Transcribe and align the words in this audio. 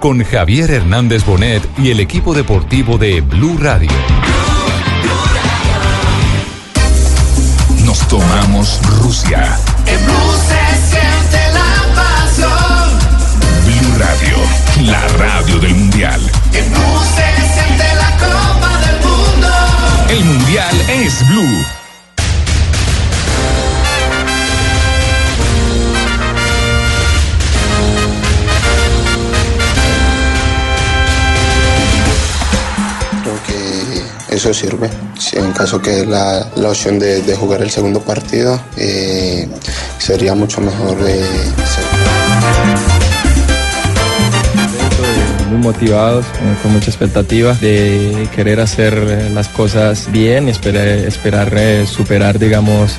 con 0.00 0.22
Javier 0.22 0.70
Hernández 0.70 1.24
Bonet 1.24 1.62
y 1.78 1.90
el 1.90 2.00
equipo 2.00 2.34
deportivo 2.34 2.98
de 2.98 3.20
Blue 3.20 3.56
Radio. 3.58 3.90
Nos 7.84 8.06
tomamos 8.08 8.80
Rusia. 9.00 9.58
En 9.86 10.04
Blue 10.04 10.14
se 10.48 10.90
siente 10.90 11.38
la 11.52 11.94
pasión. 11.94 12.98
Blue 13.64 13.98
Radio, 13.98 14.36
la 14.90 15.08
radio 15.18 15.58
del 15.58 15.74
Mundial. 15.74 16.20
En 16.52 16.70
Blue 16.70 17.00
se 17.14 17.54
siente 17.54 17.84
la 17.94 18.10
Copa 18.18 18.78
del 18.86 19.00
Mundo. 19.00 19.48
El 20.08 20.24
Mundial 20.24 20.76
es 20.88 21.28
Blue. 21.28 21.85
Eso 34.36 34.52
sirve. 34.52 34.88
Si 35.18 35.36
en 35.36 35.52
caso 35.52 35.80
que 35.80 36.04
la, 36.04 36.46
la 36.56 36.68
opción 36.68 36.98
de, 36.98 37.22
de 37.22 37.36
jugar 37.36 37.62
el 37.62 37.70
segundo 37.70 38.00
partido, 38.00 38.60
eh, 38.76 39.48
sería 39.98 40.34
mucho 40.34 40.60
mejor. 40.60 40.98
eh, 41.08 41.22
muy 45.50 45.58
motivados, 45.58 46.24
eh, 46.26 46.56
con 46.62 46.72
mucha 46.72 46.90
expectativa 46.90 47.54
de 47.54 48.28
querer 48.34 48.60
hacer 48.60 48.94
eh, 48.94 49.30
las 49.32 49.48
cosas 49.48 50.10
bien, 50.10 50.48
esperar, 50.48 51.86
superar, 51.86 52.38
digamos, 52.38 52.96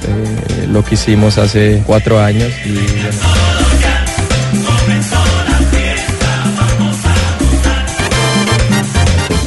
lo 0.70 0.84
que 0.84 0.96
hicimos 0.96 1.38
hace 1.38 1.84
cuatro 1.86 2.20
años. 2.20 2.52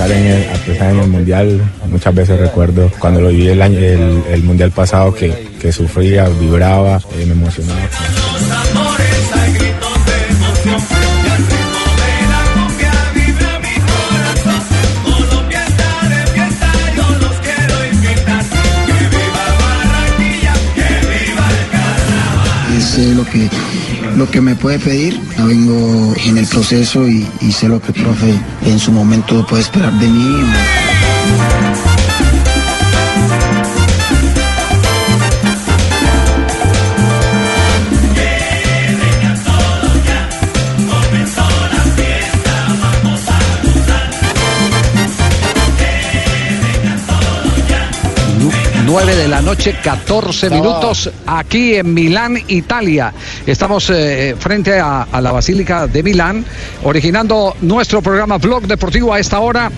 Pensar 0.01 0.17
en 0.17 0.27
el, 0.27 0.61
pensar 0.61 0.91
en 0.93 1.01
el 1.01 1.09
mundial. 1.09 1.61
Muchas 1.89 2.15
veces 2.15 2.41
recuerdo 2.41 2.91
cuando 2.99 3.21
lo 3.21 3.29
viví 3.29 3.49
el, 3.49 3.61
año, 3.61 3.79
el, 3.79 4.43
mundial 4.43 4.71
pasado 4.71 5.15
que, 5.15 5.49
que 5.61 5.73
sufría, 5.73 6.29
vibraba, 6.29 7.01
eh, 7.19 7.27
me 7.27 7.33
emocionaba. 7.33 7.81
Lo 24.21 24.31
que 24.31 24.43
me 24.43 24.55
puede 24.55 24.79
pedir. 24.79 25.19
Ya 25.37 25.47
vengo 25.47 26.15
en 26.27 26.37
el 26.37 26.47
proceso 26.47 27.09
y, 27.09 27.27
y 27.41 27.53
sé 27.53 27.69
lo 27.69 27.81
que 27.81 27.93
el 27.93 28.03
profe 28.03 28.39
en 28.67 28.79
su 28.79 28.93
momento 28.93 29.47
puede 29.47 29.63
esperar 29.63 29.99
de 29.99 30.09
mí. 30.09 30.80
9 48.91 49.15
de 49.15 49.29
la 49.29 49.41
noche, 49.41 49.77
14 49.81 50.51
minutos, 50.51 51.09
aquí 51.25 51.77
en 51.77 51.95
Milán, 51.95 52.37
Italia. 52.49 53.15
Estamos 53.47 53.89
eh, 53.91 54.35
frente 54.37 54.81
a, 54.81 55.03
a 55.03 55.21
la 55.21 55.31
Basílica 55.31 55.87
de 55.87 56.03
Milán, 56.03 56.45
originando 56.83 57.55
nuestro 57.61 58.03
programa 58.03 58.39
Blog 58.39 58.67
Deportivo 58.67 59.15
a 59.15 59.21
esta 59.21 59.39
hora 59.39 59.71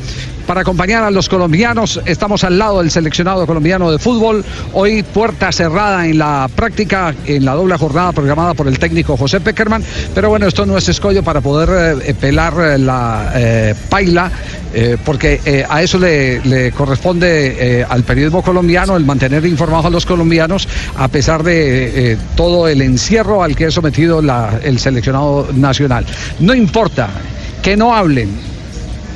para 0.47 0.63
acompañar 0.63 1.05
a 1.05 1.11
los 1.11 1.29
colombianos. 1.29 2.01
Estamos 2.05 2.45
al 2.45 2.59
lado 2.59 2.81
del 2.81 2.91
seleccionado 2.91 3.47
colombiano 3.47 3.91
de 3.91 3.99
fútbol. 3.99 4.45
Hoy 4.73 5.03
puerta 5.03 5.53
cerrada 5.53 6.07
en 6.07 6.19
la 6.19 6.49
práctica, 6.55 7.15
en 7.27 7.45
la 7.45 7.55
doble 7.55 7.77
jornada 7.77 8.13
programada 8.13 8.55
por 8.55 8.69
el 8.69 8.79
técnico 8.79 9.17
José 9.17 9.41
Peckerman. 9.41 9.83
Pero 10.15 10.29
bueno, 10.29 10.47
esto 10.47 10.67
no 10.67 10.77
es 10.77 10.89
escollo 10.89 11.23
para 11.23 11.41
poder 11.41 12.03
eh, 12.05 12.15
pelar 12.15 12.55
eh, 12.59 12.79
la 12.79 13.33
eh, 13.35 13.75
paila, 13.89 14.31
eh, 14.75 14.97
porque 15.05 15.41
eh, 15.45 15.65
a 15.69 15.83
eso 15.83 15.99
le, 15.99 16.73
corresponde 16.77 17.81
eh, 17.81 17.87
al 17.89 18.05
periodismo 18.05 18.43
colombiano 18.43 18.97
el 18.97 19.05
mantener 19.05 19.45
informados 19.45 19.87
a 19.87 19.91
los 19.91 20.07
colombianos 20.07 20.67
a 20.97 21.09
pesar 21.09 21.43
de 21.43 22.13
eh, 22.13 22.19
todo 22.37 22.69
el 22.69 22.81
encierro 22.81 23.43
al 23.43 23.55
que 23.55 23.67
es 23.67 23.75
sometido 23.75 24.21
el 24.21 24.79
seleccionado 24.79 25.49
nacional. 25.55 26.07
No 26.41 26.55
importa 26.55 27.11
que 27.63 27.77
no 27.77 27.95
hablen, 27.95 28.31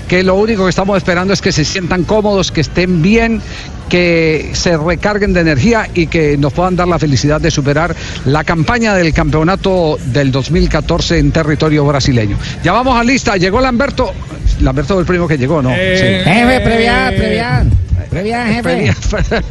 que 0.09 0.23
lo 0.23 0.37
único 0.37 0.65
que 0.65 0.71
estamos 0.71 0.97
esperando 0.97 1.33
es 1.33 1.41
que 1.41 1.53
se 1.53 1.65
sientan 1.65 2.05
cómodos, 2.05 2.53
que 2.53 2.61
estén 2.61 3.03
bien, 3.03 3.43
que 3.89 4.51
se 4.55 4.77
recarguen 4.77 5.33
de 5.33 5.41
energía 5.41 5.89
y 5.95 6.07
que 6.07 6.37
nos 6.37 6.53
puedan 6.53 6.77
dar 6.77 6.89
la 6.89 6.99
felicidad 6.99 7.41
de 7.41 7.51
superar 7.51 7.95
la 8.25 8.45
campaña 8.45 8.95
del 8.95 9.13
campeonato 9.13 9.99
del 10.07 10.33
2014 10.33 11.19
en 11.19 11.33
territorio 11.33 11.85
brasileño. 11.87 12.37
Ya 12.63 12.73
vamos 12.73 12.99
a 12.99 13.05
lista, 13.05 13.37
llegó 13.37 13.61
Lamberto. 13.61 14.13
Lamberto 14.61 14.95
fue 14.95 15.03
el 15.03 15.07
primo 15.07 15.29
que 15.29 15.37
llegó, 15.39 15.63
¿no? 15.63 15.71
Eh, 15.75 16.23
Jefe, 16.25 16.61
previar, 16.61 17.15
previar. 17.15 17.67
Previar, 18.11 18.47
jefe. 18.47 18.95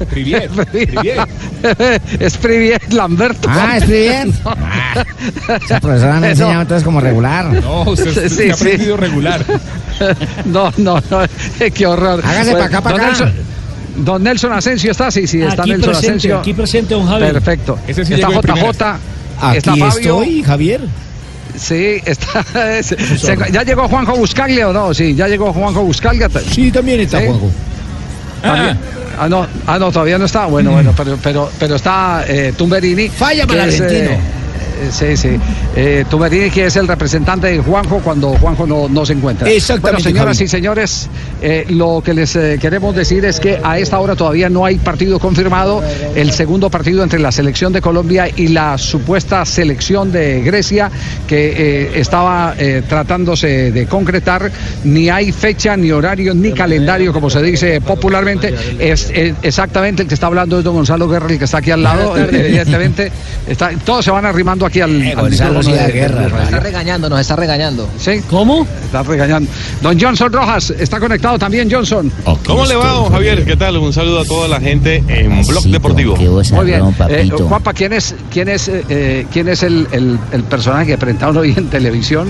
Privier, 0.09 0.49
Privier. 0.71 1.27
Es 2.19 2.37
Privier, 2.37 2.81
Lamberto. 2.93 3.47
Ah, 3.51 3.77
es 3.77 3.83
Privier. 3.83 4.27
Ah, 5.47 5.57
esa 5.63 5.79
profesora 5.81 6.19
me 6.19 6.27
ha 6.27 6.29
enseñado 6.31 6.61
entonces 6.61 6.83
como 6.83 7.01
regular. 7.01 7.51
No, 7.51 7.83
usted 7.83 8.29
se 8.29 8.49
ha 8.49 8.53
aprendido 8.53 8.95
regular. 8.95 9.43
No, 10.45 10.71
no, 10.77 11.01
no, 11.09 11.19
qué 11.73 11.85
horror. 11.85 12.21
Hágase 12.23 12.51
Bueno, 12.51 12.59
pa' 12.59 12.65
acá, 12.65 12.81
pa' 12.81 12.91
don 12.91 12.99
acá. 13.01 13.07
Nelson, 13.07 13.33
don 13.95 14.23
Nelson 14.23 14.51
Asensio 14.53 14.91
está, 14.91 15.09
sí, 15.11 15.27
sí, 15.27 15.41
está 15.41 15.61
Aquí 15.63 15.71
Nelson 15.71 15.89
presente, 15.91 16.07
Asensio. 16.09 16.39
aquí 16.39 16.53
presente, 16.53 16.93
don 16.93 17.07
Javier. 17.07 17.33
Perfecto. 17.33 17.79
Ese 17.87 18.05
sí 18.05 18.13
está 18.13 18.29
JJ. 18.29 18.41
primeras. 18.41 18.69
está 18.75 18.99
Aquí 19.41 19.79
Fabio. 19.79 19.87
estoy, 20.21 20.43
Javier. 20.43 20.81
Sí, 21.57 21.97
está. 22.05 22.43
se- 22.83 23.17
se- 23.17 23.37
¿Ya 23.51 23.63
llegó 23.63 23.87
Juanjo 23.87 24.15
Buscaglia 24.15 24.69
o 24.69 24.73
no? 24.73 24.93
Sí, 24.93 25.15
ya 25.15 25.27
llegó 25.27 25.53
Juanjo 25.53 25.83
Buscaglia. 25.83 26.29
Sí, 26.51 26.71
también 26.71 26.99
está 26.99 27.19
Juanjo. 27.21 27.49
Ah, 29.17 29.27
no, 29.29 29.47
ah, 29.65 29.79
no, 29.79 29.91
todavía 29.91 30.17
no 30.17 30.25
está. 30.25 30.45
Bueno, 30.45 30.71
bueno, 30.71 30.93
pero, 30.95 31.17
pero, 31.23 31.49
pero 31.57 31.75
está 31.75 32.25
eh, 32.27 32.53
Tumberini. 32.57 33.07
Falla 33.09 33.47
para 33.47 33.63
el 33.63 33.69
es, 33.69 33.79
argentino. 33.81 34.11
eh, 34.11 34.13
eh, 34.15 34.19
Sí, 34.91 35.17
sí. 35.17 35.29
Eh, 35.75 36.05
Tumberini, 36.09 36.49
que 36.49 36.65
es 36.65 36.75
el 36.75 36.87
representante 36.87 37.47
de 37.47 37.59
Juanjo 37.59 37.99
cuando 37.99 38.29
Juanjo 38.29 38.65
no, 38.67 38.87
no 38.87 39.05
se 39.05 39.13
encuentra. 39.13 39.49
Exactamente, 39.49 39.81
Bueno, 39.81 39.99
señoras 39.99 40.37
Javi. 40.37 40.45
y 40.45 40.47
señores, 40.47 41.09
eh, 41.41 41.65
lo 41.69 42.01
que 42.03 42.13
les 42.13 42.35
eh, 42.35 42.57
queremos 42.59 42.95
decir 42.95 43.25
es 43.25 43.39
que 43.39 43.59
a 43.63 43.79
esta 43.79 43.99
hora 43.99 44.15
todavía 44.15 44.49
no 44.49 44.65
hay 44.65 44.77
partido 44.77 45.19
confirmado. 45.19 45.83
El 46.15 46.31
segundo 46.31 46.69
partido 46.69 47.03
entre 47.03 47.19
la 47.19 47.31
selección 47.31 47.73
de 47.73 47.81
Colombia 47.81 48.29
y 48.35 48.49
la 48.49 48.77
supuesta 48.77 49.45
selección 49.45 50.11
de 50.11 50.41
Grecia, 50.41 50.89
que 51.27 51.53
eh, 51.57 51.99
estaba 51.99 52.55
eh, 52.57 52.83
tratándose 52.87 53.71
de 53.71 53.85
concretar. 53.87 54.51
Ni 54.83 55.09
hay 55.09 55.31
fecha, 55.31 55.75
ni 55.77 55.91
horario, 55.91 56.33
ni 56.33 56.51
calendario, 56.53 57.13
como 57.13 57.29
se 57.29 57.41
dice 57.41 57.81
popularmente. 57.81 58.53
Es, 58.79 59.09
eh, 59.13 59.33
exactamente 59.41 60.03
el 60.03 60.07
que 60.07 60.13
está 60.13 60.27
hablando 60.27 60.57
es 60.57 60.63
don 60.63 60.75
Gonzalo 60.75 61.07
Guerra, 61.07 61.27
el 61.29 61.37
que 61.37 61.45
está 61.45 61.57
aquí 61.59 61.71
al 61.71 61.83
lado. 61.83 62.17
Evidentemente, 62.17 63.11
está, 63.47 63.71
todos 63.83 64.05
se 64.05 64.11
van 64.11 64.25
arrimando 64.25 64.64
aquí 64.65 64.81
al, 64.81 65.01
al 65.01 65.15
Gonzalo 65.15 65.59
micrófono 65.59 65.63
sí 65.63 65.71
da 65.71 65.87
de- 65.87 65.91
guerra, 65.93 66.21
de-. 66.27 66.43
Está 66.43 66.59
regañando, 66.59 67.09
nos 67.09 67.19
está 67.19 67.35
regañando. 67.35 67.87
¿Sí? 67.99 68.21
¿Cómo? 68.29 68.67
Está 68.85 69.03
regañando. 69.03 69.49
Don 69.81 69.99
Johnson 69.99 70.31
Rojas 70.31 70.69
está 70.71 70.99
conectado 70.99 71.37
también, 71.39 71.69
Johnson. 71.71 72.11
¿Cómo 72.45 72.65
le 72.65 72.75
va, 72.75 72.91
don 72.93 73.11
Javier? 73.11 73.45
¿Qué 73.45 73.55
tal? 73.55 73.77
Un 73.77 73.93
saludo 73.93 74.21
a 74.21 74.25
toda 74.25 74.47
la 74.47 74.59
gente 74.59 75.03
en 75.07 75.45
Blog 75.45 75.63
Deportivo. 75.65 76.15
Muy 76.15 76.65
bien. 76.65 76.81
Eh, 77.09 77.29
Juanpa, 77.47 77.73
¿quién 77.73 77.93
es, 77.93 78.15
quién 78.31 78.49
es, 78.49 78.67
eh, 78.67 78.83
eh, 78.89 79.25
quién 79.31 79.47
es 79.47 79.63
el, 79.63 79.87
el- 79.91 80.19
el 80.31 80.43
personaje 80.43 80.87
que 80.87 80.97
presentaron 80.97 81.37
hoy 81.37 81.53
en 81.55 81.69
televisión 81.69 82.27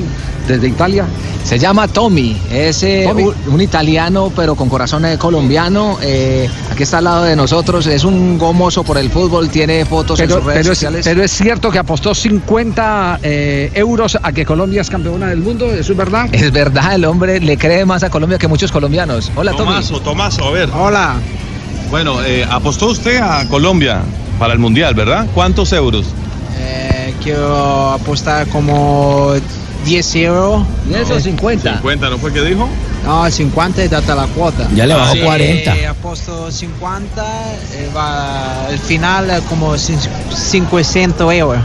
desde 0.47 0.67
Italia? 0.67 1.05
Se 1.43 1.59
llama 1.59 1.87
Tommy, 1.87 2.35
es 2.51 2.81
eh, 2.83 3.07
Un, 3.13 3.33
un 3.53 3.61
italiano 3.61 4.31
pero 4.35 4.55
con 4.55 4.67
corazón 4.67 5.05
eh, 5.05 5.17
colombiano. 5.17 5.97
eh, 6.01 6.49
aquí 6.71 6.83
está 6.83 6.97
al 6.97 7.03
lado 7.03 7.23
de 7.23 7.35
nosotros, 7.35 7.85
es 7.87 8.03
un 8.03 8.37
gomoso 8.39 8.83
por 8.83 8.97
el 8.97 9.09
fútbol, 9.11 9.49
tiene 9.49 9.85
fotos 9.85 10.19
en 10.19 10.27
Pero, 10.27 10.39
sus 10.39 10.45
redes 10.45 10.61
pero 10.61 10.71
es, 10.73 10.77
sociales. 10.79 11.01
pero 11.05 11.23
es 11.23 11.31
cierto 11.31 11.69
que 11.69 11.77
apostó 11.79 12.15
50 12.29 13.19
eh, 13.21 13.69
euros 13.75 14.17
a 14.19 14.31
que 14.31 14.45
Colombia 14.47 14.81
es 14.81 14.89
campeona 14.89 15.27
del 15.27 15.41
mundo, 15.41 15.71
¿eso 15.71 15.91
es 15.91 15.97
verdad? 15.97 16.27
Es 16.31 16.51
verdad, 16.51 16.95
el 16.95 17.05
hombre 17.05 17.39
le 17.39 17.55
cree 17.55 17.85
más 17.85 18.01
a 18.01 18.09
Colombia 18.09 18.39
que 18.39 18.47
muchos 18.47 18.71
colombianos. 18.71 19.31
Hola. 19.35 19.51
Tomaso, 19.51 19.99
Tomaso, 20.01 20.45
a 20.47 20.49
ver. 20.51 20.67
Hola. 20.73 21.17
Bueno, 21.91 22.23
eh, 22.23 22.43
apostó 22.49 22.87
usted 22.87 23.17
a 23.17 23.47
Colombia 23.47 24.01
para 24.39 24.53
el 24.53 24.59
Mundial, 24.59 24.95
¿verdad? 24.95 25.27
¿Cuántos 25.35 25.71
euros? 25.71 26.07
Eh, 26.57 27.13
quiero 27.21 27.91
apostar 27.91 28.47
como 28.47 29.33
10 29.85 30.15
euros. 30.15 30.63
¿10 30.89 31.11
o 31.11 31.19
50? 31.19 31.73
50, 31.75 32.09
¿no 32.09 32.17
fue 32.17 32.33
que 32.33 32.41
dijo? 32.41 32.67
No, 33.05 33.29
50 33.29 33.85
y 33.85 33.87
data 33.87 34.15
la 34.15 34.25
cuota. 34.25 34.67
Ya 34.73 34.87
le 34.87 34.95
bajó 34.95 35.13
Sí, 35.13 35.19
40. 35.19 35.75
eh, 35.77 35.85
aposto 35.85 36.51
50, 36.51 37.23
eh, 37.73 37.89
va 37.95 38.65
el 38.71 38.79
final 38.79 39.29
eh, 39.29 39.39
como 39.47 39.75
cin- 39.75 39.99
500 40.59 41.31
euros. 41.35 41.61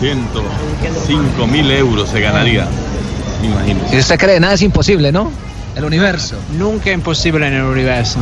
105 0.00 1.46
mil 1.46 1.70
euros 1.70 2.08
se 2.10 2.20
ganaría. 2.20 2.66
Imagínese. 3.42 3.90
Si 3.90 3.98
usted 3.98 4.18
cree, 4.18 4.40
nada 4.40 4.54
es 4.54 4.62
imposible, 4.62 5.12
¿no? 5.12 5.30
El 5.76 5.84
universo. 5.84 6.36
Nunca 6.58 6.90
imposible 6.90 7.46
en 7.46 7.54
el 7.54 7.62
universo. 7.62 8.18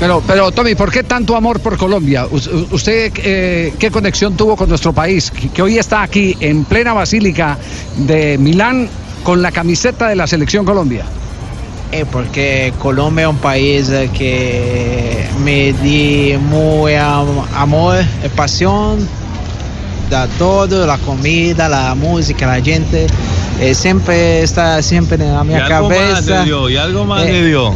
Pero, 0.00 0.22
pero 0.26 0.50
Tommy, 0.52 0.74
¿por 0.74 0.90
qué 0.90 1.02
tanto 1.04 1.36
amor 1.36 1.60
por 1.60 1.76
Colombia? 1.76 2.26
Us- 2.30 2.48
¿Usted 2.70 3.12
eh, 3.18 3.74
qué 3.78 3.90
conexión 3.90 4.36
tuvo 4.36 4.56
con 4.56 4.68
nuestro 4.70 4.92
país? 4.92 5.30
Que, 5.30 5.60
hoy 5.62 5.78
está 5.78 6.02
aquí 6.02 6.34
en 6.40 6.64
plena 6.64 6.94
basílica 6.94 7.58
de 7.96 8.38
Milán 8.38 8.88
con 9.22 9.42
la 9.42 9.52
camiseta 9.52 10.08
de 10.08 10.16
la 10.16 10.26
selección 10.26 10.64
Colombia. 10.64 11.04
Eh, 11.92 12.06
porque 12.10 12.72
Colombia 12.78 13.24
es 13.24 13.28
un 13.30 13.36
país 13.36 13.90
eh, 13.90 14.08
que 14.16 15.26
me 15.44 15.74
di 15.74 16.38
muy 16.38 16.94
am- 16.94 17.44
amor, 17.54 17.96
eh, 17.98 18.30
pasión, 18.34 19.06
da 20.12 20.26
todo, 20.26 20.86
la 20.86 20.98
comida, 20.98 21.70
la 21.70 21.94
música, 21.94 22.46
la 22.46 22.60
gente. 22.62 23.06
eh, 23.60 23.74
siempre 23.74 24.42
está 24.42 24.82
siempre 24.82 25.16
en 25.16 25.32
la 25.32 25.44
mi 25.44 25.54
algo 25.54 25.88
más 25.88 25.98
cabeza. 25.98 26.40
le 26.40 26.44
dio, 26.44 26.68
y 26.68 26.76
algo 26.76 27.04
más 27.04 27.22
Eh, 27.22 27.32
le 27.32 27.46
dio. 27.48 27.74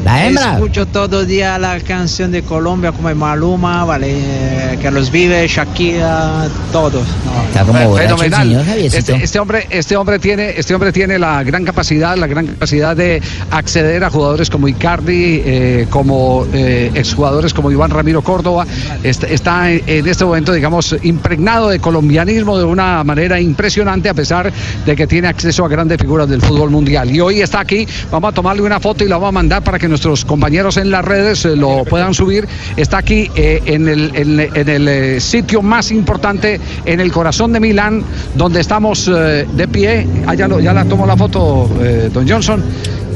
Escucho 0.53 0.87
todo 0.87 1.21
el 1.21 1.27
día 1.27 1.59
la 1.59 1.79
canción 1.81 2.33
de 2.33 2.43
Colombia 2.43 2.93
como 2.93 3.15
Maluma, 3.15 3.85
vale, 3.85 4.09
eh, 4.11 4.79
Carlos 4.83 5.11
Vive, 5.11 5.47
Shakira, 5.49 6.49
todos. 6.73 7.07
Está 7.49 7.65
como 7.65 7.97
Fenomenal. 7.97 8.49
señor. 8.49 8.65
Este, 8.79 9.15
este 9.15 9.39
hombre, 9.39 9.67
este 9.71 9.97
hombre 9.97 10.19
tiene, 10.19 10.55
este 10.57 10.75
hombre 10.75 10.93
tiene 10.93 11.19
la 11.19 11.43
gran 11.43 11.65
capacidad, 11.65 12.17
la 12.17 12.27
gran 12.27 12.47
capacidad 12.47 12.97
de 12.97 13.23
acceder 13.51 14.05
a 14.05 14.11
jugadores 14.11 14.51
como 14.51 14.69
Icardi, 14.69 15.43
eh, 15.45 15.87
como 15.89 16.47
eh, 16.53 16.91
exjugadores 16.95 17.55
como 17.55 17.71
Iván 17.71 17.91
Ramiro 17.91 18.23
Córdoba. 18.23 18.67
Está, 19.03 19.27
está 19.29 19.71
en, 19.71 20.07
este 20.09 20.25
momento, 20.25 20.53
digamos, 20.53 20.97
impregnado 21.03 21.69
de 21.69 21.79
de 22.27 22.65
una 22.65 23.03
manera 23.05 23.41
impresionante, 23.41 24.09
a 24.09 24.15
pesar 24.15 24.53
de 24.85 24.97
que 24.97 25.07
tiene 25.07 25.29
acceso 25.29 25.65
a 25.65 25.69
grandes 25.69 25.99
figuras 25.99 26.29
del 26.29 26.41
fútbol 26.43 26.71
mundial. 26.71 27.11
Y 27.15 27.21
hoy 27.21 27.41
está 27.41 27.61
aquí, 27.61 27.87
vamos 28.11 28.31
a 28.31 28.35
tomarle 28.35 28.63
una 28.63 28.81
foto 28.81 29.05
y 29.05 29.09
la 29.09 29.17
vamos 29.17 29.29
a 29.29 29.33
mandar 29.33 29.63
para 29.63 29.79
que 29.79 29.89
nuestros 29.89 30.25
compañeros 30.25 30.77
en 30.77 30.91
las 30.91 31.05
redes 31.05 31.45
eh, 31.45 31.57
lo 31.57 31.85
puedan 31.85 32.15
subir. 32.15 32.47
Está 32.77 32.99
aquí 32.99 33.31
eh, 33.37 33.63
en 33.67 33.89
el, 33.89 34.11
en- 34.15 34.41
en 34.41 34.69
el, 34.69 34.89
eh, 34.89 35.21
sitio 35.21 35.63
más 35.63 35.91
importante, 35.93 36.61
en 36.85 37.01
el 37.01 37.13
corazón 37.13 37.53
de 37.53 37.61
Milán, 37.61 38.03
donde 38.35 38.61
estamos 38.61 39.09
eh, 39.09 39.47
de 39.57 39.69
pie. 39.69 40.07
Ah, 40.27 40.35
ya, 40.35 40.49
lo- 40.49 40.61
ya 40.61 40.73
la 40.73 40.85
tomó 40.85 41.07
la 41.07 41.17
foto, 41.17 41.71
don 42.13 42.29
Johnson. 42.29 42.63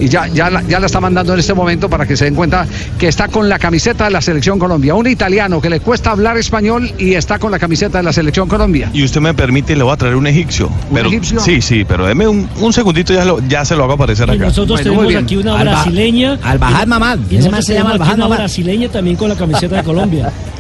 Y 0.01 0.09
ya, 0.09 0.27
ya, 0.29 0.49
la, 0.51 0.63
ya 0.63 0.81
la 0.81 0.87
está 0.87 1.01
mandando 1.01 1.35
en 1.35 1.41
este 1.41 1.55
momento 1.55 1.89
para 1.91 2.07
que 2.07 2.17
se 2.17 2.25
den 2.25 2.35
cuenta 2.35 2.67
que 2.99 3.07
está 3.09 3.29
con 3.29 3.49
la 3.49 3.59
camiseta 3.59 4.05
de 4.05 4.11
la 4.11 4.21
Selección 4.21 4.59
Colombia. 4.59 4.95
Un 4.95 5.07
italiano 5.07 5.61
que 5.61 5.69
le 5.71 5.81
cuesta 5.81 6.11
hablar 6.11 6.37
español 6.39 6.91
y 6.99 7.15
está 7.15 7.39
con 7.39 7.51
la 7.51 7.59
camiseta 7.59 7.99
de 7.99 8.05
la 8.05 8.13
Selección 8.13 8.49
Colombia. 8.49 8.91
Y 8.93 9.05
usted 9.05 9.21
me 9.21 9.35
permite, 9.35 9.77
le 9.77 9.83
voy 9.83 9.93
a 9.93 9.97
traer 9.97 10.17
un 10.17 10.27
egipcio. 10.27 10.71
Pero, 10.93 11.09
egipcio? 11.09 11.41
Sí, 11.41 11.61
sí, 11.61 11.85
pero 11.87 12.07
deme 12.07 12.27
un, 12.27 12.49
un 12.61 12.73
segundito, 12.73 13.13
ya, 13.13 13.25
lo- 13.25 13.41
ya 13.47 13.65
se 13.65 13.77
lo 13.77 13.85
hago 13.85 13.93
aparecer 13.95 14.29
Y 14.29 14.33
acá. 14.33 14.45
nosotros 14.47 14.83
tenemos 14.83 15.15
aquí 15.15 15.37
una 15.37 15.59
Al 15.59 15.67
ba- 15.67 15.73
brasileña. 15.73 16.39
Al 16.43 16.59
Bajad 16.59 16.87
Mamad. 16.87 17.19
Y 17.31 17.37
Ese 17.37 17.49
nosotros 17.49 17.53
man 17.53 17.63
se 17.63 17.75
llama 17.75 17.91
Al 17.91 18.01
una 18.01 18.17
Mamad. 18.17 18.37
brasileña 18.39 18.89
también 18.89 19.17
con 19.17 19.29
la 19.29 19.37
camiseta 19.37 19.77
de 19.77 19.85
Colombia. 19.85 20.33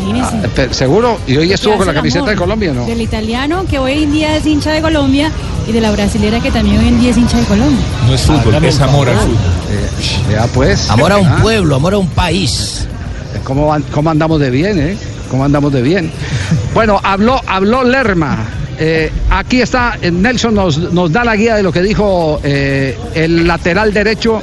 Imagínese. 0.00 0.36
Ah, 0.44 0.66
¿Seguro? 0.72 1.18
Y 1.26 1.36
hoy 1.36 1.52
estuvo 1.52 1.76
con 1.76 1.86
la 1.86 1.94
camiseta 1.94 2.30
de 2.30 2.36
Colombia, 2.36 2.72
¿no? 2.72 2.84
Del 2.86 3.00
italiano 3.00 3.64
que 3.68 3.78
hoy 3.78 4.02
en 4.04 4.12
día 4.12 4.36
es 4.36 4.46
hincha 4.46 4.70
de 4.72 4.80
Colombia 4.82 5.30
y 5.68 5.72
de 5.72 5.80
la 5.80 5.90
brasilera 5.92 6.40
que 6.40 6.50
también 6.50 6.78
hoy 6.80 6.88
en 6.88 7.00
día 7.00 7.10
es 7.10 7.16
hincha 7.16 7.38
de 7.38 7.44
Colombia. 7.44 7.84
No 8.06 8.14
es 8.14 8.22
fútbol, 8.22 8.54
es 8.64 8.80
amor 8.80 9.08
al 9.08 9.16
fútbol. 9.18 9.36
Ya 10.30 10.46
pues. 10.46 10.90
Amor 10.90 11.12
a 11.12 11.16
un 11.18 11.26
Ah. 11.26 11.38
pueblo, 11.42 11.76
amor 11.76 11.94
a 11.94 11.98
un 11.98 12.08
país. 12.08 12.86
¿Cómo, 13.44 13.66
van- 13.68 13.84
cómo 13.92 14.10
andamos 14.10 14.40
de 14.40 14.50
bien, 14.50 14.78
eh? 14.78 14.96
¿Cómo 15.30 15.44
andamos 15.44 15.72
de 15.72 15.82
bien? 15.82 16.10
Bueno, 16.74 17.00
habló, 17.02 17.40
habló 17.46 17.82
Lerma. 17.84 18.38
Eh, 18.78 19.10
aquí 19.30 19.60
está, 19.60 19.98
eh, 20.00 20.10
Nelson 20.10 20.54
nos, 20.54 20.78
nos 20.92 21.12
da 21.12 21.24
la 21.24 21.36
guía 21.36 21.56
de 21.56 21.62
lo 21.62 21.72
que 21.72 21.82
dijo 21.82 22.40
eh, 22.42 22.96
el 23.14 23.46
lateral 23.46 23.92
derecho 23.92 24.42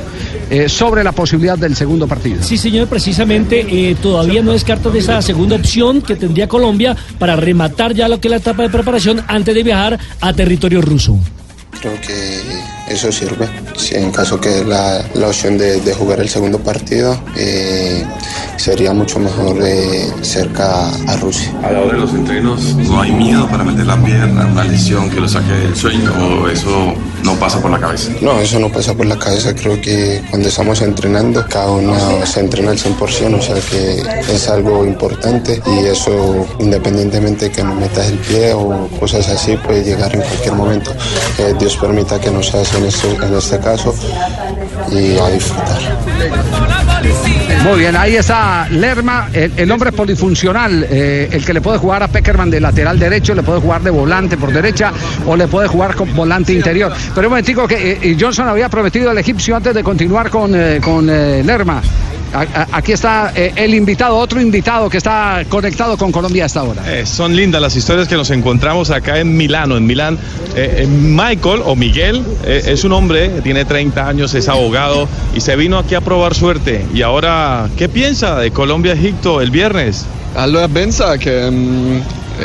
eh, 0.50 0.70
sobre 0.70 1.04
la 1.04 1.12
posibilidad 1.12 1.58
del 1.58 1.76
segundo 1.76 2.08
partido. 2.08 2.42
Sí, 2.42 2.58
señor, 2.58 2.88
precisamente 2.88 3.66
eh, 3.70 3.96
todavía 4.02 4.42
no 4.42 4.52
descartan 4.54 4.96
esa 4.96 5.22
segunda 5.22 5.56
opción 5.56 6.02
que 6.02 6.16
tendría 6.16 6.48
Colombia 6.48 6.96
para 7.18 7.36
rematar 7.36 7.94
ya 7.94 8.08
lo 8.08 8.20
que 8.20 8.28
es 8.28 8.32
la 8.32 8.38
etapa 8.38 8.64
de 8.64 8.70
preparación 8.70 9.22
antes 9.28 9.54
de 9.54 9.64
viajar 9.64 10.00
a 10.22 10.34
territorio 10.34 10.82
ruso. 10.82 11.18
Creo 11.82 11.94
que 12.02 12.42
eso 12.94 13.12
sirve. 13.12 13.48
Si 13.78 13.96
en 13.96 14.12
caso 14.12 14.40
que 14.42 14.66
la, 14.66 15.06
la 15.14 15.28
opción 15.28 15.58
de, 15.58 15.80
de 15.80 15.94
jugar 15.94 16.20
el 16.20 16.28
segundo 16.28 16.60
partido, 16.60 17.18
eh, 17.38 18.04
sería 18.60 18.94
mucho 18.94 19.20
mejor 19.20 19.58
eh, 19.64 20.12
cerca 20.22 20.90
a 21.08 21.16
Rusia. 21.18 21.52
A 21.64 21.72
la 21.72 21.80
hora 21.80 21.94
de 21.94 22.00
los 22.00 22.14
entrenos 22.14 22.76
no 22.76 23.02
hay 23.02 23.12
miedo 23.12 23.48
para 23.48 23.64
meter 23.64 23.86
la 23.86 23.98
pierna, 24.04 24.46
una 24.46 24.64
lesión 24.66 25.10
que 25.10 25.20
lo 25.20 25.28
saque 25.28 25.54
del 25.54 25.76
sueño 25.76 26.48
eso 26.50 26.94
no 27.34 27.40
pasa 27.40 27.62
por 27.62 27.72
la 27.72 27.80
cabeza. 27.80 28.12
No, 28.22 28.40
eso 28.40 28.60
no 28.60 28.70
pasa 28.70 28.94
por 28.94 29.06
la 29.06 29.18
cabeza. 29.18 29.54
Creo 29.54 29.80
que 29.80 30.22
cuando 30.30 30.50
estamos 30.50 30.82
entrenando, 30.82 31.46
cada 31.48 31.72
uno 31.72 31.96
se 32.26 32.40
entrena 32.40 32.72
al 32.72 32.78
100%, 32.78 33.38
o 33.38 33.42
sea 33.42 33.56
que 33.70 34.02
es 34.34 34.50
algo 34.50 34.84
importante 34.86 35.62
y 35.66 35.86
eso, 35.86 36.48
independientemente 36.60 37.46
de 37.46 37.52
que 37.52 37.64
no 37.64 37.76
metas 37.76 38.08
el 38.08 38.18
pie 38.18 38.54
o 38.54 38.88
cosas 39.00 39.28
así, 39.30 39.58
puede 39.58 39.84
llegar 39.84 40.14
en 40.16 40.22
cualquier 40.22 40.54
momento. 40.54 40.92
Dios 41.60 41.78
permita 41.78 42.20
que 42.20 42.32
no 42.32 42.42
sea 42.42 42.62
así 42.62 42.78
en 42.78 42.86
este, 42.86 43.14
en 43.14 43.34
este 43.34 43.60
caso 43.60 43.94
y 44.92 45.18
a 45.18 45.30
disfrutar. 45.30 46.00
Muy 47.64 47.80
bien, 47.80 47.96
ahí 47.96 48.16
está 48.16 48.68
Lerma, 48.70 49.30
el, 49.34 49.52
el 49.58 49.72
hombre 49.72 49.92
polifuncional, 49.92 50.86
eh, 50.90 51.30
el 51.32 51.46
que 51.46 51.54
le 51.54 51.62
puede 51.62 51.78
jugar 51.78 52.04
a 52.04 52.08
Peckerman 52.08 52.50
de 52.50 52.60
lateral 52.60 52.98
derecho, 52.98 53.36
le 53.36 53.44
puede 53.44 53.60
jugar 53.60 53.82
de 53.84 53.90
volante 53.90 54.38
por 54.38 54.52
derecha 54.52 54.92
o 55.28 55.36
le 55.36 55.48
puede 55.48 55.68
jugar 55.68 55.96
con 55.96 56.14
volante 56.16 56.54
interior. 56.54 56.92
Pero 57.14 57.19
un 57.28 57.32
momentico 57.32 57.68
que 57.68 58.00
eh, 58.02 58.18
Johnson 58.20 58.48
había 58.48 58.70
prometido 58.70 59.10
al 59.10 59.18
egipcio 59.18 59.56
antes 59.56 59.74
de 59.74 59.84
continuar 59.84 60.30
con, 60.30 60.54
eh, 60.56 60.80
con 60.82 61.10
eh, 61.10 61.44
Lerma. 61.44 61.82
A- 62.32 62.42
a- 62.42 62.68
aquí 62.74 62.92
está 62.92 63.32
eh, 63.36 63.54
el 63.56 63.74
invitado, 63.74 64.16
otro 64.16 64.40
invitado 64.40 64.88
que 64.90 64.98
está 64.98 65.44
conectado 65.50 65.98
con 65.98 66.12
Colombia 66.12 66.46
hasta 66.46 66.60
ahora. 66.60 66.84
Eh, 66.86 67.06
son 67.08 67.36
lindas 67.36 67.60
las 67.60 67.76
historias 67.76 68.08
que 68.08 68.16
nos 68.16 68.30
encontramos 68.30 68.92
acá 68.92 69.18
en 69.20 69.36
Milano, 69.36 69.78
en 69.78 69.86
Milán. 69.88 70.18
Eh, 70.56 70.84
eh, 70.84 70.88
Michael 70.88 71.62
o 71.66 71.76
Miguel 71.76 72.24
eh, 72.44 72.62
es 72.68 72.84
un 72.84 72.92
hombre, 72.94 73.30
tiene 73.42 73.66
30 73.66 74.08
años, 74.08 74.34
es 74.36 74.48
abogado 74.48 75.08
y 75.36 75.42
se 75.42 75.56
vino 75.56 75.80
aquí 75.80 75.96
a 75.96 76.02
probar 76.02 76.36
suerte. 76.36 76.86
Y 76.94 77.02
ahora, 77.02 77.68
¿qué 77.78 77.90
piensa 77.90 78.36
de 78.38 78.52
Colombia-Egipto 78.52 79.42
el 79.42 79.50
viernes? 79.50 80.06
Allora 80.36 80.68
pensa 80.68 81.18
che 81.18 81.50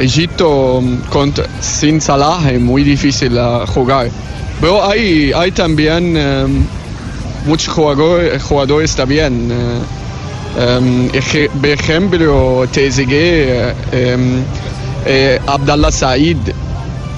Egipto 0.00 0.82
cont- 1.10 1.46
sin 1.60 2.00
Salah 2.00 2.50
es 2.50 2.60
muy 2.60 2.82
difícil 2.82 3.34
uh, 3.38 3.66
jugar. 3.66 4.08
Pero 4.60 4.88
hay, 4.88 5.32
hay 5.34 5.50
también 5.52 6.16
em, 6.16 6.64
muchos 7.46 7.72
jugadores, 7.74 8.42
jugadores 8.42 8.94
también. 8.94 9.50
por 11.60 11.68
ejemplo, 11.70 12.66
em, 13.92 14.42
eh, 15.06 15.38
Abdallah 15.46 15.90
Said 15.90 16.38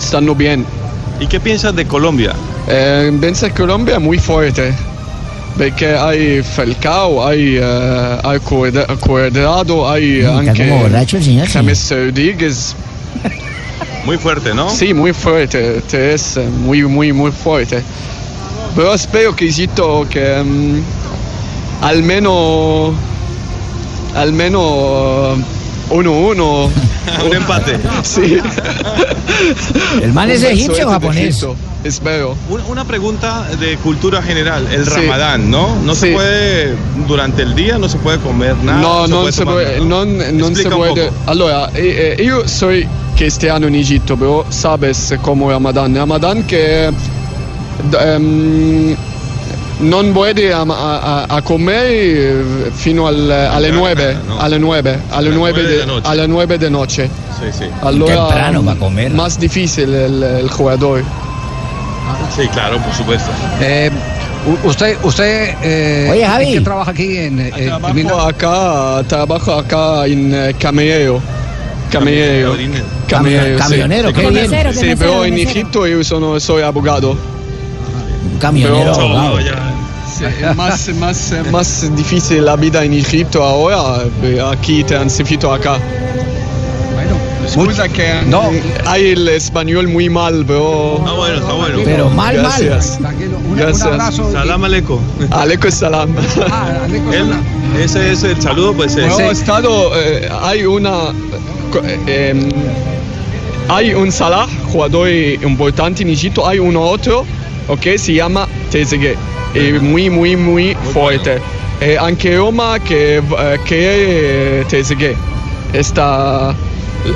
están 0.01 0.25
bien. 0.35 0.65
¿Y 1.21 1.27
qué 1.27 1.39
piensas 1.41 1.75
de 1.77 1.85
Colombia? 1.87 2.33
Eh, 2.69 3.07
que 3.11 3.53
Colombia 3.53 3.95
es 3.97 4.01
muy 4.01 4.19
fuerte. 4.19 4.73
Perché 5.57 5.97
hai 5.97 6.43
Falcao, 6.43 7.23
eh, 7.57 8.21
hai 8.23 8.39
Cuadra- 8.41 8.87
Cuadrado, 9.01 9.89
Mm, 10.23 10.49
está 10.49 10.53
como 10.69 10.83
borracho 10.83 11.17
el 11.17 11.25
señor, 11.25 11.47
sí. 11.47 11.53
James 11.55 11.91
Rodríguez. 11.91 12.75
Muy 14.07 14.19
fuerte, 14.19 14.55
¿no? 14.55 14.71
Sí, 14.71 14.95
muy 14.95 15.13
fuerte, 15.13 15.79
este 15.79 16.15
es 16.15 16.37
eh, 16.37 16.47
muy, 16.47 16.85
muy, 16.85 17.13
muy 17.13 17.33
fuerte. 17.33 17.83
Pero 18.77 18.95
espero 18.95 19.35
que 19.35 19.49
Egipto 19.49 20.07
que 20.09 20.43
mm, 20.45 21.85
al 21.85 22.05
menos, 22.05 22.95
al 24.15 24.33
menos 24.33 25.39
uno, 25.91 26.13
uno. 26.13 26.71
Un 27.25 27.35
empate. 27.35 27.79
Sí. 28.03 28.39
El 30.03 30.13
man 30.13 30.31
es 30.31 30.43
egipcio 30.43 30.85
o 30.87 30.89
de 30.89 30.93
japonés. 30.95 31.47
Espero. 31.85 32.37
Una, 32.69 32.85
pregunta 32.85 33.47
de 33.61 33.77
cultura 33.79 34.23
general, 34.23 34.67
el 34.73 34.85
Sí. 34.85 34.91
ramadán, 34.91 35.51
¿no? 35.51 35.77
No 35.85 35.95
se 35.95 36.09
Sí. 36.09 36.15
puede, 36.15 36.75
durante 37.07 37.43
el 37.43 37.55
día 37.55 37.79
no 37.79 37.89
se 37.89 37.99
puede 37.99 38.19
comer 38.19 38.57
nada. 38.63 38.81
no, 38.81 39.07
non 39.07 39.21
puede 39.23 39.33
si 39.33 39.39
tomar 39.41 39.55
può, 39.55 39.85
nada, 39.85 40.33
¿no? 40.33 40.47
Explica 40.49 40.75
un 40.77 40.83
può. 40.83 40.95
poco. 40.95 41.11
Allora, 41.27 41.71
eh, 41.75 42.17
eh, 42.19 42.23
io 42.25 42.47
soy 42.49 42.87
cristiano 43.17 43.67
in 43.67 43.75
Egitto, 43.75 44.15
però 44.17 44.45
sabes 44.49 45.17
come 45.21 45.49
Ramadan. 45.49 45.95
Ramadan 45.95 46.45
che 46.45 46.93
d- 47.83 47.95
ehm, 47.95 48.97
non 49.79 50.13
puede 50.13 50.53
a, 50.53 50.63
a, 50.67 51.25
a 51.29 51.43
comer 51.43 51.85
eh, 51.87 52.45
fino 52.73 53.07
al, 53.07 53.29
alle 53.31 53.71
9, 53.71 54.19
no. 54.27 54.39
alle 54.39 54.59
9, 54.59 54.91
alle 54.91 55.29
Alle 55.29 55.29
9 55.31 55.35
nueve 55.35 55.63
de, 55.63 55.77
de 55.79 55.85
noche. 55.87 56.09
alle 56.09 56.27
9 56.27 56.59
de 56.59 56.69
noche. 56.71 57.11
Sí, 57.39 57.47
sí. 57.59 57.65
Allora, 57.81 58.15
Temprano 58.15 58.63
mm, 58.63 58.67
pa' 58.67 58.75
comer. 58.77 59.11
Más 59.13 59.39
difícil 59.39 59.93
el, 59.93 60.23
el 60.23 60.51
jugador. 60.51 61.03
Sí, 62.35 62.47
claro, 62.49 62.79
por 62.79 62.93
supuesto. 62.95 63.31
Eh, 63.61 63.91
usted, 64.65 64.97
usted, 65.03 65.55
eh, 65.63 66.09
Oye, 66.11 66.23
¿en 66.23 66.31
Javi. 66.31 66.53
qué 66.53 66.61
trabaja 66.61 66.91
aquí 66.93 67.17
en, 67.17 67.41
en- 67.41 67.53
en 67.55 67.95
Milán? 67.95 68.07
Trabajo 68.07 68.29
acá, 68.29 69.03
trabajo 69.09 69.53
acá 69.53 70.07
en 70.07 70.33
eh, 70.35 70.55
camionero. 71.91 72.57
Camionero. 73.09 73.59
Camionero, 73.59 74.09
sí. 74.09 74.15
qué 74.15 74.21
Sí, 74.23 74.29
bien. 74.31 74.51
Mesero, 74.51 74.71
de 74.73 74.75
Sí, 74.79 74.87
mesero, 74.87 74.99
pero 74.99 75.25
en 75.25 75.35
mesero. 75.35 75.51
Egipto 75.51 75.87
yo 75.87 76.05
sono- 76.05 76.41
soy 76.41 76.63
abogado. 76.63 77.13
Un 77.13 78.39
camionero 78.39 78.93
Pero- 78.95 79.19
abogado. 79.19 79.39
Sí, 80.19 80.25
es 80.25 80.57
más, 80.57 80.89
más, 80.95 81.35
más 81.53 81.97
difícil 81.97 82.45
la 82.45 82.57
vida 82.57 82.83
en 82.85 82.95
Egipto 82.95 83.43
ahora, 83.43 84.03
eh, 84.23 84.41
aquí 84.51 84.83
transito 84.83 85.53
acá. 85.53 85.79
Excusa 87.45 87.89
que 87.89 88.23
No. 88.27 88.51
hay 88.87 89.11
el 89.11 89.29
español 89.29 89.87
muy 89.87 90.09
mal, 90.09 90.45
pero... 90.47 90.97
Está 90.99 91.13
bueno, 91.13 91.35
está 91.39 91.53
bueno. 91.53 91.79
Pero 91.85 92.11
mal, 92.11 92.37
mal. 92.43 92.65
Gracias. 92.65 92.99
Tranquilo, 92.99 93.39
un, 93.39 93.47
un 93.53 93.57
Gracias. 93.57 93.83
abrazo. 93.87 94.29
y- 94.29 94.33
Salam 94.33 94.65
aleikum. 94.65 94.99
Aleco 95.31 95.71
salam. 95.71 96.11
Ah, 96.51 96.81
Aleco 96.85 97.13
Él- 97.13 97.27
Salam. 97.29 97.45
ese 97.81 98.13
es 98.13 98.23
el 98.25 98.43
saludo, 98.43 98.73
pues 98.75 98.97
es. 98.97 99.07
No, 99.07 99.21
estado, 99.21 99.93
eh, 99.97 100.29
hay 100.43 100.65
una, 100.65 101.13
eh, 101.85 102.31
em, 102.31 102.49
hay 103.69 103.95
un 103.95 104.11
Salah, 104.13 104.47
jugador 104.73 105.09
importante 105.09 106.03
en 106.03 106.11
Egipto, 106.11 106.47
hay 106.47 106.59
uno 106.59 106.81
otro, 106.83 107.25
ok, 107.69 107.97
se 107.97 108.15
llama 108.15 108.47
Trezeguet, 108.71 109.17
y 109.55 109.73
muy, 109.81 110.11
muy, 110.11 110.37
muy 110.37 110.77
fuerte. 110.93 111.41
Eh, 111.81 111.97
anche 111.99 112.37
Roma 112.37 112.79
che, 112.79 113.17
eh, 113.19 114.61
è 114.61 114.65
Trezeguet, 114.67 115.17
está 115.73 116.55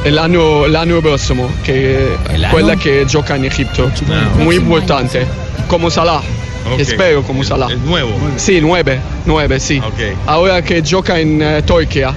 l'anno, 0.05 0.67
l'anno 0.67 1.01
prossimo, 1.01 1.49
che 1.63 2.17
El 2.29 2.45
año? 2.45 2.53
quella 2.53 2.75
che 2.77 3.05
gioca 3.07 3.37
in 3.37 3.45
Egipto, 3.45 3.91
muy 4.39 4.57
importante, 4.57 5.27
como 5.67 5.89
Salah. 5.89 6.23
Ok. 6.73 6.79
Espero 6.81 7.23
como 7.23 7.43
Salah. 7.43 7.69
Es 7.71 7.79
nuevo. 7.79 8.13
Sí, 8.37 8.61
nueve, 8.61 9.01
nueve, 9.25 9.59
sí. 9.59 9.79
Ok. 9.79 10.15
Ahora 10.27 10.63
que 10.63 10.83
joca 10.83 11.19
en 11.19 11.41
eh, 11.41 11.63
Turquía. 11.63 12.15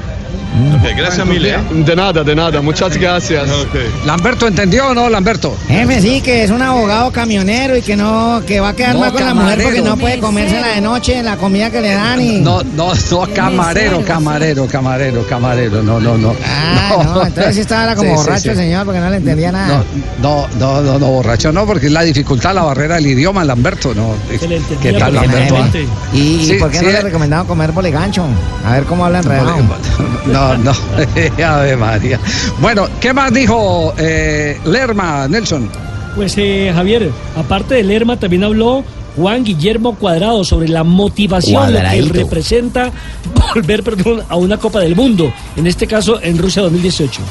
Ok, 0.76 0.96
gracias 0.96 1.26
mil, 1.26 1.44
¿eh? 1.46 1.58
De 1.72 1.96
nada, 1.96 2.24
de 2.24 2.36
nada. 2.36 2.62
Muchas 2.62 2.96
gracias. 2.98 3.50
Ok. 3.50 4.06
¿Lamberto 4.06 4.48
entendió 4.48 4.90
o 4.90 4.94
no, 4.94 5.10
Lamberto? 5.10 5.58
Jefe, 5.68 6.00
sí, 6.00 6.22
que 6.22 6.44
es 6.44 6.52
un 6.52 6.62
abogado 6.62 7.12
camionero 7.12 7.76
y 7.76 7.82
que 7.82 7.96
no, 7.96 8.42
que 8.46 8.60
va 8.60 8.70
a 8.70 8.76
quedar 8.76 8.94
No, 8.94 9.00
mal 9.02 9.12
con 9.14 9.26
la 9.26 9.34
mujer 9.34 9.56
porque 9.64 9.78
camarero. 9.78 9.96
no 9.96 9.98
puede 9.98 10.20
comérsela 10.20 10.68
de 10.68 10.82
noche, 10.82 11.24
la 11.24 11.38
comida 11.38 11.72
que 11.72 11.82
le 11.82 11.94
dan 11.94 12.22
y... 12.22 12.40
No, 12.40 12.62
no, 12.62 12.94
no, 12.94 13.28
camarero, 13.34 14.06
camarero, 14.06 14.68
camarero, 14.68 15.26
camarero, 15.28 15.82
no, 15.82 16.00
no, 16.00 16.18
no. 16.20 16.36
Ah, 16.46 17.02
no, 17.04 17.26
entonces 17.26 17.56
sí 17.56 17.62
estaba 17.62 17.96
como 17.96 18.10
Sí, 18.14 18.18
sí, 18.18 18.24
borracho 18.24 18.42
sí. 18.44 18.50
el 18.50 18.56
señor 18.58 18.86
porque 18.86 19.00
no 19.00 19.10
le 19.10 19.18
entendía 19.18 19.52
nada. 19.52 19.84
No, 20.22 20.48
no, 20.60 20.60
no, 20.60 20.82
no, 20.84 21.00
no, 21.00 21.08
borracho, 21.08 21.52
no, 21.52 21.66
porque 21.66 21.88
es 21.88 21.92
la 21.92 22.04
dificultad, 22.04 22.54
la 22.54 22.62
barrera 22.62 22.96
del 22.96 23.08
idioma, 23.08 23.44
Lamberto, 23.44 23.96
no. 23.96 24.14
Que 24.40 24.48
le 24.48 24.58
entendía 24.58 24.92
¿Qué 24.92 25.00
tal. 25.00 25.16
Lamberto? 25.16 25.56
¿Y, 26.14 26.20
y 26.20 26.46
Sí, 26.46 26.54
por 26.60 26.70
qué 26.70 26.78
sí, 26.78 26.86
no 26.86 26.92
le 26.92 26.98
eh. 27.00 27.02
recomendaban 27.02 27.48
comer 27.48 27.72
bolegancho? 27.72 28.26
A 28.68 28.74
ver 28.74 28.84
cómo 28.84 29.06
habla 29.06 29.20
enredado. 29.20 29.58
No, 30.28 30.43
no, 30.64 30.74
Ave 31.46 31.78
María. 31.78 32.20
Bueno, 32.60 32.88
¿qué 33.00 33.14
más 33.14 33.34
dijo 33.34 33.94
eh, 33.98 34.60
Lerma, 34.66 35.28
Nelson? 35.28 35.70
Pues 36.16 36.36
eh, 36.38 36.72
Javier, 36.74 37.10
aparte 37.36 37.76
de 37.76 37.84
Lerma, 37.84 38.20
también 38.20 38.44
habló 38.44 38.84
Juan 39.16 39.44
Guillermo 39.44 39.96
Cuadrado 39.96 40.44
sobre 40.44 40.68
la 40.68 40.84
motivación 40.84 41.74
que 41.74 42.02
representa 42.02 42.92
volver 43.54 43.84
perdón, 43.84 44.24
a 44.30 44.36
una 44.36 44.58
Copa 44.58 44.80
del 44.80 44.96
Mundo, 44.96 45.34
en 45.56 45.68
este 45.68 45.88
caso 45.88 46.22
en 46.22 46.38
Rusia 46.38 46.62
2018. 46.64 47.22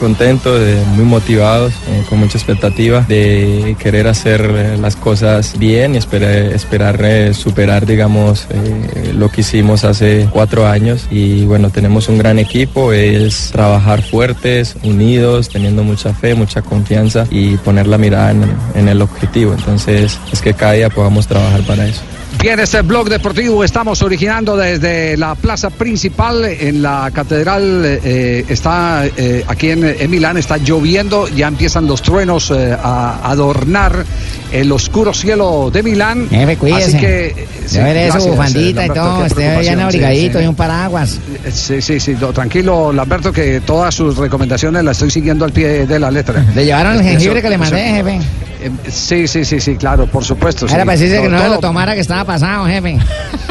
Contento, 0.00 0.58
de- 0.58 0.82
muy 0.96 1.04
motivados, 1.04 1.74
eh, 1.88 2.02
con 2.08 2.18
mucha 2.20 2.38
expectativa 2.38 3.04
de 3.06 3.76
querer 3.78 4.08
hacer 4.08 4.40
eh, 4.56 4.76
las 4.80 4.96
cosas 4.96 5.58
bien 5.58 5.94
y 5.94 5.98
esperar, 5.98 6.98
eh, 7.04 7.34
superar, 7.34 7.84
digamos, 7.84 8.46
eh, 8.48 9.12
lo 9.14 9.28
que 9.28 9.42
hicimos 9.42 9.84
hace 9.84 10.26
cuatro 10.32 10.66
años. 10.66 11.06
Y 11.10 11.44
bueno, 11.44 11.68
tenemos 11.68 12.08
un 12.08 12.16
gran 12.16 12.38
equipo, 12.38 12.92
es 12.94 13.50
trabajar 13.52 14.02
fuertes, 14.02 14.74
unidos, 14.82 15.50
teniendo 15.50 15.84
mucha 15.84 16.14
fe, 16.14 16.34
mucha 16.34 16.62
confianza 16.62 17.26
y 17.30 17.56
poner 17.58 17.86
la 17.86 17.98
mirada 17.98 18.30
en 18.74 18.88
el 18.88 19.02
objetivo. 19.02 19.52
Entonces, 19.52 20.18
es 20.32 20.40
que 20.40 20.54
cada 20.54 20.72
día 20.72 20.88
podamos 20.88 21.26
trabajar 21.26 21.60
para 21.62 21.86
eso. 21.86 22.00
Bien, 22.42 22.58
este 22.58 22.80
blog 22.80 23.10
deportivo 23.10 23.62
estamos 23.64 24.00
originando 24.00 24.56
desde 24.56 25.14
la 25.18 25.34
plaza 25.34 25.68
principal 25.68 26.42
en 26.46 26.80
la 26.80 27.10
catedral. 27.12 27.82
eh, 27.84 28.46
está 28.48 29.04
eh, 29.04 29.44
aquí 29.46 29.68
en, 29.70 29.84
en 29.84 30.10
Milán, 30.10 30.38
está 30.38 30.56
lloviendo, 30.56 31.28
ya 31.28 31.48
empiezan 31.48 31.86
los 31.86 32.00
truenos 32.00 32.50
eh, 32.50 32.74
a 32.82 33.30
adornar 33.30 34.06
el 34.52 34.72
oscuro 34.72 35.12
cielo 35.12 35.70
de 35.70 35.82
Milán. 35.82 36.28
Jefe, 36.30 36.56
cuídese. 36.56 36.84
Así 36.96 36.98
que. 36.98 37.46
sí, 37.66 37.76
Debe 37.78 38.10
su 38.12 38.28
bufandita 38.28 38.86
y 38.86 38.88
todo, 38.88 39.26
esté 39.26 39.40
bien 39.40 39.50
preocupación, 39.52 39.76
sí, 39.76 39.82
abrigadito 39.82 40.38
sí. 40.38 40.44
y 40.44 40.48
un 40.48 40.54
paraguas. 40.54 41.18
Sí, 41.52 41.82
sí, 41.82 42.00
sí, 42.00 42.14
tranquilo, 42.32 42.90
Lamberto, 42.90 43.32
que 43.32 43.60
todas 43.60 43.94
sus 43.94 44.16
recomendaciones 44.16 44.82
las 44.82 44.96
estoy 44.96 45.10
siguiendo 45.10 45.44
al 45.44 45.52
pie 45.52 45.86
de 45.86 45.98
la 46.00 46.10
letra. 46.10 46.42
¿Le 46.54 46.64
llevaron 46.64 46.94
el 46.94 47.00
Eso- 47.00 47.08
jengibre 47.10 47.42
que 47.42 47.50
le 47.50 47.58
mandé, 47.58 47.80
jefe? 47.82 48.20
Eh, 48.62 48.70
Sí, 48.90 49.26
sí, 49.26 49.44
sí, 49.44 49.60
sí, 49.60 49.76
claro, 49.76 50.06
por 50.06 50.24
supuesto. 50.24 50.68
sí. 50.68 50.74
Era 50.74 50.84
para 50.84 50.98
decirle 50.98 51.22
que 51.22 51.28
no 51.28 51.38
se 51.38 51.48
lo 51.48 51.58
tomara 51.58 51.94
que 51.94 52.00
estaba 52.00 52.24
pasado, 52.24 52.66
jefe. 52.66 52.98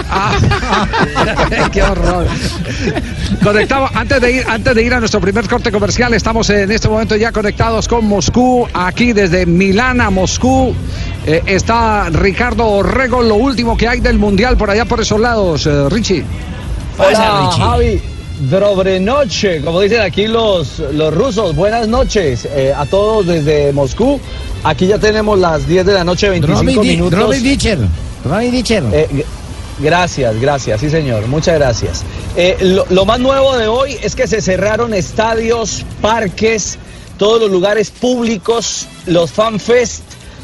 Qué 1.71 1.81
horror. 1.83 2.27
Conectado, 3.43 3.87
antes 3.93 4.21
de 4.21 4.31
ir, 4.31 4.43
antes 4.47 4.75
de 4.75 4.83
ir 4.83 4.93
a 4.93 4.99
nuestro 4.99 5.19
primer 5.21 5.47
corte 5.47 5.71
comercial, 5.71 6.13
estamos 6.13 6.49
en 6.49 6.71
este 6.71 6.87
momento 6.89 7.15
ya 7.15 7.31
conectados 7.31 7.87
con 7.87 8.05
Moscú, 8.05 8.67
aquí 8.73 9.13
desde 9.13 9.45
Milán 9.45 10.01
a 10.01 10.09
Moscú. 10.09 10.73
eh, 11.25 11.41
está 11.45 12.09
Ricardo 12.09 12.65
Orrego, 12.65 13.21
lo 13.21 13.35
último 13.35 13.75
que 13.77 13.87
hay 13.87 13.99
del 13.99 14.17
Mundial 14.17 14.57
por 14.57 14.69
allá 14.69 14.85
por 14.85 14.99
esos 15.01 15.19
lados, 15.19 15.65
eh, 15.67 15.89
Richie. 15.89 16.23
Hola, 16.97 17.49
Javi. 17.57 18.01
Dobre 18.39 18.99
noche, 19.01 19.61
como 19.61 19.81
dicen 19.81 19.99
aquí 20.01 20.25
los, 20.27 20.79
los 20.93 21.13
rusos. 21.13 21.53
Buenas 21.55 21.87
noches 21.89 22.45
eh, 22.45 22.73
a 22.75 22.85
todos 22.85 23.25
desde 23.27 23.73
Moscú. 23.73 24.19
Aquí 24.63 24.87
ya 24.87 24.97
tenemos 24.97 25.37
las 25.37 25.67
10 25.67 25.85
de 25.85 25.93
la 25.93 26.03
noche, 26.05 26.29
25 26.29 26.57
Robbie 26.61 26.81
Di- 26.81 26.95
minutos. 26.95 27.19
Eh, 28.93 29.25
gracias, 29.79 30.39
gracias, 30.39 30.79
sí 30.79 30.89
señor, 30.89 31.27
muchas 31.27 31.55
gracias. 31.55 32.03
Eh, 32.37 32.55
lo, 32.61 32.85
lo 32.89 33.05
más 33.05 33.19
nuevo 33.19 33.57
de 33.57 33.67
hoy 33.67 33.97
es 34.01 34.15
que 34.15 34.25
se 34.27 34.41
cerraron 34.41 34.93
estadios, 34.93 35.83
parques, 36.01 36.77
todos 37.17 37.41
los 37.41 37.51
lugares 37.51 37.89
públicos, 37.91 38.87
los 39.05 39.31
fanfest, 39.31 40.01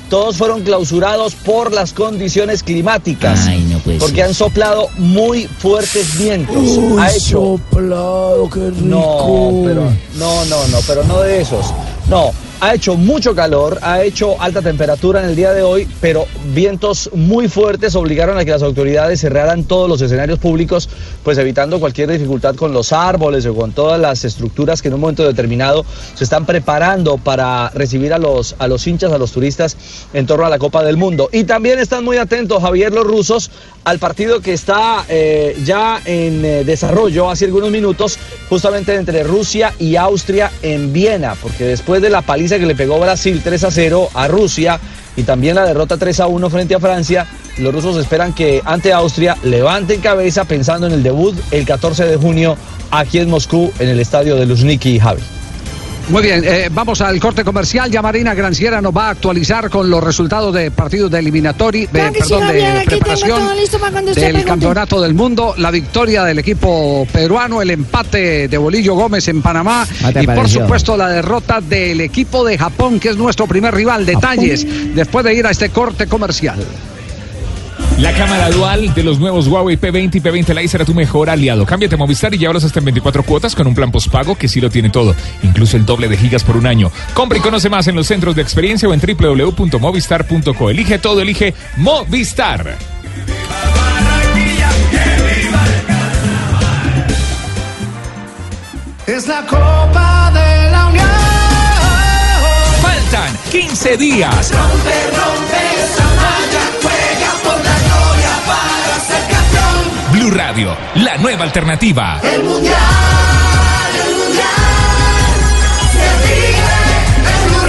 todos 0.10 0.38
fueron 0.38 0.62
clausurados 0.64 1.36
por 1.36 1.74
las 1.74 1.94
condiciones 1.94 2.64
climáticas. 2.64 3.48
Ay, 3.48 3.62
no 3.70 3.80
puede 3.80 4.00
porque 4.00 4.16
ser. 4.16 4.26
han 4.26 4.34
soplado 4.34 4.90
muy 4.98 5.46
fuertes 5.48 6.18
vientos. 6.18 6.56
Uy, 6.56 7.02
ha 7.02 7.12
hecho 7.12 7.60
soplado, 7.70 8.50
qué 8.50 8.70
rico. 8.70 8.82
no, 8.86 9.64
pero 9.66 9.82
no, 10.18 10.46
no, 10.46 10.68
no, 10.68 10.78
pero 10.88 11.04
no 11.04 11.20
de 11.22 11.42
esos. 11.42 11.66
No, 12.10 12.32
ha 12.62 12.74
hecho 12.74 12.96
mucho 12.96 13.36
calor, 13.36 13.80
ha 13.82 14.04
hecho 14.04 14.40
alta 14.42 14.62
temperatura 14.62 15.22
en 15.22 15.30
el 15.30 15.36
día 15.36 15.52
de 15.52 15.62
hoy, 15.62 15.88
pero 16.02 16.26
vientos 16.54 17.10
muy 17.14 17.48
fuertes 17.48 17.96
obligaron 17.96 18.38
a 18.38 18.46
que 18.46 18.52
las 18.52 18.64
autoridades 18.64 19.20
cerraran 19.20 19.66
todos 19.66 19.90
los 19.90 20.02
escenarios 20.02 20.40
públicos, 20.40 20.90
pues 21.24 21.38
evitando 21.38 21.80
cualquier 21.80 22.10
dificultad 22.12 22.56
con 22.56 22.74
los 22.74 22.94
árboles 22.94 23.46
o 23.46 23.54
con 23.54 23.72
todas 23.72 24.00
las 24.00 24.24
estructuras 24.26 24.82
que 24.82 24.88
en 24.88 24.96
un 24.96 25.02
momento 25.02 25.26
determinado 25.26 25.86
se 26.14 26.24
están 26.24 26.46
preparando 26.46 27.18
para 27.18 27.70
recibir 27.70 28.14
a 28.14 28.18
los, 28.18 28.56
a 28.60 28.68
los 28.68 28.86
hinchas, 28.88 29.12
a 29.12 29.18
los 29.18 29.32
turistas 29.32 29.78
en 30.14 30.26
torno 30.26 30.46
a 30.46 30.50
la 30.50 30.60
Copa 30.60 30.84
del 30.84 30.98
Mundo. 30.98 31.30
Y 31.32 31.44
también 31.44 31.80
están 31.80 32.04
muy 32.04 32.18
atentos, 32.18 32.62
Javier, 32.62 32.94
los 32.94 33.06
rusos, 33.06 33.52
al 33.84 34.00
partido 34.00 34.40
que 34.40 34.54
está 34.54 35.06
eh, 35.10 35.56
ya 35.64 36.02
en 36.06 36.44
eh, 36.44 36.64
desarrollo 36.64 37.30
hace 37.30 37.46
algunos 37.46 37.70
minutos, 37.70 38.18
justamente 38.50 38.96
entre 38.96 39.24
Rusia 39.24 39.74
y 39.80 39.96
Austria 39.96 40.52
en 40.62 40.94
Viena, 40.94 41.36
porque 41.42 41.66
después 41.66 42.02
de 42.02 42.10
la 42.10 42.22
paliza 42.22 42.45
paliza 42.46 42.60
que 42.60 42.68
le 42.68 42.76
pegó 42.76 43.00
Brasil 43.00 43.42
3 43.44 43.64
a 43.64 43.72
0 43.72 44.10
a 44.14 44.28
Rusia 44.28 44.80
y 45.16 45.24
también 45.24 45.56
la 45.56 45.66
derrota 45.66 45.98
3 45.98 46.20
a 46.20 46.28
1 46.28 46.50
frente 46.52 46.76
a 46.76 46.80
Francia, 46.80 47.26
los 47.58 47.74
rusos 47.74 47.98
esperan 47.98 48.34
que 48.34 48.62
ante 48.66 48.94
Austria 48.94 49.36
levanten 49.44 50.00
cabeza 50.00 50.44
pensando 50.44 50.86
en 50.86 50.94
el 50.94 51.02
debut 51.02 51.36
el 51.50 51.66
14 51.66 52.06
de 52.06 52.18
junio 52.18 52.56
aquí 52.92 53.18
en 53.18 53.32
Moscú 53.32 53.72
en 53.80 53.90
el 53.90 54.00
estadio 54.00 54.36
de 54.36 54.46
Luzhniki 54.46 55.00
Javi. 55.00 55.35
Muy 56.10 56.22
bien, 56.22 56.44
eh, 56.46 56.70
vamos 56.72 57.02
al 57.02 57.20
corte 57.20 57.44
comercial. 57.44 57.90
Ya 57.90 58.02
Marina 58.02 58.36
Granciera 58.36 58.80
nos 58.80 58.96
va 58.96 59.08
a 59.08 59.10
actualizar 59.12 59.70
con 59.72 59.90
los 59.90 60.04
resultados 60.04 60.54
de 60.54 60.70
partidos 60.70 61.10
de 61.10 61.18
eliminatory, 61.20 61.88
de, 61.88 61.88
Claro 61.88 62.14
que 62.14 62.22
sí, 62.22 62.30
perdón, 62.30 62.48
Javier, 62.48 62.80
de 62.80 62.86
preparación 62.86 63.56
del 63.56 64.14
pregunte. 64.14 64.44
campeonato 64.44 65.02
del 65.02 65.14
mundo, 65.16 65.56
la 65.58 65.72
victoria 65.72 66.24
del 66.24 66.40
equipo 66.40 67.08
peruano, 67.12 67.60
el 67.62 67.72
empate 67.72 68.48
de 68.48 68.58
Bolillo 68.58 68.94
Gómez 68.94 69.28
en 69.30 69.42
Panamá 69.42 69.88
¿Cómo 70.00 70.14
te 70.14 70.24
y 70.24 70.28
por 70.28 70.48
supuesto 70.48 70.96
la 70.96 71.10
derrota 71.10 71.60
del 71.60 72.00
equipo 72.02 72.46
de 72.46 72.58
Japón, 72.58 73.00
que 73.00 73.10
es 73.10 73.18
nuestro 73.18 73.48
primer 73.48 73.74
rival. 73.74 74.06
Detalles 74.06 74.66
después 74.96 75.26
de 75.26 75.34
ir 75.34 75.48
a 75.48 75.52
este 75.52 75.70
corte 75.70 76.06
comercial. 76.06 76.60
La 78.00 78.12
cámara 78.12 78.50
dual 78.50 78.94
de 78.94 79.04
los 79.04 79.20
nuevos 79.20 79.48
Huawei 79.48 79.80
P20 79.80 80.16
y 80.16 80.20
P20 80.20 80.54
Lite 80.54 80.68
será 80.68 80.84
tu 80.84 80.94
mejor 80.94 81.30
aliado. 81.30 81.66
Cámbiate 81.66 81.96
a 81.96 81.98
Movistar 81.98 82.34
y 82.36 82.38
llévalos 82.38 82.66
hasta 82.66 82.80
en 82.80 82.86
24 82.86 83.24
cuotas 83.24 83.56
con 83.56 83.68
un 83.68 83.74
plan 83.74 83.90
postpago 83.90 84.36
que 84.36 84.50
sí 84.50 84.60
lo 84.60 84.70
tiene 84.70 84.90
todo, 84.90 85.16
incluso 85.44 85.78
el 85.78 85.86
doble 85.86 86.10
de 86.10 86.18
gigas 86.18 86.44
por 86.44 86.58
un 86.58 86.68
año. 86.68 86.92
Compra 87.14 87.38
y 87.38 87.42
conoce 87.42 87.70
más 87.70 87.88
en 87.88 87.96
los 87.96 88.08
centros 88.08 88.36
de 88.36 88.42
experiencia 88.42 88.90
o 88.90 88.94
en 88.94 89.00
www.movistar.co. 89.00 90.70
Elige 90.70 91.00
todo, 91.00 91.22
elige 91.22 91.54
Movistar. 91.78 92.78
Es 99.08 99.28
la 99.28 99.42
Copa 99.46 100.32
de 100.34 100.72
la 100.72 100.88
Unión. 100.88 101.08
Faltan 102.82 103.38
15 103.52 103.98
días. 103.98 104.52
Rompe, 104.52 104.94
rompe 105.16 106.65
Blue 110.26 110.34
Radio, 110.36 110.76
la 110.96 111.18
nueva 111.18 111.44
alternativa. 111.44 112.20
El 112.24 112.44
mundial, 112.44 112.74
el 114.08 114.16
mundial, 114.16 114.46
se 115.92 116.08
vive 116.26 116.78
en 117.18 117.46
Blue 117.48 117.66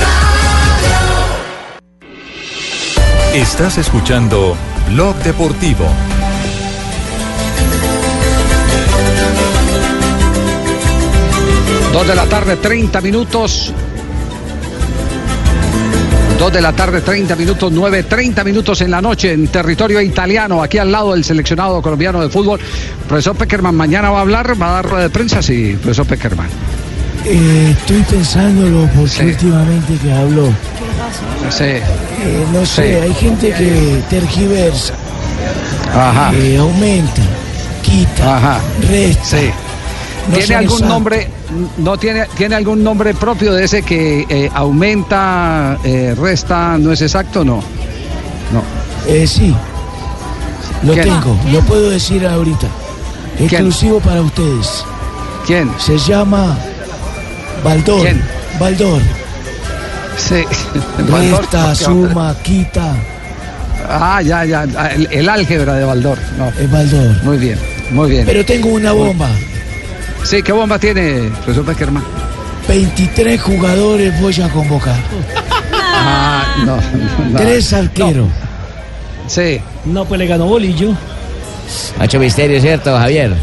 Radio. 3.35 3.43
Estás 3.43 3.77
escuchando 3.77 4.57
Blog 4.89 5.17
Deportivo. 5.17 5.87
Dos 11.93 12.07
de 12.07 12.15
la 12.15 12.25
tarde, 12.25 12.57
30 12.57 13.03
minutos. 13.03 13.75
Dos 16.39 16.53
de 16.53 16.61
la 16.61 16.73
tarde, 16.73 17.01
30 17.01 17.35
minutos, 17.35 17.73
9, 17.73 18.03
30 18.03 18.45
minutos 18.45 18.81
en 18.83 18.91
la 18.91 19.01
noche 19.01 19.33
en 19.33 19.49
territorio 19.49 20.01
italiano, 20.03 20.63
aquí 20.63 20.77
al 20.77 20.93
lado 20.93 21.13
del 21.15 21.25
seleccionado 21.25 21.81
colombiano 21.81 22.21
de 22.21 22.29
fútbol. 22.29 22.61
Profesor 23.09 23.35
Peckerman, 23.37 23.75
mañana 23.75 24.11
va 24.11 24.19
a 24.19 24.21
hablar, 24.21 24.61
va 24.61 24.69
a 24.69 24.73
dar 24.75 24.85
rueda 24.87 25.03
de 25.05 25.11
prensa, 25.11 25.41
sí, 25.41 25.77
profesor 25.81 26.07
Peckerman. 26.07 26.47
Eh, 27.25 27.75
estoy 27.79 28.03
pensándolo 28.03 28.89
porque 28.95 29.25
últimamente 29.25 29.95
que 30.03 30.13
hablo, 30.13 30.49
Sí. 31.51 31.65
eh, 31.65 31.83
no 32.53 32.67
sé, 32.67 32.83
Sí. 32.83 32.95
hay 33.03 33.15
gente 33.15 33.53
que 33.53 34.03
tergiversa, 34.11 34.93
Ajá. 35.95 36.31
que 36.33 36.57
aumenta, 36.59 37.23
quita, 37.83 38.37
Ajá. 38.37 38.61
resta. 38.91 39.39
¿Tiene 40.35 40.55
algún 40.55 40.81
nombre? 40.89 41.29
No 41.79 41.97
tiene, 41.99 42.27
tiene 42.37 42.55
algún 42.57 42.83
nombre 42.83 43.15
propio 43.15 43.53
de 43.55 43.65
ese 43.65 43.83
que 43.83 44.27
eh, 44.29 44.51
aumenta, 44.53 45.79
eh, 45.85 46.15
resta, 46.19 46.77
no 46.79 46.93
es 46.93 47.03
exacto, 47.03 47.45
no. 47.45 47.57
No. 48.53 48.63
Eh, 49.07 49.27
sí, 49.27 49.55
lo 50.83 50.93
¿Quién? 50.95 51.05
tengo, 51.05 51.39
lo 51.53 51.61
puedo 51.63 51.91
decir 51.91 52.27
ahorita. 52.27 52.67
Exclusivo 53.39 54.01
para 54.01 54.23
ustedes. 54.23 54.85
¿Quién? 55.47 55.71
Se 55.79 55.99
llama 55.99 56.57
Baldor. 57.63 58.03
¿Quién? 58.03 58.23
Baldor. 58.59 59.01
Sí. 60.17 60.45
Resta, 61.09 61.75
suma, 61.75 62.35
quita. 62.43 62.95
Ah, 63.89 64.21
ya, 64.23 64.45
ya. 64.45 64.65
El, 64.65 65.09
el 65.13 65.29
álgebra 65.29 65.75
de 65.75 65.85
Baldor. 65.85 66.19
No. 66.37 66.49
Es 66.49 66.71
Baldor. 66.71 67.23
Muy 67.23 67.37
bien, 67.39 67.59
muy 67.91 68.11
bien. 68.11 68.27
Pero 68.27 68.45
tengo 68.45 68.71
una 68.71 68.93
bomba. 68.93 69.29
Sí, 70.27 70.43
¿qué 70.43 70.51
bomba 70.51 70.77
tiene, 70.77 71.31
profesor 71.45 71.65
Peckerman? 71.65 72.03
23 72.67 73.41
jugadores 73.41 74.21
voy 74.21 74.41
a 74.41 74.49
convocar. 74.49 74.97
Ah, 75.73 76.65
no, 76.67 76.77
no. 77.31 77.39
Tres 77.39 77.73
arqueros. 77.73 78.27
Sí. 79.29 79.61
No, 79.85 80.05
pues 80.05 80.19
le 80.19 80.27
ganó 80.27 80.47
Bolillo. 80.47 80.95
Mucho 82.01 82.19
misterio, 82.19 82.61
¿cierto, 82.61 82.97
Javier? 82.99 83.35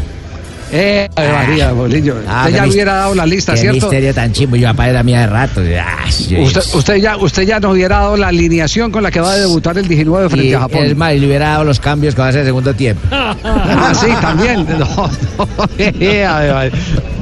Eh, 0.72 1.08
Ave 1.14 1.32
María, 1.32 1.72
Bolillo. 1.72 2.16
Ah, 2.28 2.44
usted 2.46 2.56
ya 2.56 2.66
hubiera 2.66 2.94
dado 2.94 3.14
la 3.14 3.26
lista, 3.26 3.54
qué 3.54 3.60
¿cierto? 3.60 3.86
misterio 3.86 4.14
tan 4.14 4.32
chimbo. 4.32 4.56
Yo 4.56 4.68
papá 4.68 4.88
era 4.88 5.02
mía 5.02 5.20
de 5.20 5.26
rato. 5.26 5.60
Ah, 5.80 6.04
Usted, 6.08 6.62
usted 6.74 6.96
ya, 6.96 7.16
usted 7.16 7.42
ya 7.42 7.60
nos 7.60 7.72
hubiera 7.72 7.98
dado 7.98 8.16
la 8.16 8.28
alineación 8.28 8.90
con 8.90 9.02
la 9.02 9.10
que 9.10 9.20
va 9.20 9.32
a 9.32 9.36
debutar 9.36 9.78
el 9.78 9.86
19 9.86 10.28
frente 10.28 10.48
y, 10.48 10.54
a 10.54 10.60
Japón. 10.60 10.84
Es 10.84 10.96
más, 10.96 11.14
y 11.14 11.18
le 11.18 11.26
hubiera 11.26 11.50
dado 11.50 11.64
los 11.64 11.80
cambios 11.80 12.14
que 12.14 12.20
va 12.20 12.26
a 12.26 12.30
hacer 12.30 12.40
el 12.40 12.46
segundo 12.46 12.74
tiempo. 12.74 13.02
Ah, 13.46 13.92
sí, 13.94 14.06
también. 14.20 14.66
No, 14.78 15.10
no, 15.38 15.48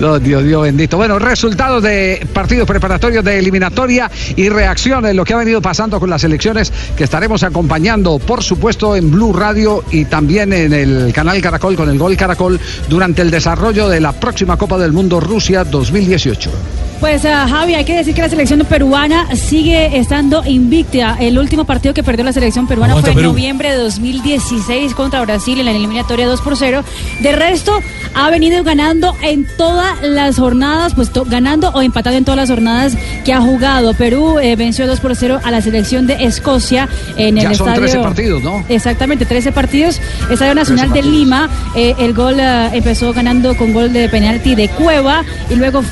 no, 0.00 0.18
Dios, 0.18 0.44
Dios 0.44 0.62
bendito. 0.62 0.96
Bueno, 0.96 1.18
resultados 1.18 1.82
de 1.82 2.26
partidos 2.32 2.66
preparatorios 2.66 3.24
de 3.24 3.38
eliminatoria 3.38 4.10
y 4.34 4.48
reacciones, 4.48 5.14
lo 5.14 5.24
que 5.24 5.34
ha 5.34 5.36
venido 5.36 5.62
pasando 5.62 6.00
con 6.00 6.10
las 6.10 6.24
elecciones 6.24 6.72
que 6.96 7.04
estaremos 7.04 7.42
acompañando, 7.42 8.18
por 8.18 8.42
supuesto, 8.42 8.96
en 8.96 9.10
Blue 9.10 9.32
Radio 9.32 9.84
y 9.90 10.06
también 10.06 10.52
en 10.52 10.72
el 10.72 11.12
canal 11.12 11.40
Caracol 11.40 11.76
con 11.76 11.88
el 11.88 11.98
Gol 11.98 12.16
Caracol 12.16 12.58
durante 12.88 13.22
el 13.22 13.30
desarrollo 13.30 13.88
de 13.88 14.00
la 14.00 14.12
próxima 14.12 14.56
Copa 14.56 14.78
del 14.78 14.92
Mundo 14.92 15.20
Rusia 15.20 15.64
2018. 15.64 16.85
Pues 17.00 17.24
ah, 17.26 17.46
Javi, 17.48 17.74
hay 17.74 17.84
que 17.84 17.94
decir 17.94 18.14
que 18.14 18.22
la 18.22 18.28
selección 18.28 18.60
peruana 18.60 19.34
sigue 19.36 19.98
estando 19.98 20.42
invicta. 20.46 21.16
El 21.20 21.38
último 21.38 21.64
partido 21.64 21.92
que 21.92 22.02
perdió 22.02 22.24
la 22.24 22.32
selección 22.32 22.66
peruana 22.66 22.92
Aguanta, 22.94 23.12
fue 23.12 23.20
en 23.20 23.24
Perú. 23.24 23.32
noviembre 23.32 23.70
de 23.70 23.76
2016 23.76 24.94
contra 24.94 25.20
Brasil 25.20 25.58
en 25.58 25.66
la 25.66 25.72
eliminatoria 25.72 26.26
2 26.26 26.40
por 26.40 26.56
0. 26.56 26.82
De 27.20 27.32
resto, 27.32 27.78
ha 28.14 28.30
venido 28.30 28.64
ganando 28.64 29.14
en 29.22 29.46
todas 29.58 30.02
las 30.02 30.36
jornadas, 30.38 30.94
pues 30.94 31.10
ganando 31.26 31.68
o 31.70 31.82
empatando 31.82 32.16
en 32.18 32.24
todas 32.24 32.38
las 32.38 32.48
jornadas 32.48 32.96
que 33.24 33.32
ha 33.32 33.40
jugado. 33.42 33.92
Perú 33.94 34.38
eh, 34.38 34.56
venció 34.56 34.86
2 34.86 34.98
por 35.00 35.14
0 35.14 35.40
a 35.44 35.50
la 35.50 35.60
selección 35.60 36.06
de 36.06 36.24
Escocia 36.24 36.88
en 37.18 37.36
Ya 37.36 37.50
el 37.50 37.56
son 37.56 37.68
estadio. 37.68 37.88
13 37.90 37.98
partidos, 37.98 38.42
¿no? 38.42 38.64
Exactamente, 38.68 39.26
13 39.26 39.52
partidos. 39.52 40.00
Estadio 40.30 40.54
Nacional 40.54 40.92
de 40.92 41.02
Lima. 41.02 41.50
eh, 41.74 41.94
el 41.98 42.14
gol 42.14 42.40
eh, 42.40 42.70
empezó 42.72 43.12
ganando 43.12 43.54
con 43.56 43.72
gol 43.74 43.92
de 43.92 44.08
penalti 44.08 44.54
de 44.54 44.68
Cueva 44.70 45.24
y 45.50 45.56
luego 45.56 45.82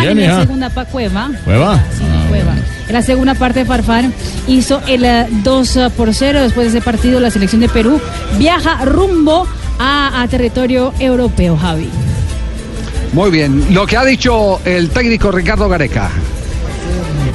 Bien, 0.00 0.18
en 0.18 0.24
hija. 0.24 0.45
Segunda 0.46 0.70
pa 0.70 0.84
Cueva. 0.84 1.30
¿Cueva? 1.44 1.82
Sí, 1.98 2.04
Cueva. 2.28 2.54
En 2.86 2.92
la 2.92 3.02
segunda 3.02 3.34
parte 3.34 3.64
Farfán 3.64 4.14
hizo 4.46 4.80
el 4.86 5.04
eh, 5.04 5.26
2 5.42 5.78
por 5.96 6.14
0. 6.14 6.40
Después 6.40 6.72
de 6.72 6.78
ese 6.78 6.84
partido, 6.84 7.18
la 7.18 7.30
selección 7.30 7.60
de 7.60 7.68
Perú 7.68 8.00
viaja 8.38 8.84
rumbo 8.84 9.48
a, 9.78 10.22
a 10.22 10.28
territorio 10.28 10.94
europeo, 11.00 11.56
Javi. 11.56 11.90
Muy 13.12 13.30
bien, 13.30 13.74
lo 13.74 13.86
que 13.86 13.96
ha 13.96 14.04
dicho 14.04 14.60
el 14.64 14.90
técnico 14.90 15.32
Ricardo 15.32 15.68
Gareca. 15.68 16.10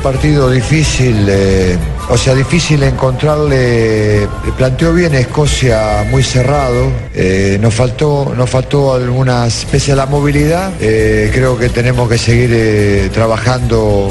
Partido 0.03 0.49
difícil, 0.49 1.27
eh, 1.29 1.77
o 2.09 2.17
sea, 2.17 2.33
difícil 2.33 2.81
encontrarle. 2.81 4.27
Planteó 4.57 4.93
bien 4.93 5.13
Escocia 5.13 6.03
muy 6.09 6.23
cerrado. 6.23 6.91
eh, 7.13 7.59
nos 7.61 7.73
faltó, 7.73 8.33
nos 8.35 8.49
faltó 8.49 8.95
algunas, 8.95 9.65
pese 9.71 9.91
a 9.91 9.95
la 9.95 10.07
movilidad. 10.07 10.71
eh, 10.81 11.29
creo 11.31 11.55
que 11.57 11.69
tenemos 11.69 12.09
que 12.09 12.17
seguir 12.17 12.49
eh, 12.51 13.09
trabajando 13.13 14.09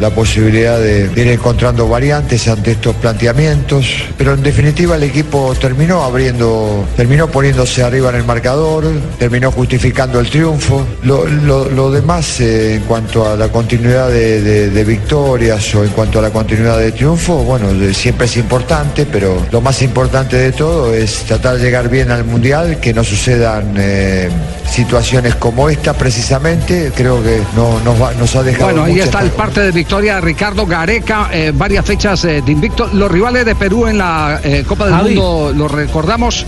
la 0.00 0.10
posibilidad 0.10 0.78
de 0.80 1.10
ir 1.16 1.28
encontrando 1.28 1.88
variantes 1.88 2.48
ante 2.48 2.72
estos 2.72 2.94
planteamientos. 2.96 3.86
Pero 4.16 4.34
en 4.34 4.42
definitiva 4.42 4.96
el 4.96 5.02
equipo 5.04 5.54
terminó 5.60 6.02
abriendo, 6.02 6.84
terminó 6.96 7.28
poniéndose 7.28 7.82
arriba 7.82 8.10
en 8.10 8.16
el 8.16 8.24
marcador, 8.24 8.84
terminó 9.18 9.50
justificando 9.52 10.18
el 10.20 10.28
triunfo. 10.28 10.84
Lo, 11.02 11.26
lo- 11.26 11.68
lo 11.68 11.90
demás 11.90 12.40
eh, 12.40 12.74
en 12.76 12.82
cuanto 12.82 13.28
a 13.30 13.36
la 13.36 13.48
continuidad 13.48 14.08
de, 14.08 14.40
de- 14.42 14.70
de 14.70 14.84
victorias 14.84 15.74
o 15.74 15.84
en 15.84 15.90
cuanto 15.90 16.18
a 16.18 16.22
la 16.22 16.30
continuidad 16.30 16.78
de 16.78 16.92
triunfo, 16.92 17.34
bueno, 17.44 17.72
de- 17.72 17.94
siempre 17.94 18.26
es 18.26 18.36
importante, 18.36 19.06
pero 19.06 19.36
lo 19.50 19.60
más 19.60 19.82
importante 19.82 20.36
de 20.36 20.52
todo 20.52 20.92
es 20.94 21.24
tratar 21.24 21.56
de 21.58 21.64
llegar 21.64 21.88
bien 21.88 22.10
al 22.10 22.24
Mundial, 22.24 22.78
que 22.80 22.92
no 22.94 23.04
sucedan 23.04 23.74
eh, 23.78 24.28
situaciones 24.70 25.34
como 25.36 25.68
esta 25.68 25.92
precisamente. 25.92 26.92
Creo 26.96 27.22
que 27.22 27.40
no, 27.56 27.80
nos, 27.80 28.00
va- 28.00 28.12
nos 28.14 28.34
ha 28.36 28.42
dejado... 28.42 28.66
Bueno, 28.66 28.84
ahí 28.84 29.00
está 29.00 29.20
el 29.20 29.30
parte 29.30 29.60
de 29.60 29.72
victoria 29.82 30.14
de 30.14 30.20
Ricardo 30.20 30.64
Gareca, 30.64 31.28
eh, 31.32 31.50
varias 31.52 31.84
fechas 31.84 32.24
eh, 32.24 32.40
de 32.40 32.52
invicto. 32.52 32.88
Los 32.92 33.10
rivales 33.10 33.44
de 33.44 33.56
Perú 33.56 33.88
en 33.88 33.98
la 33.98 34.40
eh, 34.44 34.62
Copa 34.64 34.84
del 34.84 34.94
Javi. 34.94 35.14
Mundo, 35.16 35.52
¿los 35.56 35.72
recordamos? 35.72 36.46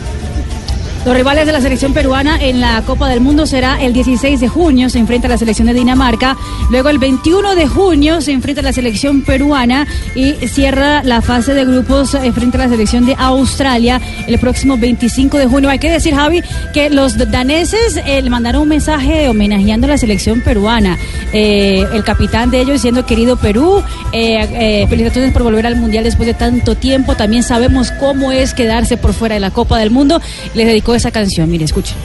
Los 1.04 1.14
rivales 1.14 1.44
de 1.44 1.52
la 1.52 1.60
selección 1.60 1.92
peruana 1.92 2.38
en 2.40 2.62
la 2.62 2.80
Copa 2.80 3.10
del 3.10 3.20
Mundo 3.20 3.44
será 3.44 3.78
el 3.82 3.92
16 3.92 4.40
de 4.40 4.48
junio, 4.48 4.88
se 4.88 4.98
enfrenta 4.98 5.26
a 5.26 5.30
la 5.30 5.36
selección 5.36 5.66
de 5.66 5.74
Dinamarca. 5.74 6.34
Luego 6.70 6.88
el 6.88 6.98
21 6.98 7.54
de 7.54 7.66
junio 7.66 8.22
se 8.22 8.32
enfrenta 8.32 8.62
a 8.62 8.64
la 8.64 8.72
selección 8.72 9.20
peruana 9.20 9.86
y 10.14 10.32
cierra 10.48 11.02
la 11.02 11.20
fase 11.20 11.52
de 11.52 11.66
grupos 11.66 12.14
eh, 12.14 12.32
frente 12.32 12.56
a 12.56 12.60
la 12.60 12.68
selección 12.70 13.04
de 13.04 13.14
Australia 13.18 14.00
el 14.26 14.38
próximo 14.38 14.78
25 14.78 15.36
de 15.36 15.46
junio. 15.46 15.68
Hay 15.68 15.78
que 15.78 15.90
decir, 15.90 16.14
Javi, 16.14 16.42
que 16.72 16.88
los 16.88 17.18
daneses 17.30 18.00
eh, 18.06 18.22
le 18.22 18.30
mandaron 18.30 18.62
un 18.62 18.68
mensaje 18.68 19.28
homenajeando 19.28 19.86
a 19.86 19.90
la 19.90 19.98
selección 19.98 20.40
peruana. 20.40 20.96
Eh, 21.34 21.86
el 21.92 22.02
capitán 22.02 22.50
de 22.50 22.60
ellos 22.60 22.74
diciendo, 22.76 23.04
querido 23.04 23.36
Perú, 23.36 23.82
felicitaciones 24.10 25.34
por 25.34 25.42
volver 25.42 25.66
al 25.66 25.76
Mundial 25.76 26.04
después 26.04 26.26
de 26.26 26.34
tanto 26.34 26.76
tiempo. 26.76 27.14
También 27.14 27.42
sabemos 27.42 27.90
cómo 28.00 28.32
es 28.32 28.54
quedarse 28.54 28.96
por 28.96 29.12
fuera 29.12 29.34
de 29.34 29.40
la 29.40 29.50
Copa 29.50 29.78
del 29.78 29.90
Mundo. 29.90 30.22
Les 30.54 30.66
dedicó 30.66 30.93
esa 30.96 31.11
canción. 31.11 31.50
Mire, 31.50 31.64
escuchen. 31.64 31.96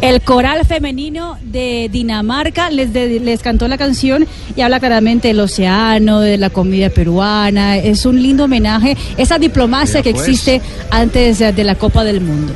El 0.00 0.22
coral 0.22 0.64
femenino 0.64 1.36
de 1.42 1.90
Dinamarca 1.92 2.70
les, 2.70 2.90
de- 2.94 3.20
les 3.20 3.42
cantó 3.42 3.68
la 3.68 3.76
canción 3.76 4.26
y 4.56 4.62
habla 4.62 4.80
claramente 4.80 5.28
del 5.28 5.40
océano, 5.40 6.20
de 6.20 6.38
la 6.38 6.48
comida 6.48 6.88
peruana. 6.88 7.76
Es 7.76 8.06
un 8.06 8.22
lindo 8.22 8.44
homenaje, 8.44 8.96
esa 9.18 9.38
diplomacia 9.38 10.00
Mira, 10.00 10.02
que 10.04 10.12
pues. 10.14 10.22
existe 10.26 10.62
antes 10.90 11.38
de 11.40 11.64
la 11.64 11.74
Copa 11.74 12.02
del 12.02 12.22
Mundo. 12.22 12.54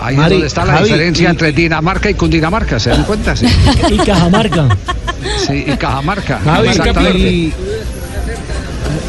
Ahí 0.00 0.16
Mari, 0.16 0.26
es 0.26 0.30
donde 0.32 0.46
está 0.46 0.64
la 0.64 0.72
Javi, 0.74 0.84
diferencia 0.84 1.24
y- 1.28 1.30
entre 1.30 1.52
Dinamarca 1.52 2.10
y 2.10 2.14
Cundinamarca, 2.14 2.78
¿se 2.78 2.90
dan 2.90 3.04
cuenta? 3.04 3.34
Sí, 3.36 3.46
Y 3.90 3.96
Cajamarca. 3.98 4.68
sí 5.46 5.64
y 5.66 5.76
Cajamarca. 5.76 6.38
Javi, 6.44 6.68
y- 7.16 7.52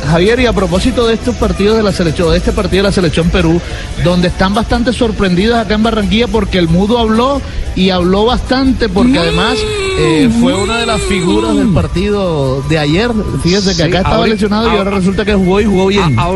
Javier, 0.10 0.40
y 0.40 0.46
a 0.46 0.54
propósito 0.54 1.06
de 1.06 1.16
estos 1.16 1.36
partidos 1.36 1.76
de 1.76 1.84
la 1.84 1.92
selección, 1.92 2.32
de 2.32 2.38
este 2.38 2.54
partido 2.54 2.84
de 2.84 2.90
la 2.90 2.94
selección 2.94 3.30
Perú, 3.30 3.60
donde 4.06 4.30
están 4.30 4.54
bastante 4.54 4.94
sorprendidos 4.94 5.58
acá 5.58 5.76
en 5.76 5.84
Barranquilla 5.84 6.28
porque 6.28 6.58
el 6.60 6.70
mudo 6.70 6.98
habló 6.98 7.42
y 7.76 7.90
habló 7.90 8.24
bastante 8.26 8.88
porque 8.88 9.20
además 9.20 9.58
eh, 10.00 10.30
fue 10.40 10.54
una 10.54 10.78
de 10.78 10.86
las 10.86 11.02
figuras 11.02 11.56
del 11.58 11.74
partido 11.74 12.62
de 12.70 12.80
ayer. 12.80 13.12
Fíjese 13.44 13.70
que 13.72 13.76
Sí, 13.76 13.82
acá 13.82 13.98
estaba 13.98 14.16
ahorita- 14.18 14.34
lesionado 14.36 14.68
y 14.68 14.70
ahora 14.72 14.82
ahora- 14.84 14.98
resulta 14.98 15.26
que 15.26 15.34
jugó 15.34 15.60
y 15.60 15.66
jugó 15.66 15.88
bien. 15.88 16.18
A- 16.18 16.30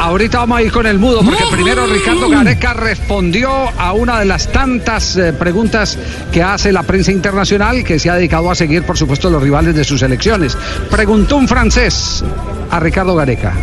ahorita 0.00 0.38
vamos 0.38 0.58
a 0.58 0.62
ir 0.62 0.72
con 0.72 0.86
el 0.86 0.98
mudo, 0.98 1.22
porque 1.22 1.44
primero 1.50 1.86
Ricardo 1.86 2.28
Gareca 2.28 2.72
respondió 2.72 3.50
a 3.50 3.92
una 3.92 4.18
de 4.18 4.24
las 4.24 4.48
tantas 4.48 5.16
eh, 5.16 5.32
preguntas 5.32 5.98
que 6.32 6.42
hace 6.42 6.72
la 6.72 6.82
prensa 6.82 7.12
internacional, 7.12 7.84
que 7.84 7.98
se 7.98 8.08
ha 8.08 8.14
dedicado 8.14 8.50
a 8.50 8.54
seguir, 8.54 8.82
por 8.82 8.96
supuesto, 8.96 9.28
los 9.28 9.42
rivales 9.42 9.74
de 9.74 9.84
sus 9.84 10.02
elecciones. 10.02 10.56
Preguntó 10.90 11.36
un 11.36 11.46
francés 11.46 12.24
a 12.70 12.80
Ricardo 12.80 13.14
Gareca. 13.14 13.54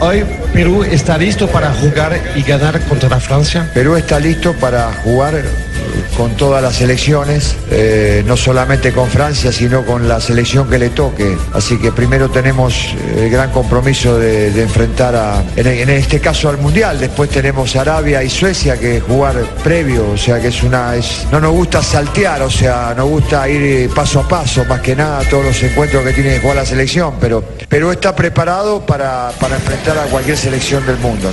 Hoy 0.00 0.24
Perú 0.52 0.82
está 0.82 1.16
listo 1.16 1.46
para 1.46 1.72
jugar 1.72 2.20
y 2.34 2.42
ganar 2.42 2.80
contra 2.86 3.20
Francia. 3.20 3.70
Perú 3.72 3.96
está 3.96 4.18
listo 4.18 4.52
para 4.54 4.92
jugar 5.04 5.44
con 6.16 6.36
todas 6.36 6.62
las 6.62 6.76
selecciones, 6.76 7.56
eh, 7.70 8.22
no 8.26 8.36
solamente 8.36 8.92
con 8.92 9.08
Francia, 9.08 9.52
sino 9.52 9.84
con 9.84 10.08
la 10.08 10.20
selección 10.20 10.68
que 10.68 10.78
le 10.78 10.90
toque. 10.90 11.36
Así 11.52 11.78
que 11.78 11.92
primero 11.92 12.30
tenemos 12.30 12.74
eh, 12.74 13.24
el 13.24 13.30
gran 13.30 13.50
compromiso 13.50 14.18
de, 14.18 14.48
enfrentar 14.62 15.14
a, 15.16 15.42
en, 15.56 15.90
este 15.90 16.20
caso 16.20 16.48
al 16.48 16.58
Mundial, 16.58 16.98
después 16.98 17.30
tenemos 17.30 17.76
Arabia 17.76 18.22
y 18.22 18.30
Suecia 18.30 18.78
que 18.78 19.00
jugar 19.00 19.36
previo, 19.62 20.10
o 20.10 20.16
sea 20.16 20.40
que 20.40 20.48
es 20.48 20.62
una, 20.62 20.96
es, 20.96 21.26
no 21.30 21.40
nos 21.40 21.52
gusta 21.52 21.82
saltear, 21.82 22.42
o 22.42 22.50
sea, 22.50 22.94
nos 22.96 23.08
gusta 23.08 23.48
ir 23.48 23.62
eh, 23.62 23.90
paso 23.94 24.20
a 24.20 24.28
paso, 24.28 24.64
más 24.64 24.80
que 24.80 24.96
nada 24.96 25.20
todos 25.28 25.44
los 25.44 25.62
encuentros 25.62 26.04
que 26.04 26.12
tiene 26.12 26.34
que 26.34 26.40
jugar 26.40 26.56
la 26.56 26.66
selección, 26.66 27.14
pero 27.20 27.42
Perú 27.68 27.90
está 27.90 28.14
preparado 28.14 28.84
para, 28.86 29.30
para 29.40 29.56
enfrentar 29.56 29.98
a 29.98 30.04
cualquier 30.04 30.36
selección 30.36 30.86
del 30.86 30.98
mundo. 30.98 31.30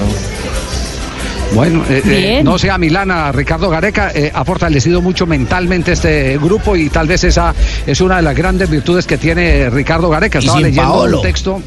Bueno, 1.54 1.84
eh, 1.90 2.02
eh, 2.06 2.42
no 2.44 2.58
sea 2.58 2.78
Milana, 2.78 3.32
Ricardo 3.32 3.70
Gareca 3.70 4.12
eh, 4.14 4.32
ha 4.34 4.46
fortalecido 4.46 5.02
mucho 5.02 5.26
mentalmente 5.26 5.92
este 5.92 6.38
grupo 6.38 6.76
y 6.76 6.90
tal 6.90 7.08
vez 7.08 7.24
esa 7.24 7.54
es 7.86 8.00
una 8.02 8.18
de 8.18 8.22
las 8.22 8.36
grandes 8.36 8.70
virtudes 8.70 9.06
que 9.06 9.18
tiene 9.18 9.70
Ricardo 9.70 10.10
Gareca. 10.10 10.40
Y 10.40 10.42
Estaba 10.42 10.58
sin 10.60 10.68
leyendo 10.68 10.92
Paolo. 10.94 11.18
un 11.18 11.24
texto 11.24 11.62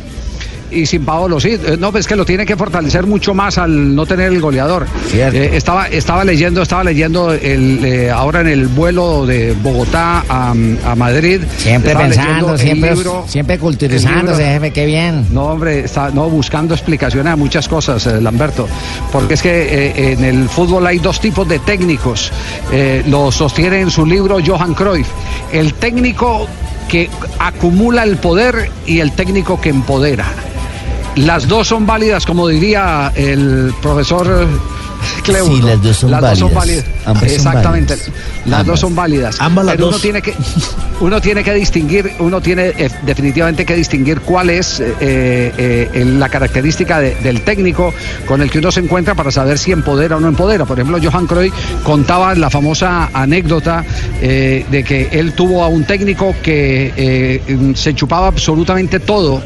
y 0.74 0.87
sin 0.87 1.04
Paolo, 1.04 1.38
sí. 1.40 1.50
Eh, 1.64 1.76
No, 1.78 1.92
pues 1.92 2.06
que 2.06 2.16
lo 2.16 2.24
tiene 2.24 2.44
que 2.46 2.56
fortalecer 2.56 3.06
mucho 3.06 3.34
más 3.34 3.58
al 3.58 3.94
no 3.94 4.06
tener 4.06 4.32
el 4.32 4.40
goleador. 4.40 4.87
Eh, 5.14 5.50
estaba, 5.54 5.88
estaba 5.88 6.24
leyendo, 6.24 6.62
estaba 6.62 6.84
leyendo 6.84 7.32
el, 7.32 7.84
eh, 7.84 8.10
ahora 8.10 8.40
en 8.40 8.48
el 8.48 8.66
vuelo 8.68 9.26
de 9.26 9.52
Bogotá 9.52 10.24
a, 10.28 10.50
a 10.50 10.94
Madrid. 10.96 11.40
Siempre 11.56 11.92
estaba 11.92 12.08
pensando, 12.08 12.58
siempre, 12.58 12.94
libro- 12.94 13.24
siempre 13.26 13.58
culturizándose, 13.58 14.44
jefe, 14.44 14.70
qué 14.72 14.87
bien. 14.87 15.26
no, 15.30 15.44
hombre, 15.46 15.80
está 15.84 16.10
no, 16.10 16.28
buscando 16.28 16.74
explicaciones 16.74 17.32
a 17.32 17.37
muchas 17.37 17.68
cosas, 17.68 18.06
eh, 18.06 18.20
Lamberto. 18.20 18.68
Porque 19.12 19.34
es 19.34 19.42
que 19.42 20.12
en 20.14 20.24
el 20.24 20.48
fútbol 20.48 20.87
hay 20.87 20.98
dos 20.98 21.20
tipos 21.20 21.48
de 21.48 21.58
técnicos. 21.60 22.32
Lo 23.08 23.30
sostiene 23.30 23.80
en 23.80 23.90
su 23.90 24.04
libro 24.06 24.38
Johan 24.44 24.74
Cruyff. 24.74 25.06
El 25.52 25.74
técnico 25.74 26.46
que 26.88 27.08
acumula 27.38 28.02
el 28.04 28.16
poder 28.16 28.70
y 28.87 29.00
el 29.00 29.12
técnico 29.12 29.60
que 29.60 29.70
empodera. 29.70 30.26
Las 31.16 31.46
dos 31.46 31.68
son 31.68 31.87
válidas, 31.87 32.27
como 32.27 32.48
diría 32.48 33.12
el 33.14 33.72
profesor 33.81 34.48
Cleudo. 35.22 35.55
Sí, 35.55 35.62
las 35.62 35.81
dos 35.83 35.96
son 35.96 36.11
válidas. 36.11 36.85
Ambas 37.07 37.20
son 37.22 37.31
Exactamente. 37.31 37.94
válidas. 37.94 38.11
Las 38.46 38.61
Ambas. 38.61 38.66
dos 38.66 38.81
son 38.81 38.94
válidas. 38.96 39.40
Ambas 39.40 39.64
las 39.66 39.74
Pero 39.77 39.87
uno 39.87 39.92
dos. 39.92 40.03
tiene 40.03 40.22
que 40.22 40.35
uno 41.00 41.20
tiene 41.20 41.44
que 41.44 41.55
distinguir, 41.55 42.11
uno 42.18 42.40
tiene 42.40 42.72
eh, 42.77 42.90
definitivamente 43.07 43.64
que 43.64 43.77
distinguir 43.77 44.20
cuál 44.22 44.50
es 44.50 44.81
eh, 44.81 44.92
eh, 45.00 46.05
la 46.18 46.29
característica 46.29 46.98
de- 47.00 47.14
del 47.16 47.42
técnico 47.42 47.94
con 48.27 48.42
el 48.42 48.50
que 48.50 48.59
uno 48.59 48.72
se 48.72 48.81
encuentra 48.81 49.14
para 49.14 49.31
saber 49.31 49.59
si 49.59 49.70
empodera 49.72 50.16
o 50.16 50.20
no 50.20 50.27
empodera. 50.29 50.64
Por 50.64 50.79
ejemplo, 50.81 50.98
Johan 51.03 51.27
Cruyff 51.29 51.55
contaba 51.85 52.35
la 52.35 52.50
famosa 52.50 53.11
anécdota 53.12 53.85
de 54.20 54.85
que 54.87 55.09
él 55.12 55.33
tuvo 55.35 55.62
a 55.62 55.68
un 55.68 55.85
técnico 55.85 56.35
que 56.42 57.40
se 57.77 57.94
chupaba 57.94 58.27
absolutamente 58.29 58.98
todo 59.00 59.42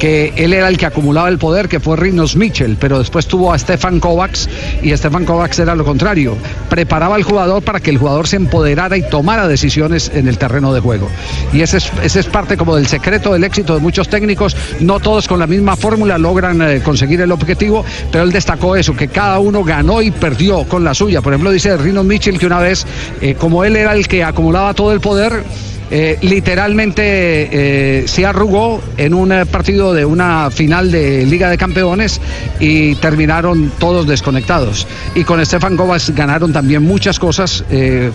que 0.00 0.32
él 0.36 0.54
era 0.54 0.68
el 0.68 0.78
que 0.78 0.86
acumulaba 0.86 1.28
el 1.28 1.38
poder, 1.38 1.68
que 1.68 1.78
fue 1.78 1.94
Rinos 1.94 2.34
Mitchell, 2.34 2.78
pero 2.80 2.98
después 2.98 3.26
tuvo 3.26 3.52
a 3.52 3.58
Stefan 3.58 4.00
Kovacs 4.00 4.48
y 4.82 4.96
Stefan 4.96 5.26
Kovacs 5.26 5.58
era 5.58 5.74
lo 5.74 5.84
contrario. 5.84 6.36
Preparaba 6.70 7.16
al 7.16 7.22
jugador 7.22 7.62
para 7.62 7.80
que 7.80 7.90
el 7.90 7.98
jugador 7.98 8.26
se 8.26 8.36
empoderara 8.36 8.96
y 8.96 9.02
tomara 9.02 9.46
decisiones 9.46 10.10
en 10.14 10.26
el 10.26 10.38
terreno 10.38 10.72
de 10.72 10.80
juego. 10.80 11.08
Y 11.52 11.60
ese 11.60 11.78
es, 12.02 12.26
parte 12.26 12.56
como 12.56 12.76
del 12.76 12.86
secreto 12.86 13.34
del 13.34 13.44
éxito 13.44 13.74
de 13.74 13.80
muchos 13.80 14.08
técnicos. 14.08 14.56
No 14.80 15.00
todos 15.00 15.28
con 15.28 15.38
la 15.38 15.46
misma 15.46 15.76
fórmula 15.76 16.16
logran 16.16 16.62
eh, 16.62 16.80
conseguir 16.82 17.20
el 17.20 17.30
objetivo, 17.30 17.84
pero 18.10 18.24
él 18.24 18.32
destacó 18.32 18.76
eso, 18.76 18.96
que 18.96 19.08
cada 19.08 19.38
uno 19.38 19.62
ganó 19.62 20.00
y 20.00 20.10
perdió 20.10 20.64
con 20.64 20.82
la 20.82 20.94
suya. 20.94 21.20
Por 21.20 21.34
ejemplo, 21.34 21.50
dice 21.50 21.76
Rinos 21.76 22.06
Mitchell 22.06 22.38
que 22.38 22.46
una 22.46 22.60
vez, 22.60 22.86
eh, 23.20 23.34
como 23.34 23.64
él 23.64 23.76
era 23.76 23.92
el 23.92 24.08
que 24.08 24.24
acumulaba 24.24 24.72
todo 24.72 24.92
el 24.92 25.00
poder, 25.00 25.44
eh, 25.90 26.18
literalmente 26.22 27.02
eh, 27.02 28.04
se 28.06 28.24
arrugó 28.24 28.80
en 28.96 29.14
un 29.14 29.32
eh, 29.32 29.46
partido 29.46 29.92
de 29.92 30.04
una 30.04 30.50
final 30.50 30.90
de 30.90 31.26
Liga 31.26 31.50
de 31.50 31.58
Campeones 31.58 32.20
y 32.60 32.94
terminaron 32.96 33.72
todos 33.78 34.06
desconectados. 34.06 34.86
Y 35.14 35.24
con 35.24 35.44
Stefan 35.44 35.76
Kovacs 35.76 36.10
ganaron 36.10 36.52
también 36.52 36.82
muchas 36.82 37.18
cosas 37.18 37.64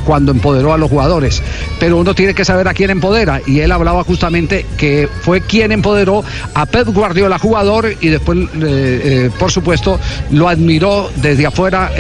cuando 0.06 0.32
empoderó 0.32 0.74
a 0.74 0.78
los 0.78 0.90
jugadores. 0.90 1.42
Pero 1.80 1.98
uno 1.98 2.14
tiene 2.14 2.34
que 2.34 2.46
saber 2.46 2.68
a 2.68 2.74
quién 2.74 2.90
empodera. 2.90 3.42
Y 3.46 3.60
él 3.60 3.72
hablaba 3.72 4.04
justamente 4.04 4.66
que 4.78 5.10
fue 5.22 5.42
quien 5.42 5.72
empoderó 5.72 6.24
a 6.54 6.66
Pep 6.66 6.88
Guardiola, 6.88 7.40
jugador, 7.40 7.94
y 8.00 8.10
después, 8.10 8.38
por 9.38 9.52
supuesto, 9.52 10.00
lo 10.32 10.48
admiró 10.48 11.10
desde 11.18 11.46
afuera 11.46 11.92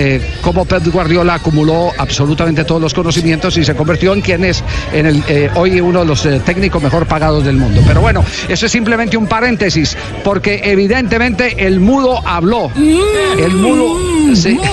cómo 0.41 0.65
Pep 0.65 0.85
Guardiola 0.87 1.35
acumuló 1.35 1.91
absolutamente 1.97 2.63
todos 2.63 2.81
los 2.81 2.93
conocimientos 2.93 3.57
y 3.57 3.65
se 3.65 3.75
convirtió 3.75 4.13
en 4.13 4.21
quien 4.21 4.45
es 4.45 4.63
en 4.93 5.05
el, 5.05 5.23
eh, 5.27 5.49
hoy 5.65 5.81
uno 5.81 6.01
de 6.01 6.05
los 6.05 6.25
eh, 6.25 6.39
técnicos 6.45 6.81
mejor 6.81 7.05
pagados 7.07 7.43
del 7.43 7.57
mundo. 7.57 7.81
Pero 7.87 8.01
bueno, 8.01 8.23
eso 8.47 8.65
es 8.67 8.71
simplemente 8.71 9.17
un 9.17 9.27
paréntesis, 9.27 9.97
porque 10.23 10.61
evidentemente 10.63 11.65
el 11.65 11.79
mudo 11.79 12.21
habló. 12.25 12.71
El 12.75 13.53
mudo. 13.55 14.35
sí. 14.35 14.59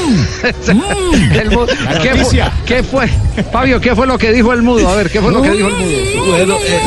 El 1.32 1.50
mudo- 1.50 1.66
¿Qué, 2.02 2.14
fue, 2.24 2.42
qué 2.66 2.82
fue? 2.82 3.08
Fabio, 3.52 3.80
¿qué 3.80 3.94
fue 3.94 4.06
lo 4.06 4.18
que 4.18 4.32
dijo 4.32 4.52
el 4.52 4.62
mudo? 4.62 4.86
A 4.88 4.96
ver, 4.96 5.10
¿qué 5.10 5.20
fue 5.20 5.32
lo 5.32 5.40
que 5.42 5.50
dijo 5.50 5.68
el 5.68 5.74
mudo? 5.74 6.26
Bueno, 6.30 6.54
eh, 6.56 6.80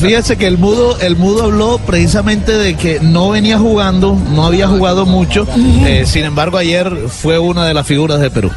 fíjese 0.00 0.36
que 0.36 0.46
el 0.46 0.58
mudo, 0.58 0.98
el 1.00 1.16
mudo 1.16 1.44
habló 1.44 1.78
precisamente 1.78 2.52
de 2.52 2.76
que 2.76 3.00
no 3.00 3.30
venía 3.30 3.58
jugando, 3.58 4.16
no 4.32 4.46
había 4.46 4.68
jugado 4.68 5.06
mucho. 5.06 5.46
eh, 5.86 6.04
sin 6.06 6.24
embargo, 6.24 6.58
ayer 6.58 6.90
fue 7.08 7.38
una 7.38 7.64
de 7.66 7.74
las 7.74 7.86
figuras 7.86 8.20
de 8.20 8.30
Perú. 8.30 8.50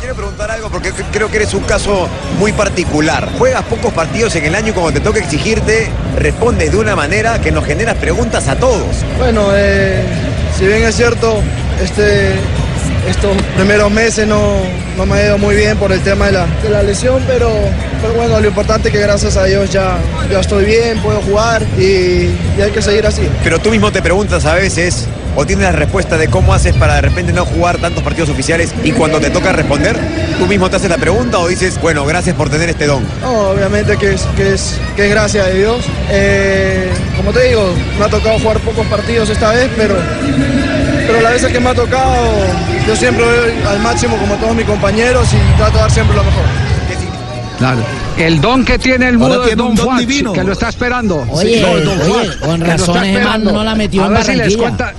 Quiero 0.00 0.14
preguntar 0.14 0.50
algo 0.50 0.68
porque 0.70 0.92
creo 1.12 1.30
que 1.30 1.36
eres 1.36 1.54
un 1.54 1.62
caso 1.62 2.08
muy 2.38 2.52
particular. 2.52 3.30
Juegas 3.38 3.64
pocos 3.64 3.92
partidos 3.92 4.34
en 4.36 4.44
el 4.46 4.54
año 4.54 4.68
y 4.68 4.72
cuando 4.72 4.92
te 4.92 5.00
toca 5.00 5.18
exigirte, 5.18 5.90
respondes 6.16 6.72
de 6.72 6.78
una 6.78 6.96
manera 6.96 7.40
que 7.40 7.50
nos 7.50 7.64
genera 7.64 7.94
preguntas 7.94 8.48
a 8.48 8.56
todos. 8.56 9.04
Bueno, 9.18 9.48
eh, 9.54 10.02
si 10.58 10.66
bien 10.66 10.82
es 10.84 10.96
cierto, 10.96 11.40
este, 11.82 12.32
estos 13.06 13.36
primeros 13.56 13.90
meses 13.90 14.26
no, 14.26 14.56
no 14.96 15.06
me 15.06 15.16
ha 15.16 15.26
ido 15.26 15.38
muy 15.38 15.54
bien 15.56 15.76
por 15.76 15.92
el 15.92 16.00
tema 16.00 16.26
de 16.26 16.32
la, 16.32 16.46
de 16.62 16.70
la 16.70 16.82
lesión, 16.82 17.22
pero, 17.26 17.50
pero 18.02 18.14
bueno, 18.14 18.40
lo 18.40 18.48
importante 18.48 18.88
es 18.88 18.94
que 18.94 19.00
gracias 19.00 19.36
a 19.36 19.44
Dios 19.44 19.70
ya, 19.70 19.98
ya 20.30 20.40
estoy 20.40 20.64
bien, 20.64 20.98
puedo 21.00 21.20
jugar 21.20 21.62
y, 21.78 21.82
y 22.58 22.62
hay 22.62 22.70
que 22.70 22.82
seguir 22.82 23.06
así. 23.06 23.28
Pero 23.42 23.58
tú 23.58 23.70
mismo 23.70 23.90
te 23.92 24.02
preguntas 24.02 24.44
a 24.44 24.54
veces, 24.54 25.06
o 25.36 25.46
tienes 25.46 25.64
la 25.64 25.72
respuesta 25.72 26.16
de 26.16 26.28
cómo 26.28 26.52
haces 26.52 26.74
para 26.74 26.96
de 26.96 27.00
repente 27.02 27.32
no 27.32 27.44
jugar 27.44 27.78
tantos 27.78 28.02
partidos 28.02 28.28
oficiales 28.28 28.74
y 28.82 28.90
cuando 28.90 29.20
te 29.20 29.30
toca 29.30 29.52
responder, 29.52 29.96
tú 30.36 30.46
mismo 30.46 30.68
te 30.68 30.76
haces 30.76 30.90
la 30.90 30.98
pregunta 30.98 31.38
o 31.38 31.46
dices, 31.46 31.80
bueno, 31.80 32.04
gracias 32.04 32.34
por 32.34 32.50
tener 32.50 32.68
este 32.68 32.86
don. 32.86 33.04
No, 33.20 33.50
obviamente 33.50 33.96
que 33.96 34.14
es, 34.14 34.22
que 34.36 34.54
es, 34.54 34.80
que 34.96 35.04
es 35.06 35.10
gracia 35.10 35.44
de 35.44 35.54
Dios. 35.54 35.84
Eh, 36.10 36.90
como 37.16 37.32
te 37.32 37.44
digo, 37.44 37.72
me 37.98 38.04
ha 38.04 38.08
tocado 38.08 38.38
jugar 38.40 38.58
pocos 38.60 38.86
partidos 38.88 39.30
esta 39.30 39.52
vez, 39.52 39.70
pero, 39.76 39.94
pero 41.08 41.20
las 41.22 41.32
veces 41.32 41.52
que 41.52 41.58
me 41.60 41.70
ha 41.70 41.74
tocado, 41.74 42.14
yo 42.86 42.94
siempre 42.94 43.24
doy 43.24 43.52
al 43.66 43.80
máximo 43.80 44.16
como 44.18 44.34
todos 44.36 44.54
mis 44.54 44.64
compañeros 44.66 45.26
y 45.32 45.56
trato 45.56 45.72
de 45.74 45.78
dar 45.80 45.90
siempre 45.90 46.14
lo 46.16 46.22
mejor. 46.22 46.44
Claro. 47.58 47.80
El 48.16 48.40
don 48.40 48.64
que 48.64 48.78
tiene 48.78 49.08
el 49.08 49.18
mudo 49.18 49.44
es 49.44 49.56
Don 49.56 49.74
don 49.74 49.84
Juan, 49.86 49.98
divino. 49.98 50.32
que 50.32 50.44
lo 50.44 50.52
está 50.52 50.68
esperando. 50.68 51.26
Oye, 51.30 51.60
don- 51.60 51.84
don 51.84 52.00
oye, 52.00 52.10
Juan, 52.12 52.38
con 52.40 52.60
razón 52.60 53.04
esperando. 53.04 53.52
no 53.52 53.64
la 53.64 53.74
metió 53.74 54.04
A 54.04 54.06
en 54.06 54.10
si 54.10 54.16
le 54.16 54.18
Barranquilla. 54.20 54.44
descuenta, 54.44 54.92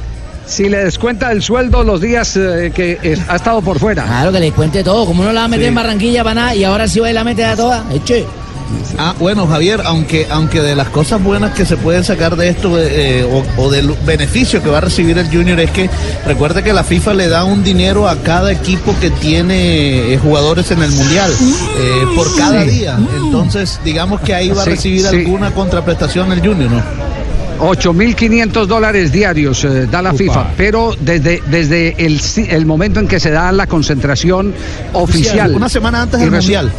si 0.46 0.70
le 0.70 0.78
descuenta 0.84 1.32
el 1.32 1.42
sueldo 1.42 1.84
los 1.84 2.02
días 2.02 2.36
eh, 2.36 2.72
que 2.76 3.18
ha 3.30 3.36
estado 3.36 3.62
por 3.62 3.80
fuera. 3.80 4.04
Claro, 4.04 4.32
que 4.34 4.40
le 4.42 4.52
cuente 4.52 4.84
todo. 4.84 5.06
Como 5.06 5.24
no 5.24 5.32
la 5.32 5.42
va 5.42 5.46
a 5.46 5.50
meter 5.50 5.66
Sí. 5.66 5.70
en 5.70 5.76
Barranquilla 5.76 6.24
para 6.24 6.34
nada 6.36 6.56
y 6.56 6.64
ahora 6.66 6.88
sí 6.88 7.00
va 7.00 7.10
y 7.10 7.14
la 7.14 7.24
mete 7.24 7.46
a 7.46 7.56
toda. 7.56 7.84
Eche. 7.94 8.26
Ah, 8.98 9.16
bueno, 9.20 9.48
Javier, 9.48 9.82
aunque, 9.86 10.28
aunque 10.30 10.62
de 10.62 10.76
las 10.76 10.90
cosas 10.90 11.22
buenas 11.24 11.54
que 11.54 11.66
se 11.66 11.78
pueden 11.78 12.04
sacar 12.04 12.36
de 12.36 12.50
esto 12.50 12.74
eh, 12.78 13.24
o, 13.58 13.64
o 13.64 13.70
del 13.72 13.94
beneficio 14.06 14.62
que 14.62 14.70
va 14.70 14.80
a 14.80 14.82
recibir 14.82 15.18
el 15.18 15.28
Junior 15.30 15.60
es 15.60 15.72
que 15.72 15.90
recuerde 16.26 16.64
que 16.64 16.74
la 16.74 16.84
FIFA 16.84 17.14
le 17.14 17.28
da 17.30 17.44
un 17.46 17.64
dinero 17.64 18.08
a 18.08 18.16
cada 18.18 18.52
equipo 18.52 18.94
que 19.00 19.10
tiene 19.10 20.14
eh, 20.14 20.18
jugadores 20.18 20.70
en 20.72 20.84
el 20.84 20.92
Mundial 20.92 21.32
eh, 21.32 21.92
por 22.16 22.36
cada 22.38 22.64
día. 22.64 22.98
Entonces, 23.18 23.80
digamos 23.84 24.22
que 24.22 24.34
ahí 24.34 24.50
va 24.50 24.64
a 24.64 24.66
recibir 24.66 25.02
sí. 25.02 25.08
alguna 25.08 25.52
contraprestación 25.54 26.32
el 26.32 26.40
Junior, 26.40 26.70
¿no? 26.72 26.84
8.500 27.60 28.68
dólares 28.68 29.12
diarios 29.12 29.64
eh, 29.66 29.86
da 29.92 30.02
la 30.02 30.10
Upa. 30.12 30.18
FIFA, 30.18 30.48
pero 30.56 30.96
desde, 31.00 31.44
desde 31.48 32.06
el, 32.06 32.20
el 32.50 32.66
momento 32.66 33.02
en 33.02 33.08
que 33.08 33.20
se 33.20 33.32
da 33.32 33.52
la 33.52 33.68
concentración 33.68 34.54
oficial. 34.94 35.54
Una 35.56 35.68
semana 35.68 36.04
antes 36.04 36.20
del 36.22 36.30
resu- 36.30 36.34
Mundial. 36.36 36.72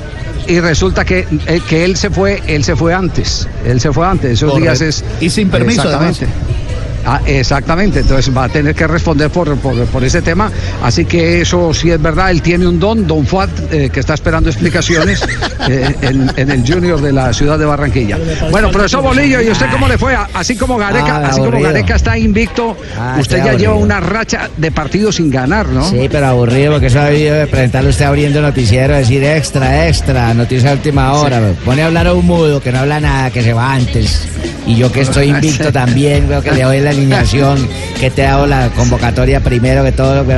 Y 0.51 0.59
resulta 0.59 1.05
que, 1.05 1.29
eh, 1.47 1.61
que 1.69 1.85
él 1.85 1.97
se 1.97 2.11
fue, 2.11 2.43
él 2.49 2.65
se 2.65 2.75
fue 2.75 2.93
antes, 2.93 3.49
él 3.65 3.81
se 3.81 3.93
fue 3.93 4.05
antes, 4.05 4.33
esos 4.33 4.51
Correcto. 4.51 4.65
días 4.65 4.81
es 4.81 5.05
Y 5.21 5.31
sin 5.31 5.49
permiso, 5.49 5.83
exactamente. 5.83 6.27
Ah, 7.07 7.21
exactamente, 7.27 8.01
entonces 8.01 8.35
va 8.37 8.45
a 8.45 8.49
tener 8.49 8.75
que 8.75 8.87
responder 8.87 9.31
por, 9.31 9.57
por, 9.57 9.75
por 9.87 10.05
ese 10.05 10.21
tema, 10.23 10.51
así 10.83 11.05
que 11.05 11.41
eso 11.41 11.73
sí 11.73 11.91
es 11.91 12.01
verdad, 12.01 12.31
él 12.31 12.43
tiene 12.43 12.67
un 12.67 12.79
don, 12.79 13.07
Don 13.07 13.27
Fuad, 13.27 13.49
eh, 13.71 13.91
que 13.91 14.01
está 14.01 14.15
esperando 14.15 14.51
explicaciones 14.51 15.23
eh, 15.69 15.95
en, 16.03 16.31
en 16.37 16.51
el 16.51 16.65
Junior 16.67 17.01
de 17.01 17.13
la 17.13 17.33
ciudad 17.33 17.59
de 17.59 17.65
Barranquilla. 17.65 18.19
Bueno, 18.51 18.71
profesor 18.71 19.03
Bolillo, 19.03 19.41
¿y 19.41 19.51
usted 19.51 19.67
cómo 19.71 19.89
le 19.89 19.97
fue? 19.99 20.15
Así 20.35 20.57
como 20.57 20.77
Gareca, 20.77 21.17
Ah, 21.17 21.29
así 21.29 21.41
como. 21.41 21.61
Gareca 21.61 21.97
está 21.97 22.19
invicto, 22.19 22.77
Ah, 22.99 23.17
usted 23.19 23.45
ya 23.45 23.55
lleva 23.55 23.75
una 23.75 24.01
racha 24.01 24.49
de 24.57 24.71
partidos 24.71 25.17
sin 25.17 25.31
ganar, 25.31 25.69
¿no? 25.69 25.89
Sí, 25.89 26.09
pero 26.11 26.27
aburrido 26.27 26.73
porque 26.73 26.87
eso 26.87 27.01
ha 27.01 27.07
de 27.07 27.47
presentarle 27.47 27.91
usted 27.91 28.05
abriendo 28.05 28.41
noticiero, 28.43 28.95
decir 28.95 29.25
extra, 29.25 29.89
extra, 29.89 30.35
noticia 30.35 30.71
de 30.71 30.77
última 30.77 31.13
hora. 31.15 31.41
Pone 31.65 31.83
a 31.83 31.87
hablar 31.87 32.07
a 32.09 32.13
un 32.15 32.27
mudo 32.27 32.61
que 32.61 32.73
no 32.73 32.81
habla 32.81 33.01
nada, 33.01 33.31
que 33.31 33.43
se 33.43 33.53
va 33.53 33.73
antes. 33.73 34.29
Y 34.67 34.77
yo 34.77 34.91
que 34.93 35.01
estoy 35.03 35.29
invicto 35.31 35.73
también, 35.73 36.29
veo 36.29 36.43
que 36.43 36.53
le 36.53 36.63
doy 36.63 36.81
la 36.81 36.91
alineación, 36.91 37.69
que 37.99 38.11
te 38.11 38.27
hago 38.27 38.47
la 38.47 38.71
convocatoria 38.71 39.41
primero 39.41 39.85
que 39.85 39.93
todo 39.93 40.17
lo 40.17 40.27
que 40.27 40.35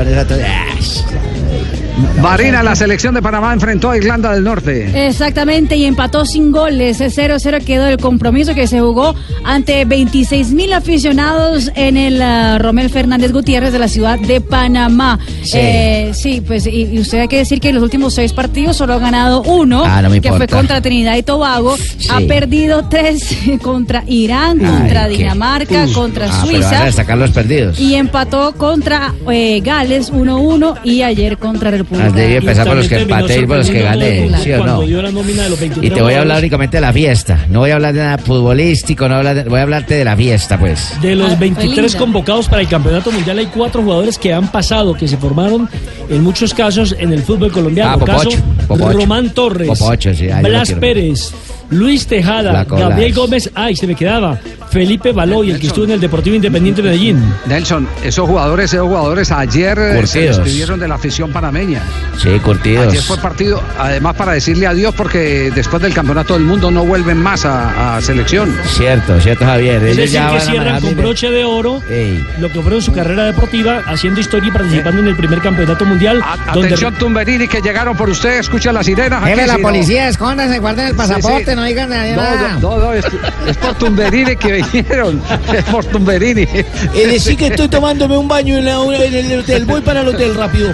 Marina, 2.20 2.62
la 2.62 2.74
selección 2.74 3.14
de 3.14 3.22
Panamá 3.22 3.52
enfrentó 3.52 3.90
a 3.90 3.96
Irlanda 3.96 4.32
del 4.32 4.44
Norte. 4.44 5.06
Exactamente, 5.08 5.76
y 5.76 5.84
empató 5.84 6.24
sin 6.24 6.52
goles. 6.52 7.00
0-0 7.00 7.64
quedó 7.64 7.86
el 7.86 7.98
compromiso 7.98 8.54
que 8.54 8.66
se 8.66 8.80
jugó 8.80 9.14
ante 9.44 9.84
26 9.84 10.52
mil 10.52 10.72
aficionados 10.72 11.70
en 11.74 11.96
el 11.96 12.20
ah, 12.22 12.58
Romel 12.58 12.90
Fernández 12.90 13.32
Gutiérrez 13.32 13.72
de 13.72 13.78
la 13.78 13.88
ciudad 13.88 14.18
de 14.18 14.40
Panamá. 14.40 15.18
Sí. 15.42 15.58
Eh, 15.58 16.10
sí, 16.14 16.40
pues, 16.46 16.66
y, 16.66 16.84
y 16.92 16.98
usted 17.00 17.20
hay 17.20 17.28
que 17.28 17.38
decir 17.38 17.60
que 17.60 17.68
en 17.70 17.74
los 17.76 17.84
últimos 17.84 18.14
seis 18.14 18.32
partidos 18.32 18.76
solo 18.76 18.94
ha 18.94 18.98
ganado 18.98 19.42
uno, 19.42 19.82
Ah, 19.84 20.02
no 20.02 20.10
que 20.20 20.32
fue 20.32 20.46
contra 20.46 20.80
Trinidad 20.80 21.16
y 21.16 21.22
Tobago. 21.22 21.76
Ha 22.10 22.20
perdido 22.20 22.88
tres 22.88 23.36
contra 23.62 24.04
Irán, 24.06 24.58
contra 24.58 25.08
qué- 25.08 25.16
Dinamarca, 25.18 25.84
Uf. 25.84 25.92
contra 25.94 26.26
Ah, 26.30 26.42
pero 26.46 26.62
Suiza. 26.62 26.82
a 26.82 26.84
destacar 26.84 27.18
los 27.18 27.30
perdidos. 27.30 27.78
Y 27.80 27.94
empató 27.94 28.52
contra 28.54 29.12
eh, 29.30 29.60
Gales 29.64 30.12
1-1 30.12 30.78
y 30.84 31.02
ayer 31.02 31.38
contra 31.38 31.70
República. 31.70 31.91
Ah, 31.94 32.10
debe 32.10 32.36
empezar 32.36 32.66
por 32.66 32.76
los 32.76 32.88
que 32.88 33.00
empate 33.02 33.38
y 33.40 33.46
por 33.46 33.58
los 33.58 33.70
que 33.70 33.82
gane, 33.82 34.30
¿sí 34.42 34.52
o 34.52 34.64
no? 34.64 34.82
dio 34.82 35.02
la 35.02 35.10
nómina 35.10 35.44
de 35.44 35.50
los 35.50 35.60
23 35.60 35.90
Y 35.92 35.94
te 35.94 36.02
voy 36.02 36.14
a 36.14 36.20
hablar 36.20 36.38
únicamente 36.38 36.76
de 36.78 36.80
la 36.80 36.92
fiesta. 36.92 37.46
No 37.48 37.60
voy 37.60 37.70
a 37.70 37.74
hablar 37.74 37.92
de 37.94 38.00
nada 38.00 38.18
futbolístico, 38.18 39.08
no 39.08 39.16
voy 39.16 39.26
a, 39.26 39.30
hablar 39.30 39.44
de- 39.44 39.50
voy 39.50 39.58
a 39.58 39.62
hablarte 39.62 39.94
de 39.94 40.04
la 40.04 40.16
fiesta, 40.16 40.58
pues. 40.58 40.94
De 41.00 41.12
Ah, 41.12 41.14
los 41.16 41.28
fue 41.28 41.36
23 41.36 41.76
linda. 41.92 41.98
convocados 41.98 42.48
para 42.48 42.62
el 42.62 42.68
Campeonato 42.68 43.10
Mundial 43.12 43.38
hay 43.38 43.46
cuatro 43.46 43.82
jugadores 43.82 44.18
que 44.18 44.32
han 44.32 44.50
pasado, 44.50 44.94
que 44.94 45.06
se 45.08 45.16
formaron 45.16 45.68
en 46.08 46.22
muchos 46.22 46.54
casos 46.54 46.94
en 46.98 47.12
el 47.12 47.22
fútbol 47.22 47.52
colombiano. 47.52 47.92
Ah, 47.92 47.98
Popocho, 47.98 48.30
Caso 48.30 48.42
Popocho. 48.68 48.92
Román 48.98 49.30
Torres, 49.34 49.68
Popocho, 49.68 50.14
sí, 50.14 50.28
ah, 50.30 50.40
Blas. 50.42 50.72
Pérez, 50.72 51.32
Luis 51.72 52.06
Tejada, 52.06 52.64
Gabriel. 52.64 53.12
Gómez, 53.14 53.50
ay, 53.54 53.74
se 53.76 53.86
me 53.86 53.94
quedaba, 53.94 54.38
Felipe 54.70 55.12
Baloy, 55.12 55.50
el 55.50 55.58
que 55.60 55.66
estuvo 55.66 55.84
en 55.84 55.92
el 55.92 56.00
Deportivo 56.00 56.36
Independiente 56.36 56.80
de 56.82 56.88
Medellín. 56.88 57.22
Nelson, 57.46 57.86
esos 58.04 58.26
jugadores, 58.28 58.72
esos 58.72 58.86
jugadores 58.86 59.30
ayer 59.30 59.78
eh, 59.78 60.06
se 60.06 60.20
despidieron 60.22 60.78
de 60.80 60.88
la 60.88 60.94
afición 60.94 61.30
panameña. 61.32 61.82
Sí, 62.18 62.30
curtidos. 62.40 62.88
Ayer 62.88 63.02
fue 63.02 63.16
partido, 63.18 63.62
además 63.78 64.14
para 64.16 64.32
decirle 64.32 64.66
adiós 64.66 64.94
porque 64.96 65.50
después 65.54 65.82
del 65.82 65.92
campeonato 65.92 66.34
del 66.34 66.44
mundo 66.44 66.70
no 66.70 66.84
vuelven 66.84 67.18
más 67.18 67.44
a, 67.44 67.96
a 67.96 68.00
selección. 68.00 68.54
Cierto, 68.66 69.20
cierto, 69.20 69.44
Javier. 69.44 69.76
Es 69.76 69.82
Ellos 69.82 69.96
decir, 69.96 70.12
ya 70.14 70.26
que 70.26 70.32
van 70.32 70.36
a 70.36 70.40
cierran 70.50 70.80
con 70.80 70.96
broche 70.96 71.30
de 71.30 71.44
oro 71.44 71.82
Ey. 71.90 72.24
lo 72.40 72.50
que 72.50 72.60
fueron 72.62 72.80
su 72.82 72.92
carrera 72.92 73.24
deportiva, 73.24 73.82
haciendo 73.86 74.20
historia 74.20 74.48
y 74.48 74.52
participando 74.52 75.00
en 75.02 75.08
el 75.08 75.16
primer 75.16 75.40
campeonato 75.40 75.84
mundial. 75.84 76.22
donde 76.52 76.68
Atención 76.68 76.94
Tumberini 76.94 77.48
que 77.48 77.60
llegaron 77.60 77.96
por 77.96 78.08
usted, 78.08 78.38
escucha 78.38 78.72
las 78.72 78.86
sirenas. 78.86 79.22
Jefe, 79.24 79.42
aquí, 79.42 79.50
la 79.50 79.58
policía, 79.58 80.08
escóndanse, 80.08 80.58
guarden 80.58 80.86
el 80.88 80.94
pasaporte, 80.94 81.44
Sí, 81.44 81.50
sí. 81.50 81.56
no 81.56 81.61
digan 81.66 81.88
nada. 81.90 82.58
No, 82.60 82.70
no, 82.70 82.78
no, 82.78 82.92
es, 82.92 83.04
es 83.46 83.56
por 83.56 83.74
Tumberini 83.74 84.36
que 84.36 84.52
vinieron. 84.72 85.22
Es 85.52 85.64
por 85.64 85.84
Tumberini. 85.84 86.42
Eh, 86.42 86.66
decí 87.06 87.36
que 87.36 87.48
estoy 87.48 87.68
tomándome 87.68 88.16
un 88.16 88.28
baño 88.28 88.56
en, 88.58 88.64
la- 88.64 88.82
en 88.82 89.30
el 89.32 89.40
hotel. 89.40 89.64
Voy 89.64 89.80
para 89.80 90.00
el 90.00 90.08
hotel 90.08 90.34
rápido. 90.34 90.72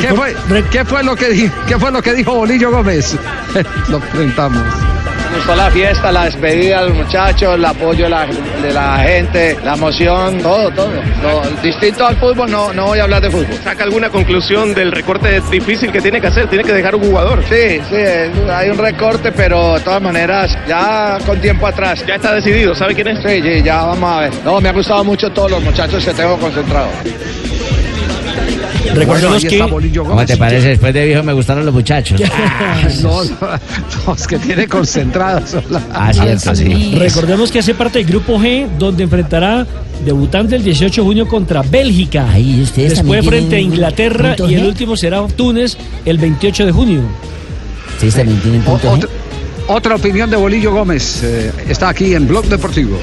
¿Qué 0.00 0.08
fue, 0.14 0.34
qué 0.70 0.84
fue 0.84 1.02
lo 1.02 1.16
que 1.16 1.50
qué 1.66 1.78
fue 1.78 1.90
lo 1.90 2.00
que 2.00 2.14
dijo 2.14 2.34
Bolillo 2.34 2.70
Gómez? 2.70 3.16
lo 3.88 3.98
presentamos. 4.00 4.62
Gustó 5.36 5.54
la 5.54 5.70
fiesta, 5.70 6.10
la 6.10 6.24
despedida 6.24 6.80
de 6.80 6.88
los 6.88 6.96
muchachos, 6.96 7.54
el 7.56 7.64
apoyo 7.64 8.04
de 8.04 8.10
la, 8.10 8.26
de 8.26 8.72
la 8.72 8.98
gente, 9.00 9.58
la 9.62 9.74
emoción, 9.74 10.38
todo, 10.38 10.70
todo. 10.70 10.90
Lo 11.22 11.42
distinto 11.62 12.06
al 12.06 12.16
fútbol, 12.16 12.50
no, 12.50 12.72
no 12.72 12.86
voy 12.86 13.00
a 13.00 13.02
hablar 13.02 13.20
de 13.20 13.30
fútbol. 13.30 13.52
¿Saca 13.62 13.84
alguna 13.84 14.08
conclusión 14.08 14.72
del 14.72 14.90
recorte 14.90 15.42
difícil 15.50 15.92
que 15.92 16.00
tiene 16.00 16.22
que 16.22 16.28
hacer? 16.28 16.48
Tiene 16.48 16.64
que 16.64 16.72
dejar 16.72 16.94
un 16.94 17.02
jugador. 17.02 17.44
Sí, 17.50 17.80
sí, 17.88 17.96
hay 18.50 18.70
un 18.70 18.78
recorte, 18.78 19.30
pero 19.30 19.74
de 19.74 19.80
todas 19.80 20.00
maneras, 20.00 20.56
ya 20.66 21.18
con 21.26 21.38
tiempo 21.38 21.66
atrás. 21.66 22.02
Ya 22.06 22.14
está 22.14 22.34
decidido, 22.34 22.74
¿sabe 22.74 22.94
quién 22.94 23.08
es? 23.08 23.18
Sí, 23.20 23.42
sí, 23.42 23.62
ya 23.62 23.84
vamos 23.84 24.10
a 24.10 24.20
ver. 24.20 24.30
No, 24.42 24.58
me 24.58 24.70
ha 24.70 24.72
gustado 24.72 25.04
mucho 25.04 25.30
todos 25.30 25.50
los 25.50 25.62
muchachos 25.62 26.02
que 26.02 26.14
tengo 26.14 26.38
concentrados. 26.38 26.92
Recordemos 28.94 29.44
que 29.44 29.58
¿Cómo 29.58 30.26
te 30.26 30.36
parece? 30.36 30.68
Después 30.68 30.94
de 30.94 31.06
viejo 31.06 31.22
me 31.22 31.32
gustaron 31.32 31.64
los 31.64 31.74
muchachos. 31.74 32.20
No, 33.02 33.24
no, 33.24 33.58
los 34.06 34.26
que 34.26 34.38
tiene 34.38 34.66
concentrados. 34.66 35.56
Ah, 35.92 36.12
cierto, 36.12 36.54
sí. 36.54 36.94
Recordemos 36.96 37.50
que 37.50 37.58
hace 37.60 37.74
parte 37.74 37.98
del 37.98 38.08
grupo 38.08 38.38
G, 38.38 38.68
donde 38.78 39.04
enfrentará 39.04 39.66
debutante 40.04 40.56
el 40.56 40.64
18 40.64 41.00
de 41.00 41.06
junio 41.06 41.28
contra 41.28 41.62
Bélgica. 41.62 42.30
Ahí 42.30 42.62
ustedes 42.62 42.94
Después 42.94 43.24
frente 43.24 43.56
a 43.56 43.60
Inglaterra 43.60 44.36
y 44.38 44.54
el 44.54 44.62
G. 44.62 44.66
último 44.66 44.96
será 44.96 45.26
Túnez 45.26 45.76
el 46.04 46.18
28 46.18 46.66
de 46.66 46.72
junio. 46.72 47.00
Sí, 48.00 48.10
también 48.10 48.38
tienen 48.40 48.62
punto 48.62 48.90
Otra, 48.90 49.08
otra 49.68 49.96
opinión 49.96 50.30
de 50.30 50.36
Bolillo 50.36 50.72
Gómez 50.72 51.22
eh, 51.22 51.52
está 51.68 51.88
aquí 51.88 52.14
en 52.14 52.26
Blog 52.26 52.46
Deportivo. 52.46 52.98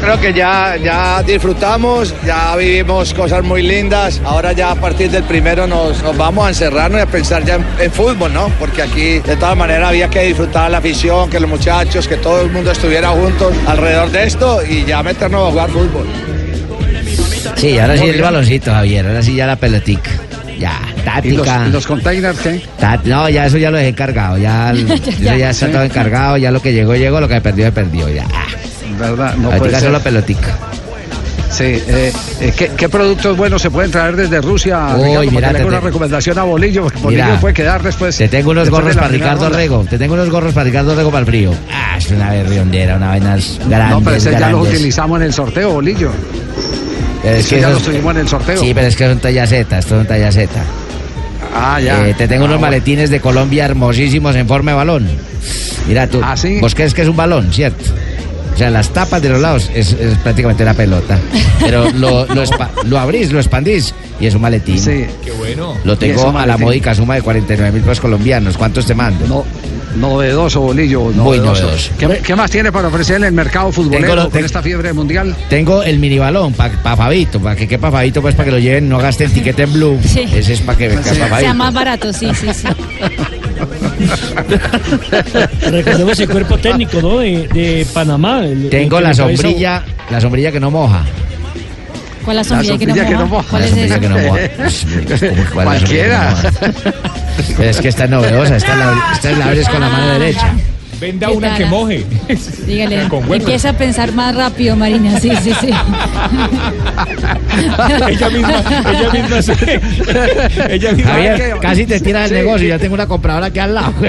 Creo 0.00 0.20
que 0.20 0.32
ya, 0.32 0.76
ya 0.76 1.22
disfrutamos, 1.22 2.14
ya 2.24 2.54
vivimos 2.56 3.12
cosas 3.14 3.42
muy 3.42 3.62
lindas. 3.62 4.20
Ahora 4.24 4.52
ya 4.52 4.72
a 4.72 4.74
partir 4.74 5.10
del 5.10 5.24
primero 5.24 5.66
nos, 5.66 6.02
nos 6.02 6.16
vamos 6.16 6.46
a 6.46 6.48
encerrarnos 6.48 7.00
y 7.00 7.02
a 7.02 7.06
pensar 7.06 7.44
ya 7.44 7.56
en, 7.56 7.66
en 7.80 7.90
fútbol, 7.90 8.32
¿no? 8.32 8.48
Porque 8.58 8.82
aquí 8.82 9.18
de 9.20 9.36
todas 9.36 9.56
maneras 9.56 9.88
había 9.88 10.08
que 10.08 10.22
disfrutar 10.22 10.70
la 10.70 10.78
afición, 10.78 11.30
que 11.30 11.40
los 11.40 11.50
muchachos, 11.50 12.06
que 12.06 12.16
todo 12.16 12.42
el 12.42 12.50
mundo 12.50 12.70
estuviera 12.70 13.10
juntos 13.10 13.54
alrededor 13.66 14.10
de 14.10 14.24
esto 14.24 14.60
y 14.68 14.84
ya 14.84 15.02
meternos 15.02 15.48
a 15.48 15.50
jugar 15.50 15.70
fútbol. 15.70 16.06
Sí, 17.56 17.78
ahora 17.78 17.96
sí 17.96 18.08
el 18.08 18.20
baloncito, 18.20 18.70
Javier. 18.70 19.06
Ahora 19.06 19.22
sí 19.22 19.34
ya 19.34 19.46
la 19.46 19.56
pelotica. 19.56 20.10
Ya, 20.58 20.80
¿Y 20.80 20.86
los, 20.86 20.95
táctica. 21.12 21.66
y 21.68 21.70
los 21.70 21.86
containers 21.86 22.38
qué? 22.40 22.62
Tat- 22.80 23.04
no, 23.04 23.28
ya 23.28 23.46
eso 23.46 23.56
ya 23.58 23.70
lo 23.70 23.76
dejé 23.78 23.88
encargado. 23.90 24.36
Ya, 24.38 24.72
eso 24.72 25.36
ya 25.36 25.50
está 25.50 25.70
todo 25.70 25.82
encargado. 25.84 26.36
Ya 26.36 26.50
lo 26.50 26.60
que 26.60 26.72
llegó, 26.72 26.94
llegó. 26.94 27.20
Lo 27.20 27.28
que 27.28 27.40
perdió, 27.40 27.66
se 27.66 27.72
perdió. 27.72 28.08
Ya. 28.08 28.26
¿Verdad? 28.98 29.34
No 29.36 29.50
puede 29.50 29.72
ser. 29.72 29.80
solo 29.82 30.00
pelotica. 30.00 30.56
Sí, 31.50 31.64
eh, 31.64 32.12
eh, 32.40 32.52
¿qué, 32.56 32.70
qué 32.76 32.88
productos 32.88 33.34
buenos 33.36 33.62
se 33.62 33.70
pueden 33.70 33.90
traer 33.90 34.16
desde 34.16 34.40
Rusia? 34.42 34.88
Uy, 34.96 35.04
Ricardo? 35.04 35.30
Mira, 35.30 35.48
le 35.48 35.54
te 35.54 35.60
hago 35.60 35.68
una 35.68 35.80
recomendación 35.80 36.38
a 36.38 36.42
Bolillo, 36.42 36.82
porque 36.82 36.98
Bolillo 36.98 37.24
Mira, 37.24 37.40
puede 37.40 37.54
quedar 37.54 37.82
después. 37.82 38.16
Te 38.16 38.28
tengo 38.28 38.50
unos 38.50 38.68
gorros 38.68 38.94
para 38.96 39.08
Ricardo. 39.08 39.48
Rego. 39.48 39.84
Te 39.88 39.96
tengo 39.96 40.14
unos 40.14 40.28
gorros 40.28 40.52
para 40.52 40.64
Ricardo 40.64 40.94
Rego 40.94 41.10
para 41.10 41.20
el 41.20 41.26
frío. 41.26 41.52
Ah, 41.72 41.96
es 41.96 42.10
una 42.10 42.30
berriondera, 42.30 42.96
una 42.96 43.08
vainas 43.08 43.58
grandes. 43.68 43.90
No, 43.90 44.02
pero 44.04 44.16
ese 44.16 44.32
ya 44.32 44.50
los 44.50 44.68
utilizamos 44.68 45.18
en 45.20 45.26
el 45.26 45.32
sorteo, 45.32 45.72
Bolillo. 45.72 46.10
Pero 47.22 47.36
es 47.36 47.46
ese 47.46 47.54
que 47.54 47.60
ya 47.60 47.68
esos- 47.68 47.80
los 47.80 47.90
tuvimos 47.90 48.14
en 48.14 48.20
el 48.20 48.28
sorteo. 48.28 48.60
Sí, 48.60 48.72
pero 48.74 48.86
es 48.88 48.96
que 48.96 49.06
son 49.06 49.18
talla 49.20 49.46
Z, 49.46 49.78
estos 49.78 49.98
son 49.98 50.06
talla 50.06 50.32
Z. 50.32 50.50
Ah, 51.58 51.80
ya. 51.80 52.08
Eh, 52.08 52.14
te 52.14 52.28
tengo 52.28 52.44
Ah, 52.44 52.46
unos 52.46 52.58
bueno. 52.58 52.72
maletines 52.72 53.10
de 53.10 53.20
Colombia 53.20 53.64
hermosísimos 53.64 54.34
en 54.36 54.46
forma 54.46 54.72
de 54.72 54.76
balón. 54.76 55.08
Mira 55.88 56.06
tú, 56.08 56.20
vos 56.60 56.74
crees 56.74 56.94
que 56.94 57.02
es 57.02 57.08
un 57.08 57.16
balón, 57.16 57.52
¿cierto? 57.52 57.84
O 58.54 58.58
sea, 58.58 58.70
las 58.70 58.88
tapas 58.88 59.20
de 59.20 59.28
los 59.28 59.40
lados 59.40 59.70
es, 59.74 59.92
es 59.92 60.16
prácticamente 60.18 60.62
una 60.62 60.72
pelota. 60.74 61.18
Pero 61.60 61.90
lo, 61.92 62.24
lo, 62.26 62.42
espa- 62.42 62.70
lo 62.84 62.98
abrís, 62.98 63.30
lo 63.30 63.38
expandís 63.38 63.94
y 64.18 64.26
es 64.26 64.34
un 64.34 64.40
maletín. 64.40 64.78
Sí. 64.78 65.04
Qué 65.22 65.30
bueno. 65.32 65.74
Lo 65.84 65.96
tengo 65.98 66.36
a 66.36 66.46
la 66.46 66.56
módica 66.56 66.94
suma 66.94 67.16
de 67.16 67.22
49 67.22 67.70
mil 67.72 67.82
pesos 67.82 68.00
colombianos. 68.00 68.56
¿Cuántos 68.56 68.86
te 68.86 68.94
mando? 68.94 69.26
No, 69.26 69.44
novedoso, 69.96 70.60
Bolillo. 70.60 71.00
Muy 71.02 71.38
novedoso. 71.38 71.62
novedoso. 71.64 71.90
¿Qué, 71.98 72.20
qué 72.24 72.36
más 72.36 72.50
tiene 72.50 72.72
para 72.72 72.88
ofrecer 72.88 73.16
en 73.16 73.24
el 73.24 73.32
mercado 73.32 73.72
futbolero 73.72 74.14
lo- 74.14 74.22
con 74.24 74.32
ten- 74.32 74.44
esta 74.44 74.62
fiebre 74.62 74.92
mundial? 74.92 75.34
Tengo 75.48 75.82
el 75.82 75.98
mini 75.98 76.18
balón 76.18 76.52
para 76.52 76.96
Fabito, 76.96 77.40
para 77.40 77.56
que 77.56 77.66
quepa 77.68 77.90
Fabito, 77.90 78.20
pues 78.22 78.34
para 78.34 78.46
que 78.46 78.50
lo 78.52 78.58
lleven, 78.58 78.88
no 78.88 78.98
gasten 78.98 79.30
tiquete 79.32 79.62
en 79.64 79.72
blue. 79.72 79.98
Sí. 80.04 80.24
Ese 80.34 80.54
es 80.54 80.60
para 80.60 80.78
que 80.78 80.90
Sea 81.02 81.26
Fabito. 81.28 81.54
más 81.54 81.72
barato, 81.74 82.12
sí, 82.12 82.28
sí, 82.34 82.48
sí. 82.52 82.66
Recordemos 85.70 86.18
el 86.20 86.28
cuerpo 86.28 86.58
técnico, 86.58 87.00
¿no? 87.00 87.18
De, 87.18 87.48
de 87.48 87.86
Panamá. 87.92 88.44
el- 88.44 88.68
Tengo 88.68 88.98
el 88.98 89.04
la 89.04 89.14
sombrilla, 89.14 89.82
la 90.10 90.20
sombrilla 90.20 90.52
que 90.52 90.60
no 90.60 90.70
moja. 90.70 91.02
¿Cuál 92.26 92.38
es 92.38 92.50
la 92.50 92.62
sombrilla, 92.62 92.78
que, 92.78 92.86
no 92.86 92.94
sombrilla 92.94 93.08
que 93.08 93.14
no 93.14 93.26
moja? 93.26 93.36
moja. 93.36 93.48
¿Cuál 93.50 93.62
La 93.62 93.68
es 93.68 93.76
esa? 93.76 94.00
que 94.00 94.08
no 94.08 94.18
moja. 94.18 94.28
¿cómo 94.28 94.36
que 94.36 94.48
cuál 94.56 94.66
es 94.66 94.82
la 95.08 95.18
sombrilla 95.18 95.44
que 95.44 95.50
Cualquiera. 95.54 96.30
no 96.30 96.36
moja? 96.36 96.48
Es 97.64 97.76
que 97.80 97.88
esta 97.88 98.04
es 98.04 98.10
novedosa, 98.10 98.56
esta 98.56 98.76
la, 98.76 98.94
esta 99.14 99.30
la 99.32 99.44
abres 99.46 99.68
con 99.68 99.80
la 99.80 99.88
mano 99.88 100.06
derecha. 100.18 100.52
Venda 100.98 101.26
¿Qué 101.26 101.32
una 101.34 101.54
que 101.58 101.66
moje. 101.66 102.06
Dígale, 102.66 103.02
empieza 103.34 103.68
a 103.68 103.72
pensar 103.74 104.12
más 104.12 104.34
rápido, 104.34 104.74
Marina, 104.76 105.20
sí, 105.20 105.30
sí, 105.44 105.52
sí. 105.60 105.68
ella 108.08 108.30
misma, 108.30 108.62
ella 108.90 109.10
misma 109.12 109.42
se- 109.42 109.80
ella 110.70 110.92
misma. 110.92 111.12
Javier, 111.12 111.56
casi 111.60 111.84
te 111.84 112.00
tiras 112.00 112.30
el 112.30 112.38
Sí. 112.38 112.42
negocio, 112.42 112.66
yo 112.68 112.78
tengo 112.80 112.94
una 112.94 113.06
compradora 113.06 113.48
aquí 113.48 113.58
al 113.58 113.74
lado. 113.74 113.92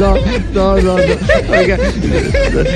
No, 0.00 0.14
no, 0.54 0.76
no, 0.76 0.96
no. 0.96 1.02
Oiga, 1.50 1.78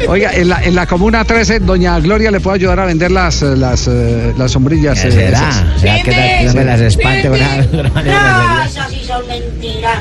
oiga, 0.09 0.33
en, 0.35 0.49
la, 0.49 0.63
en 0.63 0.75
la 0.75 0.87
Comuna 0.87 1.25
13, 1.25 1.61
doña 1.61 1.99
Gloria 2.01 2.31
le 2.31 2.41
puede 2.41 2.57
ayudar 2.57 2.81
a 2.81 2.85
vender 2.87 3.11
las, 3.11 3.43
eh, 3.43 3.57
las, 3.57 3.89
eh, 3.89 4.35
las 4.37 4.53
sombrillas. 4.53 5.05
eh, 5.05 5.13
¿Será? 5.13 5.39
esas. 5.39 5.81
¿Será 5.81 6.03
que, 6.03 6.45
no 6.45 6.55
me 6.55 6.65
las 6.65 6.81
espante 6.81 7.29
esas 8.67 8.91
sí 8.91 9.03
son 9.05 9.27
mentiras. 9.27 9.99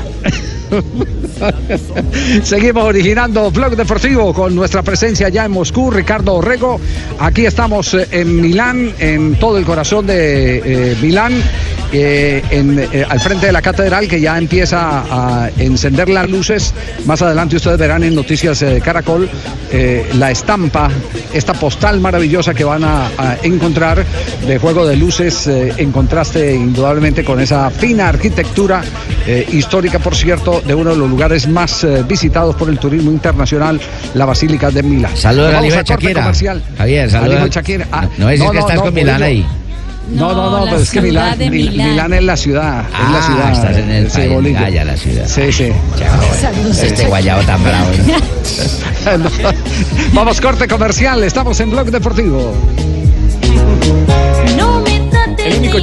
Seguimos 2.42 2.84
originando 2.84 3.50
Blog 3.50 3.76
Deportivo 3.76 4.32
con 4.32 4.54
nuestra 4.54 4.82
presencia 4.82 5.28
ya 5.28 5.44
en 5.44 5.52
Moscú, 5.52 5.90
Ricardo 5.90 6.34
Orrego. 6.34 6.80
Aquí 7.18 7.46
estamos 7.46 7.94
eh, 7.94 8.08
en 8.10 8.40
Milán, 8.40 8.92
en 8.98 9.34
todo 9.36 9.58
el 9.58 9.64
corazón 9.64 10.06
de 10.06 10.62
eh, 10.64 10.96
Milán, 11.00 11.32
eh, 11.92 13.06
al 13.08 13.20
frente 13.20 13.46
de 13.46 13.52
la 13.52 13.62
catedral 13.62 14.08
que 14.08 14.20
ya 14.20 14.36
empieza 14.36 15.04
a 15.10 15.50
encender 15.58 16.08
las 16.08 16.28
luces. 16.28 16.74
Más 17.04 17.22
adelante 17.22 17.56
ustedes 17.56 17.78
verán 17.78 18.02
en 18.04 18.14
Noticias 18.14 18.60
eh, 18.62 18.80
Caracol 18.84 19.28
la 20.14 20.30
estampa, 20.30 20.90
esta 21.34 21.52
postal 21.52 22.00
maravillosa 22.00 22.54
que 22.54 22.64
van 22.64 22.84
a, 22.84 23.10
encontrar 23.42 24.04
de 24.46 24.58
juego 24.58 24.86
de 24.86 24.96
luces 24.96 25.46
en 25.48 25.92
contraste 25.92 26.54
indudablemente 26.54 27.24
con 27.24 27.40
esa 27.40 27.70
fina 27.70 28.08
arquitectura 28.08 28.82
histórica, 29.52 29.98
por 29.98 30.14
cierto, 30.16 30.62
de 30.62 30.74
uno 30.74 30.90
de 30.90 30.96
los 30.96 31.10
lugares 31.10 31.25
más 31.48 31.84
eh, 31.84 32.02
visitados 32.08 32.54
por 32.56 32.68
el 32.68 32.78
turismo 32.78 33.10
internacional, 33.10 33.80
la 34.14 34.24
Basílica 34.24 34.70
de 34.70 34.82
Milán. 34.82 35.16
Saludos 35.16 35.54
a 35.54 35.58
corte 35.60 35.84
Shakira. 35.84 36.22
comercial. 36.22 36.62
Javier, 36.78 37.10
saludos. 37.10 37.44
De 37.44 37.50
Shakira. 37.50 37.86
Ah, 37.92 38.08
No, 38.18 38.24
no 38.24 38.30
dices 38.30 38.50
que 38.50 38.58
estás 38.58 38.78
con 38.80 38.94
Milán 38.94 39.22
ahí. 39.22 39.46
No, 40.12 40.32
no, 40.32 40.50
no, 40.50 40.64
pero 40.66 40.76
es 40.76 40.90
que 40.90 41.00
Milán, 41.00 41.36
Milán. 41.38 41.90
Milán 41.90 42.12
es 42.12 42.22
la 42.22 42.36
ciudad. 42.36 42.84
es 42.88 43.10
la 43.10 43.18
Ah, 43.18 43.22
ciudad. 43.26 43.52
estás 43.52 43.76
en 43.76 43.90
el 43.90 44.08
sí, 44.10 44.16
país, 44.18 44.32
Bolillo. 44.32 44.60
Gaya, 44.60 44.84
la 44.84 44.96
ciudad. 44.96 45.26
Sí, 45.26 45.52
sí. 45.52 45.72
Saludos, 46.40 46.78
Este 46.82 47.06
guayabo 47.06 47.42
tan 47.42 47.62
bravo. 47.64 47.86
No. 49.18 49.30
Vamos, 50.14 50.40
corte 50.40 50.66
comercial. 50.66 51.22
Estamos 51.24 51.58
en 51.60 51.70
Blog 51.70 51.90
Deportivo. 51.90 52.52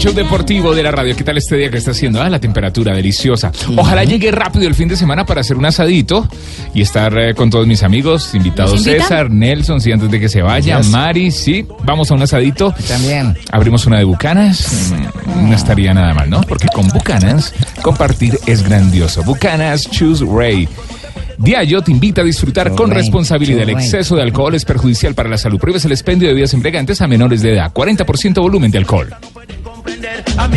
Show 0.04 0.14
deportivo 0.14 0.76
de 0.76 0.84
la 0.84 0.92
radio. 0.92 1.16
¿Qué 1.16 1.24
tal 1.24 1.38
este 1.38 1.56
día 1.56 1.70
que 1.70 1.78
está 1.78 1.92
haciendo? 1.92 2.22
Ah, 2.22 2.30
la 2.30 2.38
temperatura 2.40 2.94
deliciosa. 2.94 3.54
Ojalá 3.78 4.04
llegue 4.04 4.32
rápido 4.32 4.68
el 4.68 4.76
fin 4.76 4.90
de 4.90 4.98
semana 4.98 5.26
para 5.26 5.40
hacer 5.40 5.56
un 5.56 5.66
asadito 5.66 6.28
y 6.74 6.82
estar 6.82 7.18
eh, 7.18 7.34
con 7.34 7.50
todos 7.50 7.66
mis 7.68 7.84
amigos, 7.84 8.36
invitados. 8.36 8.84
César, 8.84 9.32
Nelson, 9.32 9.80
sí, 9.80 9.94
antes 9.94 10.12
de 10.12 10.20
que 10.20 10.28
se 10.28 10.42
vaya, 10.42 10.80
Yes. 10.80 10.90
Mari, 10.90 11.32
sí, 11.32 11.66
vamos 11.86 12.12
a 12.12 12.16
un 12.16 12.22
asadito. 12.22 12.74
También. 12.86 13.38
Abrimos 13.54 13.86
una 13.86 13.98
de 13.98 14.04
Bucanas. 14.04 14.92
Mm, 15.26 15.50
No 15.50 15.56
estaría 15.56 15.94
nada 15.94 16.14
mal, 16.14 16.30
¿no? 16.30 16.42
Porque 16.42 16.68
con 16.68 16.86
Bucanas 16.90 17.54
compartir 17.82 18.38
es 18.46 18.62
grandioso. 18.62 19.24
Bucanas 19.24 19.90
Choose 19.90 20.26
Ray. 20.26 20.68
Diallo 21.38 21.82
te 21.82 21.92
invita 21.92 22.22
a 22.22 22.26
disfrutar 22.26 22.76
con 22.76 22.90
Ray, 22.92 23.00
responsabilidad. 23.04 23.62
El 23.62 23.68
Choose 23.70 23.76
Ray. 23.78 23.86
exceso 23.86 24.16
de 24.18 24.24
alcohol 24.24 24.54
es 24.54 24.66
perjudicial 24.66 25.16
para 25.16 25.30
la 25.30 25.38
salud. 25.38 25.60
Prohíbes 25.60 25.86
el 25.86 25.94
expendio 25.94 26.28
de 26.28 26.34
bebidas 26.34 26.54
embriagantes 26.54 27.00
a 27.02 27.08
menores 27.08 27.42
de 27.42 27.54
edad. 27.54 27.72
40% 27.72 28.42
volumen 28.42 28.70
de 28.70 28.80
alcohol. 28.80 29.16
A. 30.38 30.48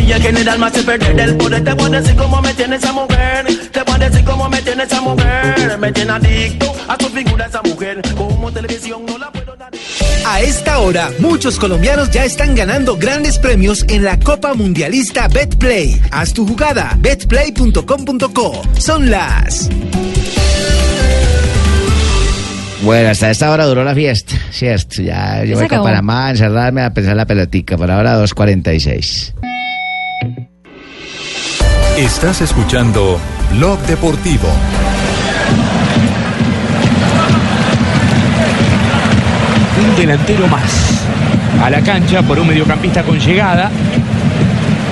A 10.25 10.41
esta 10.41 10.79
hora, 10.79 11.09
muchos 11.19 11.57
colombianos 11.57 12.11
ya 12.11 12.25
están 12.25 12.53
ganando 12.55 12.97
grandes 12.97 13.39
premios 13.39 13.85
en 13.87 14.03
la 14.03 14.19
Copa 14.19 14.53
Mundialista 14.53 15.27
BetPlay. 15.27 16.01
Haz 16.11 16.33
tu 16.33 16.45
jugada, 16.45 16.95
betplay.com.co. 16.99 18.61
Son 18.77 19.09
las... 19.09 19.69
Bueno, 22.83 23.09
hasta 23.09 23.31
esta 23.31 23.49
hora 23.51 23.65
duró 23.65 23.83
la 23.83 23.95
fiesta, 23.95 24.35
¿cierto? 24.51 25.01
Ya 25.01 25.43
yo 25.43 25.55
voy 25.55 25.63
a 25.63 25.65
acabó. 25.65 25.83
Panamá 25.85 26.27
a 26.27 26.29
encerrarme 26.31 26.83
a 26.83 26.93
pensar 26.93 27.15
la 27.15 27.25
pelotica. 27.25 27.77
Por 27.77 27.89
ahora 27.89 28.21
2.46. 28.21 29.33
Estás 31.97 32.41
escuchando 32.41 33.19
Blog 33.51 33.79
Deportivo. 33.87 34.47
un 39.79 39.95
delantero 39.95 40.47
más 40.47 41.03
a 41.63 41.69
la 41.69 41.81
cancha 41.81 42.21
por 42.23 42.39
un 42.39 42.47
mediocampista 42.47 43.03
con 43.03 43.19
llegada, 43.19 43.69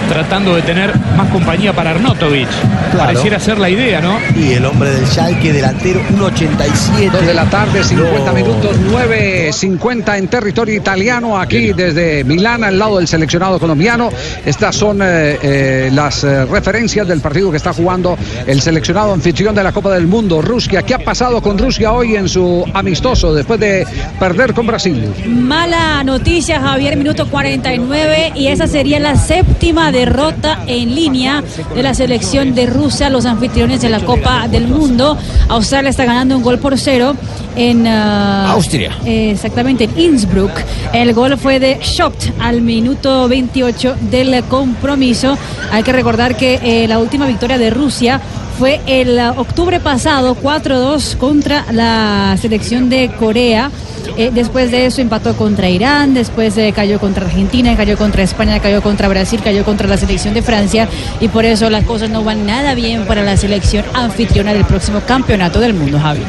tratando 0.07 0.55
de 0.55 0.61
tener 0.61 0.93
más 1.17 1.29
compañía 1.29 1.73
para 1.73 1.91
Arnautovic. 1.91 2.47
Claro. 2.91 3.05
Pareciera 3.13 3.39
ser 3.39 3.57
la 3.59 3.69
idea, 3.69 4.01
¿no? 4.01 4.17
Y 4.35 4.53
el 4.53 4.65
hombre 4.65 4.89
del 4.91 5.05
Schalke, 5.07 5.51
delantero 5.51 5.99
1.87. 6.17 7.11
Dos 7.11 7.25
de 7.25 7.33
la 7.33 7.45
tarde, 7.49 7.83
50 7.83 8.25
No. 8.25 8.33
minutos, 8.33 8.75
9.50 8.91 10.17
en 10.17 10.27
territorio 10.27 10.75
italiano, 10.75 11.37
aquí 11.39 11.73
desde 11.73 12.23
Milán, 12.23 12.63
al 12.63 12.77
lado 12.77 12.97
del 12.97 13.07
seleccionado 13.07 13.59
colombiano. 13.59 14.09
Estas 14.45 14.75
son 14.75 15.01
eh, 15.01 15.37
eh, 15.41 15.89
las 15.91 16.23
eh, 16.23 16.45
referencias 16.45 17.07
del 17.07 17.21
partido 17.21 17.51
que 17.51 17.57
está 17.57 17.73
jugando 17.73 18.17
el 18.47 18.61
seleccionado 18.61 19.13
anfitrión 19.13 19.55
de 19.55 19.63
la 19.63 19.71
Copa 19.71 19.91
del 19.93 20.07
Mundo, 20.07 20.41
Rusia. 20.41 20.83
¿Qué 20.83 20.93
ha 20.93 20.99
pasado 20.99 21.41
con 21.41 21.57
Rusia 21.57 21.91
hoy 21.91 22.15
en 22.15 22.29
su 22.29 22.65
amistoso 22.73 23.33
después 23.33 23.59
de 23.59 23.85
perder 24.19 24.53
con 24.53 24.67
Brasil? 24.67 25.11
Mala 25.27 26.03
noticia, 26.03 26.59
Javier, 26.61 26.95
minuto 26.97 27.27
49 27.29 28.33
y 28.35 28.47
esa 28.47 28.67
sería 28.67 28.99
la 28.99 29.15
séptima 29.15 29.91
derrota 29.95 30.63
en 30.67 30.93
línea 30.93 31.41
de 31.73 31.81
la 31.81 31.93
selección 31.93 32.53
de 32.53 32.65
Rusia, 32.65 33.09
los 33.09 33.25
anfitriones 33.25 33.81
de 33.81 33.87
la 33.87 34.01
Copa 34.01 34.49
del 34.49 34.67
Mundo. 34.67 35.17
Australia 35.47 35.89
está 35.89 36.03
ganando 36.03 36.35
un 36.35 36.43
gol 36.43 36.59
por 36.59 36.77
cero 36.77 37.15
en 37.55 37.87
ah, 37.87 38.51
Austria. 38.51 38.91
eh, 39.05 39.31
exactamente 39.31 39.85
en 39.85 39.97
Innsbruck. 39.97 40.51
El 40.91 41.13
gol 41.13 41.37
fue 41.37 41.59
de 41.61 41.79
Schopt 41.81 42.25
al 42.41 42.61
minuto 42.61 43.29
28 43.29 43.95
del 44.11 44.43
compromiso. 44.43 45.37
Hay 45.71 45.83
que 45.83 45.93
recordar 45.93 46.35
que 46.35 46.59
eh, 46.61 46.87
la 46.89 46.99
última 46.99 47.25
victoria 47.25 47.57
de 47.57 47.69
Rusia 47.69 48.19
fue 48.59 48.81
el 48.87 49.17
ah, 49.17 49.33
octubre 49.37 49.79
pasado 49.79 50.35
4-2 50.35 51.15
contra 51.15 51.65
la 51.71 52.35
selección 52.41 52.89
de 52.89 53.11
Corea 53.17 53.71
Eh, 54.17 54.31
después 54.33 54.71
de 54.71 54.85
eso 54.85 55.01
empató 55.01 55.35
contra 55.35 55.69
Irán, 55.69 56.13
después 56.13 56.57
eh, 56.57 56.71
cayó 56.75 56.99
contra 56.99 57.25
Argentina, 57.25 57.75
cayó 57.75 57.97
contra 57.97 58.23
España, 58.23 58.59
cayó 58.59 58.81
contra 58.81 59.07
Brasil, 59.09 59.41
cayó 59.43 59.65
contra 59.65 59.87
la 59.87 59.97
selección 59.97 60.33
de 60.33 60.41
Francia 60.41 60.87
y 61.19 61.27
por 61.27 61.43
eso 61.45 61.69
las 61.69 61.83
cosas 61.83 62.09
no 62.09 62.23
van 62.23 62.45
nada 62.45 62.75
bien 62.75 63.05
para 63.05 63.23
la 63.23 63.35
selección 63.35 63.83
anfitriona 63.93 64.53
del 64.53 64.63
próximo 64.65 65.01
campeonato 65.05 65.59
del 65.59 65.73
mundo, 65.73 65.99
Javi. 65.99 66.21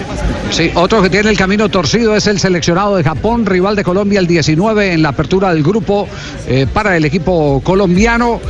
Sí, 0.51 0.71
otro 0.75 1.03
que 1.03 1.11
tiene 1.11 1.31
el 1.31 1.37
camino 1.37 1.69
torcido 1.69 2.15
es 2.17 2.27
el 2.27 2.39
seleccionado 2.39 2.97
de 2.97 3.05
Japón, 3.05 3.47
rival 3.47 3.77
de 3.77 3.85
Colombia 3.85 4.19
el 4.21 4.27
19 4.27 4.93
en 4.93 5.03
la 5.03 5.11
apertura 5.11 5.53
del 5.53 5.63
grupo 5.63 6.09
eh, 6.49 6.67
para 6.73 6.97
el 6.97 7.05
equipo 7.05 7.61
colombiano. 7.63 8.41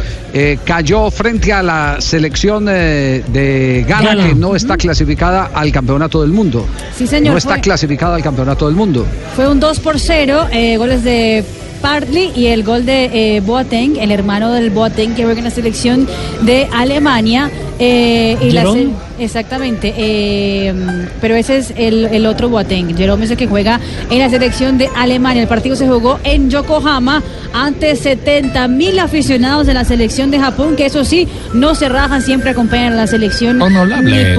Cayó 0.66 1.10
frente 1.10 1.50
a 1.50 1.62
la 1.62 1.96
selección 1.98 2.66
de 2.66 3.84
Ghana, 3.88 4.28
que 4.28 4.34
no 4.34 4.54
está 4.54 4.76
clasificada 4.76 5.50
al 5.54 5.72
campeonato 5.72 6.20
del 6.20 6.30
mundo. 6.32 6.66
Sí, 6.94 7.06
señor, 7.06 7.32
No 7.32 7.38
está 7.38 7.52
fue- 7.54 7.60
clasificada 7.62 8.16
al 8.16 8.22
campeonato 8.22 8.66
del 8.66 8.74
mundo. 8.76 9.06
Fue 9.34 9.48
un 9.48 9.60
2 9.60 9.80
por 9.80 9.98
0, 10.00 10.46
eh, 10.52 10.76
goles 10.76 11.02
de 11.04 11.44
Partly 11.82 12.32
y 12.34 12.46
el 12.46 12.62
gol 12.64 12.86
de 12.86 13.10
eh, 13.36 13.40
Boateng, 13.40 13.96
el 13.98 14.10
hermano 14.10 14.50
del 14.52 14.70
Boateng 14.70 15.14
que 15.14 15.24
juega 15.24 15.38
en 15.38 15.44
la 15.44 15.50
selección 15.50 16.08
de 16.42 16.68
Alemania. 16.72 17.50
eh, 17.78 18.38
y 18.40 18.52
la 18.52 18.62
se- 18.62 18.68
¿Jerome? 18.68 18.94
exactamente, 19.18 19.92
eh, 19.98 20.72
pero 21.20 21.34
ese 21.36 21.58
es 21.58 21.74
el, 21.76 22.06
el 22.06 22.24
otro 22.24 22.48
Boateng. 22.48 22.96
Jerome 22.96 23.26
es 23.26 23.30
el 23.32 23.36
que 23.36 23.46
juega 23.46 23.78
en 24.08 24.18
la 24.18 24.30
selección 24.30 24.78
de 24.78 24.88
Alemania. 24.96 25.42
El 25.42 25.48
partido 25.48 25.76
se 25.76 25.86
jugó 25.86 26.18
en 26.24 26.48
Yokohama 26.48 27.22
ante 27.52 27.94
70 27.94 28.66
mil 28.68 28.98
aficionados 28.98 29.66
de 29.66 29.74
la 29.74 29.84
selección 29.84 30.30
de 30.30 30.38
Japón, 30.40 30.74
que 30.76 30.86
eso 30.86 31.04
sí, 31.04 31.28
no 31.52 31.74
se 31.74 31.90
rajan, 31.90 32.22
siempre 32.22 32.50
acompañan 32.52 32.94
a 32.94 32.96
la 32.96 33.06
selección 33.06 33.60
Honorable 33.60 34.34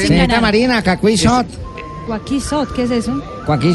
sin 0.00 0.06
Señorita 0.08 0.26
ganar. 0.36 0.40
Marina, 0.40 0.82
cacuizo. 0.82 1.44
Joaquín 2.10 2.40
Sot, 2.40 2.72
¿qué 2.72 2.82
es 2.82 2.90
eso? 2.90 3.22
Joaquín, 3.46 3.72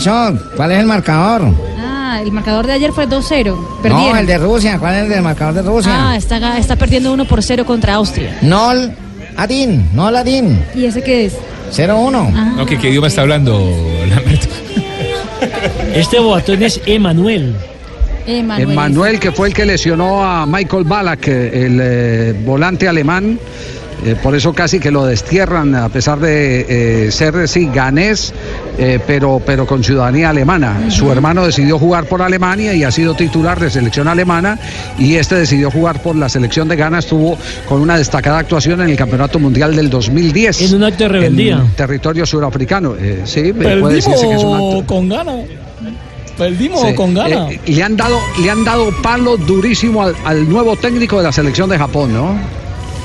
¿cuál 0.57 0.73
es 0.73 0.79
el 0.79 0.85
marcador? 0.85 1.53
Ah, 1.79 2.19
el 2.21 2.33
marcador 2.33 2.67
de 2.67 2.73
ayer 2.73 2.91
fue 2.91 3.07
2-0. 3.07 3.57
No, 3.85 4.13
el 4.13 4.27
de 4.27 4.37
Rusia. 4.37 4.77
¿Cuál 4.77 4.95
es 4.95 5.03
el 5.03 5.09
del 5.09 5.21
marcador 5.21 5.53
de 5.53 5.61
Rusia? 5.61 5.91
Ah, 5.95 6.17
está, 6.17 6.57
está 6.57 6.75
perdiendo 6.75 7.13
1 7.13 7.23
por 7.23 7.41
0 7.41 7.63
contra 7.65 7.93
Austria. 7.93 8.37
Nol 8.41 8.91
Adin, 9.37 9.89
Nol 9.95 10.17
Adin. 10.17 10.61
¿Y 10.75 10.83
ese 10.83 11.01
qué 11.01 11.27
es? 11.27 11.37
0-1. 11.71 12.57
No, 12.57 12.65
que 12.65 12.77
qué 12.77 12.89
idioma 12.89 13.07
está 13.07 13.21
hablando, 13.21 13.57
Lamberto. 14.09 14.47
Este 15.93 16.19
Boateng 16.19 16.61
es 16.61 16.81
Emanuel. 16.85 17.55
Emanuel. 18.27 18.75
Manuel, 18.75 19.17
que 19.17 19.31
fue 19.31 19.47
el 19.47 19.53
que 19.53 19.65
lesionó 19.65 20.21
a 20.21 20.45
Michael 20.45 20.83
Ballack, 20.83 21.25
el 21.29 21.79
eh, 21.81 22.35
volante 22.43 22.89
alemán. 22.89 23.39
Eh, 24.05 24.15
por 24.21 24.35
eso 24.35 24.53
casi 24.53 24.79
que 24.79 24.91
lo 24.91 25.03
destierran, 25.03 25.73
a 25.73 25.89
pesar 25.89 26.19
de 26.19 27.07
eh, 27.07 27.11
ser, 27.11 27.47
sí, 27.47 27.69
ganés, 27.73 28.33
eh, 28.77 28.99
pero, 29.05 29.41
pero 29.43 29.65
con 29.65 29.83
ciudadanía 29.83 30.29
alemana. 30.29 30.91
Su 30.91 31.11
hermano 31.11 31.43
decidió 31.43 31.79
jugar 31.79 32.05
por 32.05 32.21
Alemania 32.21 32.75
y 32.75 32.83
ha 32.83 32.91
sido 32.91 33.15
titular 33.15 33.59
de 33.59 33.71
selección 33.71 34.07
alemana. 34.07 34.59
Y 34.99 35.15
este 35.15 35.35
decidió 35.35 35.71
jugar 35.71 36.03
por 36.03 36.15
la 36.15 36.29
selección 36.29 36.67
de 36.67 36.75
Ghana. 36.75 36.99
Estuvo 36.99 37.35
con 37.67 37.81
una 37.81 37.97
destacada 37.97 38.37
actuación 38.37 38.79
en 38.81 38.91
el 38.91 38.95
Campeonato 38.95 39.39
Mundial 39.39 39.75
del 39.75 39.89
2010. 39.89 40.61
En 40.61 40.75
un 40.75 40.83
acto 40.83 41.05
de 41.05 41.09
rebeldía. 41.09 41.55
En 41.55 41.71
territorio 41.71 42.27
surafricano. 42.27 42.95
Eh, 42.99 43.21
sí, 43.25 43.53
puede 43.53 43.95
decirse 43.95 44.27
que 44.27 44.35
es 44.35 44.43
un 44.43 44.53
acto. 44.53 44.83
con 44.85 45.09
gana. 45.09 45.33
Perdimos 46.37 46.81
Sí. 46.81 46.87
Eh, 46.87 47.59
le 47.65 47.83
han 47.83 47.95
dado, 47.97 48.19
le 48.39 48.51
han 48.51 48.63
dado 48.63 48.91
palo 49.01 49.37
durísimo 49.37 50.03
al, 50.03 50.15
al 50.25 50.47
nuevo 50.47 50.75
técnico 50.75 51.17
de 51.17 51.23
la 51.23 51.31
selección 51.31 51.69
de 51.69 51.77
Japón, 51.77 52.13
¿no? 52.13 52.37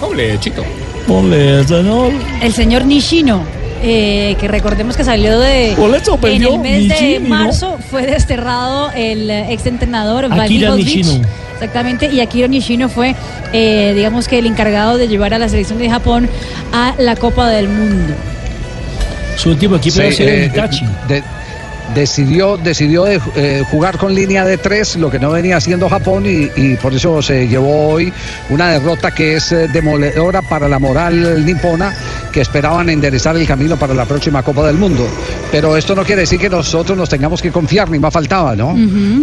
Doble, 0.00 0.38
chito. 0.40 0.62
Ponle, 1.06 1.64
señor. 1.66 2.12
El 2.42 2.52
señor 2.52 2.84
Nishino. 2.84 3.42
eh, 3.82 4.36
que 4.38 4.46
recordemos 4.46 4.94
que 4.94 5.04
salió 5.04 5.40
de 5.40 5.72
Por 5.74 5.94
eso 5.96 6.18
en 6.22 6.42
el 6.42 6.58
mes 6.58 6.88
de 6.88 7.18
marzo 7.20 7.78
fue 7.90 8.04
desterrado 8.06 8.90
el 8.94 9.30
eh, 9.30 9.52
exentrenador 9.54 10.26
Akira 10.30 10.74
Nishino. 10.76 11.22
exactamente 11.54 12.10
y 12.12 12.20
Akira 12.20 12.46
Nishino 12.46 12.90
fue 12.90 13.14
eh, 13.54 13.94
digamos 13.96 14.28
que 14.28 14.38
el 14.38 14.44
encargado 14.44 14.98
de 14.98 15.08
llevar 15.08 15.32
a 15.32 15.38
la 15.38 15.48
selección 15.48 15.78
de 15.78 15.88
Japón 15.88 16.28
a 16.74 16.92
la 16.98 17.16
Copa 17.16 17.48
del 17.48 17.68
Mundo 17.70 18.12
Su 19.38 19.48
último 19.48 19.76
equipo 19.76 19.94
Sí, 19.96 20.02
va 20.02 20.08
a 20.08 20.12
ser 20.12 20.28
el 20.28 20.40
eh, 20.42 20.46
Itachi. 20.52 20.84
de- 21.08 21.22
decidió 21.94 22.56
decidió 22.56 23.04
de, 23.04 23.20
eh, 23.36 23.64
jugar 23.70 23.98
con 23.98 24.14
línea 24.14 24.44
de 24.44 24.58
tres, 24.58 24.96
lo 24.96 25.10
que 25.10 25.18
no 25.18 25.30
venía 25.30 25.56
haciendo 25.56 25.88
Japón 25.88 26.24
y, 26.26 26.50
y 26.56 26.76
por 26.76 26.94
eso 26.94 27.22
se 27.22 27.48
llevó 27.48 27.88
hoy 27.88 28.12
una 28.48 28.70
derrota 28.70 29.10
que 29.10 29.36
es 29.36 29.52
eh, 29.52 29.68
demoledora 29.68 30.42
para 30.42 30.68
la 30.68 30.78
moral 30.78 31.44
nipona 31.44 31.94
que 32.32 32.40
esperaban 32.40 32.88
enderezar 32.88 33.36
el 33.36 33.46
camino 33.46 33.76
para 33.76 33.94
la 33.94 34.04
próxima 34.04 34.42
Copa 34.42 34.66
del 34.66 34.76
Mundo. 34.76 35.06
Pero 35.50 35.76
esto 35.76 35.94
no 35.94 36.04
quiere 36.04 36.22
decir 36.22 36.38
que 36.38 36.48
nosotros 36.48 36.96
nos 36.96 37.08
tengamos 37.08 37.42
que 37.42 37.50
confiar, 37.50 37.90
ni 37.90 37.98
más 37.98 38.12
faltaba, 38.12 38.54
¿no? 38.54 38.76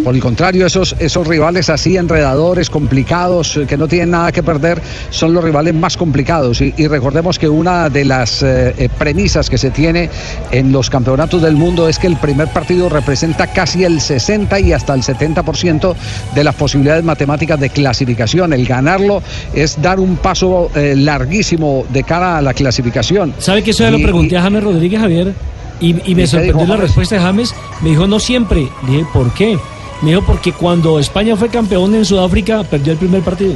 Por 0.04 0.14
el 0.14 0.20
contrario, 0.20 0.66
esos, 0.66 0.94
esos 0.98 1.26
rivales 1.26 1.70
así 1.70 1.96
enredadores, 1.96 2.70
complicados, 2.70 3.58
que 3.66 3.76
no 3.76 3.88
tienen 3.88 4.10
nada 4.10 4.32
que 4.32 4.42
perder, 4.42 4.80
son 5.10 5.32
los 5.32 5.42
rivales 5.42 5.74
más 5.74 5.96
complicados. 5.96 6.60
Y, 6.60 6.74
y 6.76 6.86
recordemos 6.86 7.38
que 7.38 7.48
una 7.48 7.88
de 7.88 8.04
las 8.04 8.42
eh, 8.42 8.74
eh, 8.76 8.88
premisas 8.98 9.48
que 9.48 9.58
se 9.58 9.70
tiene 9.70 10.10
en 10.50 10.72
los 10.72 10.90
campeonatos 10.90 11.40
del 11.42 11.56
mundo 11.56 11.88
es 11.88 11.98
que 11.98 12.06
el 12.06 12.16
primer 12.16 12.48
partido 12.48 12.88
representa 12.88 13.46
casi 13.46 13.84
el 13.84 14.00
60 14.00 14.60
y 14.60 14.72
hasta 14.72 14.94
el 14.94 15.02
70% 15.02 15.94
de 16.34 16.44
las 16.44 16.54
posibilidades 16.54 17.04
matemáticas 17.04 17.58
de 17.58 17.70
clasificación. 17.70 18.52
El 18.52 18.66
ganarlo 18.66 19.22
es 19.54 19.80
dar 19.80 19.98
un 19.98 20.16
paso 20.16 20.70
eh, 20.74 20.94
larguísimo 20.96 21.86
de 21.90 22.04
cara 22.04 22.38
a 22.38 22.42
la 22.42 22.54
clasificación. 22.54 22.97
¿Sabe 23.38 23.62
que 23.62 23.70
eso 23.72 23.84
ya 23.84 23.90
lo 23.90 23.98
Y- 23.98 24.02
pregunté 24.02 24.36
a 24.36 24.42
James 24.42 24.62
Rodríguez 24.62 25.00
Javier? 25.00 25.34
Y, 25.80 25.90
y 25.90 25.92
me 25.92 26.22
¿Y 26.22 26.24
qué 26.24 26.26
sorprendió 26.26 26.54
dijo 26.54 26.66
la 26.66 26.74
James? 26.74 26.80
respuesta 26.88 27.14
de 27.16 27.20
James. 27.22 27.54
Me 27.82 27.90
dijo, 27.90 28.06
no 28.06 28.18
siempre. 28.18 28.68
Dije, 28.86 29.04
¿por 29.12 29.32
qué? 29.34 29.58
Me 30.02 30.10
dijo, 30.10 30.22
porque 30.24 30.52
cuando 30.52 30.98
España 30.98 31.36
fue 31.36 31.48
campeón 31.48 31.94
en 31.94 32.04
Sudáfrica, 32.04 32.62
perdió 32.64 32.92
el 32.92 32.98
primer 32.98 33.22
partido. 33.22 33.54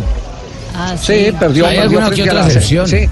Ah, 0.75 0.97
Sí, 0.97 1.27
perdió, 1.39 1.67
frente 1.67 2.31
a 2.31 2.35
la- 2.35 2.47
excepción. 2.47 2.89
sí, 2.89 3.09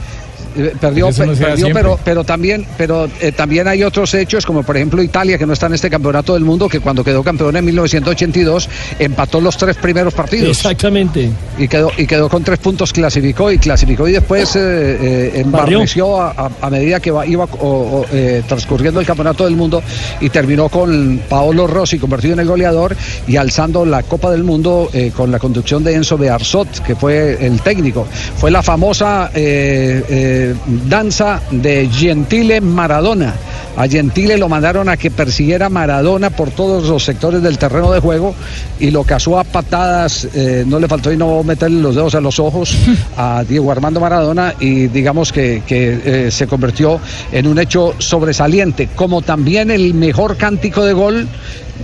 perdió, 0.80 1.06
no 1.06 1.12
da 1.12 1.24
perdió, 1.24 1.56
siempre. 1.56 1.74
pero, 1.74 1.98
pero 2.04 2.24
también, 2.24 2.66
pero 2.76 3.08
eh, 3.20 3.32
también 3.32 3.68
hay 3.68 3.82
otros 3.84 4.12
hechos, 4.14 4.44
como 4.46 4.62
por 4.62 4.76
ejemplo 4.76 5.02
Italia, 5.02 5.38
que 5.38 5.46
no 5.46 5.52
está 5.52 5.66
en 5.66 5.74
este 5.74 5.90
campeonato 5.90 6.34
del 6.34 6.44
mundo, 6.44 6.68
que 6.68 6.80
cuando 6.80 7.02
quedó 7.04 7.22
campeón 7.22 7.56
en 7.56 7.64
1982 7.64 8.68
empató 8.98 9.40
los 9.40 9.56
tres 9.56 9.76
primeros 9.76 10.14
partidos. 10.14 10.48
Exactamente. 10.56 11.30
Y 11.58 11.68
quedó, 11.68 11.90
y 11.96 12.06
quedó 12.06 12.28
con 12.28 12.42
tres 12.44 12.58
puntos, 12.58 12.92
clasificó 12.92 13.50
y 13.52 13.58
clasificó 13.58 14.08
y 14.08 14.12
después 14.12 14.54
eh, 14.56 14.60
eh, 14.60 15.32
embarneció 15.36 16.20
a, 16.20 16.30
a- 16.30 16.50
a 16.62 16.70
medida 16.70 17.00
que 17.00 17.10
iba 17.26 17.44
o- 17.44 17.46
o, 17.60 18.06
eh, 18.12 18.42
transcurriendo 18.46 19.00
el 19.00 19.06
campeonato 19.06 19.44
del 19.44 19.56
mundo 19.56 19.82
y 20.20 20.28
terminó 20.30 20.68
con 20.68 21.20
Paolo 21.28 21.66
Rossi 21.66 21.98
convertido 21.98 22.34
en 22.34 22.40
el 22.40 22.46
goleador 22.48 22.96
y 23.26 23.36
alzando 23.36 23.84
la 23.84 24.02
Copa 24.02 24.30
del 24.30 24.44
Mundo 24.44 24.88
eh, 24.92 25.12
con 25.16 25.30
la 25.30 25.38
conducción 25.38 25.84
de 25.84 25.94
Enzo 25.94 26.16
Bearzot, 26.18 26.82
que 26.84 26.94
fue 26.96 27.44
el 27.44 27.60
técnico. 27.60 28.06
Fue 28.36 28.50
la 28.50 28.62
famosa 28.62 29.30
eh, 29.34 30.02
eh, 30.40 30.54
danza 30.66 31.40
de 31.50 31.88
Gentile 31.90 32.60
Maradona. 32.60 33.34
A 33.76 33.88
Gentile 33.88 34.36
lo 34.36 34.48
mandaron 34.48 34.88
a 34.88 34.96
que 34.96 35.10
persiguiera 35.10 35.66
a 35.66 35.68
Maradona 35.68 36.30
por 36.30 36.50
todos 36.50 36.88
los 36.88 37.04
sectores 37.04 37.42
del 37.42 37.56
terreno 37.58 37.92
de 37.92 38.00
juego 38.00 38.34
y 38.78 38.90
lo 38.90 39.04
cazó 39.04 39.38
a 39.38 39.44
patadas, 39.44 40.28
eh, 40.34 40.64
no 40.66 40.78
le 40.78 40.88
faltó 40.88 41.12
y 41.12 41.16
no 41.16 41.42
meterle 41.42 41.80
los 41.80 41.94
dedos 41.94 42.14
a 42.14 42.20
los 42.20 42.38
ojos 42.38 42.76
a 43.16 43.44
Diego 43.48 43.70
Armando 43.70 44.00
Maradona 44.00 44.54
y 44.60 44.88
digamos 44.88 45.32
que, 45.32 45.62
que, 45.66 46.00
eh, 46.04 46.30
se 46.30 46.46
convirtió 46.46 47.00
en 47.32 47.46
un 47.46 47.58
hecho 47.58 47.94
sobresaliente, 47.98 48.88
como 48.94 49.22
también 49.22 49.70
el 49.70 49.94
mejor 49.94 50.36
cántico 50.36 50.84
de 50.84 50.92
gol 50.92 51.28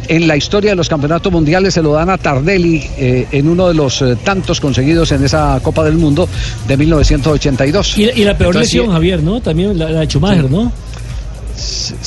en 0.08 0.28
la 0.28 0.36
historia 0.36 0.70
de 0.70 0.76
los 0.76 0.88
campeonatos 0.88 1.32
mundiales 1.32 1.74
se 1.74 1.82
lo 1.82 1.92
dan 1.92 2.10
a 2.10 2.18
Tardelli 2.18 2.82
eh, 2.98 3.26
en 3.32 3.48
uno 3.48 3.68
de 3.68 3.74
los 3.74 4.02
eh, 4.02 4.16
tantos 4.22 4.60
conseguidos 4.60 5.12
en 5.12 5.24
esa 5.24 5.58
Copa 5.62 5.84
del 5.84 5.96
Mundo 5.96 6.28
de 6.66 6.76
1982. 6.76 7.98
Y, 7.98 8.02
y 8.02 8.24
la 8.24 8.36
peor 8.36 8.54
Entonces, 8.54 8.70
sí, 8.70 8.78
lesión, 8.78 8.92
Javier, 8.92 9.22
¿no? 9.22 9.40
También 9.40 9.78
la, 9.78 9.90
la 9.90 10.00
de 10.00 10.06
Schumacher, 10.06 10.50
¿no? 10.50 10.72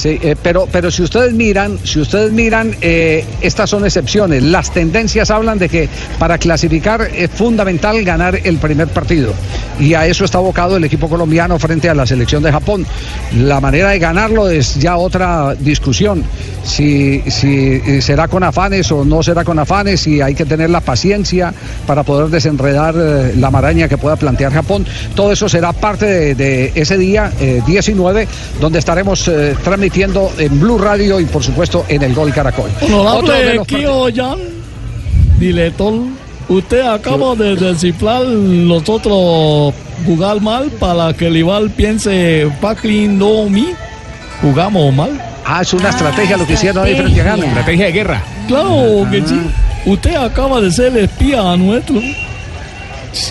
Eh, 0.03 0.35
pero, 0.41 0.67
pero 0.71 0.91
si 0.91 1.03
ustedes 1.03 1.33
miran, 1.33 1.79
si 1.83 1.99
ustedes 1.99 2.31
miran, 2.31 2.75
eh, 2.81 3.25
estas 3.41 3.69
son 3.69 3.85
excepciones. 3.85 4.43
Las 4.43 4.71
tendencias 4.71 5.31
hablan 5.31 5.59
de 5.59 5.69
que 5.69 5.89
para 6.17 6.37
clasificar 6.37 7.01
es 7.15 7.29
fundamental 7.31 8.03
ganar 8.03 8.39
el 8.43 8.57
primer 8.57 8.87
partido. 8.87 9.33
Y 9.79 9.93
a 9.93 10.05
eso 10.05 10.25
está 10.25 10.37
abocado 10.37 10.77
el 10.77 10.83
equipo 10.83 11.09
colombiano 11.09 11.57
frente 11.57 11.89
a 11.89 11.95
la 11.95 12.05
selección 12.05 12.43
de 12.43 12.51
Japón. 12.51 12.85
La 13.37 13.59
manera 13.59 13.89
de 13.89 13.99
ganarlo 13.99 14.49
es 14.49 14.75
ya 14.75 14.97
otra 14.97 15.55
discusión. 15.55 16.23
Si, 16.63 17.21
si 17.27 17.81
eh, 17.85 18.01
será 18.01 18.27
con 18.27 18.43
afanes 18.43 18.91
o 18.91 19.05
no 19.05 19.23
será 19.23 19.43
con 19.43 19.57
afanes, 19.57 20.01
si 20.01 20.21
hay 20.21 20.35
que 20.35 20.45
tener 20.45 20.69
la 20.69 20.81
paciencia 20.81 21.53
para 21.87 22.03
poder 22.03 22.29
desenredar 22.29 22.93
la 22.93 23.49
maraña 23.49 23.87
que 23.87 23.97
pueda 23.97 24.15
plantear 24.15 24.53
Japón. 24.53 24.85
Todo 25.15 25.31
eso 25.31 25.49
será 25.49 25.73
parte 25.73 26.35
de, 26.35 26.71
ese 26.75 26.97
día 26.97 27.31
eh, 27.39 27.61
19, 27.65 28.27
donde 28.59 28.79
estaremos 28.79 29.29
eh, 29.39 29.55
transmitiendo 29.63 30.31
en 30.37 30.59
Blue 30.59 30.77
Radio 30.77 31.19
y 31.19 31.25
por 31.25 31.43
supuesto 31.43 31.85
en 31.87 32.03
el 32.03 32.13
Gol 32.13 32.33
Caracol. 32.33 32.69
Honorable 32.81 33.55
los 33.55 33.67
Kio 33.67 34.09
Yan, 34.09 34.37
director, 35.39 35.93
usted 36.49 36.81
acaba 36.81 37.35
de 37.35 37.55
descifrar 37.55 38.23
nosotros 38.25 39.73
jugar 40.05 40.41
mal 40.41 40.69
para 40.71 41.13
que 41.13 41.27
el 41.27 41.33
rival 41.33 41.69
piense 41.71 42.47
fucking 42.61 43.17
no 43.17 43.49
me. 43.49 43.73
jugamos 44.41 44.93
mal. 44.93 45.21
Ah, 45.45 45.61
es 45.61 45.73
una 45.73 45.89
estrategia 45.89 46.37
lo 46.37 46.45
que 46.45 46.53
hicieron 46.53 46.85
ahí 46.85 46.95
frente 46.95 47.21
a 47.21 47.23
Ghana. 47.23 47.45
Estrategia 47.45 47.85
de 47.85 47.91
guerra. 47.91 48.23
Claro 48.47 49.07
que 49.09 49.21
sí. 49.25 49.39
Usted 49.85 50.15
acaba 50.15 50.61
de 50.61 50.71
ser 50.71 50.95
el 50.95 51.05
espía 51.05 51.55
nuestro. 51.57 51.99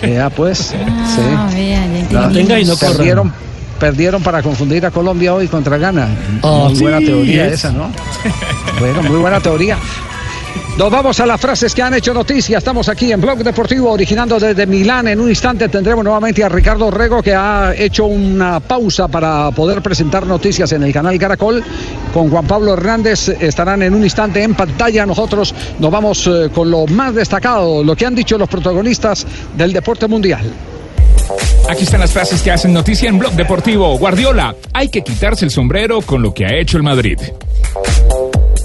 Ya 0.02 0.28
pues. 0.30 0.74
Ah, 0.74 1.48
ya 1.54 1.86
La-. 2.10 2.28
Tenga 2.30 2.58
y 2.58 2.64
no 2.64 2.76
corra. 2.76 2.92
perdieron, 2.92 3.32
perdieron 3.78 4.22
para 4.22 4.42
confundir 4.42 4.84
a 4.86 4.90
Colombia 4.90 5.34
hoy 5.34 5.48
contra 5.48 5.78
Ghana. 5.78 6.08
muy 6.42 6.72
Así 6.72 6.82
buena 6.82 6.98
teoría 6.98 7.46
es. 7.46 7.54
esa, 7.54 7.72
¿no? 7.72 7.90
bueno, 8.80 9.02
muy 9.02 9.18
buena 9.18 9.40
teoría. 9.40 9.78
Nos 10.78 10.92
vamos 10.92 11.18
a 11.18 11.26
las 11.26 11.40
frases 11.40 11.74
que 11.74 11.82
han 11.82 11.94
hecho 11.94 12.14
noticia. 12.14 12.58
Estamos 12.58 12.88
aquí 12.88 13.10
en 13.10 13.20
Blog 13.20 13.38
Deportivo, 13.38 13.90
originando 13.90 14.38
desde 14.38 14.64
Milán. 14.64 15.08
En 15.08 15.18
un 15.18 15.28
instante 15.28 15.68
tendremos 15.68 16.04
nuevamente 16.04 16.44
a 16.44 16.48
Ricardo 16.48 16.88
Rego, 16.88 17.20
que 17.20 17.34
ha 17.34 17.74
hecho 17.76 18.06
una 18.06 18.60
pausa 18.60 19.08
para 19.08 19.50
poder 19.50 19.82
presentar 19.82 20.24
noticias 20.24 20.70
en 20.70 20.84
el 20.84 20.92
canal 20.92 21.18
Caracol. 21.18 21.64
Con 22.14 22.30
Juan 22.30 22.46
Pablo 22.46 22.74
Hernández 22.74 23.28
estarán 23.28 23.82
en 23.82 23.92
un 23.92 24.04
instante 24.04 24.40
en 24.40 24.54
pantalla. 24.54 25.04
Nosotros 25.04 25.52
nos 25.80 25.90
vamos 25.90 26.24
eh, 26.28 26.48
con 26.54 26.70
lo 26.70 26.86
más 26.86 27.12
destacado, 27.12 27.82
lo 27.82 27.96
que 27.96 28.06
han 28.06 28.14
dicho 28.14 28.38
los 28.38 28.48
protagonistas 28.48 29.26
del 29.56 29.72
deporte 29.72 30.06
mundial. 30.06 30.48
Aquí 31.68 31.84
están 31.84 32.00
las 32.00 32.12
frases 32.12 32.40
que 32.40 32.50
hacen 32.50 32.72
noticia 32.72 33.10
en 33.10 33.18
Blog 33.18 33.34
Deportivo. 33.34 33.96
Guardiola, 33.98 34.56
hay 34.72 34.88
que 34.88 35.02
quitarse 35.02 35.44
el 35.44 35.50
sombrero 35.50 36.00
con 36.00 36.22
lo 36.22 36.32
que 36.32 36.46
ha 36.46 36.58
hecho 36.58 36.78
el 36.78 36.82
Madrid. 36.82 37.18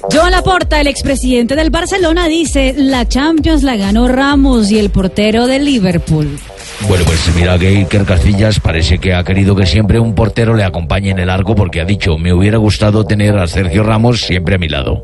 Joan 0.09 0.31
Laporta, 0.31 0.79
el 0.79 0.87
expresidente 0.87 1.55
del 1.55 1.69
Barcelona, 1.69 2.27
dice, 2.29 2.73
la 2.77 3.07
Champions 3.07 3.63
la 3.63 3.75
ganó 3.75 4.07
Ramos 4.07 4.71
y 4.71 4.79
el 4.79 4.89
portero 4.89 5.47
del 5.47 5.65
Liverpool. 5.65 6.39
Bueno, 6.87 7.05
pues 7.05 7.31
mira 7.35 7.57
que 7.57 7.67
Iker 7.67 8.03
Casillas 8.03 8.59
parece 8.59 8.97
que 8.97 9.13
ha 9.13 9.23
querido 9.23 9.55
que 9.55 9.65
siempre 9.65 9.99
un 9.99 10.13
portero 10.15 10.53
le 10.53 10.63
acompañe 10.63 11.11
en 11.11 11.19
el 11.19 11.29
arco 11.29 11.55
porque 11.55 11.79
ha 11.79 11.85
dicho, 11.85 12.17
me 12.17 12.33
hubiera 12.33 12.57
gustado 12.57 13.05
tener 13.05 13.37
a 13.37 13.47
Sergio 13.47 13.83
Ramos 13.83 14.21
siempre 14.21 14.55
a 14.55 14.57
mi 14.57 14.67
lado. 14.67 15.03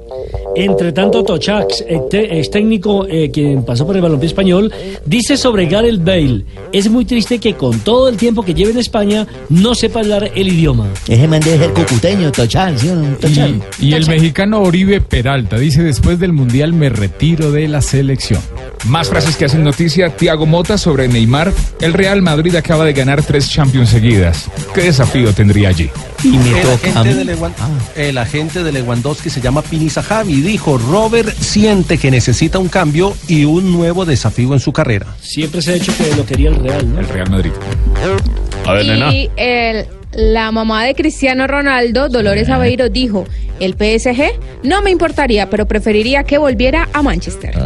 Entre 0.56 0.92
tanto, 0.92 1.24
Tochax, 1.24 1.86
ex 1.88 2.52
técnico 2.52 3.08
eh, 3.08 3.32
quien 3.32 3.64
pasó 3.64 3.86
por 3.86 3.96
el 3.96 4.02
balompié 4.02 4.28
español, 4.28 4.74
dice 5.06 5.38
sobre 5.38 5.68
Gareth 5.68 6.04
Bale, 6.04 6.44
es 6.74 6.90
muy 6.90 7.06
triste 7.06 7.40
que 7.40 7.54
con 7.54 7.80
todo 7.80 8.10
el 8.10 8.18
tiempo 8.18 8.44
que 8.44 8.54
lleve 8.54 8.72
en 8.72 8.80
España 8.80 9.26
no 9.50 9.74
sepa 9.74 10.00
hablar 10.00 10.32
el 10.36 10.48
idioma. 10.50 10.88
Ese 11.08 11.28
man 11.28 11.40
debe 11.40 11.60
ser 11.60 11.74
cucuteño, 11.74 12.32
Tochán, 12.32 12.78
¿sí? 12.78 12.90
Tochán. 13.22 13.62
Y 13.80 13.94
el 13.94 14.08
mexicano 14.08 14.62
Oribe 14.62 15.00
Peralta 15.02 15.58
dice 15.58 15.82
después 15.84 16.20
del 16.20 16.34
Mundial 16.34 16.74
me 16.74 16.90
retiro 16.90 17.52
de 17.52 17.68
la 17.68 17.82
selección. 17.82 18.42
Más 18.86 19.10
frases 19.10 19.36
que 19.36 19.46
hacen 19.46 19.64
noticia, 19.64 20.16
Tiago 20.16 20.46
Mota 20.46 20.78
sobre 20.78 21.08
Neymar. 21.08 21.54
El 21.82 21.94
Real 21.94 22.22
Madrid 22.22 22.56
acaba 22.56 22.84
de 22.86 22.94
ganar 22.94 23.24
tres 23.24 23.50
Champions 23.50 23.90
seguidas. 23.90 24.46
¿Qué 24.74 24.82
desafío 24.84 25.34
tendría 25.34 25.70
allí? 25.70 25.90
Y 26.24 26.30
me 26.38 26.60
el, 26.62 26.68
toca 26.68 26.72
a 26.72 27.02
agente 27.02 27.10
mí. 27.10 27.14
de 27.26 27.36
Lewan- 27.38 27.54
el 27.96 28.18
agente 28.18 28.64
de 28.64 28.72
Lewandowski 28.74 29.30
se 29.30 29.40
llama 29.40 29.62
Pini 29.62 29.90
Zahavi 29.90 30.34
y 30.34 30.42
dijo, 30.42 30.78
Robert 30.78 31.34
siente 31.40 31.98
que 31.98 32.12
necesita 32.12 32.60
un 32.60 32.68
cambio 32.68 33.16
y 33.28 33.46
un 33.46 33.72
nuevo 33.72 34.06
desafío 34.06 34.54
en 34.54 34.60
su 34.60 34.74
carrera. 34.74 35.06
Siempre 35.22 35.62
se 35.62 35.72
ha 35.72 35.74
dicho 35.76 35.94
que 35.98 36.14
lo 36.16 36.26
quería 36.26 36.50
el 36.50 36.56
Real, 36.56 36.94
¿no? 36.94 37.00
El 37.00 37.08
Real 37.08 37.30
Madrid. 37.30 37.52
A 38.66 38.82
Y 39.14 39.30
el, 39.38 39.86
la 40.12 40.52
mamá 40.52 40.84
de 40.84 40.96
Cristiano 40.96 41.48
Ronaldo, 41.48 42.10
Dolores 42.10 42.50
Aveiro, 42.50 42.90
dijo, 42.90 43.26
el 43.60 43.74
PSG 43.74 44.40
no 44.64 44.82
me 44.82 44.92
importaría, 44.92 45.50
pero 45.50 45.66
preferiría 45.68 46.24
que 46.24 46.38
volviera 46.38 46.90
a 46.94 47.02
Manchester. 47.02 47.58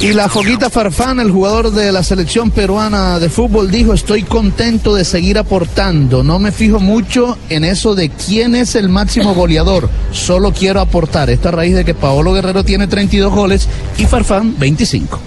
Y 0.00 0.12
la 0.12 0.28
Foguita 0.28 0.70
Farfán, 0.70 1.20
el 1.20 1.30
jugador 1.30 1.72
de 1.72 1.90
la 1.92 2.02
selección 2.02 2.50
peruana 2.50 3.18
de 3.18 3.28
fútbol, 3.28 3.70
dijo, 3.70 3.92
estoy 3.92 4.22
contento 4.22 4.94
de 4.94 5.04
seguir 5.04 5.38
aportando. 5.38 6.22
No 6.22 6.38
me 6.38 6.52
fijo 6.52 6.78
mucho 6.78 7.36
en 7.48 7.64
eso 7.64 7.94
de 7.94 8.10
quién 8.10 8.54
es 8.54 8.74
el 8.74 8.88
máximo 8.88 9.34
goleador. 9.34 9.88
Solo 10.12 10.52
quiero 10.52 10.80
aportar. 10.80 11.30
Esto 11.30 11.48
a 11.48 11.52
raíz 11.52 11.74
de 11.74 11.84
que 11.84 11.94
Paolo 11.94 12.32
Guerrero 12.32 12.64
tiene 12.64 12.86
32 12.86 13.32
goles 13.32 13.68
y 13.98 14.04
Farfán 14.04 14.54
25. 14.58 15.18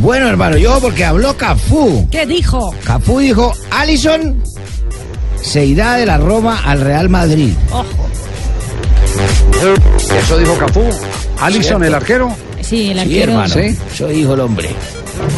Bueno, 0.00 0.28
hermano, 0.28 0.56
yo 0.56 0.80
porque 0.80 1.04
habló 1.04 1.36
Cafú. 1.36 2.08
¿Qué 2.10 2.26
dijo? 2.26 2.74
Cafú 2.84 3.20
dijo, 3.20 3.52
Allison 3.70 4.42
se 5.44 5.64
irá 5.64 5.94
de 5.94 6.06
la 6.06 6.16
Roma 6.18 6.62
al 6.64 6.80
Real 6.80 7.08
Madrid. 7.08 7.52
Eso 10.18 10.38
dijo 10.38 10.56
Cafú. 10.56 10.82
Allison, 11.40 11.84
el 11.84 11.94
arquero. 11.94 12.34
Sí, 12.60 12.88
el 12.90 12.94
Sí, 12.94 13.00
arquero. 13.00 13.32
hermano. 13.32 13.54
Sí. 13.54 13.78
Eso 13.92 14.08
dijo 14.08 14.34
el 14.34 14.40
hombre. 14.40 14.70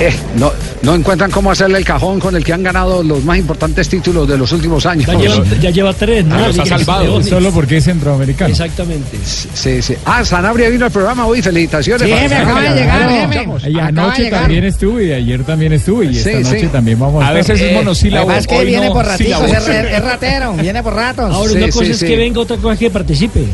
Eh, 0.01 0.15
no, 0.37 0.53
no 0.83 0.95
encuentran 0.95 1.31
cómo 1.31 1.51
hacerle 1.51 1.79
el 1.79 1.85
cajón 1.85 2.21
con 2.21 2.35
el 2.37 2.45
que 2.45 2.53
han 2.53 2.63
ganado 2.63 3.03
los 3.03 3.25
más 3.25 3.39
importantes 3.39 3.89
títulos 3.89 4.29
de 4.29 4.37
los 4.37 4.51
últimos 4.53 4.85
años. 4.87 5.07
Ya 5.07 5.15
lleva, 5.15 5.45
ya 5.61 5.71
lleva 5.71 5.93
tres, 5.93 6.25
¿no? 6.25 6.35
Ah, 6.37 6.49
los 6.49 6.59
ha 6.59 6.67
salvado. 6.67 7.23
Solo 7.23 7.51
porque 7.53 7.79
es 7.79 7.85
centroamericano. 7.85 8.51
Exactamente. 8.51 9.17
Sí, 9.25 9.81
sí. 9.83 9.95
Ah, 10.05 10.25
Sanabria 10.25 10.69
vino 10.69 10.85
al 10.87 10.91
programa 10.91 11.27
hoy. 11.27 11.43
Felicitaciones. 11.43 12.09
Sí, 12.09 12.29
me 12.29 12.35
acaba 12.37 12.63
de 12.63 12.75
llegar. 12.75 13.61
Y 13.69 13.79
anoche 13.79 14.31
también 14.31 14.65
estuve 14.65 15.05
y 15.07 15.13
ayer 15.13 15.45
también 15.45 15.73
estuve 15.73 16.07
y 16.07 16.15
Sí, 16.15 16.31
esta 16.31 16.51
noche 16.51 16.61
sí. 16.61 16.67
también 16.69 16.99
vamos 16.99 17.23
a 17.23 17.29
A 17.29 17.33
veces 17.33 17.61
es 17.61 17.73
monosílabo. 17.73 18.29
Además 18.29 18.47
que 18.47 18.57
Hoy 18.57 18.67
viene 18.67 18.87
no, 18.87 18.93
por 18.95 19.05
ratitos, 19.07 19.51
es, 19.51 20.03
ratero, 20.03 20.53
viene 20.55 20.83
por 20.83 20.95
ratos. 20.95 21.33
Ahora, 21.33 21.51
Sí, 21.51 21.57
una 21.59 21.67
cosa 21.69 21.85
sí, 21.85 21.91
es 21.93 21.99
sí. 21.99 22.07
que 22.07 22.17
venga, 22.17 22.41
otra 22.41 22.57
cosa 22.57 22.73
es 22.75 22.79
que 22.79 22.91
participe. 22.91 23.45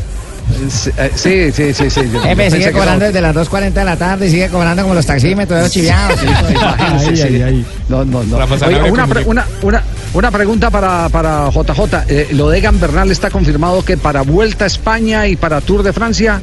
Sí, 0.69 0.91
eh, 0.97 1.11
Sí, 1.15 1.51
sí, 1.51 1.73
sí. 1.73 1.89
sí. 1.89 2.01
Jefe, 2.23 2.51
sigue 2.51 2.71
cobrando 2.71 3.05
desde 3.05 3.21
las 3.21 3.35
2.40 3.35 3.73
de 3.73 3.85
la 3.85 3.95
tarde 3.97 4.27
y 4.27 4.29
sigue 4.29 4.49
cobrando 4.49 4.83
como 4.83 4.93
los 4.95 5.05
taxímetros, 5.05 5.59
esos 5.59 5.71
chiviados. 5.71 6.19
Sí. 6.19 7.21
ay, 7.21 7.41
ay. 7.41 7.65
No, 7.89 8.05
no, 8.05 8.23
no. 8.23 8.57
Sanabria 8.57 8.91
una, 8.91 9.05
una, 9.25 9.45
una, 9.61 9.83
una 10.13 10.31
pregunta 10.31 10.69
para, 10.69 11.09
para 11.09 11.49
JJ. 11.49 12.03
Eh, 12.07 12.27
lo 12.31 12.49
de 12.49 12.59
Egan 12.59 12.79
Bernal 12.79 13.11
está 13.11 13.29
confirmado 13.29 13.83
que 13.83 13.97
para 13.97 14.21
Vuelta 14.21 14.65
a 14.65 14.67
España 14.67 15.27
y 15.27 15.35
para 15.35 15.61
Tour 15.61 15.83
de 15.83 15.93
Francia, 15.93 16.41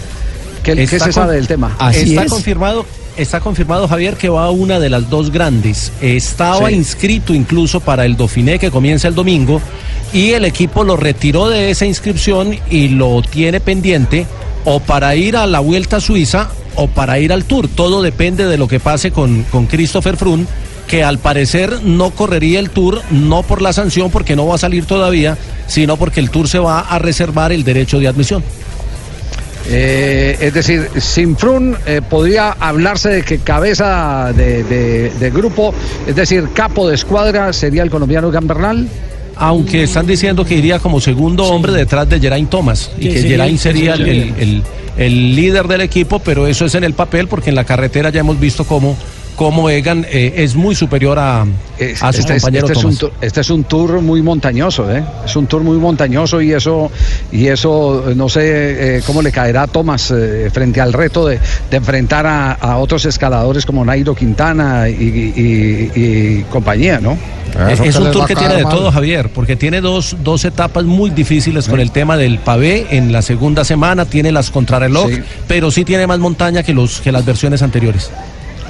¿qué, 0.62 0.74
qué 0.74 0.98
se 0.98 1.12
sabe 1.12 1.36
del 1.36 1.46
tema? 1.46 1.76
está 1.92 2.26
confirmado. 2.26 2.84
Está 3.16 3.40
confirmado, 3.40 3.86
Javier, 3.86 4.16
que 4.16 4.28
va 4.28 4.44
a 4.44 4.50
una 4.50 4.78
de 4.78 4.88
las 4.88 5.10
dos 5.10 5.30
grandes. 5.30 5.92
Estaba 6.00 6.68
Sí. 6.68 6.74
inscrito 6.74 7.34
incluso 7.34 7.80
para 7.80 8.06
el 8.06 8.16
Dauphiné 8.16 8.58
que 8.58 8.70
comienza 8.70 9.08
el 9.08 9.14
domingo 9.14 9.60
y 10.12 10.30
el 10.30 10.44
equipo 10.44 10.84
lo 10.84 10.96
retiró 10.96 11.48
de 11.48 11.70
esa 11.70 11.84
inscripción 11.86 12.56
y 12.70 12.88
lo 12.88 13.20
tiene 13.22 13.60
pendiente 13.60 14.26
o 14.64 14.80
para 14.80 15.14
ir 15.16 15.36
a 15.36 15.46
la 15.46 15.60
Vuelta 15.60 15.96
a 15.96 16.00
Suiza 16.00 16.48
o 16.76 16.86
para 16.86 17.18
ir 17.18 17.32
al 17.32 17.44
Tour. 17.44 17.68
Todo 17.68 18.00
depende 18.00 18.46
de 18.46 18.56
lo 18.56 18.68
que 18.68 18.80
pase 18.80 19.10
con, 19.10 19.42
con 19.50 19.66
Christopher 19.66 20.16
Froome, 20.16 20.46
que 20.86 21.04
al 21.04 21.18
parecer 21.18 21.82
no 21.82 22.10
correría 22.10 22.58
el 22.58 22.70
Tour, 22.70 23.02
no 23.10 23.42
por 23.42 23.60
la 23.60 23.72
sanción, 23.72 24.10
porque 24.10 24.34
no 24.34 24.46
va 24.46 24.54
a 24.54 24.58
salir 24.58 24.86
todavía, 24.86 25.36
sino 25.66 25.96
porque 25.96 26.20
el 26.20 26.30
Tour 26.30 26.48
se 26.48 26.58
va 26.58 26.80
a 26.80 26.98
reservar 26.98 27.52
el 27.52 27.64
derecho 27.64 27.98
de 27.98 28.08
admisión. 28.08 28.42
Eh, 29.68 30.36
es 30.40 30.54
decir, 30.54 30.88
sin 30.98 31.36
Frun 31.36 31.76
eh, 31.86 32.00
podría 32.08 32.52
hablarse 32.58 33.08
de 33.10 33.22
que 33.22 33.38
cabeza 33.38 34.32
de, 34.34 34.64
de- 34.64 35.10
de 35.10 35.30
grupo, 35.30 35.72
es 36.06 36.16
decir, 36.16 36.48
capo 36.54 36.88
de 36.88 36.94
escuadra 36.94 37.52
sería 37.52 37.82
el 37.82 37.90
colombiano 37.90 38.28
Egan 38.30 38.46
Bernal. 38.46 38.88
Aunque 39.36 39.84
están 39.84 40.06
diciendo 40.06 40.44
que 40.44 40.54
iría 40.56 40.78
como 40.80 41.00
segundo 41.00 41.44
hombre 41.44 41.72
detrás 41.72 42.08
de 42.08 42.20
Geraint 42.20 42.50
Thomas 42.50 42.90
y 42.98 43.02
Que 43.02 43.08
que 43.08 43.20
sería- 43.22 43.30
Geraint 43.36 43.58
sería 43.58 43.92
el, 43.94 43.98
sería- 44.04 44.22
el- 44.22 44.34
el- 44.40 44.62
el 44.98 45.34
líder 45.36 45.66
del 45.68 45.80
equipo, 45.82 46.18
pero 46.18 46.46
eso 46.46 46.66
es 46.66 46.74
en 46.74 46.84
el 46.84 46.92
papel 46.94 47.26
porque 47.28 47.48
en 47.50 47.56
la 47.56 47.64
carretera 47.64 48.10
ya 48.10 48.20
hemos 48.20 48.38
visto 48.38 48.64
cómo, 48.64 48.96
cómo 49.40 49.70
Egan 49.70 50.04
eh, 50.10 50.34
es 50.36 50.54
muy 50.54 50.74
superior 50.74 51.18
a, 51.18 51.40
a 51.40 51.46
su 52.12 52.20
este, 52.20 52.36
es- 52.36 52.42
compañero 52.42 52.66
este 52.66 52.78
es 52.78 52.84
un 52.84 52.94
Thomas. 52.94 52.98
tour, 52.98 53.12
este 53.22 53.40
es 53.40 53.48
un 53.48 53.64
tour 53.64 54.02
muy 54.02 54.20
montañoso, 54.20 54.94
¿eh? 54.94 55.02
Es 55.24 55.34
un 55.34 55.46
tour 55.46 55.62
muy 55.62 55.78
montañoso 55.78 56.42
y 56.42 56.52
eso, 56.52 56.90
y 57.32 57.46
eso 57.46 58.10
eh, 58.10 58.14
no 58.14 58.28
sé 58.28 58.98
eh, 58.98 59.02
cómo 59.06 59.22
le 59.22 59.32
caerá 59.32 59.62
a 59.62 59.66
Thomas 59.66 60.10
eh, 60.14 60.50
frente 60.52 60.82
al 60.82 60.92
reto 60.92 61.26
de, 61.26 61.38
de 61.70 61.76
enfrentar 61.78 62.26
a, 62.26 62.52
a 62.52 62.76
otros 62.76 63.06
escaladores 63.06 63.64
como 63.64 63.82
Nairo 63.82 64.14
Quintana 64.14 64.90
y, 64.90 64.92
y- 64.94 65.90
y 65.94 66.42
compañía, 66.50 67.00
¿no? 67.00 67.16
Es, 67.70 67.80
es 67.80 67.96
un 67.96 68.12
tour 68.12 68.26
que 68.26 68.36
tiene 68.36 68.56
de 68.56 68.64
todo, 68.64 68.92
Javier, 68.92 69.30
porque 69.30 69.56
tiene 69.56 69.80
dos, 69.80 70.16
dos 70.22 70.44
etapas 70.44 70.84
muy 70.84 71.08
difíciles 71.08 71.66
con 71.66 71.80
el 71.80 71.92
tema 71.92 72.18
del 72.18 72.40
pavé 72.40 72.88
en 72.90 73.10
la 73.10 73.22
segunda 73.22 73.64
semana, 73.64 74.04
tiene 74.04 74.32
las 74.32 74.50
contrarreloj, 74.50 75.08
Sí. 75.10 75.20
pero 75.48 75.70
sí 75.70 75.86
tiene 75.86 76.06
más 76.06 76.18
montaña 76.18 76.62
que, 76.62 76.74
los, 76.74 77.00
que 77.00 77.10
las 77.10 77.24
versiones 77.24 77.62
anteriores. 77.62 78.10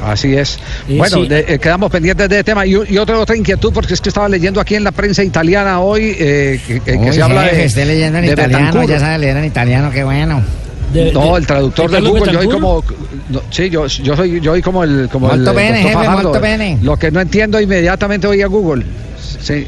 Así 0.05 0.34
es. 0.34 0.59
Eh, 0.88 0.96
bueno, 0.96 1.18
sí. 1.18 1.28
de- 1.28 1.44
eh, 1.48 1.59
quedamos 1.59 1.90
pendientes 1.90 2.28
de 2.28 2.36
este 2.38 2.44
tema. 2.53 2.64
Y, 2.66 2.72
y 2.88 2.98
otra, 2.98 3.18
otra 3.18 3.36
inquietud, 3.36 3.72
porque 3.72 3.94
es 3.94 4.01
que 4.01 4.09
estaba 4.09 4.28
leyendo 4.28 4.61
aquí 4.61 4.74
en 4.74 4.84
la 4.84 4.92
prensa 4.92 5.22
italiana 5.22 5.80
hoy 5.80 6.16
eh, 6.18 6.61
que, 6.66 6.80
que- 6.80 6.92
que 6.92 6.98
Uy, 6.98 7.12
se 7.12 7.22
habla 7.22 7.42
jefe, 7.44 7.57
de. 7.57 7.64
esté 7.64 7.84
leyendo 7.84 8.18
en 8.18 8.26
de 8.26 8.32
italiano, 8.32 8.84
ya 8.84 8.98
sabe 8.98 9.18
leer 9.18 9.36
en 9.36 9.44
italiano, 9.44 9.90
qué 9.92 10.03
bueno. 10.05 10.42
no, 11.12 11.36
el 11.36 11.46
traductor 11.46 11.90
de 11.90 12.01
Google, 12.01 12.32
yo 12.32 12.38
soy 12.42 12.48
como. 12.48 12.84
No, 13.28 13.42
sí, 13.51 13.70
yo, 13.70 13.86
yo 13.86 14.16
soy 14.16 14.40
yo 14.40 14.53
soy 14.53 14.62
como 14.62 14.82
el. 14.84 15.09
Como 15.12 15.28
Molto 15.28 15.51
el, 15.51 15.57
bene, 15.57 15.82
jefe, 15.82 15.94
Fajardo. 15.94 16.22
molto 16.22 16.40
bene. 16.40 16.78
Lo 16.82 16.96
que 16.96 17.11
no 17.11 17.20
entiendo 17.20 17.61
inmediatamente 17.61 18.26
voy 18.26 18.42
a 18.42 18.46
Google. 18.46 18.84
Sí. 19.40 19.66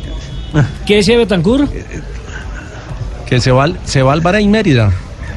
¿Qué 0.87 0.97
decía 0.97 1.17
Betancourt? 1.17 1.71
Que 3.27 3.41
se 3.41 3.51
va, 3.53 3.65
al- 3.65 3.79
se 3.85 4.03
va 4.03 4.13
al 4.13 4.21
Bahrein 4.21 4.51
Mérida. 4.51 4.93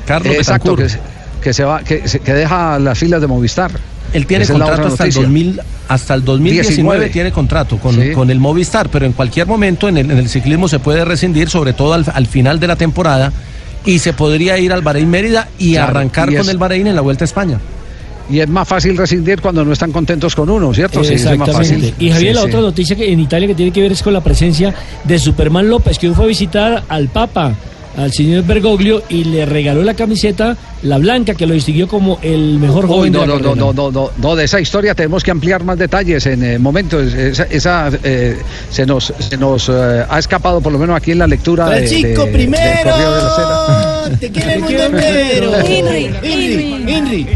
Carlos 0.06 0.36
Exacto, 0.36 0.76
Betancourt. 0.76 0.82
que, 0.84 0.90
se- 0.90 1.42
que 1.42 1.54
se 1.54 1.64
va, 1.64 1.80
que, 1.84 2.08
se- 2.08 2.20
que 2.20 2.34
deja 2.34 2.80
las 2.80 2.98
filas 2.98 3.22
de 3.22 3.28
Movistar. 3.28 3.72
Él 4.14 4.26
tiene 4.26 4.44
Esa 4.46 4.54
contrato 4.54 4.88
hasta 4.88 5.04
el, 5.04 5.10
noticia. 5.10 5.22
2000, 5.24 5.62
hasta 5.90 6.14
el 6.14 6.24
2019 6.24 6.68
19. 6.70 7.10
tiene 7.10 7.32
contrato 7.32 7.78
con, 7.78 7.96
Sí. 7.96 8.12
con 8.12 8.30
el 8.30 8.40
Movistar, 8.40 8.90
pero 8.90 9.06
en 9.06 9.12
cualquier 9.14 9.46
momento 9.48 9.88
en 9.90 9.98
el, 9.98 10.10
en 10.12 10.18
el 10.18 10.30
ciclismo 10.30 10.68
se 10.68 10.80
puede 10.80 11.04
rescindir, 11.04 11.50
sobre 11.50 11.74
todo 11.74 11.94
al, 11.94 12.06
al 12.14 12.28
final 12.28 12.60
de 12.60 12.68
la 12.68 12.76
temporada, 12.76 13.32
y 13.86 14.00
se 14.00 14.14
podría 14.14 14.58
ir 14.58 14.72
al 14.74 14.82
Bahrein 14.82 15.10
Mérida 15.10 15.48
y 15.60 15.74
Claro, 15.74 15.90
arrancar 15.92 16.32
y 16.32 16.36
con 16.38 16.50
el 16.50 16.58
Bahrein 16.58 16.88
en 16.88 16.96
la 16.96 17.02
Vuelta 17.02 17.24
a 17.24 17.28
España. 17.28 17.60
Y 18.28 18.40
es 18.40 18.48
más 18.50 18.68
fácil 18.68 18.98
rescindir 18.98 19.40
cuando 19.40 19.64
no 19.64 19.72
están 19.74 19.92
contentos 19.92 20.34
con 20.36 20.50
uno, 20.50 20.74
¿cierto? 20.74 21.04
Sí, 21.04 21.14
es 21.14 21.38
más 21.38 21.52
fácil. 21.52 21.94
Y 22.00 22.10
Javier, 22.10 22.32
Sí, 22.32 22.34
la 22.34 22.42
sí. 22.42 22.48
otra 22.48 22.62
noticia 22.62 22.96
que 22.96 23.12
en 23.14 23.20
Italia 23.20 23.48
que 23.48 23.54
tiene 23.54 23.72
que 23.72 23.82
ver 23.82 23.92
es 23.92 24.02
con 24.02 24.14
la 24.14 24.22
presencia 24.22 24.74
de 25.04 25.20
Superman 25.20 25.70
López, 25.70 26.00
que 26.00 26.08
hoy 26.10 26.16
fue 26.16 26.26
a 26.26 26.28
visitar 26.30 26.84
al 26.90 27.10
Papa, 27.10 27.54
al 27.98 28.12
señor 28.12 28.44
Bergoglio, 28.44 29.04
y 29.10 29.24
le 29.26 29.46
regaló 29.46 29.84
la 29.84 29.94
camiseta, 29.94 30.58
la 30.84 30.98
blanca, 30.98 31.34
que 31.34 31.46
lo 31.48 31.54
distinguió 31.54 31.88
como 31.88 32.20
el 32.22 32.60
mejor 32.60 32.86
Uy, 32.86 32.92
joven 32.92 33.14
no, 33.14 33.22
de 33.22 33.28
la 33.28 33.34
no, 33.34 33.40
no, 33.40 33.44
carrera. 33.50 33.66
no, 33.66 33.74
no, 33.74 33.92
no, 33.92 34.12
no, 34.18 34.36
de 34.36 34.44
esa 34.46 34.60
historia 34.60 34.94
tenemos 34.94 35.24
que 35.24 35.32
ampliar 35.32 35.64
más 35.64 35.78
detalles 35.78 36.26
en 36.26 36.44
eh, 36.44 36.60
momentos. 36.60 37.14
Esa, 37.14 37.44
esa, 37.44 37.90
eh, 38.04 38.38
se 38.70 38.86
nos, 38.86 39.14
se 39.18 39.38
nos 39.38 39.70
eh, 39.70 40.06
ha 40.10 40.20
escapado, 40.20 40.62
por 40.62 40.74
lo 40.74 40.80
menos 40.80 40.96
aquí 40.98 41.12
en 41.12 41.20
la 41.20 41.28
lectura 41.28 41.70
de, 41.70 41.82
de- 41.82 41.88
Francisco 41.88 42.24
del 42.26 42.34
primero. 42.34 42.98
De 42.98 43.04
la. 43.06 44.18
Te 44.20 44.30
quiere 44.32 44.54
el 44.56 44.62
mundo 44.62 44.84
entero. 44.84 45.52
Henry, 45.66 46.86
Henry. 46.88 47.28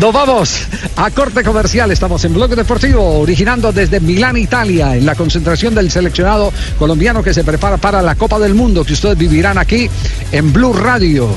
Nos 0.00 0.12
vamos 0.12 0.66
a 0.96 1.10
corte 1.10 1.42
comercial. 1.42 1.90
Estamos 1.90 2.24
en 2.24 2.34
Blog 2.34 2.54
Deportivo, 2.54 3.20
originando 3.20 3.72
desde 3.72 4.00
Milán, 4.00 4.36
Italia, 4.36 4.96
en 4.96 5.04
la 5.04 5.14
concentración 5.14 5.74
del 5.74 5.90
seleccionado 5.90 6.52
colombiano 6.78 7.22
que 7.22 7.34
se 7.34 7.44
prepara 7.44 7.76
para 7.76 8.00
la 8.02 8.14
Copa 8.14 8.38
del 8.38 8.54
Mundo, 8.54 8.84
que 8.84 8.94
ustedes 8.94 9.18
vivirán 9.18 9.58
aquí 9.58 9.88
en 10.32 10.52
Blue 10.52 10.72
Radio. 10.72 11.28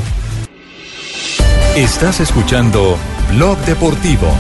Estás 1.76 2.20
escuchando 2.20 2.98
Blog 3.34 3.58
Deportivo. 3.60 4.34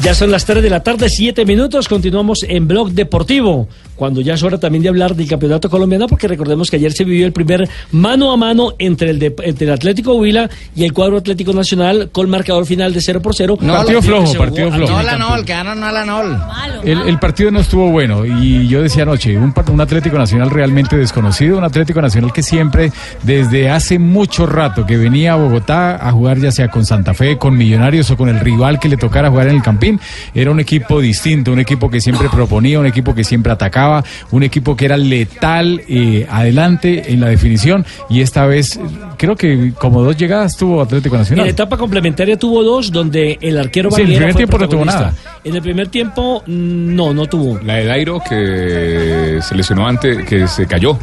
Ya 0.00 0.12
son 0.12 0.30
las 0.30 0.44
3 0.44 0.62
de 0.62 0.68
la 0.68 0.82
tarde, 0.82 1.08
7 1.08 1.46
minutos. 1.46 1.88
Continuamos 1.88 2.44
en 2.46 2.68
Blog 2.68 2.90
Deportivo, 2.90 3.68
cuando 3.96 4.20
ya 4.20 4.34
es 4.34 4.42
hora 4.42 4.58
también 4.58 4.82
de 4.82 4.88
hablar 4.88 5.14
del 5.14 5.28
campeonato 5.28 5.68
colombiano, 5.70 6.06
porque 6.08 6.28
recordemos 6.28 6.70
que 6.70 6.76
ayer 6.76 6.92
se 6.92 7.04
vivió 7.04 7.26
el 7.26 7.32
primer 7.32 7.68
mano 7.92 8.32
a 8.32 8.36
mano 8.36 8.72
entre 8.78 9.10
el, 9.10 9.18
de- 9.18 9.34
entre 9.44 9.66
el 9.66 9.72
Atlético 9.72 10.14
Huila 10.14 10.48
y 10.74 10.84
el 10.84 10.92
cuadro 10.92 11.16
Atlético 11.18 11.52
Nacional, 11.52 12.08
con 12.12 12.28
marcador 12.30 12.66
final 12.66 12.92
de 12.92 13.00
0 13.00 13.20
por 13.22 13.34
0. 13.34 13.56
Partido 13.78 14.02
flojo, 14.02 14.32
partido 14.38 14.72
flojo. 14.72 14.92
No 14.92 15.02
la 15.02 15.16
Nol, 15.18 15.44
quedaron 15.44 15.80
no 15.80 15.92
la 15.92 16.04
Nol. 16.04 16.36
El, 16.84 17.08
el 17.08 17.18
partido 17.18 17.50
no 17.50 17.60
estuvo 17.60 17.90
bueno 17.90 18.24
y 18.26 18.66
yo 18.68 18.82
decía 18.82 19.02
anoche, 19.04 19.36
un, 19.38 19.52
par- 19.52 19.70
un 19.70 19.80
Atlético 19.80 20.18
Nacional 20.18 20.50
realmente 20.50 20.96
desconocido, 20.96 21.58
un 21.58 21.64
Atlético 21.64 22.00
Nacional 22.02 22.32
que 22.32 22.42
siempre, 22.42 22.92
desde 23.22 23.70
hace 23.70 23.98
mucho 23.98 24.46
rato 24.46 24.84
que 24.86 24.96
venía 24.96 25.32
a 25.32 25.36
Bogotá 25.36 26.06
a 26.06 26.10
jugar 26.12 26.38
ya 26.38 26.50
sea 26.50 26.68
con 26.68 26.84
Santa 26.84 27.14
Fe, 27.14 27.38
con 27.38 27.56
Millonarios 27.56 28.10
o 28.10 28.16
con 28.16 28.28
el 28.28 28.40
rival 28.40 28.78
que 28.80 28.88
le 28.88 28.96
tocara 28.96 29.30
jugar 29.30 29.48
en 29.48 29.56
el 29.56 29.62
Campín, 29.62 30.00
era 30.34 30.50
un 30.50 30.60
equipo 30.60 31.00
distinto, 31.00 31.52
un 31.52 31.60
equipo 31.60 31.90
que 31.90 32.00
siempre 32.00 32.28
proponía, 32.28 32.78
un 32.80 32.86
equipo 32.86 33.14
que 33.14 33.24
siempre 33.24 33.52
atacaba, 33.52 33.83
un 34.30 34.42
equipo 34.42 34.76
que 34.76 34.84
era 34.86 34.96
letal 34.96 35.82
eh, 35.88 36.26
adelante 36.30 37.12
en 37.12 37.20
la 37.20 37.28
definición 37.28 37.84
y 38.08 38.20
esta 38.20 38.46
vez 38.46 38.78
creo 39.16 39.36
que 39.36 39.72
como 39.78 40.02
dos 40.02 40.16
llegadas 40.16 40.56
tuvo 40.56 40.82
Atlético 40.82 41.14
En 41.16 41.20
Nacional. 41.22 41.44
la 41.46 41.50
etapa 41.50 41.76
complementaria 41.76 42.36
tuvo 42.38 42.62
dos, 42.62 42.90
donde 42.90 43.38
el 43.40 43.58
arquero 43.58 43.90
Sí, 43.90 44.02
en 44.02 44.08
el 44.08 44.14
primer 44.16 44.32
fue 44.32 44.38
tiempo 44.38 44.58
no 44.58 44.68
tuvo 44.68 44.82
protagonista. 44.84 45.22
En 45.44 45.54
el 45.56 45.62
primer 45.62 45.88
tiempo, 45.88 46.42
mm, 46.46 46.94
no, 46.94 47.12
no 47.14 47.26
tuvo. 47.26 47.58
La 47.62 47.74
de 47.74 47.84
Dairo 47.86 48.20
que 48.28 49.38
se 49.42 49.54
lesionó 49.54 49.86
antes, 49.86 50.24
que 50.26 50.46
se 50.48 50.66
cayó. 50.66 50.98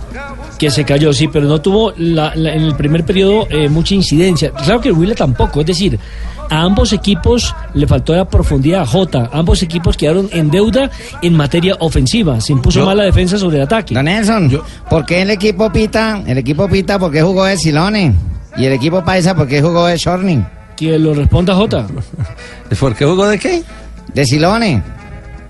Que 0.57 0.69
se 0.69 0.83
cayó, 0.83 1.11
sí, 1.13 1.27
pero 1.27 1.45
no 1.47 1.59
tuvo 1.61 1.93
la- 1.97 2.33
la- 2.35 2.53
en 2.53 2.61
el 2.63 2.75
primer 2.75 3.03
periodo 3.03 3.47
eh, 3.49 3.67
mucha 3.69 3.95
incidencia. 3.95 4.51
Claro 4.51 4.79
que 4.81 4.89
el 4.89 4.95
Huila 4.95 5.15
tampoco, 5.15 5.61
es 5.61 5.65
decir, 5.67 5.97
a 6.51 6.61
ambos 6.61 6.93
equipos 6.93 7.55
le 7.73 7.87
faltó 7.87 8.13
la 8.13 8.25
profundidad 8.25 8.81
a 8.81 8.85
Jota. 8.85 9.29
Ambos 9.33 9.63
equipos 9.63 9.97
quedaron 9.97 10.29
en 10.31 10.51
deuda 10.51 10.91
en 11.23 11.33
materia 11.35 11.75
ofensiva. 11.79 12.39
Se 12.41 12.51
impuso 12.53 12.81
Yo- 12.81 12.85
más 12.85 12.95
la 12.95 13.03
defensa 13.05 13.37
sobre 13.39 13.57
el 13.57 13.63
ataque. 13.63 13.95
Don 13.95 14.05
Nelson, 14.05 14.61
¿por 14.89 15.05
qué 15.05 15.21
el 15.23 15.31
equipo 15.31 15.71
pita? 15.71 16.21
El 16.27 16.37
equipo 16.37 16.67
pita 16.67 16.99
porque 16.99 17.21
jugó 17.23 17.45
de 17.45 17.57
Silone. 17.57 18.13
Y 18.57 18.65
el 18.65 18.73
equipo 18.73 19.03
paisa 19.03 19.33
porque 19.33 19.61
jugó 19.61 19.87
de 19.87 19.97
Shorning. 19.97 20.45
Que 20.75 20.99
lo 20.99 21.13
responda 21.13 21.55
Jota. 21.55 21.87
¿Por 22.79 22.95
qué 22.95 23.05
jugó 23.05 23.27
de 23.27 23.39
qué? 23.39 23.63
De 24.13 24.25
Silone. 24.25 24.83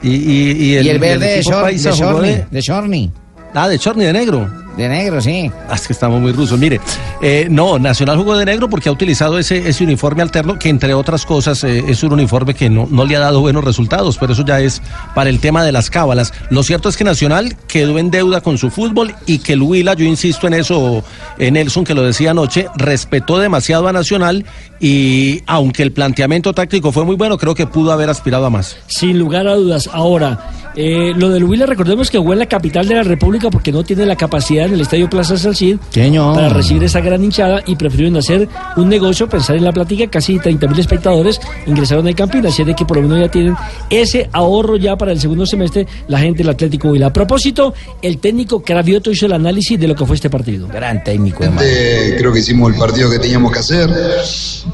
Y, 0.04 0.10
y, 0.10 0.52
y 0.52 0.76
el, 0.76 0.86
Y 0.86 0.90
el 0.90 1.00
verde 1.00 1.28
de, 1.38 1.42
Shor- 1.44 1.62
paisa 1.62 1.90
de 1.90 1.96
Shorny. 1.96 2.36
de- 2.52 2.62
Shorny. 2.62 3.12
Ah, 3.54 3.68
de 3.68 3.78
Chorny 3.80 4.06
de 4.06 4.14
negro. 4.14 4.50
De 4.78 4.88
negro, 4.88 5.22
sí. 5.22 5.52
Ah, 5.70 5.76
Es 5.76 5.86
que 5.86 5.94
estamos 5.94 6.22
muy 6.22 6.32
rusos. 6.32 6.58
Mire, 6.58 6.80
eh, 7.22 7.48
no, 7.50 7.78
Nacional 7.78 8.18
jugó 8.18 8.38
de 8.38 8.46
negro 8.46 8.70
porque 8.70 8.90
ha 8.90 8.92
utilizado 8.92 9.38
ese, 9.38 9.68
ese 9.68 9.84
uniforme 9.84 10.22
alterno 10.22 10.58
que, 10.58 10.70
entre 10.70 10.94
otras 10.94 11.26
cosas, 11.26 11.64
eh, 11.64 11.84
es 11.88 12.04
un 12.04 12.14
uniforme 12.14 12.54
que 12.54 12.70
no, 12.70 12.88
no 12.90 13.06
le 13.06 13.16
ha 13.16 13.20
dado 13.20 13.42
buenos 13.42 13.64
resultados, 13.64 14.18
pero 14.18 14.34
eso 14.34 14.46
ya 14.46 14.60
es 14.60 14.82
para 15.14 15.30
el 15.30 15.40
tema 15.40 15.64
de 15.64 15.72
las 15.72 15.90
cábalas. 15.90 16.34
Lo 16.50 16.64
cierto 16.64 16.90
es 16.90 16.98
que 16.98 17.04
Nacional 17.04 17.56
quedó 17.68 18.00
en 18.00 18.12
deuda 18.12 18.42
con 18.42 18.58
su 18.58 18.70
fútbol 18.70 19.14
y 19.26 19.40
que 19.40 19.54
el 19.54 19.62
Huila, 19.62 19.94
yo 19.94 20.06
insisto 20.06 20.48
en 20.48 20.54
eso, 20.54 21.04
en 21.38 21.54
Nelson, 21.56 21.84
que 21.84 21.94
lo 21.94 22.04
decía 22.04 22.32
anoche, 22.32 22.68
respetó 22.76 23.40
demasiado 23.40 23.88
a 23.88 23.94
Nacional 23.94 24.46
y 24.80 25.42
aunque 25.46 25.84
el 25.84 25.92
planteamiento 25.92 26.54
táctico 26.54 26.92
fue 26.92 27.06
muy 27.06 27.16
bueno, 27.16 27.38
creo 27.38 27.56
que 27.56 27.68
pudo 27.68 27.92
haber 27.92 28.10
aspirado 28.10 28.46
a 28.46 28.50
más. 28.50 28.78
Sin 28.88 29.20
lugar 29.20 29.48
a 29.48 29.56
dudas. 29.56 29.90
Ahora, 29.92 30.50
eh, 30.76 31.14
lo 31.16 31.30
del 31.30 31.44
Huila, 31.44 31.66
recordemos 31.66 32.10
que 32.10 32.18
jugó 32.18 32.34
en 32.34 32.40
la 32.40 32.46
capital 32.46 32.88
de 32.88 32.96
la 32.96 33.04
República 33.04 33.50
porque 33.50 33.72
no 33.72 33.84
tiene 33.84 34.06
la 34.06 34.16
capacidad 34.16 34.61
en 34.68 34.74
el 34.74 34.82
Estadio 34.82 35.10
Plaza 35.10 35.38
Salcid 35.38 35.78
Señor. 35.90 36.36
para 36.36 36.50
recibir 36.50 36.84
esa 36.84 37.00
gran 37.02 37.24
hinchada 37.24 37.62
y 37.66 37.76
prefirieron 37.76 38.18
hacer 38.18 38.48
un 38.78 38.90
negocio, 38.90 39.28
pensar 39.30 39.56
en 39.56 39.64
la 39.64 39.72
plática. 39.72 40.08
Casi 40.08 40.40
30 40.40 40.68
mil 40.68 40.80
espectadores 40.80 41.40
ingresaron 41.66 42.08
al 42.08 42.16
Campín, 42.16 42.46
así 42.46 42.64
de 42.64 42.76
que 42.76 42.86
por 42.86 42.98
lo 42.98 43.04
menos 43.04 43.20
ya 43.20 43.30
tienen 43.32 43.56
ese 43.90 44.30
ahorro 44.34 44.78
ya 44.78 44.96
para 44.96 45.12
el 45.12 45.20
segundo 45.20 45.46
semestre 45.46 45.88
la 46.08 46.20
gente 46.20 46.40
del 46.40 46.50
Atlético 46.50 46.90
Huila. 46.90 47.08
A 47.08 47.14
propósito, 47.14 47.74
el 48.02 48.20
técnico 48.20 48.62
Cravioto 48.62 49.12
hizo 49.12 49.26
el 49.26 49.34
análisis 49.34 49.80
de 49.80 49.88
lo 49.88 49.96
que 49.96 50.06
fue 50.06 50.16
este 50.16 50.30
partido. 50.30 50.68
Gran 50.68 51.04
técnico, 51.04 51.44
Eh, 51.62 52.16
creo 52.18 52.32
que 52.32 52.40
hicimos 52.40 52.72
el 52.74 52.80
partido 52.80 53.10
que 53.10 53.20
teníamos 53.20 53.52
que 53.52 53.60
hacer. 53.60 53.90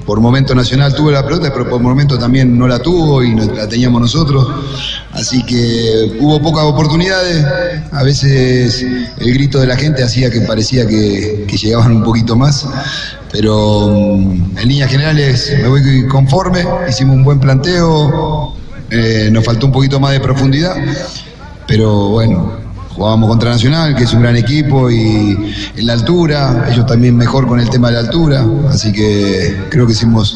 Por 0.05 0.19
momento 0.19 0.53
Nacional 0.55 0.93
tuvo 0.93 1.11
la 1.11 1.23
pelota, 1.23 1.51
pero 1.51 1.69
por 1.69 1.81
momento 1.81 2.17
también 2.17 2.57
no 2.57 2.67
la 2.67 2.79
tuvo 2.79 3.23
y 3.23 3.33
no 3.33 3.45
la 3.53 3.67
teníamos 3.67 4.01
nosotros. 4.01 4.47
Así 5.11 5.43
que 5.43 6.17
hubo 6.19 6.41
pocas 6.41 6.63
oportunidades. 6.65 7.45
A 7.91 8.03
veces 8.03 8.81
el 8.81 9.33
grito 9.33 9.59
de 9.59 9.67
la 9.67 9.75
gente 9.78 10.03
hacía 10.03 10.30
que 10.30 10.41
parecía 10.41 10.88
que, 10.88 11.45
que 11.47 11.57
llegaban 11.57 11.91
un 11.91 12.03
poquito 12.03 12.36
más. 12.36 12.67
Pero 13.32 13.88
mm, 13.88 14.57
en 14.57 14.67
líneas 14.67 14.91
generales 14.91 15.53
me 15.61 15.67
voy 15.67 16.07
conforme. 16.07 16.65
Hicimos 16.89 17.15
un 17.15 17.23
buen 17.23 17.39
planteo. 17.39 18.55
Eh, 18.89 19.30
nos 19.32 19.43
faltó 19.45 19.65
un 19.65 19.71
poquito 19.71 19.99
más 19.99 20.11
de 20.13 20.19
profundidad. 20.19 20.75
Pero 21.67 22.09
bueno, 22.09 22.66
jugábamos 22.97 23.29
contra 23.29 23.51
Nacional, 23.51 23.95
que 23.95 24.03
es 24.03 24.13
un 24.13 24.21
gran 24.23 24.35
equipo 24.35 24.89
y 24.89 25.53
en 25.77 25.85
la 25.85 25.93
altura, 25.93 26.67
ellos 26.71 26.85
también 26.87 27.15
mejor 27.15 27.47
con 27.47 27.59
el 27.59 27.69
tema 27.69 27.87
de 27.89 27.93
la 27.93 27.99
altura, 28.01 28.43
así 28.69 28.91
que 28.91 29.55
creo 29.69 29.85
que 29.85 29.93
hicimos 29.93 30.35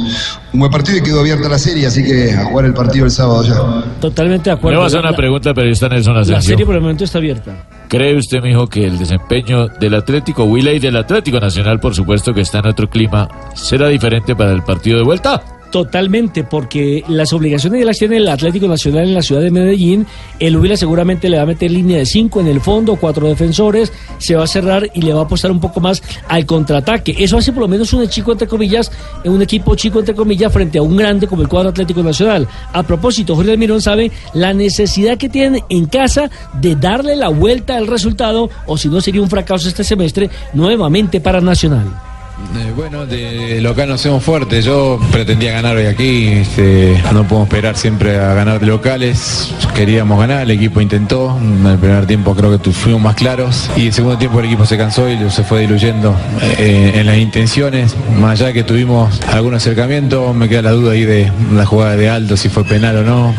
un 0.53 0.59
buen 0.59 0.71
partido 0.71 0.99
y 0.99 1.01
quedó 1.01 1.21
abierta 1.21 1.49
la 1.49 1.57
serie, 1.57 1.87
así 1.87 2.03
que 2.03 2.31
a 2.33 2.45
jugar 2.45 2.65
el 2.65 2.73
partido 2.73 3.05
el 3.05 3.11
sábado 3.11 3.43
ya. 3.43 3.99
Totalmente 3.99 4.49
de 4.51 4.55
Le 4.55 4.59
acuerdo. 4.59 4.77
voy 4.79 4.83
a 4.83 4.87
hacer 4.87 4.99
una 4.99 5.11
La- 5.11 5.17
pregunta, 5.17 5.53
periodista 5.53 5.89
Nelson 5.89 6.13
La 6.31 6.41
serie 6.41 6.65
por 6.65 6.75
el 6.75 6.81
momento 6.81 7.03
está 7.03 7.17
abierta. 7.17 7.51
¿Cree 7.87 8.15
usted, 8.17 8.41
mijo, 8.41 8.67
que 8.67 8.85
el 8.85 8.97
desempeño 8.99 9.67
del 9.67 9.95
Atlético 9.95 10.43
Huila 10.45 10.71
y 10.71 10.79
del 10.79 10.95
Atlético 10.95 11.39
Nacional, 11.39 11.79
por 11.79 11.93
supuesto 11.95 12.33
que 12.33 12.41
está 12.41 12.59
en 12.59 12.67
otro 12.67 12.89
clima, 12.89 13.27
será 13.55 13.87
diferente 13.89 14.33
para 14.35 14.51
el 14.53 14.61
partido 14.61 14.97
de 14.99 15.03
vuelta? 15.03 15.41
Totalmente, 15.71 16.43
porque 16.43 17.01
las 17.07 17.31
obligaciones 17.31 17.79
ya 17.79 17.85
las 17.85 17.97
tiene 17.97 18.17
el 18.17 18.27
Atlético 18.27 18.67
Nacional 18.67 19.03
en 19.03 19.13
la 19.13 19.21
ciudad 19.21 19.41
de 19.41 19.51
Medellín. 19.51 20.05
El 20.37 20.57
Huila 20.57 20.75
seguramente 20.75 21.29
le 21.29 21.37
va 21.37 21.43
a 21.43 21.45
meter 21.45 21.71
línea 21.71 21.97
de 21.97 22.05
cinco 22.05 22.41
en 22.41 22.47
el 22.47 22.59
fondo, 22.59 22.97
cuatro 22.97 23.25
defensores, 23.25 23.93
se 24.17 24.35
va 24.35 24.43
a 24.43 24.47
cerrar 24.47 24.89
y 24.93 25.01
le 25.01 25.13
va 25.13 25.21
a 25.21 25.23
apostar 25.23 25.49
un 25.49 25.61
poco 25.61 25.79
más 25.79 26.03
al 26.27 26.45
contraataque. 26.45 27.15
Eso 27.17 27.37
hace 27.37 27.53
por 27.53 27.61
lo 27.61 27.67
menos 27.69 27.93
un 27.93 28.05
chico, 28.09 28.33
entre 28.33 28.49
comillas, 28.49 28.91
un 29.23 29.41
equipo 29.41 29.73
chico, 29.75 29.99
entre 29.99 30.13
comillas, 30.13 30.51
frente 30.51 30.77
a 30.77 30.81
un 30.81 30.97
grande 30.97 31.25
como 31.25 31.41
el 31.41 31.47
cuadro 31.47 31.69
Atlético 31.69 32.03
Nacional. 32.03 32.45
A 32.73 32.83
propósito, 32.83 33.33
Jorge 33.33 33.53
Almirón 33.53 33.81
sabe 33.81 34.11
la 34.33 34.53
necesidad 34.53 35.17
que 35.17 35.29
tienen 35.29 35.63
en 35.69 35.85
casa 35.85 36.29
de 36.59 36.75
darle 36.75 37.15
la 37.15 37.29
vuelta 37.29 37.77
al 37.77 37.87
resultado, 37.87 38.49
o 38.65 38.77
si 38.77 38.89
no 38.89 38.99
sería 38.99 39.21
un 39.21 39.29
fracaso 39.29 39.69
este 39.69 39.85
semestre, 39.85 40.29
nuevamente 40.53 41.21
para 41.21 41.39
Nacional. 41.39 42.10
Eh, 42.55 42.73
bueno, 42.75 43.05
de 43.05 43.61
local 43.61 43.89
nos 43.89 44.01
hacemos 44.01 44.23
fuertes. 44.23 44.65
Yo 44.65 44.99
pretendía 45.11 45.53
ganar 45.53 45.75
hoy 45.77 45.85
aquí. 45.85 46.27
este, 46.27 47.01
no 47.13 47.27
podemos 47.27 47.47
esperar 47.47 47.77
siempre 47.77 48.17
a 48.17 48.33
ganar 48.33 48.61
locales. 48.61 49.53
Queríamos 49.73 50.19
ganar, 50.19 50.41
el 50.41 50.51
equipo 50.51 50.81
intentó. 50.81 51.37
En 51.37 51.65
el 51.65 51.77
primer 51.77 52.05
tiempo 52.05 52.35
creo 52.35 52.59
que 52.59 52.71
fuimos 52.71 53.01
más 53.01 53.15
claros. 53.15 53.69
Y 53.75 53.87
el 53.87 53.93
segundo 53.93 54.17
tiempo 54.17 54.39
el 54.39 54.47
equipo 54.47 54.65
se 54.65 54.77
cansó 54.77 55.09
y 55.09 55.17
se 55.29 55.43
fue 55.43 55.61
diluyendo 55.61 56.15
eh, 56.57 56.93
en 56.95 57.05
las 57.05 57.17
intenciones. 57.17 57.95
Más 58.19 58.39
allá 58.39 58.47
de 58.47 58.53
que 58.53 58.63
tuvimos 58.63 59.21
algún 59.27 59.53
acercamiento, 59.53 60.33
me 60.33 60.49
queda 60.49 60.63
la 60.63 60.71
duda 60.71 60.93
ahí 60.93 61.05
de 61.05 61.31
la 61.53 61.65
jugada 61.65 61.95
de 61.95 62.09
Aldo, 62.09 62.37
si 62.37 62.49
fue 62.49 62.63
penal 62.63 62.97
o 62.97 63.03
no. 63.03 63.33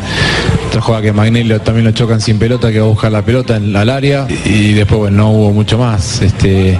Otra 0.72 0.80
jugada 0.80 1.02
que 1.02 1.12
Magnelli 1.12 1.58
también 1.58 1.84
lo 1.84 1.90
chocan 1.90 2.18
sin 2.18 2.38
pelota, 2.38 2.72
que 2.72 2.80
va 2.80 2.86
a 2.86 2.88
buscar 2.88 3.12
la 3.12 3.22
pelota 3.22 3.56
en, 3.56 3.76
al 3.76 3.90
área. 3.90 4.26
Y 4.46 4.72
después, 4.72 5.12
no 5.12 5.30
hubo 5.30 5.52
mucho 5.52 5.76
más. 5.76 6.22
Este, 6.22 6.78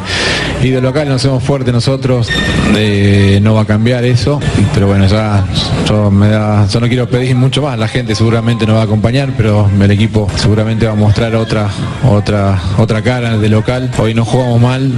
y 0.63 0.71
de 0.71 0.81
local 0.81 1.11
nos 1.11 1.17
hacemos 1.17 1.45
fuertes 1.45 1.75
nosotros. 1.75 2.31
no 3.43 3.55
va 3.55 3.61
a 3.61 3.65
cambiar 3.67 4.05
eso. 4.07 4.41
Pero 4.73 4.87
bueno, 4.87 5.07
ya 5.07 5.45
yo, 5.87 6.11
no 6.11 6.89
quiero 6.89 7.07
pedir 7.07 7.37
mucho 7.37 7.61
más. 7.61 7.79
La 7.79 7.87
gente 7.87 8.15
seguramente 8.15 8.67
nos 8.67 8.77
va 8.77 8.81
a 8.81 8.85
acompañar, 8.85 9.35
pero 9.37 9.69
el 9.79 9.91
equipo 9.91 10.27
seguramente 10.37 10.87
va 10.87 10.93
a 10.93 10.97
mostrar 10.97 11.35
otra, 11.35 11.69
otra, 12.09 12.59
otra 12.79 13.03
cara 13.03 13.37
de 13.37 13.49
local. 13.51 13.91
Hoy 13.99 14.15
no 14.15 14.25
jugamos 14.25 14.59
mal, 14.59 14.91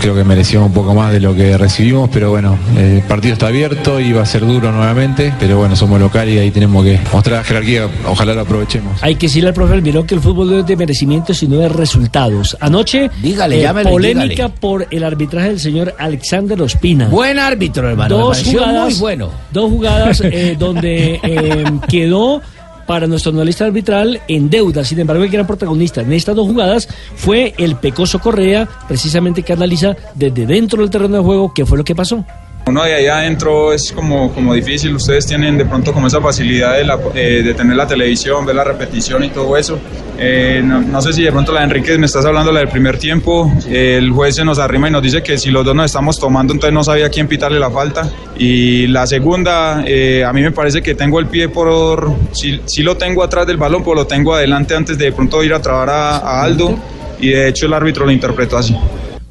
creo 0.00 0.14
que 0.14 0.24
merecíamos 0.24 0.68
un 0.68 0.74
poco 0.74 0.94
más 0.94 1.12
de 1.12 1.20
lo 1.20 1.34
que 1.34 1.58
recibimos, 1.58 2.08
pero 2.10 2.30
bueno, 2.30 2.58
el 2.78 3.02
partido 3.02 3.34
está 3.34 3.48
abierto 3.48 4.00
y 4.00 4.12
va 4.12 4.22
a 4.22 4.26
ser 4.26 4.46
duro 4.46 4.72
nuevamente. 4.72 5.34
Pero 5.38 5.58
bueno, 5.58 5.76
somos 5.76 6.00
local 6.00 6.30
y 6.30 6.38
ahí 6.38 6.50
tenemos 6.50 6.82
que 6.82 6.98
mostrar 7.12 7.38
la 7.38 7.44
jerarquía. 7.44 7.88
Ojalá 8.06 8.37
lo 8.38 8.42
aprovechemos. 8.42 9.02
Hay 9.02 9.16
que 9.16 9.26
decirle 9.26 9.48
al 9.48 9.54
profe 9.54 9.74
Almirón 9.74 10.06
que 10.06 10.14
el 10.14 10.20
fútbol 10.20 10.50
no 10.50 10.58
es 10.60 10.66
de 10.66 10.76
merecimiento, 10.76 11.34
sino 11.34 11.56
de 11.56 11.68
resultados. 11.68 12.56
Anoche, 12.60 13.06
eh, 13.06 13.10
Dígale, 13.20 13.60
y 13.60 13.84
polémica 13.84 14.28
dígale. 14.28 14.54
por 14.60 14.86
el 14.90 15.04
arbitraje 15.04 15.48
del 15.48 15.60
señor 15.60 15.94
Alexander 15.98 16.60
Ospina. 16.62 17.08
Buen 17.08 17.38
árbitro, 17.38 17.88
hermano. 17.88 18.16
Dos 18.16 18.44
jugadas, 18.44 18.92
muy 18.92 19.00
bueno. 19.00 19.30
Dos 19.52 19.70
jugadas 19.70 20.20
eh, 20.24 20.56
donde 20.58 21.20
eh, 21.22 21.64
quedó 21.88 22.40
para 22.86 23.06
nuestro 23.06 23.32
analista 23.32 23.66
arbitral 23.66 24.20
en 24.28 24.48
deuda. 24.48 24.84
Sin 24.84 24.98
embargo, 25.00 25.24
el 25.24 25.30
gran 25.30 25.46
protagonista 25.46 26.00
en 26.00 26.12
estas 26.12 26.34
dos 26.34 26.46
jugadas 26.46 26.88
fue 27.16 27.54
el 27.58 27.76
Pecoso 27.76 28.18
Correa, 28.18 28.66
precisamente 28.86 29.42
que 29.42 29.52
analiza 29.52 29.94
desde 30.14 30.46
dentro 30.46 30.80
del 30.80 30.90
terreno 30.90 31.18
de 31.18 31.22
juego 31.22 31.52
qué 31.52 31.66
fue 31.66 31.76
lo 31.76 31.84
que 31.84 31.94
pasó. 31.94 32.24
Uno 32.68 32.84
de 32.84 32.94
ahí 32.94 33.06
adentro 33.06 33.72
es 33.72 33.92
como, 33.92 34.32
como 34.32 34.54
difícil, 34.54 34.94
ustedes 34.94 35.26
tienen 35.26 35.58
de 35.58 35.64
pronto 35.64 35.92
como 35.92 36.06
esa 36.06 36.20
facilidad 36.20 36.74
de, 36.74 36.86
eh, 37.14 37.54
tener 37.54 37.76
la 37.76 37.86
televisión, 37.86 38.46
ver 38.46 38.54
la 38.54 38.64
repetición 38.64 39.24
y 39.24 39.30
todo 39.30 39.56
eso. 39.56 39.78
Eh, 40.18 40.62
no, 40.64 40.80
no 40.80 41.00
sé 41.00 41.12
si 41.12 41.22
de 41.22 41.32
pronto 41.32 41.52
la 41.52 41.60
de 41.60 41.66
Enríquez 41.66 41.98
me 41.98 42.06
estás 42.06 42.24
hablando 42.24 42.52
la 42.52 42.60
del 42.60 42.68
primer 42.68 42.98
tiempo, 42.98 43.52
el 43.68 44.10
juez 44.10 44.36
se 44.36 44.44
nos 44.44 44.58
arrima 44.58 44.88
y 44.88 44.90
nos 44.90 45.02
dice 45.02 45.22
que 45.22 45.38
si 45.38 45.50
los 45.50 45.64
dos 45.64 45.74
nos 45.74 45.86
estamos 45.86 46.18
tomando 46.18 46.52
entonces 46.52 46.74
no 46.74 46.82
sabía 46.84 47.08
quién 47.08 47.26
pitarle 47.26 47.58
la 47.58 47.70
falta. 47.70 48.08
Y 48.36 48.86
la 48.88 49.06
segunda, 49.06 49.82
eh, 49.86 50.24
a 50.24 50.32
mí 50.32 50.42
me 50.42 50.52
parece 50.52 50.82
que 50.82 50.94
tengo 50.94 51.18
el 51.18 51.26
pie 51.26 51.48
por, 51.48 52.12
si, 52.32 52.60
si 52.66 52.82
lo 52.82 52.96
tengo 52.96 53.22
atrás 53.22 53.46
del 53.46 53.56
balón, 53.56 53.82
pues 53.82 53.96
lo 53.96 54.06
tengo 54.06 54.34
adelante 54.34 54.76
antes 54.76 54.96
de 54.96 55.08
de 55.08 55.12
pronto 55.12 55.42
ir 55.42 55.54
a 55.54 55.62
trabar 55.62 55.88
a, 55.88 56.18
a 56.18 56.42
Aldo 56.42 56.78
y 57.18 57.30
de 57.30 57.48
hecho 57.48 57.64
el 57.64 57.72
árbitro 57.72 58.04
lo 58.04 58.12
interpretó 58.12 58.58
así. 58.58 58.76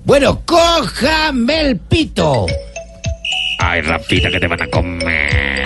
Bueno, 0.03 0.41
cójame 0.43 1.61
el 1.61 1.77
pito. 1.77 2.47
Ay, 3.59 3.81
Rafita, 3.81 4.29
que 4.29 4.39
te 4.39 4.47
van 4.47 4.61
a 4.61 4.67
comer. 4.67 5.65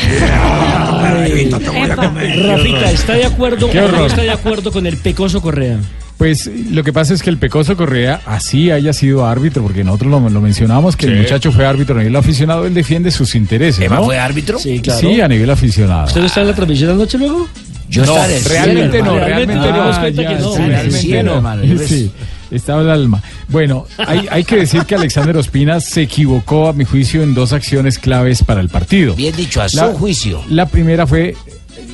Rafita, 2.47 2.91
¿está 2.91 3.13
de 3.13 3.25
acuerdo 3.25 3.67
o 3.67 3.73
no 3.73 4.05
está 4.05 4.21
de 4.21 4.31
acuerdo 4.31 4.71
con 4.71 4.85
el 4.87 4.97
Pecoso 4.97 5.41
Correa? 5.41 5.77
Pues 6.17 6.49
lo 6.71 6.83
que 6.83 6.93
pasa 6.93 7.13
es 7.15 7.23
que 7.23 7.29
el 7.31 7.37
Pecoso 7.37 7.75
Correa 7.75 8.21
así 8.27 8.69
haya 8.69 8.93
sido 8.93 9.25
árbitro, 9.25 9.63
porque 9.63 9.83
nosotros 9.83 10.11
lo, 10.11 10.29
lo 10.29 10.39
mencionamos, 10.41 10.95
que 10.95 11.07
el 11.07 11.13
Sí. 11.15 11.19
muchacho 11.23 11.51
fue 11.51 11.65
árbitro 11.65 11.95
a 11.95 11.99
nivel 11.99 12.15
aficionado, 12.15 12.65
él 12.67 12.73
defiende 12.75 13.09
sus 13.11 13.33
intereses. 13.35 13.83
¿Emma 13.83 13.95
¿no? 13.97 14.05
fue 14.05 14.19
árbitro? 14.19 14.59
Sí, 14.59 14.79
claro. 14.81 14.99
Sí, 14.99 15.19
a 15.19 15.27
nivel 15.27 15.49
aficionado. 15.49 16.05
¿Usted 16.05 16.21
no 16.21 16.27
está 16.27 16.41
en 16.41 16.47
la 16.47 16.53
transmisión 16.53 16.91
anoche 16.91 17.17
luego? 17.17 17.47
Yo 17.89 18.05
no, 18.05 18.23
el 18.23 18.31
cielo, 18.39 18.49
realmente 18.49 19.01
no, 19.01 19.15
hermano. 19.17 19.25
realmente 19.25 19.55
no. 19.55 20.09
ya, 20.09 20.29
que 20.29 20.35
no. 20.35 20.53
sí, 20.55 20.61
realmente 20.61 21.23
no. 21.23 21.35
hermano, 21.35 21.63
yo 21.63 21.77
Sí, 21.79 22.11
estaba 22.51 22.81
el 22.81 22.89
alma. 22.89 23.21
Bueno, 23.47 23.85
hay, 23.97 24.27
hay 24.29 24.43
que 24.43 24.57
decir 24.57 24.83
que 24.83 24.95
Alexander 24.95 25.35
Ospina 25.37 25.79
se 25.79 26.03
equivocó, 26.03 26.67
a 26.67 26.73
mi 26.73 26.85
juicio, 26.85 27.23
en 27.23 27.33
dos 27.33 27.53
acciones 27.53 27.97
claves 27.97 28.43
para 28.43 28.61
el 28.61 28.69
partido. 28.69 29.15
Bien 29.15 29.35
dicho, 29.35 29.61
a 29.61 29.69
su 29.69 29.79
juicio. 29.93 30.41
La 30.49 30.65
primera 30.67 31.07
fue 31.07 31.35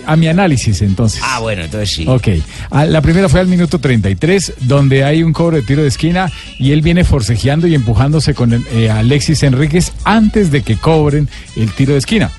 a 0.05 0.15
mi 0.15 0.27
análisis, 0.27 0.81
entonces. 0.81 1.21
Ah, 1.23 1.39
bueno, 1.39 1.63
entonces 1.63 1.91
sí. 1.91 2.05
Ok, 2.07 2.27
Ah, 2.71 2.85
la 2.85 3.01
primera 3.01 3.29
fue 3.29 3.39
al 3.39 3.47
minuto 3.47 3.79
33, 3.79 4.53
donde 4.61 5.03
hay 5.03 5.23
un 5.23 5.33
cobro 5.33 5.57
de 5.57 5.63
tiro 5.63 5.81
de 5.81 5.89
esquina 5.89 6.31
y 6.57 6.71
él 6.71 6.81
viene 6.81 7.03
forcejeando 7.03 7.67
y 7.67 7.75
empujándose 7.75 8.33
con 8.33 8.53
el, 8.53 8.65
eh, 8.71 8.89
Alexis 8.89 9.43
Enríquez 9.43 9.91
antes 10.03 10.51
de 10.51 10.61
que 10.63 10.77
cobren 10.77 11.29
el 11.55 11.71
tiro 11.71 11.93
de 11.93 11.99
esquina. 11.99 12.31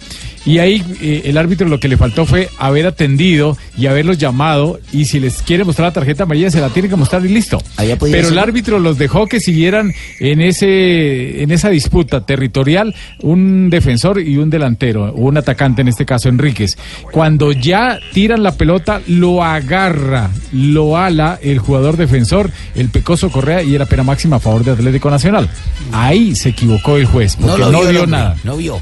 Y 0.48 0.60
ahí 0.60 0.82
eh, 1.02 1.22
el 1.26 1.36
árbitro 1.36 1.68
lo 1.68 1.78
que 1.78 1.88
le 1.88 1.98
faltó 1.98 2.24
fue 2.24 2.48
haber 2.58 2.86
atendido 2.86 3.58
y 3.76 3.86
haberlos 3.86 4.16
llamado 4.16 4.80
y 4.92 5.04
si 5.04 5.20
les 5.20 5.42
quiere 5.42 5.62
mostrar 5.62 5.88
la 5.88 5.92
tarjeta 5.92 6.22
amarilla 6.22 6.50
se 6.50 6.58
la 6.58 6.70
tiene 6.70 6.88
que 6.88 6.96
mostrar 6.96 7.22
y 7.26 7.28
listo. 7.28 7.58
Pero 7.76 8.28
el 8.28 8.38
árbitro 8.38 8.78
los 8.78 8.96
dejó 8.96 9.26
que 9.26 9.40
siguieran 9.40 9.92
en 10.20 10.40
ese 10.40 11.42
en 11.42 11.50
esa 11.50 11.68
disputa 11.68 12.24
territorial 12.24 12.94
un 13.20 13.68
defensor 13.68 14.20
y 14.20 14.38
un 14.38 14.48
delantero, 14.48 15.12
o 15.12 15.20
un 15.20 15.36
atacante 15.36 15.82
en 15.82 15.88
este 15.88 16.06
caso 16.06 16.30
Enríquez. 16.30 16.78
Cuando 17.12 17.52
ya 17.52 17.98
tiran 18.14 18.42
la 18.42 18.52
pelota 18.52 19.02
lo 19.06 19.44
agarra, 19.44 20.30
lo 20.52 20.96
ala 20.96 21.38
el 21.42 21.58
jugador 21.58 21.98
defensor, 21.98 22.50
el 22.74 22.88
Pecoso 22.88 23.30
Correa 23.30 23.62
y 23.62 23.74
era 23.74 23.84
pena 23.84 24.02
máxima 24.02 24.36
a 24.36 24.40
favor 24.40 24.64
de 24.64 24.70
Atlético 24.70 25.10
Nacional. 25.10 25.50
Ahí 25.92 26.34
se 26.34 26.48
equivocó 26.48 26.96
el 26.96 27.04
juez 27.04 27.36
porque 27.36 27.60
no, 27.60 27.82
vio 27.84 28.06
nada. 28.06 28.34
No 28.44 28.56
vio. 28.56 28.80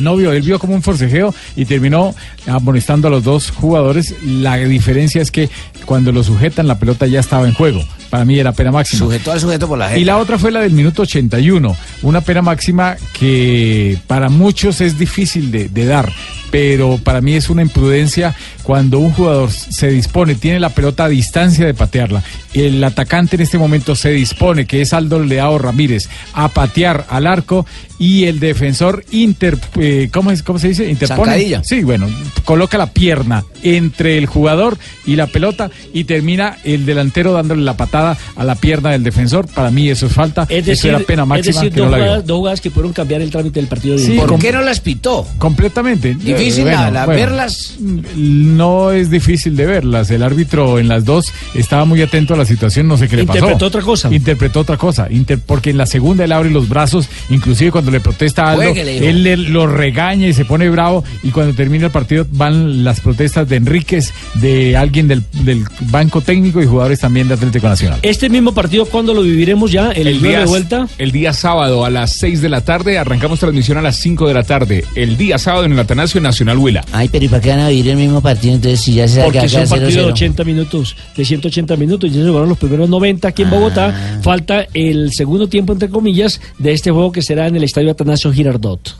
No 0.00 0.16
vio, 0.16 0.32
él 0.32 0.42
vio 0.42 0.58
como 0.58 0.74
un 0.74 0.82
forcejeo 0.82 1.34
y 1.56 1.64
terminó 1.64 2.14
amonestando 2.46 3.08
a 3.08 3.10
los 3.10 3.24
dos 3.24 3.50
jugadores. 3.50 4.14
La 4.24 4.56
diferencia 4.56 5.22
es 5.22 5.30
que 5.30 5.48
cuando 5.84 6.12
lo 6.12 6.22
sujetan 6.22 6.66
la 6.66 6.78
pelota 6.78 7.06
ya 7.06 7.20
estaba 7.20 7.46
en 7.46 7.54
juego. 7.54 7.82
Para 8.10 8.24
mí 8.24 8.38
era 8.38 8.52
pena 8.52 8.72
máxima. 8.72 9.00
Sujetó 9.00 9.32
al 9.32 9.40
sujeto 9.40 9.68
por 9.68 9.78
la 9.78 9.88
gente. 9.88 10.00
Y 10.00 10.04
la 10.04 10.16
otra 10.16 10.38
fue 10.38 10.50
la 10.50 10.60
del 10.60 10.72
minuto 10.72 11.02
81, 11.02 11.76
una 12.02 12.20
pena 12.22 12.40
máxima 12.42 12.96
que 13.18 13.98
para 14.06 14.30
muchos 14.30 14.80
es 14.80 14.98
difícil 14.98 15.50
de, 15.50 15.68
de 15.68 15.84
dar, 15.84 16.10
pero 16.50 16.98
para 17.02 17.20
mí 17.20 17.34
es 17.34 17.50
una 17.50 17.62
imprudencia 17.62 18.34
cuando 18.62 18.98
un 18.98 19.12
jugador 19.12 19.50
se 19.50 19.88
dispone, 19.88 20.34
tiene 20.34 20.60
la 20.60 20.68
pelota 20.70 21.04
a 21.04 21.08
distancia 21.08 21.64
de 21.64 21.74
patearla, 21.74 22.22
el 22.52 22.82
atacante 22.84 23.36
en 23.36 23.42
este 23.42 23.58
momento 23.58 23.94
se 23.94 24.10
dispone, 24.10 24.66
que 24.66 24.82
es 24.82 24.92
Aldo 24.92 25.20
Leao 25.20 25.58
Ramírez, 25.58 26.08
a 26.34 26.48
patear 26.48 27.06
al 27.08 27.26
arco 27.26 27.66
y 27.98 28.24
el 28.24 28.38
defensor 28.40 29.04
inter, 29.10 29.58
eh, 29.80 30.08
¿cómo, 30.12 30.30
es, 30.30 30.42
¿cómo 30.42 30.58
se 30.58 30.68
dice? 30.68 30.88
Interpone. 30.88 31.32
Zancadilla. 31.32 31.64
Sí, 31.64 31.82
bueno, 31.82 32.08
coloca 32.44 32.78
la 32.78 32.86
pierna 32.86 33.44
entre 33.62 34.18
el 34.18 34.26
jugador 34.26 34.78
y 35.04 35.16
la 35.16 35.26
pelota 35.26 35.70
y 35.92 36.04
termina 36.04 36.58
el 36.64 36.86
delantero 36.86 37.32
dándole 37.32 37.62
la 37.62 37.76
patada 37.76 38.16
a 38.36 38.44
la 38.44 38.54
pierna 38.54 38.90
del 38.90 39.02
defensor. 39.02 39.48
Para 39.48 39.70
mí 39.70 39.88
eso 39.88 40.06
es 40.06 40.12
falta. 40.12 40.42
Es 40.48 40.58
eso 40.58 40.66
decir, 40.70 40.90
era 40.90 41.00
pena 41.00 41.22
es 41.22 41.28
máxima 41.28 41.60
decir 41.60 41.72
que 41.72 41.80
dos, 41.80 41.90
no 41.90 41.96
jugadas, 41.96 42.26
dos 42.26 42.36
jugadas 42.36 42.60
que 42.60 42.70
pudieron 42.70 42.92
cambiar 42.92 43.22
el 43.22 43.30
trámite 43.30 43.60
del 43.60 43.68
partido 43.68 43.96
de 43.96 44.04
Sí. 44.04 44.16
¿Por 44.16 44.38
qué 44.38 44.52
no 44.52 44.62
las 44.62 44.80
pitó? 44.80 45.26
Completamente. 45.38 46.16
Difícil 46.38 46.64
la- 46.66 46.90
la- 46.90 47.06
verlas. 47.06 47.74
No 47.80 48.90
es 48.92 49.10
difícil 49.10 49.56
de 49.56 49.66
verlas. 49.66 50.10
El 50.10 50.22
árbitro 50.22 50.78
en 50.78 50.88
las 50.88 51.04
dos 51.04 51.32
estaba 51.54 51.84
muy 51.84 52.02
atento 52.02 52.34
a 52.34 52.36
la 52.36 52.44
situación, 52.44 52.88
no 52.88 52.96
sé 52.96 53.08
qué 53.08 53.16
le 53.16 53.24
pasó. 53.24 53.38
Interpretó 53.38 53.66
otra 53.66 53.82
cosa. 53.82 54.14
Interpretó 54.14 54.60
otra 54.60 54.76
cosa. 54.76 55.06
Inter- 55.10 55.38
porque 55.44 55.70
en 55.70 55.78
la 55.78 55.86
segunda 55.86 56.24
él 56.24 56.32
abre 56.32 56.50
los 56.50 56.68
brazos, 56.68 57.08
inclusive 57.30 57.70
cuando 57.72 57.90
le 57.90 58.00
protesta 58.00 58.44
a 58.44 58.50
Aldo, 58.52 58.62
Jueguele, 58.64 58.96
hijo. 58.96 59.04
él 59.06 59.22
le- 59.22 59.36
lo 59.36 59.66
regaña 59.66 60.28
y 60.28 60.32
se 60.32 60.44
pone 60.44 60.68
bravo. 60.70 61.04
Y 61.22 61.30
cuando 61.30 61.54
termina 61.54 61.86
el 61.86 61.92
partido 61.92 62.26
van 62.30 62.84
las 62.84 63.00
protestas 63.00 63.48
de 63.48 63.56
Enríquez, 63.56 64.12
de 64.34 64.76
alguien 64.76 65.08
del, 65.08 65.22
del 65.32 65.64
banco 65.80 66.20
técnico 66.20 66.62
y 66.62 66.66
jugadores 66.66 67.00
también 67.00 67.28
de 67.28 67.34
Atlético 67.34 67.68
Nacional. 67.68 67.98
Este 68.02 68.28
mismo 68.28 68.52
partido, 68.54 68.86
¿cuándo 68.86 69.14
lo 69.14 69.22
viviremos 69.22 69.70
ya? 69.72 69.90
¿El, 69.92 70.06
El 70.08 70.22
día- 70.22 70.40
de 70.40 70.46
vuelta? 70.46 70.88
el 70.98 71.12
día 71.12 71.32
sábado 71.32 71.84
a 71.84 71.90
las 71.90 72.12
6 72.16 72.40
de 72.42 72.48
la 72.48 72.60
tarde. 72.62 72.98
Arrancamos 72.98 73.38
transmisión 73.40 73.78
a 73.78 73.82
las 73.82 73.96
5 73.96 74.26
de 74.28 74.34
la 74.34 74.42
tarde. 74.42 74.84
El 74.94 75.16
día 75.16 75.38
sábado 75.38 75.64
en 75.64 75.72
el 75.72 75.78
Atanasio 75.78 76.20
Nacional 76.28 76.58
Huila. 76.58 76.84
Ay, 76.92 77.08
pero 77.10 77.24
¿y 77.24 77.28
para 77.28 77.42
qué 77.42 77.50
van 77.50 77.60
a 77.60 77.68
vivir 77.68 77.88
el 77.88 77.96
mismo 77.96 78.20
partido? 78.20 78.54
Entonces, 78.54 78.80
si 78.80 78.94
ya 78.94 79.08
se 79.08 79.22
Porque 79.22 79.38
acá 79.38 79.46
es 79.46 79.54
un 79.54 79.60
es 79.62 79.70
partido 79.70 79.88
de 80.06 80.12
0-0. 80.12 80.12
80 80.12 80.44
minutos, 80.44 80.96
de 81.16 81.24
180 81.24 81.76
minutos. 81.76 82.10
Ya 82.12 82.22
se 82.22 82.28
jugaron 82.28 82.48
los 82.48 82.58
primeros 82.58 82.88
90 82.88 83.28
aquí 83.28 83.42
en 83.42 83.48
Ah. 83.48 83.50
Bogotá. 83.52 84.18
Falta 84.22 84.66
el 84.74 85.12
segundo 85.12 85.48
tiempo, 85.48 85.72
entre 85.72 85.88
comillas, 85.88 86.40
de 86.58 86.72
este 86.72 86.90
juego 86.90 87.10
que 87.12 87.22
será 87.22 87.46
en 87.48 87.56
el 87.56 87.64
Estadio 87.64 87.90
Atanasio 87.90 88.32
Girardot. 88.32 88.96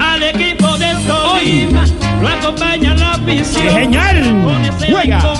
Al 0.00 0.22
equipo 0.22 0.76
del 0.78 0.96
Tolima 1.06 1.84
lo 2.20 2.28
acompaña 2.28 2.94
la 2.94 2.94
afición. 2.94 3.01
¡Genial! 3.72 4.44
Juega. 4.90 5.34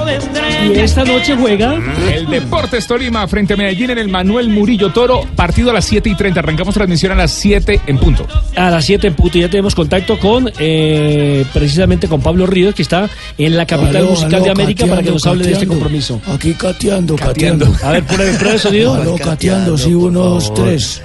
Y 0.75 0.79
esta 0.79 1.05
noche 1.05 1.37
juega 1.37 1.75
El 2.13 2.27
Deportes 2.27 2.87
Tolima 2.87 3.27
frente 3.29 3.55
a 3.55 3.57
Medellín 3.57 3.91
en 3.91 3.99
el 3.99 4.09
Manuel 4.09 4.49
Murillo 4.49 4.91
Toro. 4.93 5.23
Partido 5.37 5.71
a 5.71 5.75
las 5.75 5.85
7 5.85 6.09
y 6.09 6.15
30. 6.15 6.41
Arrancamos 6.41 6.75
transmisión 6.75 7.13
a 7.13 7.17
las 7.17 7.33
7 7.33 7.81
en 7.87 7.99
punto. 7.99 8.27
a 8.57 8.71
las 8.71 8.85
7 8.85 9.09
en 9.09 9.15
punto. 9.15 9.39
Ya 9.39 9.49
tenemos 9.49 9.75
contacto 9.75 10.19
con, 10.19 10.51
eh, 10.59 11.45
precisamente 11.53 12.09
con 12.09 12.21
Pablo 12.23 12.47
Ríos, 12.47 12.75
que 12.75 12.83
está 12.83 13.11
en 13.37 13.57
la 13.57 13.67
capital 13.67 13.97
Aló, 13.97 14.11
musical 14.11 14.35
aló, 14.37 14.45
de 14.45 14.51
América 14.51 14.87
para 14.87 15.03
que 15.03 15.09
cateando, 15.09 15.13
nos 15.13 15.27
hable 15.27 15.45
de 15.47 15.53
este 15.53 15.67
compromiso. 15.67 16.21
Aquí 16.29 16.55
cateando, 16.55 17.17
Cateando. 17.17 17.67
cateando. 17.67 17.87
A 17.87 17.93
ver, 17.93 18.05
prueba, 18.05 18.53
de 18.53 18.59
sonido. 18.59 18.95
Aló, 18.95 19.17
cateando, 19.17 19.77
sí, 19.77 19.93
uno, 19.95 20.21
dos, 20.21 20.55
tres. 20.55 21.03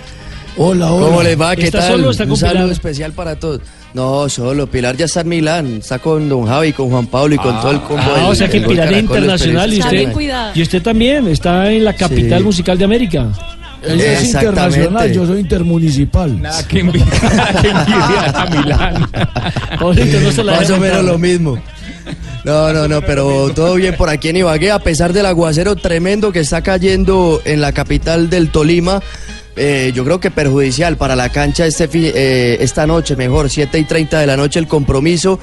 Hola, 0.60 0.92
hola. 0.92 1.06
¿Cómo 1.08 1.22
les 1.24 1.40
va? 1.40 1.56
¿Qué 1.56 1.66
¿Está 1.66 1.80
tal? 1.80 1.92
solo 1.92 2.08
o 2.08 2.12
está 2.12 2.24
con 2.24 2.32
Un 2.32 2.38
saludo 2.38 2.72
especial 2.72 3.12
para 3.12 3.36
todos. 3.36 3.62
No, 3.94 4.30
solo. 4.30 4.68
Pilar 4.68 4.96
ya 4.96 5.06
está 5.06 5.22
en 5.22 5.30
Milán. 5.30 5.78
Está 5.78 5.98
con 6.00 6.30
Don 6.30 6.46
Javi, 6.46 6.74
con 6.74 6.90
Juan 6.90 7.08
Pablo 7.08 7.36
y 7.36 7.38
con 7.38 7.60
todo 7.62 7.72
el 7.72 7.82
combo. 7.82 8.04
Ah, 8.06 8.16
del- 8.20 8.26
o 8.26 8.36
sea 8.36 8.48
que 8.48 8.62
Pilar 8.62 8.92
es 8.94 9.00
internacional 9.00 9.70
y 9.74 9.78
usted, 9.80 9.90
también. 9.90 10.12
cuidado. 10.12 10.52
y 10.56 10.62
usted 10.62 10.82
también 10.82 11.28
está 11.28 11.72
en 11.72 11.84
la 11.84 11.94
capital 11.94 12.40
Sí. 12.40 12.46
musical 12.46 12.78
de 12.78 12.86
América. 12.86 13.28
Él 13.84 14.02
es 14.02 14.26
internacional, 14.26 15.12
yo 15.14 15.26
soy 15.26 15.40
intermunicipal. 15.40 16.42
Nada 16.42 16.68
que 16.68 16.80
envidia, 16.80 17.06
que 17.62 17.68
envidia 17.70 18.34
a 18.36 18.46
Milán. 18.48 19.10
Pablito, 19.80 20.20
no 20.20 20.32
se 20.32 20.44
la 20.44 20.56
Más 20.58 20.70
o 20.72 20.78
menos 20.78 21.04
lo 21.06 21.18
mismo. 21.18 21.58
No, 22.44 22.72
no, 22.74 22.88
no, 22.88 23.02
pero 23.02 23.50
todo 23.54 23.76
bien 23.76 23.96
por 23.96 24.10
aquí 24.10 24.30
en 24.30 24.38
Ibagué, 24.38 24.72
a 24.72 24.80
pesar 24.80 25.12
del 25.14 25.26
aguacero 25.26 25.76
tremendo 25.76 26.32
que 26.32 26.40
está 26.40 26.62
cayendo 26.62 27.42
en 27.46 27.62
la 27.62 27.72
capital 27.72 28.30
del 28.30 28.50
Tolima. 28.50 29.02
Eh, 29.58 29.92
yo 29.94 30.04
creo 30.04 30.20
que 30.20 30.32
perjudicial 30.32 30.98
para 30.98 31.16
la 31.16 31.30
cancha 31.30 31.66
este 31.66 31.90
eh, 31.94 32.58
esta 32.62 32.88
noche, 32.88 33.16
mejor, 33.16 33.50
7 33.50 33.78
y 33.80 33.84
30 33.84 34.20
de 34.20 34.28
la 34.28 34.38
noche 34.38 34.60
el 34.60 34.68
compromiso. 34.68 35.40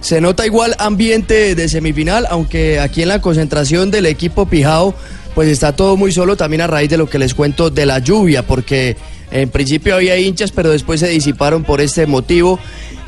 Se 0.00 0.20
nota 0.20 0.44
igual 0.44 0.74
ambiente 0.78 1.54
de 1.54 1.68
semifinal, 1.68 2.26
aunque 2.28 2.78
aquí 2.78 3.02
en 3.02 3.08
la 3.08 3.20
concentración 3.20 3.90
del 3.90 4.04
equipo 4.06 4.46
Pijao, 4.46 4.94
pues 5.34 5.48
está 5.48 5.74
todo 5.74 5.96
muy 5.96 6.12
solo 6.12 6.36
también 6.36 6.60
a 6.60 6.66
raíz 6.66 6.90
de 6.90 6.98
lo 6.98 7.08
que 7.08 7.18
les 7.18 7.34
cuento 7.34 7.70
de 7.70 7.86
la 7.86 8.00
lluvia, 8.00 8.46
porque 8.46 8.96
en 9.30 9.48
principio 9.48 9.94
había 9.94 10.18
hinchas, 10.18 10.52
pero 10.52 10.70
después 10.70 11.00
se 11.00 11.08
disiparon 11.08 11.64
por 11.64 11.80
este 11.80 12.06
motivo. 12.06 12.60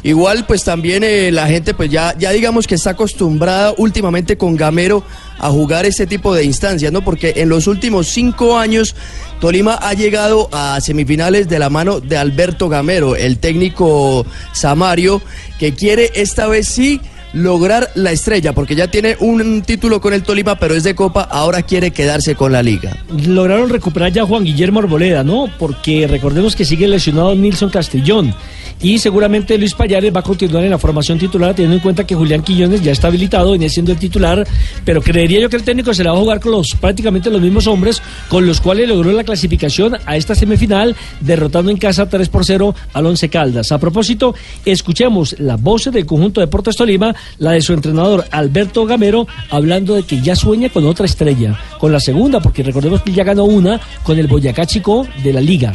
Igual, 0.06 0.46
pues 0.46 0.62
también 0.62 1.02
eh, 1.02 1.32
la 1.32 1.48
gente, 1.48 1.74
pues 1.74 1.90
ya, 1.90 2.14
ya 2.16 2.30
digamos 2.30 2.68
que 2.68 2.76
está 2.76 2.90
acostumbrada 2.90 3.74
últimamente 3.76 4.36
con 4.38 4.54
Gamero 4.54 5.02
a 5.36 5.50
jugar 5.50 5.84
este 5.84 6.06
tipo 6.06 6.32
de 6.32 6.44
instancias, 6.44 6.92
¿no? 6.92 7.02
Porque 7.02 7.32
en 7.38 7.48
los 7.48 7.66
últimos 7.66 8.06
cinco 8.06 8.56
años 8.56 8.94
Tolima 9.40 9.74
ha 9.74 9.94
llegado 9.94 10.48
a 10.52 10.80
semifinales 10.80 11.48
de 11.48 11.58
la 11.58 11.70
mano 11.70 11.98
de 11.98 12.16
Alberto 12.16 12.68
Gamero, 12.68 13.16
el 13.16 13.38
técnico 13.38 14.24
Samario, 14.52 15.20
que 15.58 15.74
quiere 15.74 16.12
esta 16.14 16.46
vez 16.46 16.68
sí 16.68 17.00
lograr 17.32 17.90
la 17.94 18.12
estrella, 18.12 18.52
porque 18.52 18.74
ya 18.74 18.88
tiene 18.88 19.16
un 19.20 19.62
título 19.62 20.00
con 20.00 20.12
el 20.12 20.22
Tolima, 20.22 20.58
pero 20.58 20.74
es 20.74 20.84
de 20.84 20.94
Copa, 20.94 21.22
ahora 21.22 21.62
quiere 21.62 21.90
quedarse 21.90 22.34
con 22.34 22.52
la 22.52 22.62
liga. 22.62 22.96
lograron 23.26 23.68
recuperar 23.68 24.12
ya 24.12 24.22
a 24.22 24.26
Juan 24.26 24.44
Guillermo 24.44 24.80
Arboleda, 24.80 25.24
¿no? 25.24 25.48
Porque 25.58 26.06
recordemos 26.06 26.56
que 26.56 26.64
sigue 26.64 26.86
lesionado 26.88 27.34
Nilson 27.34 27.70
Castellón. 27.70 28.34
Y 28.82 28.98
seguramente 28.98 29.56
Luis 29.56 29.72
Payares 29.72 30.14
va 30.14 30.20
a 30.20 30.22
continuar 30.22 30.62
en 30.62 30.70
la 30.70 30.78
formación 30.78 31.18
titular, 31.18 31.54
teniendo 31.54 31.76
en 31.76 31.82
cuenta 31.82 32.06
que 32.06 32.14
Julián 32.14 32.42
Quillones 32.42 32.82
ya 32.82 32.92
está 32.92 33.08
habilitado, 33.08 33.52
viene 33.52 33.70
siendo 33.70 33.92
el 33.92 33.98
titular. 33.98 34.46
Pero 34.84 35.00
creería 35.00 35.40
yo 35.40 35.48
que 35.48 35.56
el 35.56 35.62
técnico 35.62 35.94
se 35.94 36.04
la 36.04 36.12
va 36.12 36.18
a 36.18 36.20
jugar 36.20 36.40
con 36.40 36.52
los 36.52 36.74
prácticamente 36.74 37.30
los 37.30 37.40
mismos 37.40 37.66
hombres 37.66 38.02
con 38.28 38.46
los 38.46 38.60
cuales 38.60 38.88
logró 38.88 39.12
la 39.12 39.24
clasificación 39.24 39.96
a 40.04 40.16
esta 40.16 40.34
semifinal, 40.34 40.94
derrotando 41.20 41.70
en 41.70 41.78
casa 41.78 42.06
3 42.06 42.28
por 42.28 42.44
0 42.44 42.74
al 42.92 43.06
Once 43.06 43.28
Caldas. 43.30 43.72
A 43.72 43.78
propósito, 43.78 44.34
escuchemos 44.66 45.36
la 45.38 45.56
voz 45.56 45.86
del 45.90 46.04
conjunto 46.04 46.40
de 46.40 46.46
Deportes 46.46 46.76
Tolima, 46.76 47.14
la 47.38 47.52
de 47.52 47.62
su 47.62 47.72
entrenador 47.72 48.24
Alberto 48.30 48.86
Gamero, 48.86 49.26
hablando 49.50 49.94
de 49.94 50.02
que 50.04 50.20
ya 50.20 50.36
sueña 50.36 50.68
con 50.68 50.86
otra 50.86 51.06
estrella, 51.06 51.58
con 51.78 51.92
la 51.92 52.00
segunda, 52.00 52.40
porque 52.40 52.62
recordemos 52.62 53.02
que 53.02 53.12
ya 53.12 53.24
ganó 53.24 53.44
una 53.44 53.80
con 54.02 54.18
el 54.18 54.26
Boyacá 54.26 54.66
Chico 54.66 55.06
de 55.22 55.32
la 55.32 55.40
Liga. 55.40 55.72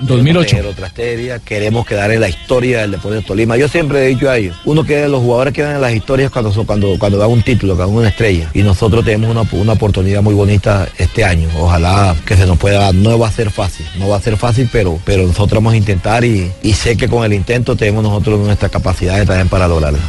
2008. 0.00 0.48
Queremos 0.56 0.72
otra 0.72 0.86
estrella, 0.88 1.38
queremos 1.38 1.86
quedar 1.86 2.10
en 2.10 2.20
la 2.20 2.28
historia 2.28 2.80
del 2.80 2.90
deporte 2.92 3.16
de 3.18 3.22
Tolima. 3.22 3.56
Yo 3.56 3.68
siempre 3.68 4.04
he 4.04 4.08
dicho 4.08 4.28
a 4.28 4.36
ellos, 4.36 4.56
uno 4.64 4.82
que 4.82 5.06
los 5.06 5.20
jugadores 5.20 5.54
quedan 5.54 5.76
en 5.76 5.80
las 5.80 5.92
historias 5.94 6.28
cuando, 6.32 6.50
son- 6.52 6.66
cuando, 6.66 6.96
cuando 6.98 7.18
dan 7.18 7.30
un 7.30 7.42
título, 7.42 7.76
cuando 7.76 7.92
dan 7.92 7.98
una 8.00 8.08
estrella. 8.08 8.50
Y 8.52 8.62
nosotros 8.62 9.04
tenemos 9.04 9.30
una, 9.30 9.42
una 9.52 9.72
oportunidad 9.74 10.20
muy 10.20 10.34
bonita 10.34 10.88
este 10.98 11.24
año. 11.24 11.48
Ojalá 11.56 12.16
que 12.26 12.36
se 12.36 12.46
nos 12.46 12.58
pueda 12.58 12.80
dar. 12.80 12.94
No 12.96 13.16
va 13.16 13.28
a 13.28 13.32
ser 13.32 13.50
fácil, 13.52 13.86
no 13.96 14.08
va 14.08 14.16
a 14.16 14.20
ser 14.20 14.36
fácil, 14.36 14.68
pero, 14.72 14.98
pero 15.04 15.24
nosotros 15.24 15.58
vamos 15.62 15.74
a 15.74 15.76
intentar 15.76 16.24
y, 16.24 16.50
y 16.64 16.72
sé 16.72 16.96
que 16.96 17.06
con 17.06 17.24
el 17.24 17.32
intento 17.32 17.76
tenemos 17.76 18.02
nosotros 18.02 18.40
nuestra 18.40 18.68
capacidad 18.70 19.24
también 19.24 19.48
para 19.48 19.68
lograrlo. 19.68 20.00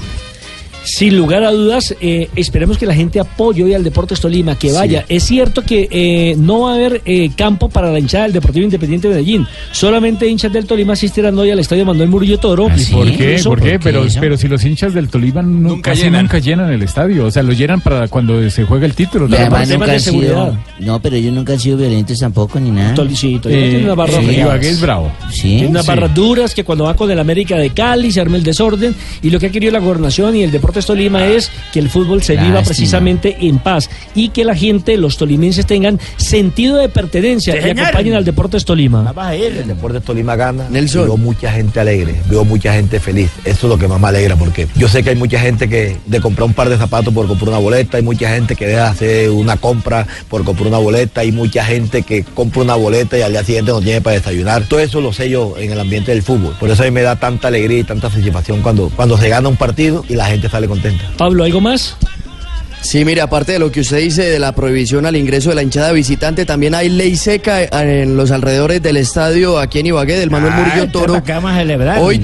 Sin 0.85 1.17
lugar 1.17 1.43
a 1.43 1.51
dudas, 1.51 1.95
eh, 2.01 2.29
esperemos 2.35 2.77
que 2.77 2.85
la 2.85 2.93
gente 2.93 3.19
apoye 3.19 3.63
hoy 3.63 3.73
al 3.73 3.83
Deportes 3.83 4.19
Tolima, 4.19 4.57
que 4.57 4.71
vaya. 4.73 5.05
Es 5.07 5.23
cierto 5.23 5.61
que 5.63 5.87
eh, 5.89 6.35
no 6.37 6.61
va 6.61 6.71
a 6.71 6.75
haber 6.75 7.01
eh, 7.05 7.31
campo 7.37 7.69
para 7.69 7.91
la 7.91 7.99
hinchada 7.99 8.25
del 8.25 8.33
Deportivo 8.33 8.65
Independiente 8.65 9.07
de 9.07 9.13
Medellín. 9.15 9.47
Solamente 9.71 10.27
hinchas 10.27 10.51
del 10.51 10.65
Tolima 10.65 10.93
asistirán 10.93 11.37
hoy 11.39 11.51
al 11.51 11.59
Estadio 11.59 11.85
Manuel 11.85 12.09
Murillo 12.09 12.37
Toro. 12.37 12.67
¿Y 12.75 12.85
por 12.91 13.11
qué? 13.15 13.39
¿Por 13.43 13.61
qué? 13.61 13.79
Pero, 13.79 14.05
pero 14.19 14.37
si 14.37 14.47
los 14.47 14.63
hinchas 14.65 14.93
del 14.93 15.07
Tolima 15.09 15.41
nu- 15.41 15.81
casi 15.81 16.03
llenan. 16.03 16.23
nunca 16.23 16.39
llenan 16.39 16.71
el 16.73 16.81
estadio. 16.83 17.25
O 17.25 17.31
sea, 17.31 17.43
lo 17.43 17.53
llenan 17.53 17.79
para 17.81 18.07
cuando 18.09 18.49
se 18.49 18.65
juega 18.65 18.85
el 18.85 18.93
título. 18.93 19.27
Nada 19.29 19.43
además 19.43 19.59
más. 19.61 19.79
nunca 19.79 19.91
han 19.93 19.99
sido, 20.01 20.57
no, 20.79 21.01
pero 21.01 21.15
ellos 21.15 21.33
nunca 21.33 21.53
han 21.53 21.59
sido 21.59 21.77
violentos 21.77 22.19
tampoco 22.19 22.59
ni 22.59 22.71
nada. 22.71 22.93
Tol- 22.93 23.15
sí, 23.15 23.39
Tolima 23.41 23.61
Eh, 23.61 23.69
tiene 23.69 23.85
una 23.85 23.95
barra 23.95 24.19
sí, 24.19 24.67
es 24.67 24.81
bravo. 24.81 25.11
Sí. 25.31 25.41
Tiene 25.41 25.67
unas 25.67 25.83
Sí. 25.85 25.87
barras 25.87 26.13
duras 26.13 26.53
que 26.53 26.63
cuando 26.63 26.83
va 26.83 26.93
con 26.95 27.09
el 27.09 27.19
América 27.19 27.57
de 27.57 27.69
Cali 27.69 28.11
se 28.11 28.19
arma 28.21 28.35
el 28.37 28.43
desorden 28.43 28.93
y 29.21 29.29
lo 29.29 29.39
que 29.39 29.45
ha 29.47 29.49
querido 29.49 29.71
la 29.71 29.79
gobernación 29.79 30.35
y 30.35 30.43
el 30.43 30.51
Deportes 30.73 30.87
Tolima 30.87 31.27
es 31.27 31.51
que 31.71 31.77
el 31.77 31.87
fútbol 31.87 32.23
se 32.23 32.35
viva 32.35 32.63
precisamente 32.63 33.37
en 33.41 33.59
paz 33.59 33.91
y 34.15 34.29
que 34.29 34.43
la 34.43 34.55
gente, 34.55 34.97
los 34.97 35.17
tolimenses 35.17 35.67
tengan 35.67 35.99
sentido 36.17 36.77
de 36.77 36.89
pertenencia 36.89 37.55
y 37.55 37.69
acompañen 37.69 38.15
al 38.15 38.25
Deportes 38.25 38.65
Tolima. 38.65 39.13
El 39.31 39.67
deporte 39.67 40.01
Tolima 40.01 40.35
gana. 40.35 40.65
y 40.73 40.85
Veo 40.85 41.15
mucha 41.15 41.51
gente 41.51 41.79
alegre, 41.79 42.15
veo 42.27 42.43
mucha 42.43 42.73
gente 42.73 42.99
feliz. 42.99 43.29
Eso 43.45 43.67
es 43.67 43.69
lo 43.69 43.77
que 43.77 43.87
más 43.87 44.01
me 44.01 44.07
alegra 44.07 44.35
porque 44.35 44.67
yo 44.75 44.87
sé 44.87 45.03
que 45.03 45.11
hay 45.11 45.15
mucha 45.15 45.39
gente 45.39 45.69
que 45.69 45.95
de 46.07 46.19
comprar 46.19 46.47
un 46.47 46.55
par 46.55 46.69
de 46.69 46.77
zapatos 46.77 47.13
por 47.13 47.27
comprar 47.27 47.49
una 47.49 47.59
boleta, 47.59 47.97
hay 47.97 48.03
mucha 48.03 48.29
gente 48.29 48.55
que 48.55 48.65
deja 48.65 48.85
de 48.85 48.89
hacer 48.89 49.29
una 49.29 49.57
compra 49.57 50.07
por 50.27 50.43
comprar 50.43 50.69
una 50.69 50.79
boleta, 50.79 51.21
hay 51.21 51.31
mucha 51.31 51.63
gente 51.63 52.01
que 52.01 52.23
compra 52.23 52.63
una 52.63 52.73
boleta 52.73 53.15
y 53.15 53.21
al 53.21 53.31
día 53.31 53.43
siguiente 53.43 53.69
no 53.71 53.79
tiene 53.79 54.01
para 54.01 54.15
desayunar. 54.15 54.63
Todo 54.63 54.79
eso 54.79 55.01
lo 55.01 55.13
sé 55.13 55.29
yo 55.29 55.53
en 55.55 55.71
el 55.71 55.79
ambiente 55.79 56.09
del 56.09 56.23
fútbol. 56.23 56.55
Por 56.59 56.71
eso 56.71 56.81
a 56.81 56.85
mí 56.85 56.91
me 56.91 57.03
da 57.03 57.15
tanta 57.15 57.49
alegría 57.49 57.77
y 57.77 57.83
tanta 57.83 58.09
satisfacción 58.09 58.63
cuando, 58.63 58.89
cuando 58.95 59.19
se 59.19 59.29
gana 59.29 59.47
un 59.47 59.55
partido 59.55 60.03
y 60.09 60.15
la 60.15 60.25
gente 60.25 60.49
sale 60.49 60.62
contenta. 60.67 61.03
Pablo, 61.17 61.43
¿algo 61.43 61.61
más? 61.61 61.97
Sí, 62.81 63.05
mire, 63.05 63.21
aparte 63.21 63.53
de 63.53 63.59
lo 63.59 63.71
que 63.71 63.79
usted 63.79 63.99
dice 63.99 64.23
de 64.23 64.39
la 64.39 64.51
prohibición 64.51 65.05
al 65.05 65.15
ingreso 65.15 65.49
de 65.49 65.55
la 65.55 65.63
hinchada 65.63 65.93
visitante, 65.93 66.45
también 66.45 66.75
hay 66.75 66.89
ley 66.89 67.15
seca 67.15 67.63
en 67.63 68.17
los 68.17 68.29
alrededores 68.31 68.81
del 68.81 68.97
estadio 68.97 69.57
aquí 69.57 69.79
en 69.79 69.87
Ibagué, 69.87 70.19
del 70.19 70.29
Manuel 70.29 70.53
Murillo 70.53 70.89
Toro. 70.91 71.23
¿Qué 71.23 71.31
vamos 71.31 71.51
a 71.51 71.59
celebrar? 71.59 71.99
Hoy, 71.99 72.21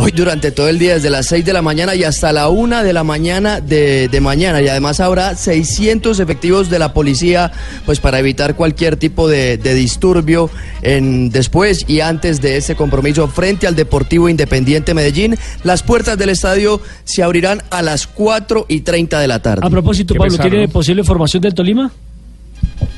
hoy 0.00 0.12
durante 0.12 0.50
todo 0.50 0.68
el 0.68 0.78
día, 0.78 0.94
desde 0.94 1.10
las 1.10 1.26
6 1.26 1.44
de 1.44 1.52
la 1.52 1.60
mañana 1.60 1.94
y 1.94 2.04
hasta 2.04 2.32
la 2.32 2.48
1 2.48 2.82
de 2.82 2.92
la 2.92 3.04
mañana 3.04 3.60
de, 3.60 4.08
de 4.08 4.20
mañana. 4.20 4.62
Y 4.62 4.68
además 4.68 4.98
habrá 5.00 5.36
600 5.36 6.18
efectivos 6.20 6.70
de 6.70 6.78
la 6.78 6.94
policía, 6.94 7.52
pues 7.84 8.00
para 8.00 8.18
evitar 8.18 8.56
cualquier 8.56 8.96
tipo 8.96 9.28
de, 9.28 9.58
de 9.58 9.74
disturbio 9.74 10.50
en, 10.80 11.30
después 11.30 11.84
y 11.86 12.00
antes 12.00 12.40
de 12.40 12.56
ese 12.56 12.76
compromiso 12.76 13.28
frente 13.28 13.66
al 13.66 13.76
Deportivo 13.76 14.28
Independiente 14.28 14.94
Medellín. 14.94 15.36
Las 15.64 15.82
puertas 15.82 16.16
del 16.16 16.30
estadio 16.30 16.80
se 17.04 17.22
abrirán 17.22 17.62
a 17.70 17.82
las 17.82 18.06
4 18.06 18.66
y 18.68 18.80
30 18.80 19.20
de 19.20 19.28
la 19.28 19.42
tarde. 19.42 19.66
A 19.66 19.70
propósito, 19.70 20.14
Pablo, 20.14 20.38
¿tiene 20.38 20.68
posible 20.68 21.04
formación 21.04 21.42
del 21.42 21.54
Tolima? 21.54 21.92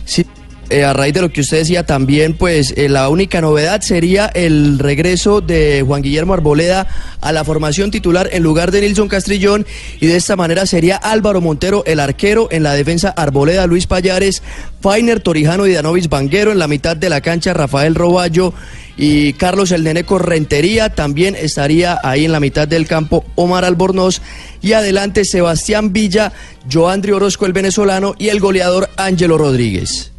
Sí. 0.05 0.25
Eh, 0.73 0.85
a 0.85 0.95
raíz 0.95 1.13
de 1.13 1.21
lo 1.21 1.31
que 1.31 1.43
usted 1.43 1.59
decía 1.59 1.85
también, 1.85 2.33
pues 2.33 2.73
eh, 2.79 2.89
la 2.89 3.11
única 3.11 3.43
novedad 3.43 3.83
sería 3.83 4.27
el 4.27 4.79
regreso 4.79 5.43
de 5.43 5.85
Juan 5.87 6.01
Guillermo 6.01 6.33
Arboleda 6.33 6.87
a 7.21 7.31
la 7.31 7.45
formación 7.45 7.91
titular 7.91 8.31
en 8.33 8.43
lugar 8.43 8.71
de 8.71 8.81
Nilson 8.81 9.07
Castrillón 9.07 9.67
y 10.01 10.07
de 10.07 10.17
esta 10.17 10.35
manera 10.35 10.65
sería 10.65 10.97
Álvaro 10.97 11.43
Montero 11.43 11.85
el 11.85 12.01
arquero 12.01 12.49
en 12.51 12.63
la 12.63 12.73
defensa 12.73 13.11
Arboleda, 13.11 13.67
Luis 13.67 13.87
Payares, 13.87 14.43
Fainer, 14.81 15.21
Torijano 15.21 15.67
y 15.67 15.75
Danovis 15.75 16.09
Banguero 16.09 16.53
en 16.53 16.59
la 16.59 16.69
mitad 16.69 16.97
de 16.97 17.11
la 17.11 17.21
cancha 17.21 17.53
Rafael 17.53 17.95
Roballo 17.95 18.55
y 18.97 19.35
Carlos 19.35 19.73
el 19.73 19.85
Neneco 19.85 20.19
Rentería 20.19 20.89
también 20.89 21.37
estaría 21.37 22.01
ahí 22.03 22.25
en 22.25 22.33
la 22.33 22.41
mitad 22.41 22.67
del 22.67 22.87
campo 22.87 23.27
Omar 23.35 23.67
Albornoz 23.67 24.23
y 24.63 24.73
adelante 24.73 25.27
Sebastián 25.27 25.93
Villa, 25.93 26.33
Joandri 26.73 27.13
Orozco 27.13 27.45
el 27.45 27.53
venezolano 27.53 28.15
y 28.19 28.29
el 28.29 28.41
goleador 28.41 28.89
Ángelo 28.97 29.37
Rodríguez. 29.37 30.12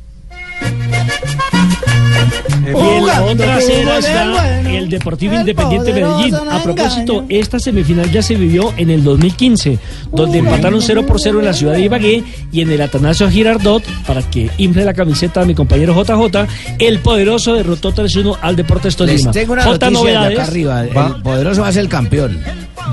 Y 2.66 2.70
en 2.98 3.06
la 3.06 3.24
otra 3.24 3.56
acera 3.58 3.98
está 4.00 4.62
el 4.72 4.90
Deportivo 4.90 5.36
Independiente 5.36 5.94
Medellín. 5.94 6.34
A 6.34 6.64
propósito, 6.64 7.26
esta 7.30 7.60
semifinal 7.60 8.10
ya 8.12 8.22
se 8.24 8.36
vivió 8.36 8.74
en 8.78 8.90
el 8.90 9.04
2015, 9.04 9.78
donde 10.12 10.40
empataron 10.40 10.82
0 10.82 11.06
por 11.06 11.20
0 11.20 11.40
en 11.40 11.46
la 11.46 11.54
ciudad 11.54 11.74
de 11.74 11.82
Ibagué 11.82 12.24
y 12.52 12.62
en 12.62 12.72
el 12.72 12.82
Atanasio 12.82 13.30
Girardot, 13.30 13.84
para 14.08 14.22
que 14.24 14.50
infle 14.58 14.86
la 14.86 14.94
camiseta 14.94 15.42
a 15.42 15.46
mi 15.46 15.54
compañero 15.54 15.94
JJ, 15.94 16.48
el 16.80 17.00
poderoso 17.00 17.54
derrotó 17.54 17.94
3-1 17.94 18.38
al 18.42 18.56
Deportes 18.56 18.98
Les 19.00 19.22
Tolima. 19.22 19.32
tengo 19.32 19.54
una 19.54 19.64
J, 19.64 19.72
noticia 19.72 19.90
de 19.90 19.94
novedades. 20.16 20.40
acá 20.40 20.48
arriba. 20.48 20.86
Va. 20.96 21.08
El 21.18 21.22
poderoso 21.22 21.62
va 21.62 21.68
a 21.68 21.72
ser 21.74 21.82
el 21.82 21.90
campeón. 21.90 22.40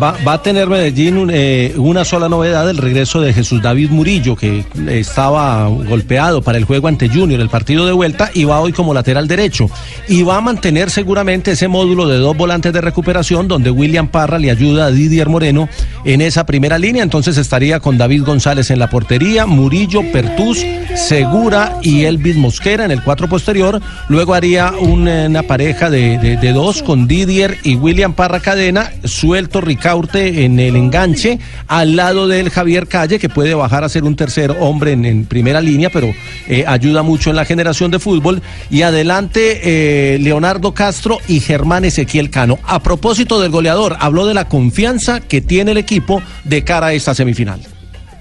Va, 0.03 0.17
va 0.27 0.35
a 0.35 0.43
tener 0.43 0.67
Medellín 0.69 1.29
eh, 1.31 1.75
una 1.77 2.07
sola 2.07 2.29
novedad, 2.29 2.71
el 2.71 2.79
regreso 2.79 3.21
de 3.21 3.35
Jesús 3.35 3.61
David 3.61 3.91
Murillo, 3.91 4.35
que 4.35 4.65
estaba 4.89 5.67
golpeado 5.67 6.41
para 6.41 6.57
el 6.57 6.65
juego 6.65 6.89
ante 6.89 7.09
Junior, 7.11 7.39
el 7.39 7.51
partido 7.51 7.85
de 7.85 7.93
vuelta, 7.93 8.31
y 8.33 8.45
va 8.45 8.61
hoy 8.61 8.73
como 8.73 8.95
lateral 8.95 9.29
derecho. 9.29 9.69
Y 10.09 10.23
va 10.23 10.39
a 10.39 10.41
mantener 10.41 10.89
seguramente 10.91 11.51
ese 11.51 11.69
módulo 11.69 12.09
de 12.09 12.17
dos 12.17 12.35
volantes 12.35 12.73
de 12.73 12.81
recuperación, 12.81 13.47
donde 13.47 13.71
William 13.71 14.09
Parra 14.09 14.39
le 14.39 14.51
ayuda 14.51 14.87
a 14.87 14.91
Didier 14.91 15.29
Moreno 15.29 15.69
en 16.07 16.23
esa 16.23 16.47
primera 16.47 16.79
línea. 16.79 17.03
Entonces 17.03 17.37
estaría 17.37 17.81
con 17.81 17.99
David 17.99 18.23
González 18.25 18.71
en 18.71 18.79
la 18.79 18.89
portería, 18.89 19.45
Murillo, 19.45 20.01
Pertús, 20.13 20.65
Segura 20.97 21.77
y 21.83 22.05
Elvis 22.05 22.37
Mosquera 22.37 22.87
en 22.87 22.91
el 22.91 23.03
cuatro 23.03 23.29
posterior. 23.29 23.83
Luego 24.09 24.33
haría 24.33 24.73
eh, 24.81 25.27
una 25.27 25.43
pareja 25.43 25.91
de, 25.91 26.17
de- 26.17 26.37
de 26.39 26.53
dos 26.55 26.83
con 26.83 27.07
Didier 27.07 27.59
y 27.65 27.75
William 27.75 28.15
Parra 28.15 28.41
Cadena, 28.41 28.93
suelto 29.05 29.61
Ricardo 29.61 29.90
En 29.91 30.61
el 30.61 30.77
enganche, 30.77 31.39
al 31.67 31.97
lado 31.97 32.29
del 32.29 32.51
Javier 32.51 32.87
Calle, 32.87 33.19
que 33.19 33.29
puede 33.29 33.55
bajar 33.55 33.83
a 33.83 33.89
ser 33.89 34.05
un 34.05 34.15
tercer 34.15 34.57
hombre 34.61 34.93
en, 34.93 35.05
en 35.05 35.25
primera 35.25 35.61
línea, 35.61 35.91
pero 35.91 36.13
eh, 36.49 36.65
ayuda 36.67 37.03
mucho 37.03 37.31
en 37.31 37.37
la 37.37 37.45
generación 37.45 37.91
de 37.91 37.99
fútbol. 37.99 38.41
Y 38.71 38.83
adelante 38.83 39.61
eh, 39.65 40.19
Leonardo 40.21 40.75
Castro 40.75 41.19
y 41.27 41.41
Germán 41.41 41.85
Ezequiel 41.85 42.31
Cano. 42.31 42.59
A 42.65 42.83
propósito 42.83 43.41
del 43.41 43.51
goleador, 43.51 43.97
habló 43.99 44.27
de 44.27 44.35
la 44.35 44.49
confianza 44.49 45.21
que 45.21 45.41
tiene 45.41 45.73
el 45.73 45.79
equipo 45.79 46.23
de 46.45 46.63
cara 46.63 46.89
a 46.89 46.93
esta 46.93 47.15
semifinal. 47.15 47.61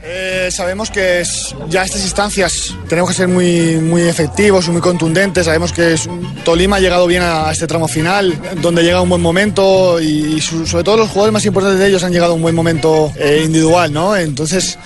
Eh, 0.02 0.48
sabemos 0.52 0.90
que 0.90 1.20
es- 1.20 1.54
ya 1.68 1.84
estas 1.84 2.02
instancias 2.04 2.74
tenemos 2.88 3.10
que 3.10 3.16
ser 3.18 3.28
muy, 3.28 3.76
muy 3.78 4.04
efectivos 4.04 4.68
y 4.68 4.72
muy 4.72 4.82
contundentes. 4.82 5.46
Sabemos 5.46 5.74
que 5.74 5.96
Tolima 6.46 6.78
ha 6.78 6.80
llegado 6.80 7.06
bien 7.06 7.22
a, 7.22 7.52
este 7.52 7.68
tramo 7.68 7.88
final, 7.88 8.34
donde 8.62 8.84
llega 8.84 9.02
un 9.02 9.10
buen 9.10 9.22
momento 9.22 10.00
y, 10.00 10.40
sobre 10.40 10.84
todo 10.86 10.98
los 10.98 11.10
jugadores 11.10 11.34
más 11.34 11.46
importantes 11.46 11.80
de 11.80 11.88
ellos 11.88 12.04
han 12.04 12.14
llegado 12.14 12.32
a 12.32 12.36
un 12.36 12.42
buen 12.42 12.56
momento 12.56 13.12
eh, 13.18 13.42
individual, 13.44 13.92
¿no? 13.92 14.16
Entonces 14.16 14.78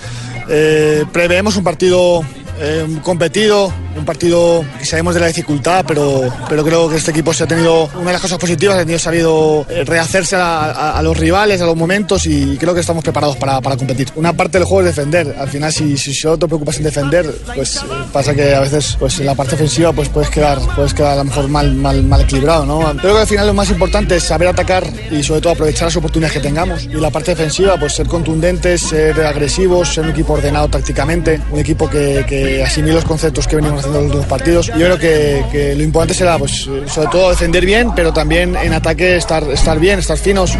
eh, 0.48 1.04
preveemos 1.12 1.56
un 1.56 1.62
partido 1.64 2.22
eh, 2.60 2.86
competido, 3.02 3.72
un 3.96 4.04
partido 4.04 4.64
que 4.78 4.84
sabemos 4.84 5.14
de 5.14 5.20
la 5.20 5.26
dificultad, 5.28 5.84
pero, 5.86 6.22
pero 6.48 6.64
creo 6.64 6.88
que 6.88 6.96
este 6.96 7.10
equipo 7.10 7.32
se 7.32 7.44
ha 7.44 7.46
tenido 7.46 7.84
una 7.94 8.06
de 8.06 8.12
las 8.12 8.20
cosas 8.22 8.38
positivas, 8.38 8.76
ha 8.76 8.80
tenido 8.80 8.98
sabido 8.98 9.66
eh, 9.68 9.84
rehacerse 9.84 10.36
a, 10.36 10.64
a- 10.70 10.98
a 10.98 11.02
los 11.02 11.16
rivales, 11.16 11.60
a 11.60 11.66
los 11.66 11.76
momentos 11.76 12.26
y 12.26 12.56
creo 12.58 12.74
que 12.74 12.80
estamos 12.80 13.02
preparados 13.04 13.36
para, 13.36 13.60
para 13.60 13.76
competir. 13.76 14.08
Una 14.16 14.32
parte 14.32 14.58
del 14.58 14.66
juego 14.66 14.80
es 14.88 14.94
defender, 14.96 15.34
al 15.38 15.48
final 15.48 15.72
si, 15.72 15.96
si 15.96 16.12
solo 16.14 16.38
te 16.38 16.46
preocupas 16.46 16.76
en 16.78 16.84
defender, 16.84 17.26
pues 17.54 17.76
eh, 17.76 17.80
pasa 18.12 18.34
que 18.34 18.54
a 18.54 18.60
veces 18.60 18.96
pues 18.98 19.18
en 19.20 19.26
la 19.26 19.34
parte 19.34 19.54
ofensiva 19.54 19.92
pues 19.92 20.08
puedes 20.08 20.30
quedar, 20.30 20.58
puedes 20.74 20.92
quedar 20.94 21.12
a 21.12 21.16
lo 21.16 21.24
mejor 21.24 21.48
mal, 21.48 21.74
mal, 21.74 22.02
mal 22.02 22.20
equilibrado, 22.22 22.66
¿no? 22.66 22.80
Creo 23.00 23.14
que 23.14 23.20
al 23.20 23.26
final 23.26 23.46
lo 23.46 23.54
más 23.54 23.70
importante 23.70 24.16
es 24.16 24.24
saber 24.24 24.48
atacar 24.48 24.84
y 25.10 25.22
sobre 25.22 25.40
todo 25.40 25.52
aprovechar 25.52 25.86
las 25.88 25.96
oportunidades 25.96 26.32
que 26.34 26.40
tengamos. 26.40 26.84
Y 26.84 26.88
la 26.94 27.10
parte 27.10 27.32
defensiva, 27.32 27.76
pues 27.78 27.94
ser 27.94 28.06
contundentes, 28.08 28.80
ser 28.82 29.20
agresivos, 29.24 29.94
ser 29.94 30.04
un 30.04 30.10
equipo 30.10 30.34
ordenado 30.34 30.68
tácticamente, 30.68 31.40
un 31.50 31.58
equipo 31.60 31.88
que, 31.88 32.24
que 32.28 32.43
asimile 32.62 32.94
los 32.94 33.04
conceptos 33.04 33.46
que 33.46 33.56
venimos 33.56 33.80
haciendo 33.80 33.98
en 33.98 34.04
los 34.04 34.14
últimos 34.14 34.26
partidos. 34.26 34.66
Yo 34.68 34.96
creo 34.96 34.98
que, 34.98 35.74
lo 35.76 35.82
importante 35.82 36.14
será, 36.14 36.38
pues 36.38 36.68
eh, 36.70 36.84
sobre 36.86 37.08
todo 37.08 37.30
defender 37.30 37.64
bien, 37.64 37.90
pero 37.94 38.12
también 38.12 38.56
en 38.56 38.72
ataque 38.72 39.16
estar, 39.16 39.42
estar 39.44 39.78
bien, 39.78 39.98
estar 39.98 40.16
finos. 40.16 40.56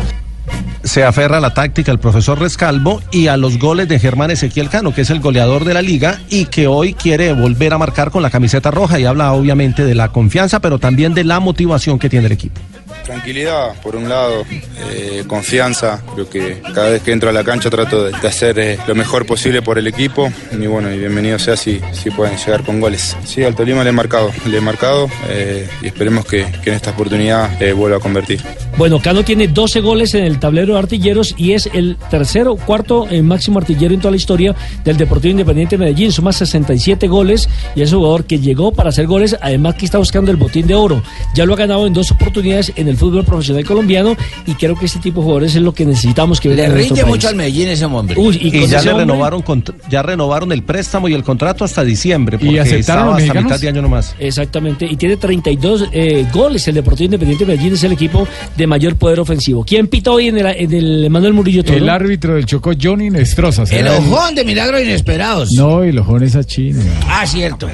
se 0.83 1.03
aferra 1.05 1.39
a 1.39 1.41
la 1.41 1.55
táctica 1.55 1.91
el 1.93 1.99
profesor 1.99 2.39
Rescalvo 2.39 3.03
y 3.11 3.29
a 3.29 3.37
los 3.37 3.59
goles 3.59 3.89
de 3.89 3.99
Germán 3.99 4.31
Ezequiel 4.31 4.69
Cano, 4.69 4.95
que 4.95 5.03
es 5.03 5.11
el 5.11 5.21
goleador 5.21 5.65
de 5.65 5.75
la 5.75 5.83
liga 5.83 6.21
y 6.29 6.47
que 6.47 6.67
hoy 6.67 6.95
quiere 6.95 7.33
volver 7.33 7.73
a 7.73 7.79
marcar 7.79 8.11
con 8.11 8.23
la 8.23 8.31
camiseta 8.31 8.71
roja 8.71 8.99
y 8.99 9.05
habla 9.05 9.33
obviamente 9.33 9.85
de 9.85 9.95
la 9.95 10.09
confianza, 10.09 10.61
pero 10.61 10.79
también 10.79 11.15
de 11.15 11.25
la 11.25 11.41
motivación 11.41 11.99
que 11.99 12.09
tiene 12.09 12.27
el 12.27 12.33
equipo. 12.33 12.61
Tranquilidad, 13.05 13.75
por 13.83 13.97
un 13.97 14.09
lado, 14.09 14.45
eh, 14.91 15.25
confianza. 15.27 16.03
Creo 16.15 16.29
que 16.29 16.63
cada 16.75 16.89
vez 16.89 17.03
que 17.03 17.13
entro 17.13 17.29
a 17.29 17.33
la 17.33 17.45
cancha 17.45 17.69
trato 17.69 18.05
de, 18.05 18.17
hacer 18.27 18.59
eh, 18.59 18.79
lo 18.87 18.95
mejor 18.95 19.27
posible 19.27 19.61
por 19.61 19.79
el 19.79 19.87
equipo. 19.87 20.33
Y 20.53 20.67
bueno, 20.67 20.91
y 20.91 20.99
bienvenido 20.99 21.39
sea 21.39 21.57
si, 21.57 21.81
si 21.93 22.11
pueden 22.11 22.39
llegar 22.39 22.65
con 22.65 22.81
goles. 22.81 23.17
Sí, 23.25 23.45
al 23.45 23.55
Tolima 23.55 23.85
le 23.85 23.91
he 23.91 23.93
marcado, 23.93 24.31
le 24.47 24.57
he 24.57 24.61
marcado 24.61 25.09
eh, 25.29 25.69
y 25.83 25.89
esperemos 25.89 26.25
que, 26.25 26.47
que 26.63 26.71
en 26.71 26.77
esta 26.77 26.91
oportunidad 26.93 27.51
vuelva 27.75 27.99
a 27.99 28.01
convertir. 28.01 28.41
Bueno, 28.79 29.01
Cano 29.01 29.23
tiene 29.23 29.49
12 29.49 29.81
goles 29.81 30.15
en 30.15 30.25
el 30.25 30.41
tablero 30.41 30.73
de 30.73 30.81
artilleros 30.81 31.35
y 31.37 31.53
es 31.53 31.69
el 31.73 31.97
tercero, 32.11 32.57
cuarto 32.57 33.07
máximo 33.23 33.59
artillero 33.59 33.95
en 33.95 34.01
toda 34.01 34.11
la 34.11 34.17
historia 34.17 34.55
del 34.83 34.97
Deportivo 34.97 35.31
Independiente 35.31 35.77
de 35.77 35.85
Medellín. 35.85 36.11
Suma 36.11 36.33
67 36.33 37.07
goles 37.07 37.49
y 37.77 37.83
es 37.83 37.93
un 37.93 37.99
jugador 37.99 38.25
que 38.25 38.41
llegó 38.41 38.73
para 38.73 38.89
hacer 38.89 39.07
goles, 39.07 39.37
además 39.41 39.77
que 39.77 39.85
está 39.85 39.99
buscando 39.99 40.31
el 40.31 40.37
botín 40.37 40.67
de 40.67 40.75
oro. 40.75 41.03
Ya 41.35 41.45
lo 41.45 41.55
ha 41.55 41.57
ganado 41.57 41.87
en 41.87 41.93
dos 41.93 42.11
oportunidades 42.11 42.73
en 42.75 42.89
el 42.89 42.94
fútbol 42.97 43.25
profesional 43.25 43.65
colombiano 43.65 44.17
y 44.47 44.55
creo 44.55 44.77
que 44.77 44.87
este 44.87 44.99
tipo 45.01 45.21
de 45.21 45.25
jugadores 45.25 45.55
es 45.57 45.63
lo 45.63 45.73
que 45.73 45.85
necesitamos 45.85 46.41
que 46.41 46.49
Le 46.51 46.69
rinde 46.69 46.95
país. 46.95 47.07
mucho 47.07 47.29
al 47.29 47.37
Medellín 47.37 47.69
ese 47.69 47.85
hombre. 47.85 48.17
Uy, 48.19 48.39
y 48.41 48.49
Y, 48.49 48.67
ya 48.67 48.79
ese 48.79 48.87
le 48.87 48.93
hombre- 48.93 49.07
renovaron 49.07 49.43
ya 49.91 50.03
renovaron 50.03 50.53
el 50.53 50.63
préstamo 50.63 51.09
y 51.09 51.15
el 51.15 51.23
contrato 51.23 51.65
hasta 51.65 51.83
diciembre, 51.85 52.39
¿Y 52.41 52.45
porque 52.47 52.61
aceptaron 52.61 52.81
estaba 52.81 53.19
los 53.21 53.23
hasta 53.29 53.41
mitad 53.43 53.61
de 53.61 53.69
año 53.69 53.83
nomás. 53.83 54.15
Exactamente, 54.19 54.87
y 54.87 54.97
tiene 54.97 55.17
32 55.17 55.89
eh, 55.93 56.27
goles. 56.33 56.67
El 56.69 56.75
Deportivo 56.75 57.07
Independiente 57.07 57.45
de 57.45 57.53
Medellín 57.53 57.75
es 57.75 57.85
el 57.85 57.93
equipo 57.93 58.27
de 58.57 58.67
mayor 58.67 58.97
poder 58.97 59.21
ofensivo. 59.21 59.65
¿Quién 59.65 59.87
pita 59.89 60.11
hoy 60.11 60.29
en 60.29 60.39
el, 60.39 60.47
en 60.47 60.73
el 60.73 61.11
Manuel 61.11 61.33
Murillo 61.35 61.65
Toro? 61.65 61.77
El 61.79 61.89
árbitro 61.89 62.35
del 62.35 62.47
Chocó, 62.47 62.73
Johnny 62.81 63.11
Nestroza. 63.11 63.65
El 63.71 63.89
ojón 63.89 64.35
de 64.35 64.45
milagros 64.45 64.81
inesperados. 64.83 65.53
No, 65.53 65.83
el 65.83 65.99
ojón 65.99 66.23
es 66.23 66.37
a 66.37 66.45
Chino. 66.45 66.81
Ah, 67.09 67.27
cierto. 67.27 67.69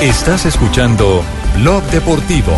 Estás 0.00 0.46
escuchando 0.46 1.22
Blog 1.60 1.82
Deportivo. 1.90 2.52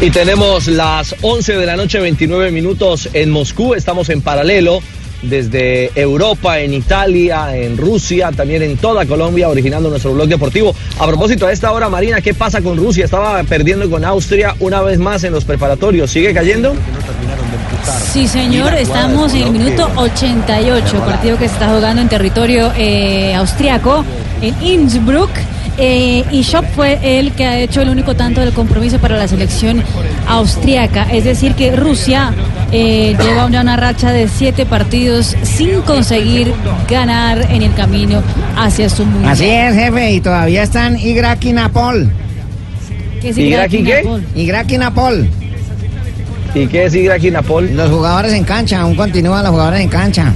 Y 0.00 0.10
tenemos 0.10 0.68
las 0.68 1.16
11 1.22 1.56
de 1.56 1.66
la 1.66 1.76
noche, 1.76 1.98
29 1.98 2.52
minutos 2.52 3.08
en 3.14 3.30
Moscú. 3.30 3.74
Estamos 3.74 4.08
en 4.10 4.22
paralelo 4.22 4.80
desde 5.22 5.90
Europa, 6.00 6.60
en 6.60 6.72
Italia, 6.72 7.56
en 7.56 7.76
Rusia, 7.76 8.30
también 8.30 8.62
en 8.62 8.76
toda 8.76 9.06
Colombia, 9.06 9.48
originando 9.48 9.90
nuestro 9.90 10.12
blog 10.14 10.28
deportivo. 10.28 10.72
A 11.00 11.06
propósito, 11.08 11.48
a 11.48 11.52
esta 11.52 11.72
hora, 11.72 11.88
Marina, 11.88 12.20
¿qué 12.20 12.32
pasa 12.32 12.62
con 12.62 12.76
Rusia? 12.76 13.06
Estaba 13.06 13.42
perdiendo 13.42 13.90
con 13.90 14.04
Austria 14.04 14.54
una 14.60 14.82
vez 14.82 15.00
más 15.00 15.24
en 15.24 15.32
los 15.32 15.44
preparatorios. 15.44 16.12
¿Sigue 16.12 16.32
cayendo? 16.32 16.74
Sí, 18.12 18.28
señor, 18.28 18.74
estamos 18.74 19.34
en 19.34 19.42
el 19.42 19.50
minuto 19.50 19.90
88, 19.96 21.00
partido 21.06 21.38
que 21.38 21.48
se 21.48 21.54
está 21.54 21.74
jugando 21.74 22.02
en 22.02 22.08
territorio 22.08 22.72
eh, 22.76 23.34
austriaco, 23.34 24.04
en 24.42 24.54
Innsbruck. 24.62 25.30
Eh, 25.78 26.24
y 26.32 26.42
Schopp 26.42 26.64
fue 26.74 26.98
el 27.02 27.32
que 27.32 27.46
ha 27.46 27.58
hecho 27.58 27.80
el 27.80 27.88
único 27.88 28.16
tanto 28.16 28.40
del 28.40 28.52
compromiso 28.52 28.98
para 28.98 29.16
la 29.16 29.28
selección 29.28 29.82
austriaca. 30.26 31.04
Es 31.12 31.24
decir, 31.24 31.54
que 31.54 31.74
Rusia 31.76 32.32
eh, 32.72 33.16
lleva 33.22 33.48
ya 33.48 33.60
una 33.60 33.76
racha 33.76 34.12
de 34.12 34.26
siete 34.28 34.66
partidos 34.66 35.36
sin 35.42 35.80
conseguir 35.82 36.52
ganar 36.90 37.46
en 37.50 37.62
el 37.62 37.72
camino 37.74 38.22
hacia 38.56 38.88
su 38.88 39.04
mundial. 39.04 39.32
Así 39.32 39.46
es, 39.46 39.74
jefe, 39.74 40.12
y 40.12 40.20
todavía 40.20 40.64
están 40.64 40.98
Igraki 40.98 41.52
Napol. 41.52 42.10
¿Qué 43.20 43.28
es 43.30 43.38
Igraki 43.38 43.84
qué? 43.84 44.02
Napol? 44.02 44.24
Igraki 44.34 44.78
Napol. 44.78 45.28
¿Y 46.54 46.66
qué 46.66 46.86
es 46.86 46.94
Igraki 46.94 47.30
Napol? 47.30 47.70
Los 47.76 47.90
jugadores 47.90 48.32
en 48.32 48.42
cancha, 48.42 48.80
aún 48.80 48.96
continúan 48.96 49.44
los 49.44 49.52
jugadores 49.52 49.80
en 49.80 49.88
cancha. 49.88 50.32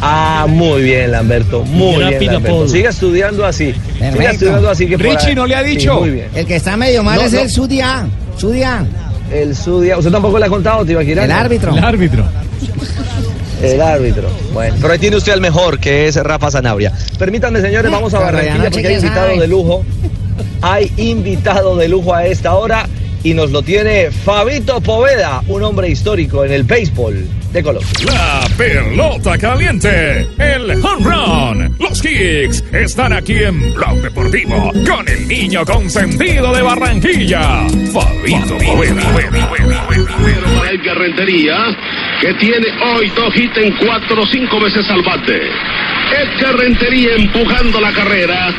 Ah, 0.00 0.46
muy 0.48 0.82
bien, 0.82 1.10
Lamberto. 1.12 1.62
Muy 1.64 2.04
bien, 2.04 2.26
Lamberto. 2.26 2.68
Siga 2.68 2.90
estudiando 2.90 3.44
así. 3.46 3.72
Siga 3.72 3.98
Perfecto. 4.10 4.30
estudiando 4.32 4.70
así 4.70 4.86
que 4.86 4.98
por 4.98 5.06
ahí- 5.06 5.16
Sí, 5.80 5.88
muy 5.88 6.10
bien. 6.10 6.28
El 6.34 6.46
que 6.46 6.56
está 6.56 6.76
medio 6.76 7.02
mal 7.02 7.18
No, 7.18 7.26
es 7.26 7.32
no. 7.32 7.40
el 7.40 7.50
Sudia. 7.50 8.06
Sudia. 8.36 8.84
El 9.32 9.54
Sudia. 9.56 9.96
¿Usted 9.96 10.10
tampoco 10.10 10.38
le 10.38 10.46
ha 10.46 10.48
contado, 10.48 10.84
Tibaquirá? 10.84 11.24
El 11.24 11.30
árbitro. 11.32 11.76
El 11.76 11.84
árbitro. 11.84 12.24
El 13.62 13.80
árbitro. 13.80 14.28
Bueno, 14.52 14.76
pero 14.80 14.92
ahí 14.92 14.98
tiene 14.98 15.16
usted 15.16 15.32
al 15.32 15.40
mejor, 15.40 15.78
que 15.78 16.06
es 16.06 16.16
Rafa 16.16 16.50
Zanabria. 16.50 16.92
Permítanme, 17.18 17.60
señores, 17.62 17.90
vamos 17.90 18.12
a 18.12 18.18
Barranquilla 18.18 18.58
no 18.58 18.70
porque 18.70 18.88
hay 18.88 18.94
invitado 18.96 19.40
de 19.40 19.46
lujo. 19.48 19.84
Hay 20.60 20.92
invitado 20.96 21.76
de 21.76 21.88
lujo 21.88 22.14
a 22.14 22.26
esta 22.26 22.54
hora 22.54 22.86
y 23.24 23.32
nos 23.32 23.50
lo 23.50 23.62
tiene 23.62 24.10
Fabito 24.10 24.80
Poveda, 24.80 25.42
un 25.48 25.62
hombre 25.62 25.88
histórico 25.88 26.44
en 26.44 26.52
el 26.52 26.62
béisbol 26.62 27.26
de 27.52 27.62
Colombia. 27.62 27.90
La 28.04 28.46
pelota 28.56 29.38
caliente, 29.38 30.28
el 30.38 30.70
home 30.84 31.04
run, 31.04 31.76
los 31.80 32.02
kicks 32.02 32.62
están 32.72 33.14
aquí 33.14 33.42
en 33.42 33.72
Blog 33.72 34.02
Deportivo 34.02 34.70
con 34.86 35.08
el 35.08 35.26
niño 35.26 35.64
consentido 35.64 36.54
de 36.54 36.62
Barranquilla, 36.62 37.66
Fabito 37.92 38.58
Poveda. 38.58 39.02
para 40.58 40.70
Edgar 40.70 40.98
Rentería, 40.98 41.56
que 42.20 42.34
tiene 42.34 42.66
hoy 42.92 43.10
dos 43.16 43.34
hits 43.34 43.56
en 43.56 43.74
cuatro 43.76 44.22
o 44.22 44.26
cinco 44.26 44.60
veces 44.60 44.88
al 44.90 45.02
bate. 45.02 45.40
Edgar 46.12 46.56
Rentería 46.58 47.16
empujando 47.16 47.80
la 47.80 47.92
carrera. 47.92 48.54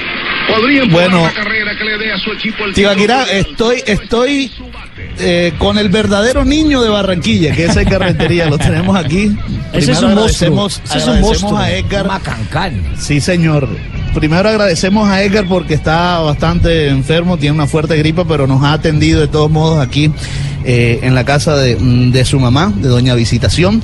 Bueno. 0.91 1.23
la 1.23 1.33
carrera 1.33 1.77
que 1.77 1.83
le 1.83 1.97
dé 1.97 2.11
a 2.11 2.17
su 2.17 2.31
equipo 2.31 2.65
el 2.65 2.73
Tibaquirá, 2.73 3.23
estoy, 3.23 3.83
estoy 3.85 4.51
eh, 5.19 5.53
con 5.57 5.77
el 5.77 5.89
verdadero 5.89 6.45
niño 6.45 6.81
de 6.81 6.89
Barranquilla, 6.89 7.53
que 7.53 7.65
es 7.65 7.75
Edgar 7.75 8.01
Rentería, 8.01 8.47
lo 8.49 8.57
tenemos 8.57 8.95
aquí. 8.95 9.35
Ese 9.73 9.91
es 9.93 10.01
un 10.01 10.15
monstruo. 10.15 10.67
Ese 10.67 10.79
es 10.83 10.91
un 10.91 10.97
agradecemos 10.97 11.21
monstruo. 11.21 11.57
a 11.57 11.71
Edgar. 11.71 12.07
Macancán. 12.07 12.81
Sí, 12.97 13.19
señor. 13.19 13.67
Primero 14.13 14.47
agradecemos 14.47 15.09
a 15.09 15.21
Edgar 15.23 15.45
porque 15.45 15.73
está 15.73 16.19
bastante 16.19 16.87
enfermo, 16.87 17.37
tiene 17.37 17.55
una 17.55 17.67
fuerte 17.67 17.97
gripa, 17.97 18.25
pero 18.25 18.47
nos 18.47 18.63
ha 18.63 18.73
atendido 18.73 19.19
de 19.19 19.27
todos 19.27 19.51
modos 19.51 19.85
aquí 19.85 20.09
eh, 20.63 20.99
en 21.03 21.13
la 21.15 21.25
casa 21.25 21.57
de, 21.57 21.75
mm, 21.75 22.11
de 22.11 22.23
su 22.23 22.39
mamá, 22.39 22.71
de 22.75 22.87
Doña 22.87 23.13
Visitación. 23.13 23.81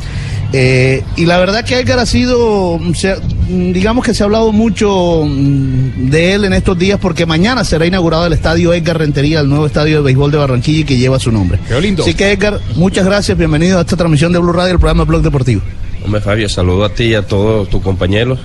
Eh, 0.53 1.01
y 1.15 1.25
la 1.25 1.37
verdad 1.39 1.63
que 1.63 1.79
Edgar 1.79 1.99
ha 1.99 2.05
sido, 2.05 2.77
se 2.93 3.11
ha- 3.11 3.17
digamos 3.47 4.03
que 4.03 4.13
se 4.13 4.21
ha 4.21 4.25
hablado 4.25 4.51
mucho 4.51 5.23
mm, 5.25 6.09
de 6.09 6.33
él 6.33 6.43
en 6.45 6.51
estos 6.53 6.77
días 6.77 6.99
porque 7.01 7.25
mañana 7.25 7.63
será 7.63 7.85
inaugurado 7.85 8.25
el 8.27 8.33
estadio 8.33 8.73
Edgar 8.73 8.97
Rentería, 8.99 9.39
el 9.39 9.47
nuevo 9.49 9.65
estadio 9.65 9.97
de 9.97 10.03
béisbol 10.03 10.29
de 10.31 10.37
Barranquilla 10.37 10.85
que 10.85 10.97
lleva 10.97 11.19
su 11.19 11.31
nombre. 11.31 11.57
Qué 11.69 11.79
lindo. 11.79 12.03
Así 12.03 12.13
que 12.15 12.31
Edgar, 12.31 12.59
muchas 12.75 13.05
gracias, 13.05 13.37
bienvenido 13.37 13.77
a 13.77 13.81
esta 13.81 13.95
transmisión 13.95 14.33
de 14.33 14.39
Blue 14.39 14.51
Radio, 14.51 14.73
el 14.73 14.79
programa 14.79 15.05
Blog 15.05 15.21
Deportivo. 15.21 15.61
Hombre, 16.03 16.19
Fabio, 16.19 16.49
saludo 16.49 16.83
a 16.85 16.89
ti 16.93 17.03
y 17.05 17.13
a 17.15 17.21
todos 17.21 17.69
tus 17.69 17.81
compañeros. 17.81 18.39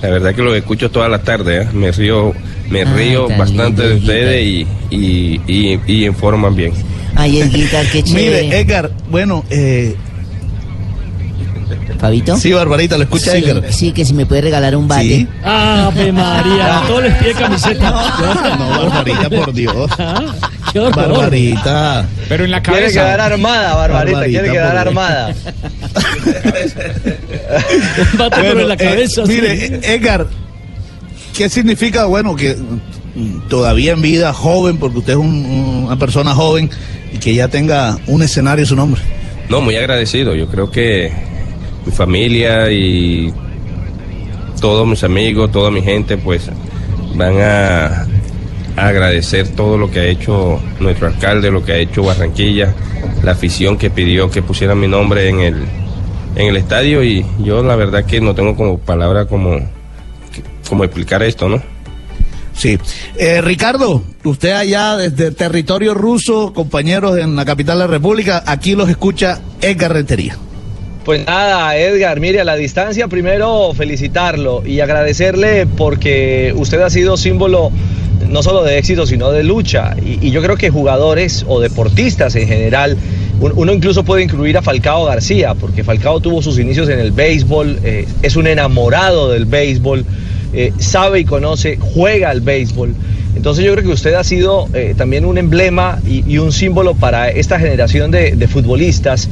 La 0.00 0.10
verdad 0.10 0.32
que 0.34 0.42
los 0.42 0.54
escucho 0.56 0.92
toda 0.92 1.08
la 1.08 1.22
tarde, 1.22 1.62
¿eh? 1.62 1.68
me 1.72 1.90
río, 1.90 2.32
me 2.70 2.82
Ah, 2.82 2.94
río 2.94 3.26
tan 3.26 3.38
bastante 3.38 3.82
de 3.88 3.94
ustedes 3.96 4.46
y, 4.46 4.66
y, 4.90 5.40
y- 5.48 5.80
y 5.88 6.06
informan 6.06 6.54
bien. 6.54 6.72
Ay, 7.16 7.40
Edgar, 7.40 7.84
qué 7.90 8.02
chévere. 8.04 8.44
Mire, 8.44 8.60
Edgar, 8.60 8.92
bueno, 9.10 9.44
eh, 9.50 9.96
¿Fabito? 11.98 12.36
Sí, 12.36 12.52
Barbarita, 12.52 12.96
lo 12.96 13.02
escucha 13.04 13.32
sí, 13.32 13.38
Edgar. 13.44 13.72
Sí, 13.72 13.92
que 13.92 14.04
si 14.04 14.14
me 14.14 14.24
puede 14.24 14.42
regalar 14.42 14.76
un 14.76 14.86
bate. 14.86 15.02
Sí. 15.02 15.28
Ave 15.44 16.12
María, 16.12 16.82
todos 16.88 17.02
les 17.02 17.14
pide 17.16 17.32
camiseta. 17.32 17.90
No, 18.56 18.68
Barbarita, 18.70 19.28
por 19.30 19.52
Dios. 19.52 19.90
Qué 20.72 20.78
horror. 20.80 20.94
Barbarita. 21.08 22.06
Pero 22.28 22.44
en 22.44 22.50
la 22.52 22.62
Quiere 22.62 22.80
cabeza. 22.82 23.00
quedar 23.00 23.20
armada, 23.20 23.74
Barbarita, 23.74 24.12
Barbarita, 24.18 24.40
quiere 24.40 24.52
quedar 24.52 24.76
armada. 24.78 25.34
Bate 28.16 28.36
por 28.36 28.44
Bueno, 28.54 28.68
la 28.68 28.74
eh, 28.74 28.76
cabeza. 28.76 29.26
sí. 29.26 29.32
mire, 29.32 29.80
Edgar, 29.82 30.26
¿qué 31.36 31.48
significa, 31.48 32.04
bueno, 32.06 32.36
que 32.36 32.56
todavía 33.48 33.92
en 33.92 34.02
vida, 34.02 34.32
joven, 34.32 34.76
porque 34.78 34.98
usted 34.98 35.12
es 35.14 35.18
un- 35.18 35.84
una 35.86 35.98
persona 35.98 36.34
joven 36.34 36.70
y 37.12 37.18
que 37.18 37.34
ya 37.34 37.48
tenga 37.48 37.98
un 38.06 38.22
escenario 38.22 38.64
a 38.64 38.68
su 38.68 38.76
nombre? 38.76 39.00
No, 39.48 39.60
muy 39.60 39.76
agradecido. 39.76 40.34
Yo 40.34 40.46
creo 40.48 40.70
que 40.70 41.10
mi 41.88 41.94
familia 41.94 42.70
y 42.70 43.32
todos 44.60 44.86
mis 44.86 45.02
amigos, 45.04 45.50
toda 45.50 45.70
mi 45.70 45.80
gente, 45.80 46.18
pues 46.18 46.50
van 47.14 47.40
a, 47.40 48.06
agradecer 48.76 49.48
todo 49.48 49.76
lo 49.76 49.90
que 49.90 50.00
ha 50.00 50.04
hecho 50.04 50.60
nuestro 50.78 51.08
alcalde, 51.08 51.50
lo 51.50 51.64
que 51.64 51.72
ha 51.72 51.78
hecho 51.78 52.04
Barranquilla, 52.04 52.74
la 53.24 53.32
afición 53.32 53.76
que 53.76 53.90
pidió 53.90 54.30
que 54.30 54.40
pusieran 54.40 54.78
mi 54.78 54.86
nombre 54.86 55.28
en 55.28 55.40
el, 55.40 55.64
en 56.36 56.46
el 56.46 56.56
estadio 56.56 57.02
y 57.02 57.26
yo 57.40 57.62
la 57.64 57.74
verdad 57.74 58.04
que 58.04 58.20
no 58.20 58.36
tengo 58.36 58.54
como 58.54 58.78
palabra 58.78 59.24
como, 59.24 59.58
como 60.68 60.84
explicar 60.84 61.24
esto, 61.24 61.48
¿no? 61.48 61.60
Sí. 62.54 62.78
Eh, 63.16 63.40
Ricardo, 63.40 64.02
usted 64.22 64.52
allá 64.52 64.96
desde 64.96 65.32
territorio 65.32 65.94
ruso, 65.94 66.52
compañeros 66.52 67.18
en 67.18 67.34
la 67.34 67.44
capital 67.44 67.78
de 67.78 67.84
la 67.84 67.90
República, 67.90 68.44
aquí 68.46 68.76
los 68.76 68.88
escucha 68.88 69.40
Edgar 69.60 69.92
Rentería. 69.92 70.36
Pues 71.08 71.24
nada, 71.26 71.74
Edgar, 71.74 72.20
mire, 72.20 72.38
a 72.38 72.44
la 72.44 72.54
distancia 72.54 73.08
primero 73.08 73.72
felicitarlo 73.72 74.62
y 74.66 74.80
agradecerle 74.80 75.64
porque 75.64 76.52
usted 76.54 76.82
ha 76.82 76.90
sido 76.90 77.16
símbolo 77.16 77.72
no 78.28 78.42
solo 78.42 78.62
de 78.62 78.76
éxito, 78.76 79.06
sino 79.06 79.30
de 79.30 79.42
lucha. 79.42 79.96
Y, 80.04 80.30
yo 80.30 80.42
creo 80.42 80.58
que 80.58 80.68
jugadores 80.68 81.46
o 81.48 81.60
deportistas 81.60 82.36
en 82.36 82.46
general, 82.46 82.98
un- 83.40 83.54
uno 83.56 83.72
incluso 83.72 84.04
puede 84.04 84.22
incluir 84.22 84.58
a 84.58 84.60
Falcao 84.60 85.06
García, 85.06 85.54
porque 85.54 85.82
Falcao 85.82 86.20
tuvo 86.20 86.42
sus 86.42 86.58
inicios 86.58 86.90
en 86.90 86.98
el 86.98 87.10
béisbol, 87.10 87.78
eh, 87.84 88.06
es 88.20 88.36
un 88.36 88.46
enamorado 88.46 89.30
del 89.30 89.46
béisbol, 89.46 90.04
eh, 90.52 90.74
sabe 90.76 91.20
y 91.20 91.24
conoce, 91.24 91.78
juega 91.80 92.28
al 92.28 92.42
béisbol. 92.42 92.94
Entonces 93.34 93.64
yo 93.64 93.72
creo 93.72 93.84
que 93.86 93.92
usted 93.92 94.12
ha 94.12 94.24
sido 94.24 94.68
eh, 94.74 94.92
también 94.94 95.24
un 95.24 95.38
emblema 95.38 96.00
y, 96.06 96.36
un 96.36 96.52
símbolo 96.52 96.94
para 96.94 97.30
esta 97.30 97.58
generación 97.58 98.10
de 98.10 98.46
futbolistas 98.46 99.30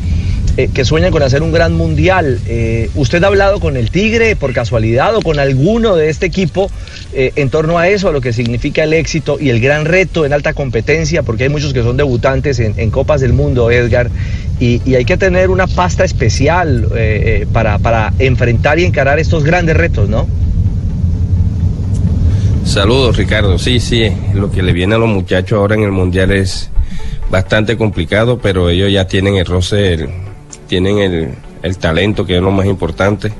eh, 0.57 0.71
que 0.73 0.87
sueñan 0.87 1.13
con 1.13 1.23
hacer 1.23 1.43
un 1.43 1.53
gran 1.53 1.75
mundial. 1.75 2.41
Eh, 2.47 2.89
¿Usted 2.95 3.23
ha 3.25 3.27
hablado 3.27 3.61
con 3.61 3.77
el 3.77 3.91
Tigre 3.91 4.37
por 4.37 4.55
casualidad 4.55 5.15
o 5.15 5.21
con 5.21 5.39
alguno 5.39 5.97
de 5.97 6.09
este 6.09 6.25
equipo 6.25 6.71
eh, 7.13 7.33
en 7.37 7.51
torno 7.51 7.79
a 7.79 7.89
eso, 7.89 8.09
a 8.09 8.13
lo 8.13 8.23
que 8.23 8.33
significa 8.33 8.85
el 8.85 8.95
éxito 8.95 9.37
y 9.39 9.51
el 9.51 9.61
gran 9.61 9.85
reto 9.85 10.25
en 10.25 10.33
alta 10.33 10.55
competencia? 10.55 11.23
Porque 11.23 11.45
hay 11.45 11.51
muchos 11.51 11.75
que 11.75 11.83
son 11.83 11.99
debutantes 11.99 12.59
en, 12.59 12.91
Copas 12.91 13.21
del 13.21 13.35
Mundo, 13.35 13.71
Edgar, 13.71 14.11
y, 14.59 14.95
hay 14.95 15.05
que 15.05 15.19
tener 15.19 15.51
una 15.51 15.67
pasta 15.67 16.05
especial 16.05 16.89
para, 17.53 17.79
para 17.79 18.15
enfrentar 18.19 18.79
y 18.79 18.85
encarar 18.85 19.19
estos 19.19 19.45
grandes 19.45 19.77
retos, 19.77 20.09
¿no? 20.09 20.27
Saludos, 22.65 23.17
Ricardo. 23.17 23.59
Sí, 23.59 23.79
sí, 23.79 24.11
lo 24.35 24.51
que 24.51 24.63
le 24.63 24.73
viene 24.73 24.95
a 24.95 24.99
los 24.99 25.09
muchachos 25.09 25.59
ahora 25.59 25.75
en 25.75 25.83
el 25.83 25.93
Mundial 25.93 26.31
es 26.31 26.71
bastante 27.31 27.77
complicado, 27.77 28.39
pero 28.39 28.71
ellos 28.71 28.91
ya 28.91 29.07
tienen 29.07 29.37
el 29.37 29.47
roce, 29.47 30.09
tienen 30.67 30.99
el, 30.99 31.31
el 31.63 31.79
talento, 31.79 32.27
que 32.27 32.37
es 32.37 32.43
lo 32.43 32.51
más 32.51 32.67
importante. 32.67 33.33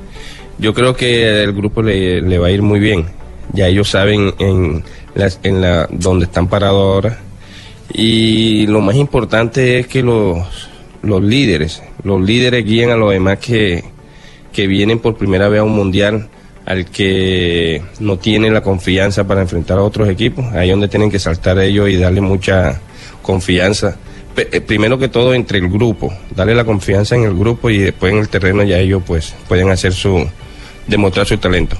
Yo 0.57 0.73
creo 0.73 0.95
que 0.95 1.43
el 1.43 1.53
grupo 1.53 1.81
le, 1.81 2.21
le 2.21 2.37
va 2.37 2.47
a 2.47 2.51
ir 2.51 2.61
muy 2.61 2.79
bien. 2.79 3.05
Ya 3.53 3.67
ellos 3.67 3.89
saben 3.89 4.33
en, 4.39 4.83
las, 5.15 5.39
en 5.43 5.61
la 5.61 5.87
donde 5.91 6.25
están 6.25 6.47
parados 6.47 6.81
ahora. 6.81 7.19
Y 7.93 8.67
lo 8.67 8.81
más 8.81 8.95
importante 8.95 9.79
es 9.79 9.87
que 9.87 10.03
los, 10.03 10.39
los 11.01 11.21
líderes, 11.21 11.81
los 12.03 12.21
líderes 12.21 12.65
guíen 12.65 12.89
a 12.89 12.97
los 12.97 13.11
demás 13.11 13.37
que, 13.39 13.83
que 14.51 14.67
vienen 14.67 14.99
por 14.99 15.15
primera 15.15 15.47
vez 15.47 15.61
a 15.61 15.63
un 15.63 15.75
mundial 15.75 16.27
al 16.65 16.85
que 16.85 17.81
no 18.01 18.17
tiene 18.17 18.49
la 18.51 18.61
confianza 18.61 19.25
para 19.25 19.41
enfrentar 19.41 19.77
a 19.77 19.83
otros 19.83 20.09
equipos, 20.09 20.43
ahí 20.53 20.67
es 20.67 20.73
donde 20.73 20.89
tienen 20.89 21.09
que 21.09 21.17
saltar 21.17 21.57
ellos 21.59 21.87
y 21.89 21.95
darle 21.95 22.19
mucha 22.19 22.81
confianza. 23.21 23.97
Eh, 24.37 24.61
Primero 24.61 24.99
que 24.99 25.07
todo 25.07 25.33
entre 25.33 25.57
el 25.57 25.67
grupo, 25.67 26.13
darle 26.35 26.53
la 26.53 26.63
confianza 26.63 27.15
en 27.15 27.23
el 27.23 27.35
grupo 27.35 27.69
y 27.69 27.79
después 27.79 28.13
en 28.13 28.19
el 28.19 28.29
terreno 28.29 28.63
ya 28.63 28.77
ellos 28.77 29.01
pues 29.05 29.33
pueden 29.47 29.69
hacer 29.71 29.93
su, 29.93 30.27
demostrar 30.85 31.25
su 31.25 31.37
talento. 31.37 31.75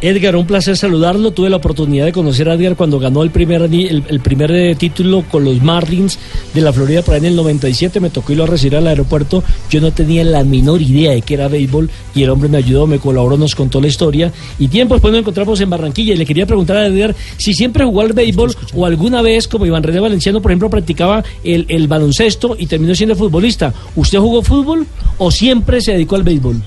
Edgar, 0.00 0.36
un 0.36 0.46
placer 0.46 0.76
saludarlo. 0.76 1.32
Tuve 1.32 1.50
la 1.50 1.56
oportunidad 1.56 2.04
de 2.04 2.12
conocer 2.12 2.48
a 2.48 2.54
Edgar 2.54 2.76
cuando 2.76 3.00
ganó 3.00 3.24
el 3.24 3.30
primer, 3.30 3.62
el, 3.62 4.04
el 4.06 4.20
primer 4.20 4.52
eh, 4.52 4.76
título 4.76 5.24
con 5.28 5.44
los 5.44 5.60
Marlins 5.60 6.20
de 6.54 6.60
la 6.60 6.72
Florida 6.72 7.02
por 7.02 7.14
ahí 7.14 7.20
en 7.20 7.26
el 7.26 7.36
97. 7.36 7.98
Me 7.98 8.10
tocó 8.10 8.30
irlo 8.30 8.44
a 8.44 8.46
recibir 8.46 8.76
al 8.76 8.86
aeropuerto. 8.86 9.42
Yo 9.70 9.80
no 9.80 9.90
tenía 9.92 10.22
la 10.22 10.44
menor 10.44 10.82
idea 10.82 11.12
de 11.12 11.22
que 11.22 11.34
era 11.34 11.48
béisbol 11.48 11.90
y 12.14 12.22
el 12.22 12.30
hombre 12.30 12.48
me 12.48 12.58
ayudó, 12.58 12.86
me 12.86 13.00
colaboró, 13.00 13.36
nos 13.36 13.56
contó 13.56 13.80
la 13.80 13.88
historia. 13.88 14.32
Y 14.60 14.68
tiempo 14.68 14.94
después 14.94 15.10
nos 15.10 15.20
encontramos 15.20 15.60
en 15.60 15.70
Barranquilla 15.70 16.14
y 16.14 16.16
le 16.16 16.26
quería 16.26 16.46
preguntar 16.46 16.76
a 16.76 16.86
Edgar 16.86 17.16
si 17.36 17.52
siempre 17.52 17.84
jugó 17.84 18.02
al 18.02 18.12
béisbol 18.12 18.54
o 18.76 18.86
alguna 18.86 19.20
vez, 19.20 19.48
como 19.48 19.66
Iván 19.66 19.82
René 19.82 19.98
Valenciano, 19.98 20.40
por 20.40 20.52
ejemplo, 20.52 20.70
practicaba 20.70 21.24
el, 21.42 21.66
el 21.68 21.88
baloncesto 21.88 22.54
y 22.56 22.66
terminó 22.66 22.94
siendo 22.94 23.16
futbolista. 23.16 23.74
¿Usted 23.96 24.18
jugó 24.20 24.42
fútbol 24.42 24.86
o 25.18 25.32
siempre 25.32 25.80
se 25.80 25.92
dedicó 25.92 26.14
al 26.14 26.22
béisbol? 26.22 26.62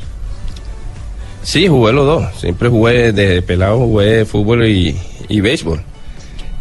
Sí, 1.44 1.68
jugué 1.68 1.92
los 1.94 2.06
dos. 2.06 2.40
Siempre 2.40 2.70
jugué 2.70 3.12
desde 3.12 3.42
pelado, 3.42 3.78
jugué 3.80 4.26
fútbol 4.26 4.66
y, 4.68 4.96
y 5.28 5.42
béisbol. 5.42 5.82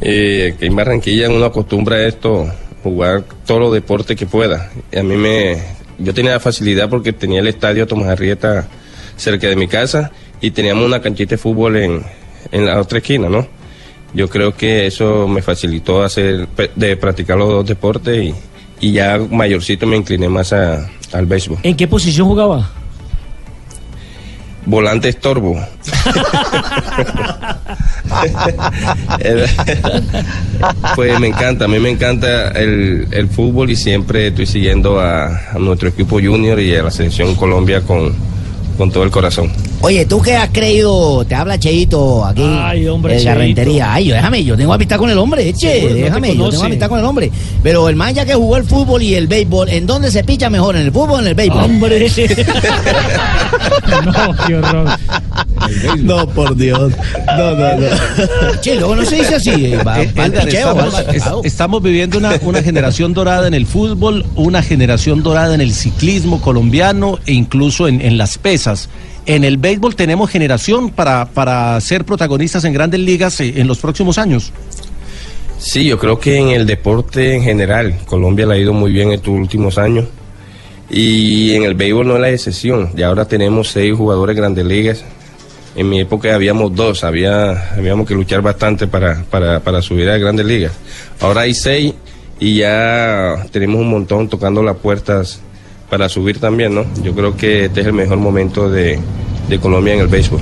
Eh, 0.00 0.54
que 0.58 0.66
en 0.66 0.76
Barranquilla 0.76 1.28
uno 1.28 1.44
acostumbra 1.44 1.96
a 1.96 2.06
esto, 2.06 2.48
jugar 2.82 3.24
todos 3.46 3.60
los 3.60 3.72
deportes 3.72 4.16
que 4.16 4.26
pueda. 4.26 4.70
Y 4.90 4.98
a 4.98 5.02
mí 5.02 5.16
me, 5.16 5.58
yo 5.98 6.14
tenía 6.14 6.32
la 6.32 6.40
facilidad 6.40 6.88
porque 6.88 7.12
tenía 7.12 7.40
el 7.40 7.48
estadio 7.48 7.86
Tomás 7.86 8.08
Arrieta 8.08 8.66
cerca 9.16 9.48
de 9.48 9.56
mi 9.56 9.68
casa 9.68 10.10
y 10.40 10.50
teníamos 10.52 10.86
una 10.86 11.02
canchita 11.02 11.30
de 11.30 11.38
fútbol 11.38 11.76
en, 11.76 12.02
en 12.50 12.64
la 12.66 12.80
otra 12.80 12.98
esquina, 12.98 13.28
¿no? 13.28 13.46
Yo 14.14 14.28
creo 14.28 14.56
que 14.56 14.86
eso 14.86 15.28
me 15.28 15.42
facilitó 15.42 16.02
hacer, 16.02 16.48
de 16.74 16.96
practicar 16.96 17.36
los 17.36 17.48
dos 17.50 17.66
deportes 17.66 18.24
y, 18.24 18.34
y 18.80 18.92
ya 18.92 19.18
mayorcito 19.30 19.86
me 19.86 19.96
incliné 19.98 20.28
más 20.30 20.52
a- 20.54 20.88
al 21.12 21.26
béisbol. 21.26 21.58
¿En 21.62 21.76
qué 21.76 21.86
posición 21.86 22.26
jugaba? 22.26 22.70
Volante 24.66 25.08
estorbo. 25.08 25.58
Pues 30.94 31.18
me 31.20 31.28
encanta, 31.28 31.64
a 31.64 31.68
mí 31.68 31.78
me 31.78 31.90
encanta 31.90 32.48
el, 32.50 33.06
el 33.12 33.28
fútbol 33.28 33.70
y 33.70 33.76
siempre 33.76 34.26
estoy 34.28 34.46
siguiendo 34.46 35.00
a, 35.00 35.26
a 35.52 35.58
nuestro 35.58 35.88
equipo 35.88 36.20
junior 36.20 36.58
y 36.60 36.74
a 36.74 36.82
la 36.82 36.90
selección 36.90 37.34
Colombia 37.36 37.82
con, 37.82 38.12
con 38.76 38.90
todo 38.90 39.04
el 39.04 39.10
corazón. 39.10 39.50
Oye, 39.82 40.04
¿tú 40.04 40.20
qué 40.20 40.36
has 40.36 40.50
creído? 40.50 41.24
Te 41.24 41.34
habla 41.34 41.58
Cheito 41.58 42.22
aquí. 42.26 42.42
Ay, 42.44 42.86
hombre, 42.86 43.14
de 43.16 43.24
la 43.24 43.34
rentería. 43.34 43.94
Ay, 43.94 44.06
yo, 44.08 44.14
déjame, 44.14 44.44
yo 44.44 44.54
tengo 44.56 44.74
amistad 44.74 44.98
con 44.98 45.08
el 45.08 45.16
hombre, 45.16 45.48
eche, 45.48 45.72
Seguro, 45.72 45.88
no 45.90 45.96
te 45.96 46.02
déjame, 46.04 46.36
yo 46.36 46.50
tengo 46.50 46.64
amistad 46.64 46.88
con 46.90 46.98
el 46.98 47.04
hombre. 47.06 47.30
Pero 47.62 47.88
el 47.88 47.96
man 47.96 48.14
ya 48.14 48.26
que 48.26 48.34
jugó 48.34 48.58
el 48.58 48.64
fútbol 48.64 49.02
y 49.02 49.14
el 49.14 49.26
béisbol, 49.26 49.70
¿en 49.70 49.86
dónde 49.86 50.10
se 50.10 50.22
picha 50.22 50.50
mejor? 50.50 50.76
¿En 50.76 50.82
el 50.82 50.92
fútbol 50.92 51.12
o 51.12 51.18
en 51.20 51.28
el 51.28 51.34
béisbol? 51.34 51.64
Hombre. 51.64 52.10
No, 54.04 54.34
qué 54.46 54.54
horror. 54.54 54.88
No, 55.98 56.26
por 56.28 56.56
Dios. 56.56 56.92
No, 57.26 57.50
no, 57.54 57.76
no. 57.76 58.60
Che, 58.60 58.76
luego 58.76 58.96
no 58.96 59.04
se 59.04 59.16
dice 59.16 59.34
así. 59.36 59.50
eh, 59.50 59.78
Va, 59.84 60.00
Eh, 60.02 60.12
va 60.16 60.26
Edgar, 60.26 60.44
picheo, 60.44 60.68
estamos, 60.70 60.92
bacalao. 60.92 61.40
es- 61.40 61.52
estamos 61.52 61.82
viviendo 61.82 62.18
una, 62.18 62.38
una 62.42 62.62
generación 62.62 63.12
dorada 63.14 63.46
en 63.48 63.54
el 63.54 63.66
fútbol, 63.66 64.24
una 64.36 64.62
generación 64.62 65.22
dorada 65.22 65.54
en 65.54 65.60
el 65.60 65.72
ciclismo 65.74 66.40
colombiano 66.40 67.18
e 67.26 67.32
incluso 67.32 67.88
en, 67.88 68.00
en 68.00 68.16
las 68.16 68.38
pesas. 68.38 68.88
En 69.30 69.44
el 69.44 69.58
béisbol 69.58 69.94
tenemos 69.94 70.28
generación 70.28 70.90
para, 70.90 71.24
para 71.26 71.80
ser 71.80 72.04
protagonistas 72.04 72.64
en 72.64 72.72
grandes 72.72 72.98
ligas 72.98 73.40
eh, 73.40 73.52
en 73.58 73.68
los 73.68 73.78
próximos 73.78 74.18
años. 74.18 74.52
Sí, 75.56 75.84
yo 75.84 76.00
creo 76.00 76.18
que 76.18 76.36
en 76.36 76.48
el 76.48 76.66
deporte 76.66 77.36
en 77.36 77.44
general, 77.44 77.96
Colombia 78.06 78.44
le 78.44 78.54
ha 78.54 78.58
ido 78.58 78.72
muy 78.72 78.90
bien 78.90 79.12
estos 79.12 79.32
últimos 79.32 79.78
años. 79.78 80.06
Y 80.90 81.54
en 81.54 81.62
el 81.62 81.74
béisbol 81.74 82.08
no 82.08 82.14
es 82.16 82.20
la 82.20 82.30
excepción. 82.30 82.90
Y 82.96 83.02
ahora 83.02 83.24
tenemos 83.24 83.68
seis 83.68 83.94
jugadores 83.94 84.34
de 84.34 84.42
grandes 84.42 84.66
ligas. 84.66 85.04
En 85.76 85.88
mi 85.88 86.00
época 86.00 86.34
habíamos 86.34 86.74
dos, 86.74 87.04
había, 87.04 87.76
habíamos 87.76 88.08
que 88.08 88.14
luchar 88.14 88.42
bastante 88.42 88.88
para, 88.88 89.22
para, 89.30 89.60
para 89.60 89.80
subir 89.80 90.10
a 90.10 90.18
grandes 90.18 90.44
ligas. 90.44 90.72
Ahora 91.20 91.42
hay 91.42 91.54
seis 91.54 91.94
y 92.40 92.56
ya 92.56 93.46
tenemos 93.52 93.80
un 93.80 93.90
montón 93.90 94.28
tocando 94.28 94.60
las 94.60 94.78
puertas 94.78 95.40
para 95.90 96.08
subir 96.08 96.38
también, 96.38 96.74
¿no? 96.74 96.86
Yo 97.02 97.14
creo 97.14 97.36
que 97.36 97.66
este 97.66 97.80
es 97.80 97.86
el 97.86 97.92
mejor 97.92 98.18
momento 98.18 98.70
de, 98.70 98.98
de 99.48 99.58
Colombia 99.58 99.94
en 99.94 100.00
el 100.00 100.06
béisbol. 100.06 100.40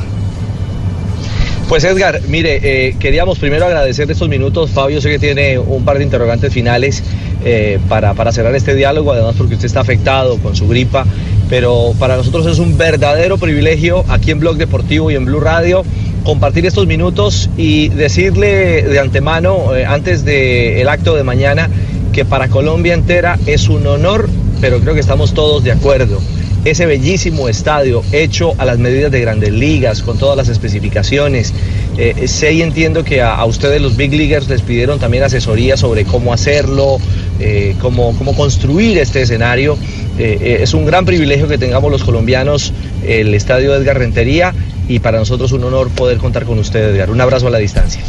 Pues 1.69 1.85
Edgar, 1.85 2.21
mire, 2.29 2.61
eh, 2.63 2.97
queríamos 2.99 3.39
primero 3.39 3.67
agradecer 3.67 4.11
estos 4.11 4.29
minutos. 4.29 4.71
Fabio 4.71 5.03
sé 5.03 5.11
que 5.11 5.19
tiene 5.19 5.59
un 5.59 5.85
par 5.85 5.99
de 5.99 6.05
interrogantes 6.05 6.53
finales 6.53 7.03
eh, 7.45 7.79
para, 7.91 8.15
para 8.15 8.33
cerrar 8.33 8.55
este 8.55 8.75
diálogo, 8.75 9.13
además 9.13 9.35
porque 9.37 9.55
usted 9.55 9.67
está 9.67 9.81
afectado 9.81 10.39
con 10.39 10.57
su 10.57 10.67
gripa, 10.67 11.05
pero 11.51 11.93
para 11.99 12.17
nosotros 12.17 12.47
es 12.47 12.59
un 12.59 12.79
verdadero 12.79 13.37
privilegio 13.37 14.05
aquí 14.09 14.31
en 14.31 14.41
Blog 14.41 14.57
Deportivo 14.57 15.11
y 15.11 15.17
en 15.17 15.27
Blue 15.27 15.41
Radio 15.41 15.85
compartir 16.25 16.67
estos 16.67 16.87
minutos 16.87 17.51
y 17.57 17.89
decirle 17.91 18.83
de 18.83 18.99
antemano, 18.99 19.75
eh, 19.75 19.85
antes 19.85 20.25
del 20.25 20.89
acto 20.89 21.17
de 21.17 21.23
mañana, 21.23 21.69
que 22.13 22.25
para 22.25 22.49
Colombia 22.49 22.95
entera 22.95 23.39
es 23.47 23.69
un 23.69 23.87
honor, 23.87 24.29
pero 24.61 24.81
creo 24.81 24.95
que 24.95 25.01
estamos 25.01 25.35
todos 25.35 25.65
de 25.65 25.73
acuerdo 25.73 26.21
ese 26.65 26.87
bellísimo 26.87 27.49
estadio 27.49 28.03
hecho 28.13 28.55
a 28.59 28.65
las 28.65 28.79
medidas 28.79 29.11
de 29.11 29.21
grandes 29.21 29.53
ligas, 29.53 30.03
con 30.03 30.19
todas 30.19 30.37
las 30.37 30.49
especificaciones. 30.49 31.53
Eh, 31.97 32.29
sé 32.29 32.53
y 32.53 32.63
entiendo 32.63 33.05
que 33.05 33.23
a, 33.23 33.45
ustedes 33.45 33.81
los 33.81 33.97
big 33.97 34.13
leaguers 34.13 34.49
les 34.49 34.63
pidieron 34.63 34.99
también 34.99 35.23
asesoría 35.23 35.77
sobre 35.77 36.05
cómo 36.05 36.33
hacerlo, 36.33 36.99
eh, 37.41 37.75
cómo, 37.81 38.17
cómo 38.17 38.35
construir 38.35 38.99
este 38.99 39.23
escenario. 39.23 39.79
Eh, 40.19 40.59
es 40.63 40.75
un 40.75 40.85
gran 40.85 41.05
privilegio 41.05 41.49
que 41.49 41.59
tengamos 41.59 41.91
los 41.91 42.03
colombianos 42.03 42.73
el 43.07 43.35
estadio 43.35 43.75
Edgar 43.75 43.99
Rentería 43.99 44.53
y 44.89 44.99
para 44.99 45.19
nosotros 45.19 45.53
un 45.53 45.65
honor 45.65 45.91
poder 45.91 46.19
contar 46.19 46.45
con 46.45 46.59
ustedes, 46.59 46.95
Edgar. 46.95 47.11
Un 47.11 47.21
abrazo 47.21 47.47
a 47.47 47.51
la 47.51 47.59
distancia. 47.59 48.03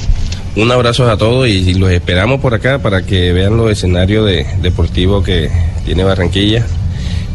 Un 0.55 0.71
abrazo 0.71 1.09
a 1.09 1.17
todos 1.17 1.47
y, 1.47 1.73
los 1.76 1.91
esperamos 1.91 2.41
por 2.41 2.53
acá 2.53 2.80
para 2.80 3.03
que 3.03 3.31
vean 3.31 3.55
los 3.57 3.71
escenarios 3.71 4.26
de, 4.26 4.45
deportivos 4.61 5.23
que 5.23 5.49
tiene 5.85 6.03
Barranquilla. 6.03 6.65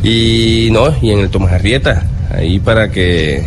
Y 0.03 0.69
no, 0.73 0.95
y 1.01 1.11
en 1.11 1.21
el 1.21 1.31
Tomás 1.31 1.53
Arrieta, 1.53 2.05
ahí 2.31 2.59
para 2.59 2.91
que. 2.91 3.43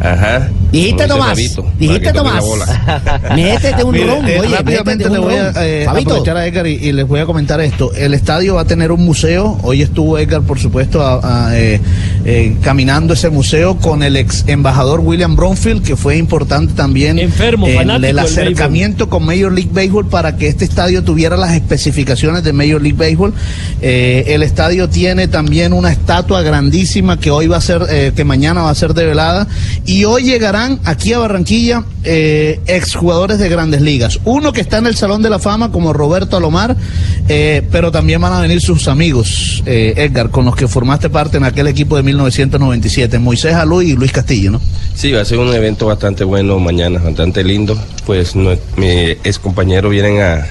Ajá. 0.00 0.48
Dijiste 0.74 1.06
Tomás, 1.06 1.38
dijiste 1.78 2.12
Tomás. 2.12 2.44
Métete 3.34 3.84
un 3.84 3.92
Mire, 3.92 4.06
ron, 4.06 4.28
eh, 4.28 4.40
oye, 4.40 4.56
rápidamente 4.56 5.08
le 5.08 5.18
voy 5.18 5.34
a 5.34 5.52
eh, 5.64 5.86
aprovechar 5.88 6.36
a 6.36 6.46
Edgar 6.46 6.66
y, 6.66 6.72
y 6.74 6.92
les 6.92 7.06
voy 7.06 7.20
a 7.20 7.26
comentar 7.26 7.60
esto. 7.60 7.92
El 7.94 8.14
estadio 8.14 8.56
va 8.56 8.62
a 8.62 8.64
tener 8.64 8.90
un 8.92 9.04
museo. 9.04 9.58
Hoy 9.62 9.82
estuvo 9.82 10.18
Edgar, 10.18 10.42
por 10.42 10.58
supuesto, 10.58 11.02
a- 11.02 11.48
a, 11.48 11.58
eh, 11.58 11.80
eh, 12.24 12.56
caminando 12.62 13.14
ese 13.14 13.30
museo 13.30 13.76
con 13.76 14.02
el 14.02 14.16
ex 14.16 14.44
embajador 14.46 15.00
William 15.00 15.36
Bromfield, 15.36 15.84
que 15.84 15.96
fue 15.96 16.16
importante 16.16 16.72
también 16.74 17.18
Enfermo, 17.18 17.66
en 17.68 17.76
fanático 17.76 17.96
el 17.96 18.02
del 18.02 18.18
acercamiento 18.18 19.08
con 19.08 19.24
Major 19.24 19.52
League 19.52 19.70
Baseball 19.72 20.06
para 20.08 20.36
que 20.36 20.48
este 20.48 20.64
estadio 20.64 21.02
tuviera 21.04 21.36
las 21.36 21.52
especificaciones 21.52 22.42
de 22.44 22.52
Major 22.52 22.80
League 22.82 22.98
Baseball. 22.98 23.32
Eh, 23.80 24.24
el 24.28 24.42
estadio 24.42 24.88
tiene 24.88 25.28
también 25.28 25.72
una 25.72 25.90
estatua 25.92 26.42
grandísima 26.42 27.18
que 27.18 27.30
hoy 27.30 27.46
va 27.46 27.58
a 27.58 27.60
ser, 27.60 27.82
eh, 27.90 28.12
que 28.14 28.24
mañana 28.24 28.62
va 28.62 28.70
a 28.70 28.74
ser 28.74 28.94
develada. 28.94 29.46
Y 29.86 30.04
hoy 30.04 30.30
aquí 30.84 31.12
a 31.12 31.18
Barranquilla 31.18 31.84
eh, 32.02 32.60
exjugadores 32.66 33.38
de 33.38 33.48
grandes 33.48 33.80
ligas. 33.80 34.20
Uno 34.24 34.52
que 34.52 34.60
está 34.60 34.78
en 34.78 34.86
el 34.86 34.96
Salón 34.96 35.22
de 35.22 35.30
la 35.30 35.38
Fama 35.38 35.70
como 35.70 35.92
Roberto 35.92 36.36
Alomar, 36.36 36.76
eh, 37.28 37.62
pero 37.70 37.90
también 37.90 38.20
van 38.20 38.32
a 38.32 38.40
venir 38.40 38.60
sus 38.60 38.88
amigos, 38.88 39.62
eh, 39.66 39.94
Edgar, 39.96 40.30
con 40.30 40.44
los 40.44 40.56
que 40.56 40.68
formaste 40.68 41.10
parte 41.10 41.36
en 41.36 41.44
aquel 41.44 41.66
equipo 41.66 41.96
de 41.96 42.02
1997, 42.02 43.18
Moisés 43.18 43.54
Alú 43.54 43.82
y 43.82 43.94
Luis 43.94 44.12
Castillo, 44.12 44.52
¿no? 44.52 44.60
Sí, 44.94 45.12
va 45.12 45.22
a 45.22 45.24
ser 45.24 45.38
un 45.38 45.52
evento 45.54 45.86
bastante 45.86 46.24
bueno 46.24 46.58
mañana, 46.58 47.00
bastante 47.00 47.42
lindo. 47.42 47.78
Pues 48.06 48.34
mis 48.36 48.50
ex 49.24 49.38
compañeros 49.38 49.90
vienen 49.90 50.20
a, 50.20 50.46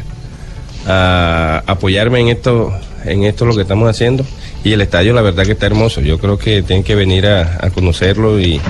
a 0.88 1.64
apoyarme 1.68 2.20
en 2.20 2.28
esto, 2.30 2.74
en 3.06 3.24
esto 3.24 3.46
lo 3.46 3.56
que 3.56 3.62
estamos 3.62 3.90
haciendo. 3.90 4.26
Y 4.64 4.72
el 4.72 4.82
estadio, 4.82 5.14
la 5.14 5.22
verdad 5.22 5.46
que 5.46 5.52
está 5.52 5.66
hermoso. 5.66 6.02
Yo 6.02 6.20
creo 6.20 6.38
que 6.38 6.64
tienen 6.64 6.84
que 6.84 6.96
venir 6.96 7.28
a, 7.28 7.60
a 7.62 7.70
conocerlo 7.70 8.40
y, 8.40 8.62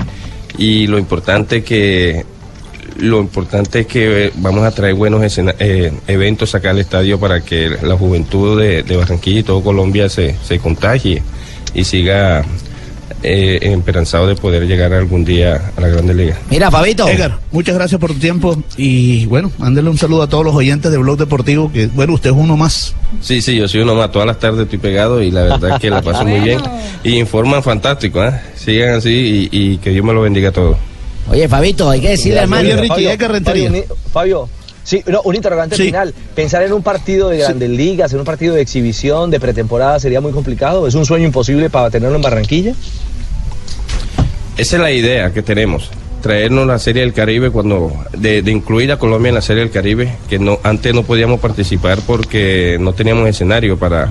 y 0.58 0.86
lo 0.86 0.98
importante 0.98 1.62
que 1.62 2.24
lo 2.96 3.18
importante 3.20 3.80
es 3.80 3.86
que 3.88 4.26
eh, 4.26 4.32
vamos 4.36 4.62
a 4.64 4.70
traer 4.70 4.94
buenos 4.94 5.22
escena- 5.24 5.56
eh, 5.58 5.92
eventos 6.06 6.54
acá 6.54 6.70
al 6.70 6.78
estadio 6.78 7.18
para 7.18 7.40
que 7.40 7.70
la 7.82 7.96
juventud 7.96 8.60
de, 8.60 8.84
de 8.84 8.96
Barranquilla 8.96 9.40
y 9.40 9.42
todo 9.42 9.62
Colombia 9.64 10.08
se, 10.08 10.36
se 10.44 10.60
contagie 10.60 11.20
y 11.74 11.82
siga 11.82 12.44
eh, 13.24 13.58
esperanzado 13.72 14.26
de 14.26 14.36
poder 14.36 14.66
llegar 14.66 14.92
algún 14.92 15.24
día 15.24 15.72
a 15.76 15.80
la 15.80 15.88
Grande 15.88 16.14
Liga. 16.14 16.38
Mira, 16.50 16.70
Fabito. 16.70 17.08
Edgar, 17.08 17.38
muchas 17.50 17.74
gracias 17.74 18.00
por 18.00 18.12
tu 18.12 18.18
tiempo 18.18 18.56
y 18.76 19.26
bueno, 19.26 19.50
mándele 19.58 19.88
un 19.90 19.98
saludo 19.98 20.22
a 20.22 20.28
todos 20.28 20.44
los 20.44 20.54
oyentes 20.54 20.92
de 20.92 20.98
Blog 20.98 21.18
Deportivo, 21.18 21.72
que 21.72 21.86
bueno, 21.88 22.12
usted 22.14 22.30
es 22.30 22.36
uno 22.36 22.56
más. 22.56 22.94
Sí, 23.20 23.40
sí, 23.42 23.56
yo 23.56 23.66
soy 23.66 23.80
uno 23.80 23.94
más. 23.94 24.12
Todas 24.12 24.26
las 24.26 24.38
tardes 24.38 24.60
estoy 24.64 24.78
pegado 24.78 25.22
y 25.22 25.30
la 25.30 25.42
verdad 25.44 25.80
que 25.80 25.90
la 25.90 26.02
paso 26.02 26.24
muy 26.24 26.40
bien. 26.40 26.60
Y 27.02 27.18
informan 27.18 27.62
fantástico, 27.62 28.22
¿eh? 28.22 28.32
Sigan 28.56 28.94
así 28.96 29.48
y, 29.50 29.58
y 29.74 29.76
que 29.78 29.90
Dios 29.90 30.04
me 30.04 30.12
lo 30.12 30.20
bendiga 30.22 30.50
a 30.50 30.52
todos. 30.52 30.76
Oye, 31.30 31.48
Fabito, 31.48 31.88
hay 31.88 32.00
que 32.00 32.10
decirle, 32.10 32.40
hermano. 32.40 32.68
Fabio, 32.86 33.66
uni- 33.68 33.82
Fabio, 34.12 34.48
sí, 34.82 35.02
no, 35.06 35.22
un 35.22 35.34
interrogante 35.34 35.74
final. 35.76 36.12
Pensar 36.34 36.62
en 36.64 36.72
un 36.74 36.82
partido 36.82 37.30
de 37.30 37.38
grandes 37.38 37.70
ligas, 37.70 38.12
en 38.12 38.18
un 38.18 38.24
partido 38.26 38.54
de 38.54 38.60
exhibición, 38.60 39.30
de 39.30 39.40
pretemporada, 39.40 39.98
sería 39.98 40.20
muy 40.20 40.32
complicado. 40.32 40.86
¿Es 40.86 40.94
un 40.94 41.06
sueño 41.06 41.24
imposible 41.26 41.70
para 41.70 41.88
tenerlo 41.90 42.16
en 42.16 42.22
Barranquilla? 42.22 42.74
Esa 44.56 44.76
es 44.76 44.82
la 44.82 44.92
idea 44.92 45.32
que 45.32 45.42
tenemos. 45.42 45.90
Traernos 46.22 46.66
la 46.66 46.78
Serie 46.78 47.02
del 47.02 47.12
Caribe 47.12 47.50
cuando 47.50 47.92
de, 48.16 48.40
de 48.40 48.50
incluir 48.50 48.90
a 48.92 48.98
Colombia 48.98 49.28
en 49.28 49.34
la 49.34 49.42
Serie 49.42 49.62
del 49.62 49.72
Caribe, 49.72 50.14
que 50.28 50.38
no 50.38 50.58
antes 50.62 50.94
no 50.94 51.02
podíamos 51.02 51.40
participar 51.40 51.98
porque 52.06 52.78
no 52.80 52.94
teníamos 52.94 53.28
escenario 53.28 53.76
para, 53.76 54.08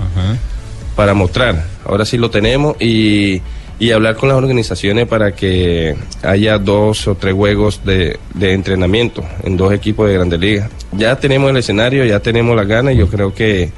para 0.96 1.14
mostrar. 1.14 1.66
Ahora 1.86 2.06
sí 2.06 2.18
lo 2.18 2.30
tenemos 2.30 2.76
y, 2.80 3.42
y 3.80 3.92
hablar 3.92 4.16
con 4.16 4.30
las 4.30 4.38
organizaciones 4.38 5.08
para 5.08 5.34
que 5.34 5.96
haya 6.22 6.60
dos 6.60 7.08
o 7.08 7.16
tres 7.16 7.34
juegos 7.34 7.82
de, 7.84 8.20
de 8.36 8.54
entrenamiento 8.54 9.24
en 9.44 9.58
dos 9.58 9.74
equipos 9.74 10.08
de 10.08 10.14
Grandes 10.14 10.40
Ligas. 10.40 10.70
Ya 10.92 11.16
tenemos 11.16 11.50
el 11.50 11.58
escenario, 11.58 12.06
ya 12.06 12.20
tenemos 12.20 12.56
las 12.56 12.68
ganas 12.68 12.94
y 12.94 12.98
yo 12.98 13.08
creo 13.08 13.34
que 13.34 13.72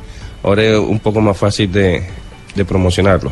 ahora 0.44 0.64
es 0.64 0.78
un 0.78 1.00
poco 1.00 1.22
más 1.22 1.38
fácil 1.38 1.72
de, 1.72 2.04
de 2.54 2.66
promocionarlo. 2.66 3.32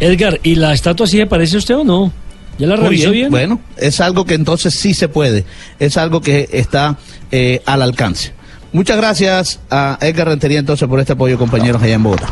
Edgar, 0.00 0.40
¿y 0.42 0.56
la 0.56 0.72
estatua 0.72 1.06
sí 1.06 1.18
le 1.18 1.26
parece 1.26 1.56
a 1.56 1.58
usted 1.58 1.76
o 1.76 1.84
no? 1.84 2.12
¿Ya 2.58 2.66
la 2.66 2.76
revisó 2.76 3.10
bien? 3.10 3.30
Bueno, 3.30 3.60
es 3.76 4.00
algo 4.00 4.24
que 4.24 4.34
entonces 4.34 4.74
sí 4.74 4.94
se 4.94 5.08
puede, 5.08 5.44
es 5.78 5.96
algo 5.96 6.20
que 6.20 6.48
está 6.52 6.96
eh, 7.32 7.62
al 7.66 7.82
alcance. 7.82 8.32
Muchas 8.72 8.96
gracias 8.96 9.60
a 9.70 9.98
Edgar 10.00 10.28
Rentería 10.28 10.58
entonces 10.58 10.88
por 10.88 11.00
este 11.00 11.12
apoyo, 11.12 11.38
compañeros, 11.38 11.82
allá 11.82 11.94
en 11.94 12.02
Bogotá. 12.02 12.28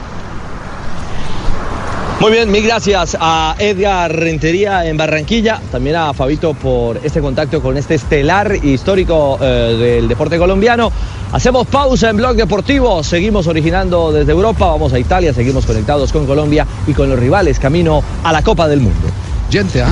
Muy 2.23 2.31
bien, 2.31 2.53
mil 2.53 2.63
gracias 2.63 3.17
a 3.21 3.57
Edgar 3.59 4.15
Rentería 4.15 4.87
en 4.87 4.97
Barranquilla, 4.97 5.61
también 5.73 5.97
a 5.97 6.15
Fabito 6.15 6.55
por 6.55 7.01
este 7.03 7.21
contacto 7.21 7.61
con 7.61 7.77
este 7.77 7.97
estelar 7.97 8.65
histórico 8.65 9.37
eh, 9.41 9.77
del 9.77 10.07
deporte 10.07 10.39
colombiano. 10.39 10.93
Hacemos 11.33 11.67
pausa 11.67 12.11
en 12.11 12.19
Blog 12.19 12.37
Deportivo, 12.37 13.03
seguimos 13.03 13.49
originando 13.49 14.13
desde 14.13 14.31
Europa, 14.31 14.67
vamos 14.67 14.93
a 14.93 15.01
Italia, 15.01 15.35
seguimos 15.35 15.67
conectados 15.67 16.13
con 16.13 16.25
Colombia 16.25 16.65
y 16.87 16.93
con 16.93 17.11
los 17.11 17.19
rivales 17.19 17.59
camino 17.59 18.05
a 18.23 18.31
la 18.31 18.41
Copa 18.41 18.69
del 18.69 18.79
Mundo. 18.79 19.09
Oyente, 19.49 19.83
¿ah? 19.83 19.91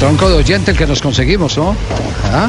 Tronco 0.00 0.28
de 0.30 0.34
oyente 0.34 0.72
el 0.72 0.76
que 0.76 0.88
nos 0.88 1.00
conseguimos, 1.00 1.56
¿no? 1.56 1.76
¿Ah? 2.32 2.48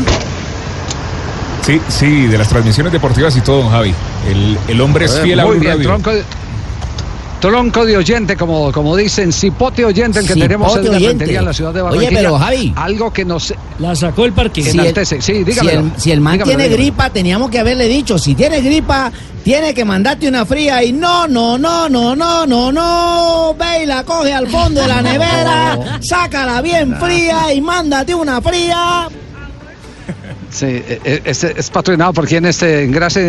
Sí, 1.62 1.80
sí, 1.88 2.26
de 2.26 2.36
las 2.36 2.50
transmisiones 2.50 2.92
deportivas 2.92 3.38
y 3.38 3.42
todo, 3.42 3.62
don 3.62 3.70
Javi. 3.70 3.94
El, 4.28 4.58
el 4.68 4.82
hombre 4.82 5.06
es 5.06 5.18
Eh, 5.18 5.22
fiel 5.22 5.40
a 5.40 5.46
Blue 5.46 5.60
bien, 5.60 5.74
Radio. 5.74 5.88
tronco 5.88 6.12
de, 6.12 6.24
tronco 7.42 7.86
de 7.86 7.98
oyente, 7.98 8.38
como, 8.38 8.72
como 8.72 8.96
dicen, 8.96 9.34
cipote 9.34 9.84
oyente 9.84 10.20
el 10.20 10.28
que 10.28 10.34
Cipote 10.36 10.48
tenemos 10.48 10.78
en 10.78 10.92
la 10.92 11.00
rentería 11.00 11.40
en 11.40 11.46
la 11.46 11.54
ciudad 11.54 11.74
de 11.74 11.82
Oye, 11.82 11.96
Barranquilla. 11.98 12.20
pero, 12.22 12.38
Javi. 12.40 12.74
Algo 12.78 13.12
que 13.12 13.26
nos... 13.26 13.54
La 13.80 13.96
sacó 13.96 14.24
el 14.26 14.32
parque. 14.34 14.64
que 14.64 14.72
Si 14.72 14.78
el. 14.80 15.06
Sí, 15.06 15.22
si 15.22 15.44
dígamelo. 15.44 15.80
el- 15.82 15.92
si 15.98 16.12
el 16.12 16.22
man 16.22 16.34
Dígamelo, 16.34 16.46
tiene 16.58 16.64
dígamelo. 16.70 16.84
gripa, 16.92 17.10
teníamos 17.10 17.50
que 17.50 17.60
haberle 17.60 17.88
dicho, 17.88 18.18
si 18.20 18.36
tiene 18.36 18.62
gripa, 18.62 19.12
tiene 19.44 19.74
que 19.74 19.84
mandarte 19.84 20.28
una 20.30 20.46
fría 20.46 20.84
y 20.84 20.94
no, 20.94 21.28
no, 21.28 21.58
no, 21.58 21.90
no, 21.90 22.16
no, 22.16 22.46
no, 22.46 22.72
no, 22.72 23.56
ve 23.58 23.84
y 23.84 23.86
la 23.88 24.04
coge 24.04 24.32
al 24.34 24.48
fondo 24.48 24.80
de 24.82 24.88
la 24.88 25.02
nevera, 25.02 26.00
sácala 26.00 26.62
bien 26.62 26.96
fría 27.00 27.52
y 27.54 27.60
mándate 27.60 28.14
una 28.14 28.40
fría. 28.40 29.08
Sí, 30.52 30.66
eh, 30.66 31.00
eh, 31.06 31.22
es 31.26 31.70
patrocinado 31.70 32.12
por 32.12 32.28
quien 32.28 32.46
este 32.46 32.84
engrase. 32.84 33.22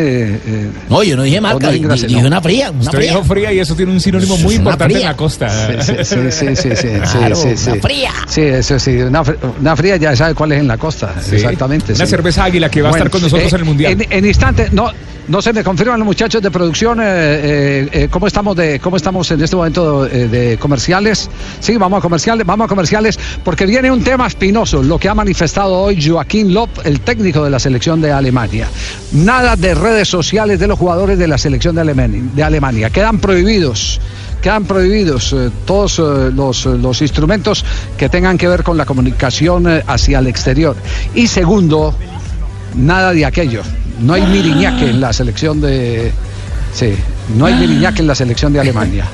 eh, 0.45 0.71
No, 0.91 1.03
yo 1.05 1.17
no 1.17 1.23
dije 1.23 1.41
marca, 1.41 1.69
no 1.69 1.73
engrase, 1.73 2.09
dije 2.09 2.21
no. 2.21 2.27
una 2.27 2.43
fría, 2.43 2.71
una 2.73 2.81
Usted 2.81 2.99
fría. 2.99 3.11
dijo 3.13 3.25
fría 3.25 3.53
y 3.53 3.59
eso 3.61 3.77
tiene 3.77 3.93
un 3.93 4.01
sinónimo 4.01 4.37
muy 4.39 4.57
importante 4.57 4.97
en 4.97 5.05
la 5.05 5.17
costa. 5.17 5.49
Sí, 5.83 5.93
sí, 6.05 6.05
sí, 6.05 6.17
sí, 6.33 6.57
sí, 6.57 6.77
sí, 6.77 6.89
Claro, 7.19 7.37
sí, 7.37 7.49
sí, 7.57 7.65
una 7.71 7.75
sí. 7.75 7.81
fría. 7.81 8.11
Sí, 8.27 8.41
eso 8.41 8.79
sí, 8.79 8.97
una, 9.03 9.23
una 9.61 9.77
fría 9.77 9.97
ya 9.99 10.17
sabe 10.17 10.35
cuál 10.35 10.53
es 10.53 10.61
en 10.61 10.67
la 10.69 10.77
costa, 10.77 11.15
Sí. 11.23 11.37
exactamente. 11.37 11.93
Una 11.93 12.05
sí. 12.07 12.11
cerveza 12.11 12.43
águila 12.45 12.69
que 12.69 12.83
va 12.83 12.89
a 12.89 12.93
estar 12.93 13.09
con 13.09 13.23
nosotros 13.23 13.53
eh, 13.53 13.55
en 13.55 13.61
el 13.61 13.65
Mundial. 13.67 13.93
En, 13.93 14.07
en 14.13 14.27
instante, 14.27 14.69
no, 14.73 14.91
no 15.29 15.41
se 15.41 15.53
me 15.53 15.63
confirman 15.63 15.99
los 15.99 16.07
muchachos 16.07 16.43
de 16.43 16.51
producción 16.51 17.01
eh, 17.01 17.05
eh, 17.05 17.89
eh, 17.93 18.09
cómo 18.11 18.27
estamos 18.27 18.57
cómo 18.81 18.97
estamos 18.97 19.31
en 19.31 19.41
este 19.43 19.57
momento 19.57 20.05
de 20.05 20.59
comerciales. 20.59 21.31
Sí, 21.61 21.77
vamos 21.77 21.99
a 21.99 22.03
comerciales, 22.03 22.47
vamos 22.47 22.67
a 22.67 22.69
comerciales 22.69 23.19
porque 23.45 23.67
viene 23.67 23.91
un 23.91 24.03
tema 24.03 24.27
espinoso, 24.27 24.83
lo 24.83 24.99
que 24.99 25.09
ha 25.09 25.15
manifestado 25.15 25.75
hoy 25.75 26.03
Joaquín 26.05 26.53
Lop, 26.53 26.71
el 26.85 27.01
técnico 27.01 27.45
de 27.45 27.51
la 27.51 27.59
selección 27.59 28.01
de 28.01 28.11
Alemania. 28.11 28.69
Nada 29.13 29.57
de 29.57 29.75
redes 29.75 30.09
sociales 30.09 30.59
de 30.59 30.67
los 30.67 30.79
jugadores 30.79 31.19
de 31.19 31.29
la 31.29 31.39
selección 31.39 31.75
de 31.75 32.43
Alemania, 32.43 32.91
quedan 32.91 33.19
prohibidos 33.19 34.01
quedan 34.43 34.65
prohibidos 34.65 35.37
todos 35.65 36.01
los, 36.35 37.01
instrumentos 37.01 37.65
que 37.97 38.09
tengan 38.09 38.37
que 38.37 38.49
ver 38.49 38.65
con 38.65 38.77
la 38.77 38.85
comunicación 38.85 39.69
hacia 39.87 40.19
el 40.19 40.27
exterior. 40.27 40.75
Y 41.15 41.29
segundo, 41.29 41.95
nada 42.75 43.13
de 43.13 43.25
aquello. 43.25 43.63
No 44.03 44.15
hay 44.15 44.23
miriñaque 44.27 44.91
en 44.91 45.01
la 45.01 45.13
selección 45.13 45.61
de. 45.61 46.13
Sí, 46.75 46.95
no 47.37 47.47
hay 47.47 47.55
miriñaque 47.55 48.01
en 48.01 48.09
la 48.09 48.15
selección 48.15 48.53
de 48.53 48.61
Alemania. 48.61 49.07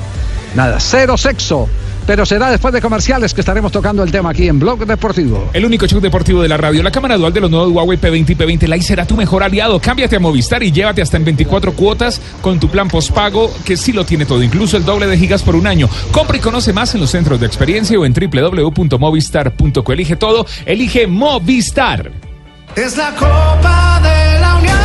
Nada, 0.54 0.80
cero 0.80 1.16
sexo. 1.16 1.68
Pero 2.06 2.24
será 2.24 2.50
después 2.50 2.72
de 2.72 2.80
comerciales 2.80 3.34
que 3.34 3.42
estaremos 3.42 3.70
tocando 3.70 4.02
el 4.02 4.10
tema 4.10 4.30
aquí 4.30 4.48
en 4.48 4.58
Blog 4.58 4.86
Deportivo. 4.86 5.50
El 5.52 5.66
único 5.66 5.86
show 5.86 6.00
deportivo 6.00 6.40
de 6.40 6.48
la 6.48 6.56
radio, 6.56 6.82
la 6.82 6.90
cámara 6.90 7.18
dual 7.18 7.34
de 7.34 7.40
los 7.40 7.50
nuevos 7.50 7.70
Huawei 7.70 7.98
P20 7.98 8.30
y 8.30 8.34
P20 8.34 8.62
Lite 8.66 8.80
será 8.80 9.04
tu 9.06 9.14
mejor 9.14 9.42
aliado. 9.42 9.78
Cámbiate 9.78 10.16
a 10.16 10.18
Movistar 10.18 10.62
y 10.62 10.72
llévate 10.72 11.02
hasta 11.02 11.18
en 11.18 11.26
24 11.26 11.74
cuotas 11.74 12.18
con 12.40 12.58
tu 12.58 12.70
plan 12.70 12.88
postpago 12.88 13.52
que 13.62 13.76
sí 13.76 13.92
lo 13.92 14.06
tiene 14.06 14.24
todo, 14.24 14.42
incluso 14.42 14.78
el 14.78 14.86
doble 14.86 15.06
de 15.06 15.18
gigas 15.18 15.42
por 15.42 15.54
un 15.54 15.66
año. 15.66 15.86
Compra 16.10 16.38
y 16.38 16.40
conoce 16.40 16.72
más 16.72 16.94
en 16.94 17.02
los 17.02 17.10
centros 17.10 17.40
de 17.40 17.46
experiencia 17.46 17.98
o 17.98 18.06
en 18.06 18.14
www.movistar.co. 18.14 19.92
Elige 19.92 20.16
todo, 20.16 20.46
elige 20.64 21.06
Movistar. 21.06 22.27
Es 22.76 22.96
la 22.96 23.10
Copa 23.14 24.00
de 24.02 24.40
la 24.40 24.54
Unión. 24.56 24.78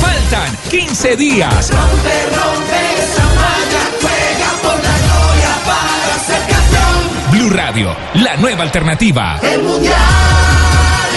Faltan 0.00 0.56
15 0.70 1.16
días. 1.16 1.70
Rompe, 1.70 2.26
rompe 2.36 2.80
esa 3.02 3.24
malla, 3.24 3.82
juega 4.00 4.50
por 4.62 4.76
la 4.82 4.96
gloria 5.06 5.52
para 5.64 6.18
ser 6.26 6.42
campeón. 6.48 7.30
Blue 7.32 7.50
Radio, 7.50 7.96
la 8.14 8.36
nueva 8.36 8.62
alternativa. 8.64 9.38
El 9.42 9.62
mundial, 9.62 9.94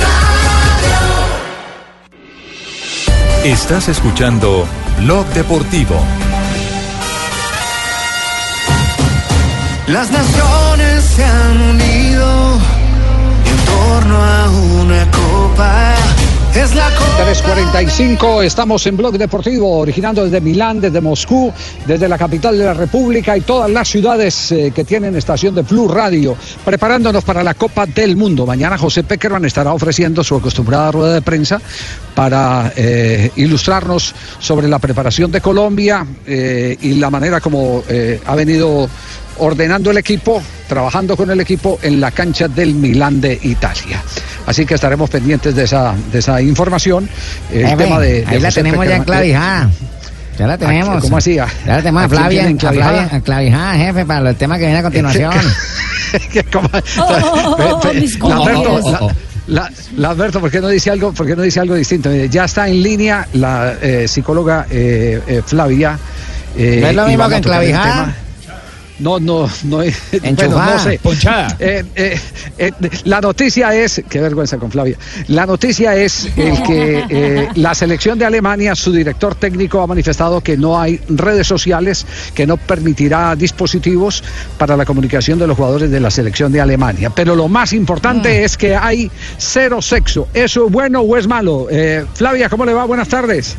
Radio. 3.45 3.55
Estás 3.55 3.89
escuchando 3.89 4.67
Blog 4.99 5.27
Deportivo. 5.29 6.05
Las 9.93 10.09
naciones 10.09 11.03
se 11.03 11.25
han 11.25 11.61
unido 11.63 12.59
en 13.45 13.57
torno 13.67 14.25
a 14.25 14.51
una 14.83 15.11
copa. 15.11 15.95
Es 16.55 16.77
la 16.77 16.91
copa. 16.91 17.11
3.45, 17.27 18.45
estamos 18.45 18.87
en 18.87 18.97
Blog 18.97 19.19
Deportivo, 19.19 19.79
originando 19.79 20.23
desde 20.25 20.41
Milán, 20.41 20.81
desde 20.81 21.01
Moscú, 21.01 21.53
desde 21.87 22.09
la 22.09 22.17
capital 22.17 22.57
de 22.57 22.67
la 22.67 22.75
República 22.75 23.37
y 23.37 23.41
todas 23.41 23.69
las 23.69 23.89
ciudades 23.89 24.53
eh, 24.53 24.73
que 24.73 24.85
tienen 24.85 25.17
estación 25.17 25.57
de 25.57 25.63
Blue 25.63 25.89
Radio, 25.89 26.37
preparándonos 26.65 27.25
para 27.25 27.43
la 27.43 27.55
Copa 27.55 27.85
del 27.87 28.17
Mundo. 28.17 28.47
Mañana 28.47 28.79
José 28.79 29.03
Peckerman 29.03 29.45
estará 29.45 29.73
ofreciendo 29.73 30.23
su 30.23 30.37
acostumbrada 30.37 30.93
rueda 30.93 31.15
de 31.15 31.23
prensa 31.23 31.61
para 32.15 32.73
eh, 32.77 33.33
ilustrarnos 33.35 34.15
sobre 34.39 34.69
la 34.69 34.79
preparación 34.79 35.33
de 35.33 35.41
Colombia 35.41 36.07
eh, 36.27 36.77
y 36.81 36.95
la 36.95 37.11
manera 37.11 37.41
como 37.41 37.83
ha 38.25 38.35
venido 38.37 38.89
ordenando 39.41 39.91
el 39.91 39.99
equipo, 39.99 40.43
trabajando 40.69 41.17
con 41.17 41.31
el 41.31 41.41
equipo 41.41 41.79
en 41.83 42.01
la 42.01 42.11
cancha 42.11 42.49
del 42.49 42.75
Milán 42.75 43.21
de 43.21 43.39
Italia. 43.43 44.03
Así 44.47 44.65
que 44.65 44.75
estaremos 44.75 45.11
pendientes 45.11 45.55
de 45.55 45.65
esa, 45.65 45.95
de 46.13 46.19
esa 46.19 46.41
información. 46.41 47.09
El 47.53 47.77
tema 47.77 47.99
de, 48.01 48.23
de 48.23 48.27
ahí 48.27 48.41
la 48.41 48.49
José 48.49 48.63
tenemos 48.63 48.85
ya 48.87 48.91
Peckerman. 48.99 49.01
enclavijada. 49.03 49.71
Ya 50.39 50.47
la 50.47 50.57
tenemos. 50.59 51.03
¿Cómo 51.03 51.17
así? 51.19 51.35
Ya 51.35 51.47
la 51.67 51.77
tenemos 51.79 52.05
¿A 52.05 52.09
Flavia, 52.09 52.43
a? 52.47 52.59
Flavia 52.71 53.09
enclavijada, 53.13 53.75
jefe, 53.75 54.07
para 54.07 54.31
el 54.31 54.37
tema 54.37 54.57
que 54.59 54.65
viene 54.65 54.79
a 54.79 54.83
continuación. 54.83 55.33
La 58.23 58.37
Alberto, 58.37 59.11
la- 59.97 60.09
Alberto, 60.11 60.41
¿por 60.41 60.51
qué 60.51 60.61
no 60.61 60.69
dice 60.69 60.91
algo? 60.91 61.13
¿Por 61.13 61.27
qué 61.27 61.35
no 61.37 61.43
dice 61.43 61.61
algo 61.61 61.75
distinto? 61.75 62.09
Mire, 62.09 62.29
Ya 62.29 62.45
está 62.45 62.69
en 62.69 62.83
línea 62.83 63.27
la 63.35 63.75
eh, 63.81 64.07
psicóloga 64.09 64.67
eh, 64.71 65.21
eh, 65.27 65.43
Flavia. 65.45 65.99
eh, 66.57 66.79
¿No 66.83 66.89
es 66.89 66.97
lo 66.97 67.07
mismo 67.07 67.29
que 67.29 67.37
enclavijada? 67.37 67.93
tema. 68.05 68.15
No, 69.01 69.19
no, 69.19 69.49
no. 69.65 69.77
bueno, 70.23 70.49
no 70.49 70.79
sé. 70.79 71.01
Ponchada. 71.03 71.57
Eh, 71.59 71.85
eh, 71.95 72.21
eh, 72.59 72.73
la 73.05 73.21
noticia 73.21 73.75
es, 73.75 74.03
qué 74.09 74.21
vergüenza 74.21 74.59
con 74.59 74.71
Flavia, 74.71 74.97
la 75.29 75.47
noticia 75.47 75.97
es 75.97 76.29
el 76.37 76.63
que 76.63 77.05
eh, 77.09 77.49
la 77.55 77.75
selección 77.75 78.19
de 78.19 78.27
Alemania, 78.27 78.75
su 78.75 78.93
director 78.93 79.35
técnico 79.35 79.81
ha 79.81 79.87
manifestado 79.87 80.41
que 80.43 80.57
no 80.57 80.79
hay 80.79 81.01
redes 81.09 81.47
sociales, 81.47 82.07
que 82.35 82.47
no 82.47 82.59
permitirá 82.59 83.35
dispositivos 83.35 84.23
para 84.59 84.77
la 84.77 84.85
comunicación 84.85 85.39
de 85.39 85.47
los 85.47 85.57
jugadores 85.57 85.91
de 85.91 86.01
la 86.01 86.11
selección 86.11 86.53
de 86.53 86.61
Alemania. 86.61 87.11
Pero 87.11 87.35
lo 87.35 87.49
más 87.49 87.73
importante 87.73 88.45
es 88.45 88.57
que 88.57 88.77
hay 88.77 89.11
cero 89.39 89.81
sexo. 89.81 90.29
¿Eso 90.35 90.67
es 90.67 90.73
bueno 90.73 91.01
o 91.01 91.17
es 91.17 91.27
malo? 91.27 91.69
Eh, 91.71 92.05
Flavia, 92.15 92.49
¿cómo 92.49 92.67
le 92.67 92.75
va? 92.75 92.85
Buenas 92.85 93.09
tardes. 93.09 93.57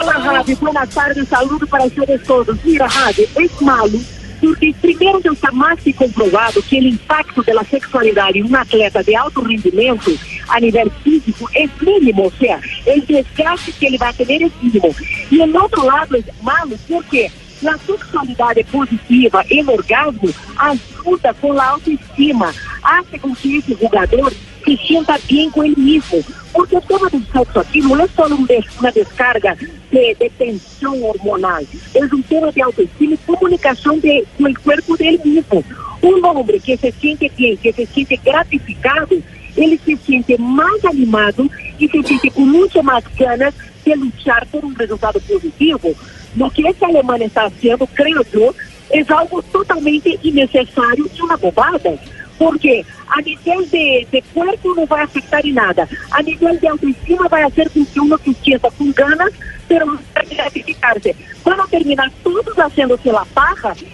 Olá, 0.00 0.14
Rádio. 0.14 0.56
Boa 0.56 0.86
tarde, 0.86 1.26
saludo 1.26 1.66
para 1.66 1.84
vocês 1.84 2.22
todos. 2.26 2.56
Mira, 2.64 2.86
Rádio, 2.86 3.28
é 3.36 3.64
malo, 3.64 4.00
porque 4.40 4.74
primeiro 4.80 5.20
já 5.22 5.32
está 5.32 5.52
mais 5.52 5.80
que 5.80 5.92
comprovado 5.92 6.62
que 6.62 6.78
o 6.78 6.88
impacto 6.88 7.42
da 7.42 7.64
sexualidade 7.64 8.38
em 8.38 8.44
um 8.44 8.56
atleta 8.56 9.04
de 9.04 9.14
alto 9.14 9.42
rendimento 9.42 10.18
a 10.48 10.58
nível 10.58 10.90
físico 11.02 11.48
é 11.54 11.68
mínimo, 11.80 12.24
ou 12.24 12.32
seja, 12.32 12.60
o 12.86 13.00
desgaste 13.02 13.72
que 13.72 13.86
ele 13.86 13.98
vai 13.98 14.12
ter 14.12 14.24
é 14.24 14.50
mínimo. 14.62 14.94
E 15.30 15.38
o 15.38 15.62
outro 15.62 15.84
lado 15.84 16.16
é 16.16 16.22
malo 16.42 16.78
porque 16.88 17.30
a 17.66 17.78
sexualidade 17.78 18.64
positiva 18.64 19.44
e 19.50 19.62
orgasmo 19.62 20.34
ajuda 20.56 21.34
com 21.34 21.52
a 21.60 21.66
autoestima, 21.66 22.54
hace 22.82 23.18
com 23.18 23.34
que 23.34 23.58
esse 23.58 23.74
jogador 23.74 24.32
se 24.64 24.76
sienta 24.86 25.18
bem 25.30 25.50
com 25.50 25.64
ele 25.64 25.76
mesmo. 25.76 26.24
Porque 26.52 26.76
o 26.76 26.80
tema 26.80 27.08
do 27.10 27.22
sexo 27.32 27.60
aqui 27.60 27.80
não 27.80 28.00
é 28.00 28.08
só 28.08 28.26
um 28.26 28.46
uma 28.80 28.92
descarga 28.92 29.56
de, 29.90 30.14
de 30.14 30.30
tensão 30.30 31.02
hormonal, 31.02 31.62
é 31.94 32.04
um 32.04 32.22
tema 32.22 32.52
de 32.52 32.62
autoestima 32.62 33.14
e 33.14 33.18
comunicação 33.18 33.98
de, 33.98 34.24
com 34.36 34.44
o 34.44 34.60
corpo 34.60 34.96
dele 34.96 35.20
mesmo. 35.24 35.64
Um 36.02 36.26
homem 36.26 36.60
que 36.60 36.76
se 36.76 36.92
sente 37.00 37.30
bem, 37.36 37.56
que 37.56 37.72
se 37.72 37.86
sente 37.86 38.16
gratificado, 38.16 39.22
ele 39.56 39.78
se 39.84 39.96
sente 39.96 40.40
mais 40.40 40.84
animado 40.84 41.50
e 41.78 41.88
se 41.88 42.02
sente 42.02 42.30
com 42.30 42.42
muito 42.42 42.82
mais 42.82 43.04
ganas 43.16 43.54
de 43.84 43.94
lutar 43.94 44.46
por 44.46 44.64
um 44.64 44.72
resultado 44.74 45.20
positivo. 45.20 45.94
No 46.34 46.50
que 46.50 46.66
essa 46.66 46.86
Alemanha 46.86 47.26
está 47.26 47.50
fazendo, 47.50 47.86
creio 47.88 48.24
eu, 48.32 48.54
é 48.90 49.04
algo 49.12 49.42
totalmente 49.42 50.18
innecessário 50.22 51.10
e 51.14 51.22
uma 51.22 51.36
bobada. 51.36 51.98
Porque 52.40 52.86
a 53.10 53.20
nível 53.20 53.66
de, 53.66 54.06
de 54.10 54.22
corpo 54.32 54.74
não 54.74 54.86
vai 54.86 55.02
afetar 55.02 55.44
em 55.44 55.52
nada. 55.52 55.86
A 56.10 56.22
nível 56.22 56.56
de 56.56 56.66
autoestima 56.68 57.28
vai 57.28 57.42
fazer 57.50 57.68
com 57.68 57.84
que 57.84 58.00
uno 58.00 58.18
se 58.24 58.34
sienta 58.42 58.70
com 58.70 58.90
ganas, 58.92 59.34
pero 59.68 59.84
não 59.84 59.98
vai 60.14 60.24
gratificar-se. 60.24 61.14
A 61.44 61.66
terminar 61.66 62.10
todos 62.24 62.54
fazendo-se 62.54 63.10
la 63.10 63.26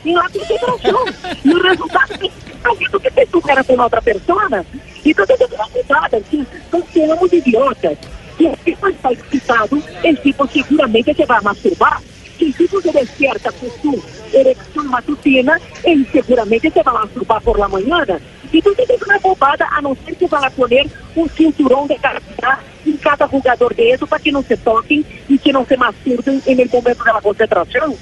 em 0.05 0.15
la 0.15 0.31
concentração. 0.31 1.05
e 1.45 1.53
o 1.53 1.61
resultado 1.61 2.13
é 2.13 2.31
algo 2.69 3.01
que 3.01 3.11
se 3.11 3.27
supera 3.33 3.65
com 3.65 3.81
outra 3.81 4.01
pessoa. 4.01 4.65
Então, 5.05 5.27
tem 5.27 5.47
uma 5.53 5.69
bobada 5.69 6.21
que 6.21 6.47
não 6.73 6.87
sejamos 6.93 7.33
idiotas. 7.33 7.99
Se 8.37 8.47
o 8.47 8.57
tipo 8.65 8.89
está 8.89 9.13
excitado, 9.13 9.83
el 10.05 10.17
tipo 10.19 10.47
seguramente 10.47 11.13
se 11.15 11.27
vai 11.27 11.41
masturbar. 11.41 12.01
O 12.39 12.53
tipo 12.53 12.81
se 12.83 12.93
despierta 12.93 13.51
com 13.53 13.71
su 13.81 14.03
erecção 14.33 14.85
matutina, 14.85 15.59
ele 15.85 16.07
seguramente 16.13 16.71
se 16.71 16.83
vai 16.83 16.95
masturbar 16.95 17.41
por 17.43 17.59
la 17.59 17.69
mañana. 17.69 18.21
Então, 18.53 18.75
tem 18.75 18.87
uma 19.07 19.19
bobada, 19.19 19.67
a 19.71 19.83
não 19.83 19.97
ser 20.05 20.15
que 20.15 20.27
vá 20.27 20.51
poner 20.51 20.87
um 21.17 21.27
cinturão 21.29 21.87
de 21.87 21.97
carga 21.99 22.59
em 22.87 22.97
cada 22.99 23.27
jogador 23.27 23.75
de 23.75 23.91
eso 23.93 24.07
para 24.07 24.19
que 24.21 24.31
não 24.31 24.43
se 24.43 24.57
toquem 24.59 25.05
e 25.29 25.39
que 25.39 25.53
não 25.53 25.65
se 25.67 25.77
masturbem 25.77 26.41
en 26.47 26.61
el 26.61 26.69
momento 26.73 27.03
de 27.05 27.13
la 27.13 27.21
concentração. 27.21 27.97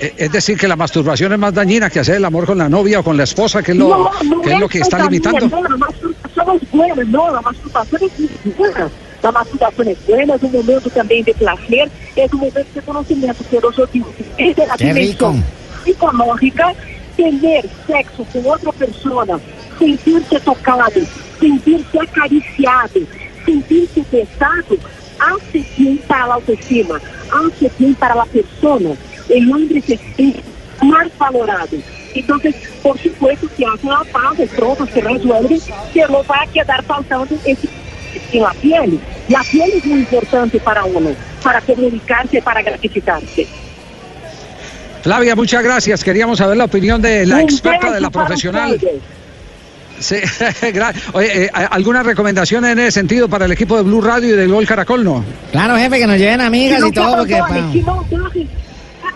Eh, 0.00 0.14
Es 0.16 0.30
decir, 0.32 0.56
que 0.56 0.68
la 0.68 0.76
masturbación 0.76 1.32
es 1.32 1.38
más 1.38 1.52
dañina 1.52 1.90
que 1.90 1.98
hacer 2.00 2.16
el 2.16 2.24
amor 2.24 2.46
con 2.46 2.58
la 2.58 2.68
novia 2.68 3.00
o 3.00 3.02
con 3.02 3.16
la 3.16 3.24
esposa, 3.24 3.62
que 3.62 3.72
es 3.72 3.78
lo, 3.78 3.88
no, 3.88 4.10
no 4.24 4.40
que 4.42 4.52
es 4.54 4.60
lo 4.60 4.68
que 4.68 4.78
está 4.78 4.98
limitando. 5.02 5.48
No, 5.48 5.62
la 5.62 5.76
masturbación 5.76 6.56
es 6.56 6.70
buena, 6.70 7.04
no, 7.04 7.30
la 7.32 7.40
masturbación 7.42 8.02
es 8.04 8.18
muy 8.20 8.54
buena. 8.56 8.88
La 9.22 9.32
masturbación 9.32 9.88
es 9.88 10.06
buena, 10.06 10.34
es 10.34 10.42
un 10.42 10.52
momento 10.52 10.90
también 10.90 11.24
de 11.24 11.34
placer, 11.34 11.90
es 12.16 12.32
un 12.32 12.40
momento 12.40 12.64
de 12.74 12.82
conocimiento, 12.82 13.44
pero 13.50 13.72
yo 13.72 13.86
digo, 13.86 14.12
desde 14.36 14.66
la 14.66 14.76
Qué 14.76 14.92
rico. 14.92 15.32
dimensión 15.32 15.44
psicológica, 15.84 16.74
tener 17.16 17.68
sexo 17.86 18.24
con 18.32 18.46
otra 18.46 18.72
persona, 18.72 19.38
sentirse 19.78 20.40
tocado, 20.40 21.00
sentirse 21.40 21.98
acariciado, 22.00 23.00
sentirse 23.44 24.04
besado, 24.12 24.76
hace 25.18 25.64
bien 25.76 25.98
para 26.06 26.26
la 26.28 26.34
autoestima, 26.34 27.00
hace 27.32 27.70
bien 27.78 27.94
para 27.96 28.14
la 28.14 28.24
persona. 28.26 28.90
El 29.28 29.52
hombre 29.52 29.80
se 29.80 29.98
siente 30.16 30.42
más 30.82 31.08
valorado. 31.18 31.76
Entonces, 32.14 32.54
por 32.82 32.98
supuesto, 32.98 33.48
que 33.56 33.64
hacen 33.66 33.90
la 33.90 34.04
paz, 34.12 34.38
pronto 34.56 34.86
se 34.86 35.00
resuelve, 35.00 35.58
pero 35.92 36.24
va 36.24 36.42
a 36.42 36.46
quedar 36.46 36.82
faltando 36.84 37.34
esse 37.44 37.68
en 38.32 38.42
la 38.42 38.52
piel. 38.52 39.00
La 39.28 39.42
piel 39.42 39.70
es 39.76 39.84
muy 39.84 40.00
importante 40.00 40.58
para 40.60 40.84
uno, 40.84 41.10
para 41.42 41.60
comunicarse, 41.60 42.42
para 42.42 42.62
gratificarse. 42.62 43.46
Flavia, 45.02 45.36
muchas 45.36 45.62
gracias. 45.62 46.02
Queríamos 46.02 46.38
saber 46.38 46.56
la 46.56 46.64
opinión 46.64 47.00
de 47.00 47.26
la 47.26 47.42
experta, 47.42 47.92
de 47.92 48.00
la 48.00 48.10
profesional. 48.10 48.78
Sí, 49.98 50.16
Oye, 51.12 51.46
eh, 51.46 51.50
¿alguna 51.52 52.04
recomendación 52.04 52.64
en 52.64 52.78
esse 52.78 52.92
sentido 52.92 53.28
para 53.28 53.46
el 53.46 53.52
equipo 53.52 53.76
de 53.76 53.82
Blue 53.82 54.00
Radio 54.00 54.34
y 54.34 54.36
del 54.36 54.48
Gol 54.48 54.66
Caracol, 54.66 55.02
no? 55.02 55.24
Claro, 55.50 55.76
jefe, 55.76 55.98
que 55.98 56.06
nos 56.06 56.18
lleven 56.18 56.40
amigas 56.40 56.80
y 56.86 56.92
todo, 56.92 57.16
porque... 57.16 57.40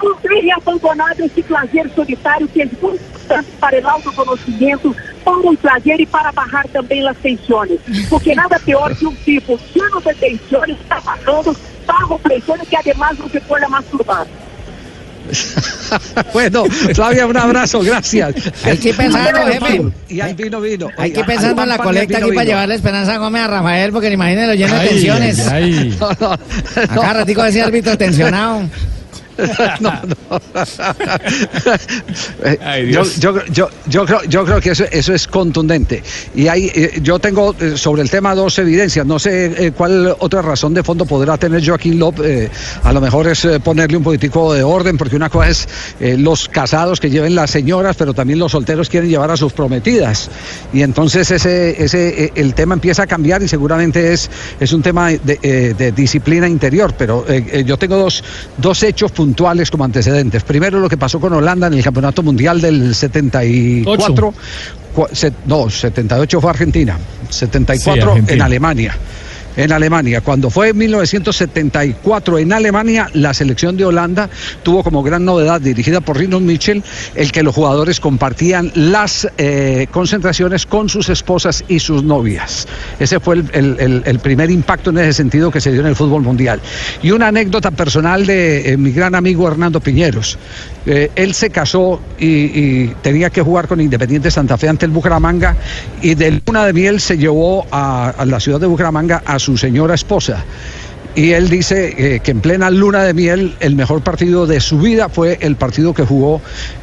não 0.03 0.17
tenha 0.17 0.57
abandonado 0.57 1.21
esse 1.21 1.43
prazer 1.43 1.89
solitário 1.95 2.49
que 2.49 2.63
é 2.63 2.65
importante 2.65 3.49
para 3.61 3.81
o 3.81 3.89
autoconhecimento, 3.89 4.97
para 5.23 5.37
o 5.39 5.57
prazer 5.57 6.01
e 6.01 6.07
para 6.07 6.33
barrar 6.33 6.67
também 6.69 7.07
as 7.09 7.17
tensões. 7.19 7.79
Porque 8.09 8.35
nada 8.37 8.59
pior 8.61 8.95
que 8.95 9.07
um 9.07 9.15
tipo 9.17 9.59
lleno 9.75 10.01
de 10.01 10.15
tensões 10.15 10.77
trabajando 10.89 11.57
bajo 11.87 12.19
presión 12.19 12.59
que 12.69 12.77
además 12.77 13.19
no 13.19 13.29
se 13.29 13.41
puede 13.41 13.67
masturbar. 13.69 14.27
bueno, 16.33 16.65
Flavia, 16.95 17.27
un 17.27 17.37
abrazo, 17.37 17.81
gracias. 17.81 18.35
Hay 18.65 18.77
que 18.79 18.89
ir 18.91 18.97
pensando, 18.97 19.41
jefe. 19.47 19.83
Y 20.09 20.21
hay 20.21 20.35
vino, 20.35 20.61
vino. 20.61 20.89
Hay 20.99 21.13
que 21.13 21.21
ir 21.21 21.27
pensando 21.27 21.63
en 21.63 21.69
la 21.69 21.79
colecta 21.79 22.17
vino, 22.19 22.27
aquí 22.27 22.35
para 22.35 22.43
vino. 22.43 22.53
llevarle 22.55 22.75
Esperanza 22.75 23.17
Gómez 23.19 23.43
a 23.43 23.47
Rafael, 23.47 23.93
porque 23.93 24.11
imagínense, 24.11 24.57
lleno 24.57 24.75
de 24.75 24.81
Ay, 24.81 24.89
tensiones. 24.89 25.49
ay, 25.49 25.97
ay. 26.01 26.35
Acá 26.89 27.13
ratico 27.13 27.45
ese 27.45 27.63
árbitro 27.63 27.97
tensionado. 27.97 28.63
no, 29.81 29.93
no. 30.03 30.41
Eh, 32.45 32.91
yo, 32.93 33.05
yo, 33.19 33.45
yo, 33.47 33.69
yo 33.87 34.05
creo, 34.05 34.25
yo 34.25 34.45
creo 34.45 34.61
que 34.61 34.71
eso, 34.71 34.85
eso 34.91 35.15
es 35.15 35.27
contundente. 35.27 36.03
Y 36.35 36.49
hay, 36.49 36.71
eh, 36.75 37.01
yo 37.03 37.19
tengo 37.19 37.55
eh, 37.61 37.77
sobre 37.77 38.03
el 38.03 38.11
tema 38.11 38.35
dos 38.35 38.59
evidencias. 38.59 39.07
No 39.07 39.19
sé 39.19 39.67
eh, 39.67 39.73
cuál 39.73 40.15
otra 40.19 40.43
razón 40.43 40.75
de 40.75 40.83
fondo 40.83 41.05
podrá 41.07 41.37
tener 41.37 41.65
Joaquín 41.65 41.99
López. 41.99 42.27
eh, 42.27 42.51
a 42.83 42.93
lo 42.93 43.01
mejor 43.01 43.29
es 43.29 43.45
eh, 43.45 43.61
ponerle 43.61 43.97
un 43.97 44.03
poquitico 44.03 44.53
de 44.53 44.63
orden, 44.63 44.97
porque 44.97 45.17
una 45.17 45.31
cosa 45.31 45.49
es 45.49 45.69
los 46.19 46.49
casados 46.49 47.01
que 47.01 47.11
lleven 47.11 47.35
las 47.35 47.51
señoras, 47.51 47.97
pero 47.97 48.15
también 48.15 48.39
los 48.39 48.53
solteros 48.53 48.89
quieren 48.89 49.09
llevar 49.09 49.31
a 49.31 49.37
sus 49.37 49.53
prometidas. 49.53 50.31
Y 50.73 50.83
entonces 50.83 51.31
ese, 51.31 51.83
ese, 51.83 52.33
el 52.35 52.55
tema 52.55 52.75
empieza 52.75 53.05
a 53.05 53.07
cambiar 53.07 53.43
y 53.43 53.49
seguramente 53.49 54.13
es, 54.13 54.31
es 54.59 54.73
un 54.73 54.83
tema 54.83 55.11
de, 55.11 55.75
de 55.77 55.93
disciplina 55.93 56.49
interior. 56.49 56.95
Pero 56.97 57.25
yo 57.29 57.77
tengo 57.77 57.97
dos, 57.97 58.25
dos 58.59 58.83
hechos 58.83 59.13
puntuales 59.23 59.71
como 59.71 59.85
antecedentes. 59.85 60.43
Primero 60.43 60.81
lo 60.81 60.89
que 60.89 60.97
pasó 60.97 61.21
con 61.21 61.33
Holanda 61.33 61.69
en 61.69 61.75
el 61.75 61.83
Campeonato 61.85 62.25
Mundial 62.25 62.61
del 62.61 62.93
74. 62.93 64.35
Cua- 64.97 65.09
se- 65.13 65.33
no, 65.47 65.71
78 65.71 66.41
fue 66.41 66.51
Argentina, 66.51 66.99
74 67.31 68.03
Sí, 68.03 68.09
Argentina. 68.09 68.35
en 68.35 68.43
Alemania. 68.43 68.97
En 69.57 69.73
Alemania, 69.73 70.21
cuando 70.21 70.51
fue 70.51 70.71
en 70.71 70.79
1974 70.79 72.39
en 72.39 72.53
Alemania, 72.53 73.09
la 73.13 73.35
selección 73.35 73.77
de 73.77 73.85
Holanda 73.85 74.31
tuvo 74.63 74.83
como 74.83 75.03
gran 75.03 75.25
novedad, 75.25 75.61
dirigida 75.61 76.01
por 76.01 76.19
Rino 76.19 76.41
Mitchell, 76.41 76.83
el 77.15 77.33
que 77.33 77.43
los 77.43 77.55
jugadores 77.55 78.01
compartían 78.01 78.73
las 78.75 79.29
eh, 79.39 79.87
concentraciones 79.91 80.67
con 80.67 80.89
sus 80.89 81.09
esposas 81.09 81.65
y 81.69 81.81
sus 81.81 82.03
novias. 82.03 82.67
Ese 82.99 83.21
fue 83.21 83.43
el 83.53 84.19
primer 84.23 84.51
impacto 84.51 84.91
en 84.91 84.99
ese 84.99 85.13
sentido 85.13 85.51
que 85.51 85.61
se 85.61 85.71
dio 85.73 85.81
en 85.81 85.87
el 85.87 85.97
fútbol 85.97 86.23
mundial. 86.23 86.61
Y 87.03 87.11
una 87.11 87.29
anécdota 87.29 87.71
personal 87.71 88.27
de 88.27 88.73
eh, 88.73 88.77
mi 88.77 88.93
gran 88.93 89.15
amigo 89.15 89.47
Hernando 89.47 89.81
Piñeros. 89.81 90.39
Eh, 90.85 91.11
él 91.15 91.33
se 91.35 91.51
casó 91.51 92.01
y, 92.19 92.27
y 92.27 92.95
tenía 93.03 93.31
que 93.31 93.41
jugar 93.43 93.69
con 93.69 93.81
Independiente 93.81 94.31
Santa 94.31 94.57
Fe 94.59 94.69
ante 94.69 94.85
el 94.85 94.91
Bucaramanga 94.93 95.57
y 96.01 96.15
de 96.15 96.41
luna 96.45 96.67
de 96.67 96.73
miel 96.73 97.01
se 97.01 97.17
llevó 97.17 97.67
a, 97.71 98.11
a 98.11 98.25
la 98.25 98.41
ciudad 98.41 98.59
de 98.59 98.67
Bucaramanga 98.67 99.23
a 99.25 99.39
su 99.39 99.57
señora 99.57 99.95
esposa. 99.95 100.45
Y 101.15 101.33
él 101.33 101.51
dice 101.51 102.15
eh, 102.15 102.21
que 102.21 102.31
en 102.31 102.41
plena 102.41 102.71
luna 102.71 103.03
de 103.05 103.13
miel 103.13 103.55
el 103.61 103.77
mejor 103.77 104.01
partido 104.01 104.47
de 104.47 104.61
su 104.61 104.79
vida 104.79 105.11
fue 105.11 105.37
el 105.43 105.57
partido 105.57 105.93
que 105.93 106.05
jugó, 106.07 106.41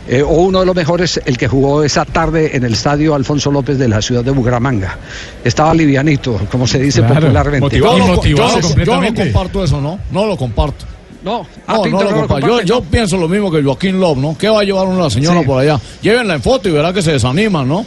eh, 0.07 0.21
o 0.21 0.29
uno 0.43 0.59
de 0.59 0.67
los 0.67 0.75
mejores, 0.75 1.19
el 1.25 1.35
que 1.35 1.47
jugó 1.47 1.83
esa 1.83 2.05
tarde 2.05 2.55
en 2.55 2.63
el 2.63 2.73
estadio 2.73 3.15
Alfonso 3.15 3.49
López 3.51 3.79
de 3.79 3.87
la 3.87 4.03
ciudad 4.03 4.23
de 4.23 4.29
Bucaramanga. 4.29 4.99
Estaba 5.43 5.73
livianito, 5.73 6.39
como 6.51 6.67
se 6.67 6.77
dice 6.77 6.99
Claro, 6.99 7.15
popularmente. 7.21 7.59
motivado. 7.81 7.97
Yo 7.97 9.01
no 9.01 9.13
comparto 9.15 9.63
eso, 9.63 9.81
¿no? 9.81 9.99
No 10.11 10.27
lo 10.27 10.37
comparto. 10.37 10.85
No, 11.21 11.45
no, 11.67 11.85
no 11.85 12.03
no 12.03 12.11
lo. 12.39 12.61
Yo, 12.63 12.75
no. 12.75 12.81
pienso 12.81 13.17
lo 13.17 13.27
mismo 13.27 13.51
que 13.51 13.61
Joaquín 13.61 13.99
Love, 13.99 14.17
¿no? 14.19 14.37
¿Qué 14.37 14.47
va 14.47 14.61
a 14.61 14.63
llevar 14.63 14.87
una 14.87 15.09
señora 15.09 15.41
Sí. 15.41 15.45
por 15.45 15.61
allá? 15.61 15.79
Llévenla 16.01 16.35
en 16.35 16.41
foto 16.41 16.69
y 16.69 16.71
verá 16.71 16.93
que 16.93 17.01
se 17.01 17.11
desaniman, 17.11 17.67
¿no? 17.67 17.85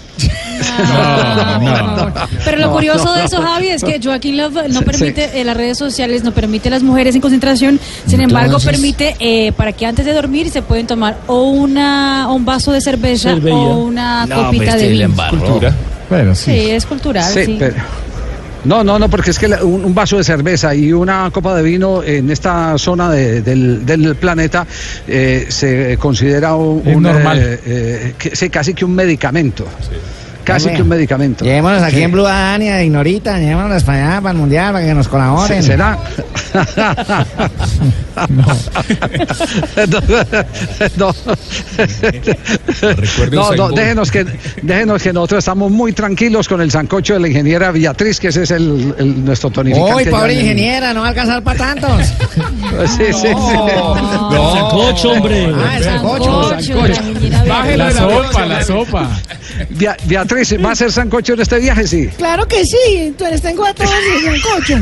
Pero 2.44 2.58
lo 2.58 2.72
curioso 2.72 3.12
de 3.14 3.24
eso, 3.24 3.40
Javi, 3.42 3.68
es 3.68 3.82
que 3.82 4.00
Joaquín 4.02 4.36
Love 4.36 4.68
no 4.68 4.82
permite 4.82 5.40
eh, 5.40 5.44
las 5.44 5.56
redes 5.56 5.78
sociales, 5.78 6.22
no 6.24 6.32
permite 6.32 6.70
las 6.70 6.82
mujeres 6.82 7.14
en 7.14 7.20
concentración, 7.20 7.80
sin 8.06 8.20
embargo 8.20 8.58
permite 8.58 9.16
eh, 9.18 9.52
para 9.52 9.72
que 9.72 9.86
antes 9.86 10.04
de 10.04 10.12
dormir 10.12 10.50
se 10.50 10.62
pueden 10.62 10.86
tomar 10.86 11.16
o 11.26 11.42
una 11.50 12.26
o 12.30 12.34
un 12.34 12.44
vaso 12.44 12.72
de 12.72 12.80
cerveza 12.80 13.34
o 13.34 13.78
una 13.78 14.26
No, 14.26 14.44
copita 14.44 14.72
pues, 14.72 14.82
de 14.82 14.88
vino. 14.88 15.14
Bueno, 16.08 16.34
Sí, 16.34 16.50
es 16.70 16.84
cultural, 16.84 17.32
sí. 17.32 17.44
Sí, 17.46 17.56
pero- 17.58 17.76
No, 18.64 18.84
no, 18.84 18.98
no, 18.98 19.08
porque 19.08 19.30
es 19.32 19.38
que 19.38 19.46
un, 19.48 19.92
vaso 19.94 20.18
de 20.18 20.24
cerveza 20.24 20.72
y 20.74 20.92
una 20.92 21.30
copa 21.32 21.54
de 21.56 21.62
vino 21.64 22.02
en 22.02 22.30
esta 22.30 22.78
zona 22.78 23.10
de- 23.10 23.42
del, 23.42 23.84
del 23.84 24.14
planeta 24.16 24.66
eh, 25.08 25.46
se 25.48 25.96
considera 25.98 26.54
un, 26.54 26.82
Es 26.86 26.96
un, 26.96 27.02
normal. 27.02 27.38
eh, 27.40 27.60
eh, 27.66 28.14
que- 28.16 28.36
sí, 28.36 28.48
casi 28.50 28.72
que 28.72 28.84
un 28.84 28.94
medicamento. 28.94 29.66
Casi 30.44 30.70
que 30.70 30.82
un 30.82 30.88
medicamento. 30.88 31.44
Llevémonos 31.44 31.82
aquí 31.82 31.96
Sí. 31.96 32.02
en 32.02 32.10
Blue 32.12 32.26
a 32.26 32.32
Dani, 32.32 32.68
a 32.68 32.82
Ignorita, 32.82 33.38
llevémonos 33.38 33.84
para 33.84 34.12
allá, 34.12 34.20
para 34.20 34.32
el 34.32 34.38
Mundial, 34.38 34.72
para 34.72 34.84
que 34.86 34.94
nos 34.94 35.06
colaboren. 35.08 35.62
Sí, 35.62 35.66
¿Será? 35.68 35.98
no, 38.28 38.44
no, 40.96 40.96
no, 43.32 43.56
Bolt. 43.56 43.76
déjenos 43.76 44.10
que, 44.10 44.24
déjenos 44.62 45.02
que 45.02 45.12
nosotros 45.12 45.38
estamos 45.40 45.70
muy 45.70 45.92
tranquilos 45.92 46.48
con 46.48 46.60
el 46.60 46.70
sancocho 46.70 47.14
de 47.14 47.20
la 47.20 47.28
ingeniera 47.28 47.70
Beatriz, 47.70 48.18
que 48.20 48.28
ese 48.28 48.42
es 48.44 48.50
el, 48.50 48.94
el- 48.98 49.24
nuestro 49.24 49.50
tonificante. 49.50 49.94
Uy, 49.94 50.04
pobre 50.06 50.32
en 50.32 50.38
el- 50.38 50.44
ingeniera, 50.44 50.92
no 50.94 51.00
va 51.00 51.06
a 51.06 51.10
alcanzar 51.10 51.42
para 51.42 51.58
tantos. 51.58 51.92
Sí, 52.96 53.04
sí, 53.12 53.14
sí. 53.28 53.28
No. 53.34 54.52
Sancocho, 54.54 55.10
hombre. 55.12 55.52
Ah, 55.54 55.76
el 55.78 55.84
sancocho. 55.84 56.50
Baje 57.46 57.76
la 57.76 57.90
sopa, 57.92 58.46
la 58.46 58.64
sopa. 58.64 59.10
Bea- 59.70 59.96
Beatriz, 60.06 60.56
¿va 60.64 60.70
a 60.72 60.76
ser 60.76 60.90
sancocho 60.90 61.34
en 61.34 61.40
este 61.42 61.58
viaje? 61.58 61.86
Sí. 61.86 62.08
Claro 62.16 62.48
que 62.48 62.64
sí, 62.64 63.14
tú 63.18 63.26
eres 63.26 63.42
tengo 63.42 63.66
a 63.66 63.74
todos 63.74 63.90
y 64.24 64.28
un 64.28 64.40
cocho. 64.40 64.78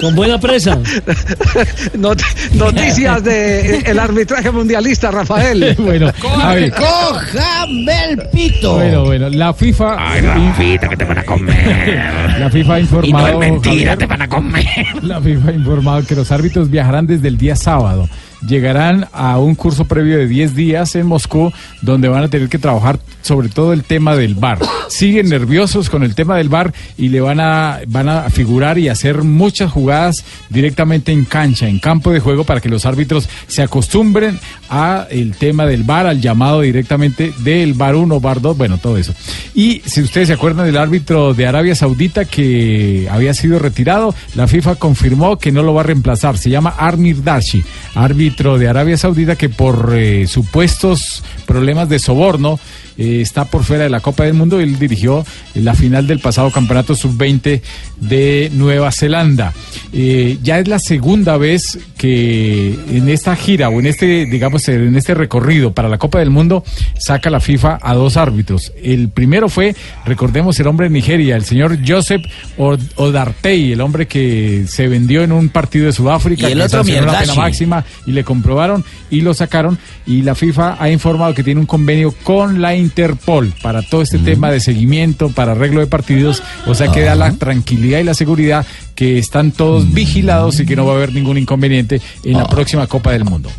Con 0.00 0.14
buena 0.14 0.38
presa. 0.38 0.78
Not- 1.98 2.22
noticias 2.54 3.22
del 3.24 3.98
arbitraje 3.98 4.50
mundialista, 4.50 5.10
Rafael. 5.10 5.74
bueno, 5.78 6.10
a 6.42 6.54
ver. 6.54 6.72
¡Cójame 6.72 8.04
el 8.10 8.22
pito! 8.32 8.74
Bueno, 8.74 9.04
bueno, 9.04 9.28
la 9.28 9.52
FIFA. 9.54 9.96
Ay, 9.98 10.20
Rafita, 10.22 10.88
que 10.88 10.96
te 10.96 11.04
van 11.04 11.18
a 11.18 11.24
comer. 11.24 12.02
La 12.38 12.50
FIFA 12.50 12.74
ha 12.74 12.80
informado. 12.80 13.04
Y 13.06 13.12
no 13.12 13.28
es 13.28 13.38
mentira, 13.50 13.72
Javier, 13.72 13.98
te 13.98 14.06
van 14.06 14.22
a 14.22 14.28
comer. 14.28 14.86
La 15.02 15.20
FIFA 15.20 15.48
ha 15.48 15.52
informado 15.52 16.06
que 16.06 16.14
los 16.14 16.30
árbitros 16.32 16.70
viajarán 16.70 17.06
desde 17.06 17.28
el 17.28 17.36
día 17.38 17.56
sábado. 17.56 18.08
Llegarán 18.46 19.08
a 19.12 19.38
un 19.38 19.54
curso 19.54 19.84
previo 19.84 20.18
de 20.18 20.26
10 20.26 20.54
días 20.54 20.94
en 20.96 21.06
Moscú, 21.06 21.52
donde 21.80 22.08
van 22.08 22.24
a 22.24 22.28
tener 22.28 22.48
que 22.48 22.58
trabajar 22.58 22.98
sobre 23.22 23.48
todo 23.48 23.72
el 23.72 23.84
tema 23.84 24.16
del 24.16 24.34
VAR. 24.34 24.58
Siguen 24.88 25.28
nerviosos 25.28 25.88
con 25.88 26.02
el 26.02 26.14
tema 26.14 26.36
del 26.36 26.48
VAR 26.48 26.72
y 26.98 27.08
le 27.08 27.20
van 27.20 27.40
a, 27.40 27.80
van 27.86 28.08
a 28.08 28.30
figurar 28.30 28.78
y 28.78 28.88
hacer 28.88 29.22
muchas 29.22 29.70
jugadas 29.70 30.24
directamente 30.48 31.12
en 31.12 31.24
cancha, 31.24 31.68
en 31.68 31.78
campo 31.78 32.10
de 32.10 32.20
juego, 32.20 32.44
para 32.44 32.60
que 32.60 32.68
los 32.68 32.84
árbitros 32.84 33.28
se 33.46 33.62
acostumbren 33.62 34.38
a 34.72 35.06
el 35.10 35.36
tema 35.36 35.66
del 35.66 35.84
VAR, 35.84 36.06
al 36.06 36.22
llamado 36.22 36.62
directamente 36.62 37.34
del 37.40 37.74
VAR 37.74 37.94
1, 37.94 38.20
VAR 38.20 38.40
2, 38.40 38.56
bueno, 38.56 38.78
todo 38.78 38.96
eso. 38.96 39.14
Y 39.54 39.82
si 39.84 40.00
ustedes 40.00 40.28
se 40.28 40.34
acuerdan 40.34 40.64
del 40.64 40.78
árbitro 40.78 41.34
de 41.34 41.46
Arabia 41.46 41.74
Saudita 41.74 42.24
que 42.24 43.06
había 43.10 43.34
sido 43.34 43.58
retirado, 43.58 44.14
la 44.34 44.48
FIFA 44.48 44.76
confirmó 44.76 45.38
que 45.38 45.52
no 45.52 45.62
lo 45.62 45.74
va 45.74 45.82
a 45.82 45.84
reemplazar. 45.84 46.38
Se 46.38 46.48
llama 46.48 46.70
Armir 46.70 47.22
Dashi, 47.22 47.62
árbitro 47.94 48.56
de 48.56 48.68
Arabia 48.68 48.96
Saudita 48.96 49.36
que 49.36 49.50
por 49.50 49.92
eh, 49.94 50.26
supuestos 50.26 51.22
problemas 51.46 51.90
de 51.90 51.98
soborno 51.98 52.58
eh, 52.98 53.20
está 53.20 53.44
por 53.46 53.64
fuera 53.64 53.84
de 53.84 53.90
la 53.90 54.00
Copa 54.00 54.24
del 54.24 54.34
Mundo. 54.34 54.60
Él 54.60 54.78
dirigió 54.78 55.24
la 55.54 55.74
final 55.74 56.06
del 56.06 56.18
pasado 56.20 56.50
Campeonato 56.50 56.94
Sub-20 56.94 57.60
de 58.00 58.50
Nueva 58.54 58.90
Zelanda. 58.92 59.52
Eh, 59.92 60.38
ya 60.42 60.58
es 60.58 60.68
la 60.68 60.78
segunda 60.78 61.36
vez 61.36 61.78
que 61.96 62.74
en 62.90 63.08
esta 63.08 63.36
gira 63.36 63.68
o 63.68 63.78
en 63.80 63.86
este, 63.86 64.26
digamos, 64.26 64.66
en 64.68 64.96
este 64.96 65.14
recorrido 65.14 65.72
para 65.72 65.88
la 65.88 65.98
Copa 65.98 66.18
del 66.18 66.30
Mundo 66.30 66.64
saca 66.98 67.30
la 67.30 67.40
FIFA 67.40 67.78
a 67.80 67.94
dos 67.94 68.16
árbitros. 68.16 68.72
El 68.82 69.08
primero 69.08 69.48
fue, 69.48 69.74
recordemos, 70.04 70.58
el 70.60 70.66
hombre 70.66 70.88
de 70.88 70.90
Nigeria, 70.92 71.36
el 71.36 71.44
señor 71.44 71.78
Joseph 71.86 72.22
Od- 72.58 72.80
Odartey, 72.96 73.72
el 73.72 73.80
hombre 73.80 74.06
que 74.06 74.64
se 74.66 74.88
vendió 74.88 75.22
en 75.22 75.32
un 75.32 75.48
partido 75.48 75.86
de 75.86 75.92
Sudáfrica, 75.92 76.48
Y 76.48 76.52
el 76.52 76.58
que 76.58 76.64
otro 76.64 76.78
la 76.78 76.84
pena 77.20 77.34
máxima 77.36 77.84
y 78.06 78.12
le 78.12 78.24
comprobaron 78.24 78.84
y 79.10 79.20
lo 79.20 79.34
sacaron 79.34 79.78
y 80.06 80.22
la 80.22 80.34
FIFA 80.34 80.76
ha 80.82 80.90
informado 80.90 81.34
que 81.34 81.44
tiene 81.44 81.60
un 81.60 81.66
convenio 81.66 82.12
con 82.22 82.60
la 82.60 82.74
Interpol 82.82 83.52
para 83.62 83.82
todo 83.82 84.02
este 84.02 84.18
tema 84.18 84.50
de 84.50 84.60
seguimiento, 84.60 85.28
para 85.30 85.52
arreglo 85.52 85.80
de 85.80 85.86
partidos, 85.86 86.42
o 86.66 86.74
sea 86.74 86.90
que 86.92 87.00
da 87.02 87.14
la 87.14 87.32
tranquilidad 87.32 87.98
y 88.00 88.04
la 88.04 88.14
seguridad 88.14 88.66
que 88.94 89.18
están 89.18 89.52
todos 89.52 89.92
vigilados 89.92 90.60
y 90.60 90.66
que 90.66 90.76
no 90.76 90.84
va 90.86 90.92
a 90.92 90.96
haber 90.96 91.12
ningún 91.12 91.38
inconveniente 91.38 92.00
en 92.24 92.36
la 92.38 92.46
próxima 92.48 92.86
Copa 92.86 93.12
del 93.12 93.24
Mundo. 93.24 93.50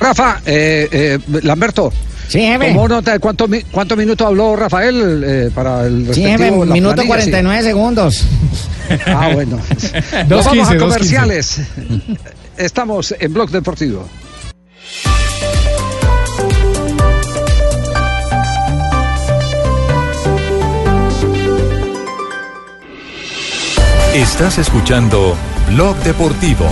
Rafa, 0.00 0.40
eh, 0.44 0.88
eh, 0.90 1.18
Lamberto, 1.42 1.92
Sí, 2.26 2.40
jefe. 2.40 2.68
¿Tomó 2.68 2.88
nota 2.88 3.18
cuántos 3.18 3.48
mi- 3.50 3.60
cuántos 3.64 3.98
minutos 3.98 4.26
habló 4.26 4.56
Rafael 4.56 5.22
eh, 5.26 5.50
para 5.54 5.86
el 5.86 6.06
Sí, 6.14 6.22
jefe, 6.22 6.30
respectivo, 6.38 6.64
la 6.64 6.72
minuto 6.72 6.94
planilla? 6.94 7.20
Sí. 7.22 7.30
49 7.30 7.62
segundos. 7.62 8.24
Ah, 9.06 9.28
bueno. 9.34 9.58
Nos 9.70 10.28
Dos 10.28 10.44
vamos 10.46 10.52
quince, 10.68 10.74
a 10.74 10.78
comerciales. 10.78 11.60
Estamos 12.56 13.14
en 13.20 13.32
Blog 13.34 13.50
Deportivo. 13.50 14.08
Estás 24.14 24.58
escuchando 24.58 25.36
Blog 25.72 25.96
Deportivo. 26.04 26.66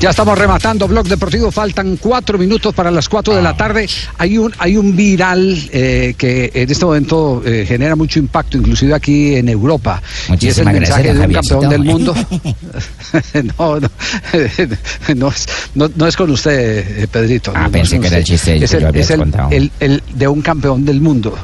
Ya 0.00 0.10
estamos 0.10 0.36
rematando 0.38 0.86
Blog 0.88 1.06
Deportivo, 1.06 1.50
faltan 1.50 1.96
cuatro 1.96 2.36
minutos 2.38 2.74
para 2.74 2.90
las 2.90 3.08
cuatro 3.08 3.34
de 3.36 3.42
la 3.42 3.56
tarde. 3.56 3.88
Hay 4.18 4.36
un, 4.36 4.52
hay 4.58 4.76
un 4.76 4.94
viral 4.96 5.56
eh, 5.72 6.14
que 6.18 6.50
en 6.52 6.70
este 6.70 6.84
momento 6.84 7.42
eh, 7.44 7.64
genera 7.66 7.94
mucho 7.96 8.18
impacto, 8.18 8.56
inclusive 8.58 8.92
aquí 8.94 9.36
en 9.36 9.48
Europa. 9.48 10.02
y 10.28 10.32
es 10.48 10.58
el 10.58 10.64
Muchísimas 10.64 10.74
mensaje 10.74 11.02
gracias, 11.04 11.14
de 11.14 11.20
un 11.20 11.20
Javiercito. 11.34 11.60
campeón 11.60 11.70
del 11.70 11.84
mundo. 11.84 12.14
no, 13.58 13.80
no, 13.80 13.90
no, 15.16 15.28
es, 15.28 15.46
no, 15.74 15.90
no 15.94 16.06
es 16.06 16.16
con 16.16 16.30
usted, 16.30 17.02
eh, 17.02 17.08
Pedrito. 17.08 17.52
Ah, 17.54 17.68
pensé 17.70 18.00
que 18.00 18.06
era 18.08 18.16
el 18.16 18.22
usted. 18.22 18.34
chiste 18.34 18.58
que 18.58 18.64
Es 18.64 18.72
el, 18.74 18.80
yo 18.80 18.88
había 18.88 19.02
es 19.02 19.10
el- 19.10 19.18
contado. 19.20 19.48
el- 19.52 19.70
el 19.80 20.02
de 20.14 20.28
un 20.28 20.42
campeón 20.42 20.84
del 20.84 21.00
mundo 21.00 21.34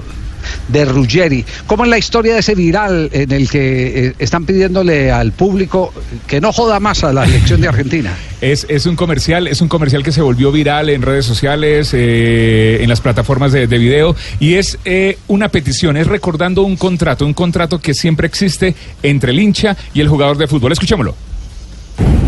de 0.69 0.85
Ruggeri. 0.85 1.45
¿Cómo 1.67 1.85
es 1.85 1.91
la 1.91 1.99
historia 1.99 2.35
de 2.35 2.41
ese 2.41 2.55
viral 2.55 3.11
en 3.13 3.31
el 3.33 3.49
que 3.49 4.09
eh, 4.09 4.15
están 4.19 4.45
pidiéndole 4.45 5.11
al 5.11 5.33
público 5.33 5.93
que 6.27 6.41
no 6.41 6.53
joda 6.53 6.81
más 6.81 7.05
a 7.05 7.13
la 7.13 7.25
elección 7.25 7.61
de 7.61 7.69
Argentina? 7.69 8.17
Es, 8.41 8.65
es 8.71 8.87
un 8.87 8.97
comercial, 8.97 9.49
es 9.49 9.61
un 9.61 9.69
comercial 9.69 10.03
que 10.03 10.13
se 10.13 10.23
volvió 10.23 10.51
viral 10.51 10.89
en 10.89 11.03
redes 11.03 11.27
sociales, 11.27 11.91
eh, 11.93 12.79
en 12.81 12.89
las 12.89 13.03
plataformas 13.03 13.53
de, 13.53 13.67
de 13.67 13.77
video, 13.77 14.17
y 14.39 14.55
es 14.55 14.79
eh, 14.87 15.19
una 15.29 15.51
petición, 15.51 15.99
es 15.99 16.07
recordando 16.07 16.63
un 16.63 16.77
contrato, 16.77 17.27
un 17.27 17.35
contrato 17.35 17.81
que 17.81 17.93
siempre 17.93 18.27
existe 18.27 18.75
entre 19.03 19.33
el 19.33 19.41
hincha 19.41 19.77
y 19.93 20.01
el 20.01 20.09
jugador 20.09 20.39
de 20.39 20.47
fútbol. 20.47 20.73
Escuchémoslo. 20.73 21.15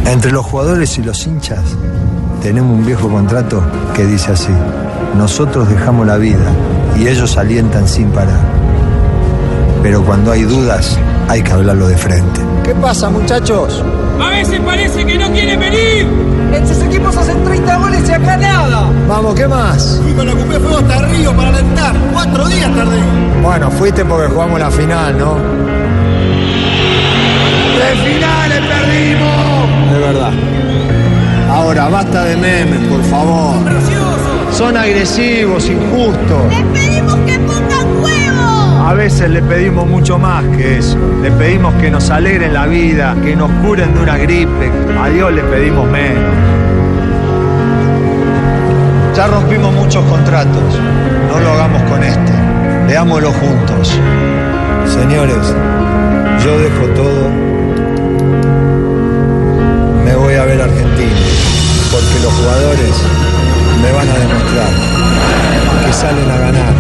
Entre 0.07 0.33
los 0.33 0.45
jugadores 0.45 0.99
y 0.99 1.03
los 1.03 1.27
hinchas 1.27 1.63
tenemos 2.43 2.77
un 2.77 2.85
viejo 2.85 3.09
contrato 3.09 3.65
que 3.95 4.05
dice 4.05 4.33
así, 4.33 4.53
nosotros 5.17 5.69
dejamos 5.69 6.07
la 6.07 6.17
vida 6.17 6.53
y 6.99 7.09
ellos 7.09 7.37
alientan 7.37 7.89
sin 7.89 8.11
parar. 8.11 8.41
Pero 9.83 10.03
cuando 10.05 10.33
hay 10.33 10.43
dudas 10.43 10.99
hay 11.29 11.43
que 11.43 11.53
hablarlo 11.53 11.89
de 11.89 11.97
frente. 11.97 12.41
¿Qué 12.63 12.75
pasa, 12.75 13.11
muchachos? 13.11 13.83
A 14.21 14.29
veces 14.29 14.61
parece 14.61 15.05
que 15.05 15.19
no 15.19 15.31
quieren 15.33 15.59
venir. 15.59 16.07
Estos 16.53 16.83
equipos 16.83 17.17
hacen 17.17 17.43
30 17.43 17.77
goles 17.79 18.09
y 18.09 18.13
acá 18.13 18.37
nada. 18.37 18.91
Vamos, 19.09 19.35
¿qué 19.35 19.49
más? 19.49 20.01
Fui 20.03 20.13
con 20.13 20.27
la 20.27 20.33
Cupé 20.33 20.61
Fuego 20.61 20.79
hasta 20.79 20.99
Río 21.07 21.35
para 21.35 21.49
alentar. 21.49 21.97
Cuatro 22.13 22.47
días 22.49 22.75
tardé. 22.75 22.99
Bueno, 23.43 23.71
fuiste 23.71 24.05
porque 24.05 24.29
jugamos 24.29 24.61
la 24.61 24.71
final, 24.71 25.19
¿no? 25.19 25.35
¡De 27.75 27.97
finales 28.11 28.61
perdimos! 28.61 29.93
De 29.93 29.99
verdad. 29.99 30.33
Ahora, 31.51 31.89
basta 31.89 32.25
de 32.25 32.37
memes, 32.37 32.89
por 32.89 33.03
favor. 33.05 33.57
Son 34.63 34.77
agresivos, 34.77 35.69
injustos. 35.69 36.45
¡Les 36.49 36.63
pedimos 36.67 37.17
que 37.27 37.37
pongan 37.41 38.01
huevos! 38.01 38.87
A 38.87 38.95
veces 38.95 39.29
le 39.29 39.43
pedimos 39.43 39.89
mucho 39.89 40.21
más 40.21 40.45
que 40.57 40.79
eso. 40.79 40.97
Le 41.21 41.33
pedimos 41.33 41.75
que 41.81 41.91
nos 41.91 42.09
alegren 42.11 42.55
la 42.55 42.69
vida, 42.69 43.17
que 43.25 43.35
nos 43.35 43.51
curen 43.55 43.93
de 43.93 44.01
una 44.01 44.17
gripe. 44.19 44.71
A 45.03 45.09
Dios 45.09 45.33
le 45.33 45.43
pedimos 45.43 45.91
menos. 45.91 46.23
Ya 49.17 49.27
rompimos 49.27 49.75
muchos 49.75 50.05
contratos. 50.05 50.79
No 51.29 51.41
lo 51.41 51.51
hagamos 51.55 51.83
con 51.91 52.05
este. 52.05 52.33
Veámoslo 52.87 53.33
juntos. 53.33 53.99
Señores, 54.87 55.57
yo 56.45 56.57
dejo 56.61 56.87
todo. 56.95 57.29
Me 60.05 60.15
voy 60.15 60.35
a 60.35 60.45
ver 60.45 60.63
Argentina. 60.63 61.21
Porque 61.91 62.23
los 62.23 62.33
jugadores 62.33 63.22
me 63.81 63.93
van 63.93 64.09
a 64.09 64.19
demostrar 64.19 64.71
que 65.87 65.93
salen 65.93 66.31
a 66.31 66.37
ganar 66.37 66.75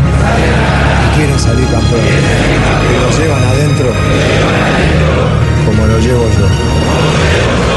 y 1.04 1.16
quieren 1.16 1.38
salir 1.38 1.66
campeones. 1.68 2.12
Que 2.88 3.00
lo 3.00 3.10
llevan 3.18 3.44
adentro 3.44 3.92
como 5.66 5.86
lo 5.86 5.98
llevo 5.98 6.24
yo. 6.38 7.71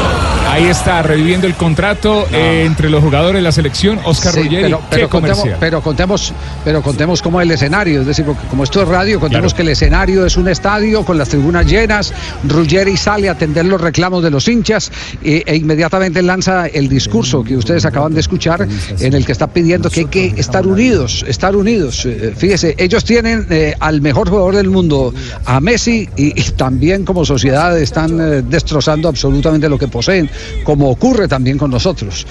Ahí 0.56 0.64
está, 0.68 1.02
reviviendo 1.02 1.46
el 1.46 1.52
contrato 1.54 2.26
eh, 2.32 2.64
entre 2.64 2.88
los 2.88 3.02
jugadores 3.04 3.34
de 3.40 3.42
la 3.42 3.52
selección, 3.52 4.00
Oscar 4.04 4.32
Sí, 4.32 4.40
Ruggeri. 4.44 4.62
pero, 4.62 4.80
pero 4.88 5.10
contemos, 5.10 5.44
pero 5.60 5.82
contemos, 5.82 6.32
pero 6.64 6.80
contemos 6.82 7.20
cómo 7.20 7.42
el 7.42 7.50
escenario, 7.50 8.00
es 8.00 8.06
decir, 8.06 8.24
porque 8.24 8.46
como 8.48 8.64
esto 8.64 8.80
es 8.80 8.88
radio, 8.88 9.20
contemos 9.20 9.52
Claro. 9.52 9.56
que 9.56 9.62
el 9.62 9.68
escenario 9.68 10.24
es 10.24 10.38
un 10.38 10.48
estadio 10.48 11.04
con 11.04 11.18
las 11.18 11.28
tribunas 11.28 11.66
llenas, 11.66 12.10
Ruggeri 12.48 12.96
sale 12.96 13.28
a 13.28 13.32
atender 13.32 13.66
los 13.66 13.78
reclamos 13.78 14.22
de 14.22 14.30
los 14.30 14.48
hinchas 14.48 14.90
e, 15.22 15.42
e 15.46 15.56
inmediatamente 15.56 16.22
lanza 16.22 16.68
el 16.68 16.88
discurso 16.88 17.44
que 17.44 17.54
ustedes 17.54 17.84
acaban 17.84 18.14
de 18.14 18.20
escuchar, 18.20 18.66
en 18.98 19.12
el 19.12 19.26
que 19.26 19.32
está 19.32 19.48
pidiendo 19.48 19.90
que 19.90 20.00
hay 20.00 20.06
que 20.06 20.32
estar 20.38 20.66
unidos, 20.66 21.22
estar 21.28 21.54
unidos. 21.54 22.06
Eh, 22.06 22.32
Fíjese, 22.34 22.74
ellos 22.78 23.04
tienen 23.04 23.46
eh, 23.50 23.74
al 23.78 24.00
mejor 24.00 24.30
jugador 24.30 24.56
del 24.56 24.70
mundo, 24.70 25.12
a 25.44 25.60
Messi, 25.60 26.08
y, 26.16 26.28
y 26.40 26.44
también 26.52 27.04
como 27.04 27.26
sociedad 27.26 27.78
están 27.78 28.18
eh, 28.18 28.42
destrozando 28.48 29.08
absolutamente 29.10 29.68
lo 29.68 29.78
que 29.78 29.88
poseen, 29.88 30.30
como 30.64 30.90
ocurre 30.90 31.28
también 31.28 31.58
con 31.58 31.70
nosotros. 31.70 32.26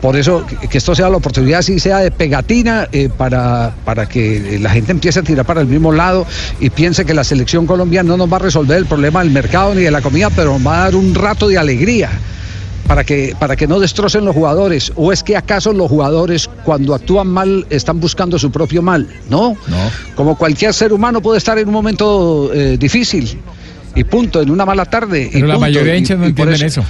Por 0.00 0.16
eso, 0.16 0.46
que- 0.70 0.78
esto 0.78 0.94
sea 0.94 1.08
la 1.08 1.16
oportunidad, 1.16 1.60
si 1.62 1.80
sea 1.80 1.98
de 1.98 2.12
pegatina, 2.12 2.86
eh, 2.92 3.08
para, 3.08 3.74
para 3.84 4.06
que 4.08 4.58
la 4.62 4.70
gente 4.70 4.92
empiece 4.92 5.18
a 5.18 5.22
tirar 5.24 5.44
para 5.44 5.60
el 5.60 5.66
mismo 5.66 5.90
lado 5.90 6.24
y 6.60 6.70
piense 6.70 7.04
que 7.04 7.14
la 7.14 7.24
selección 7.24 7.66
colombiana 7.66 8.10
no 8.10 8.16
nos 8.16 8.32
va 8.32 8.36
a 8.36 8.40
resolver 8.40 8.78
el 8.78 8.86
problema 8.86 9.24
del 9.24 9.32
mercado 9.32 9.74
ni 9.74 9.82
de 9.82 9.90
la 9.90 10.00
comida, 10.00 10.30
pero 10.30 10.52
nos 10.56 10.64
va 10.66 10.76
a 10.82 10.84
dar 10.84 10.94
un 10.94 11.14
rato 11.16 11.48
de 11.48 11.58
alegría. 11.58 12.10
Para 12.86 13.04
que, 13.04 13.36
para 13.38 13.54
que 13.54 13.66
no 13.66 13.78
destrocen 13.80 14.24
los 14.24 14.34
jugadores. 14.34 14.92
¿O 14.96 15.12
es 15.12 15.22
que 15.22 15.36
acaso 15.36 15.74
los 15.74 15.90
jugadores, 15.90 16.48
cuando 16.64 16.94
actúan 16.94 17.26
mal, 17.26 17.66
están 17.68 18.00
buscando 18.00 18.38
su 18.38 18.50
propio 18.50 18.80
mal? 18.80 19.06
No. 19.28 19.58
Como 20.14 20.38
cualquier 20.38 20.72
ser 20.72 20.94
humano 20.94 21.20
puede 21.20 21.36
estar 21.36 21.58
en 21.58 21.66
un 21.68 21.74
momento 21.74 22.50
eh, 22.54 22.78
difícil. 22.78 23.38
Y 23.94 24.04
punto, 24.04 24.40
en 24.40 24.50
una 24.50 24.64
mala 24.64 24.86
tarde. 24.86 25.24
y 25.28 25.32
Pero 25.34 25.48
la 25.48 25.54
punto, 25.56 25.66
mayoría 25.66 25.92
de 25.92 25.98
hinchas 25.98 26.18
no 26.18 26.24
entienden 26.24 26.62
eso. 26.62 26.82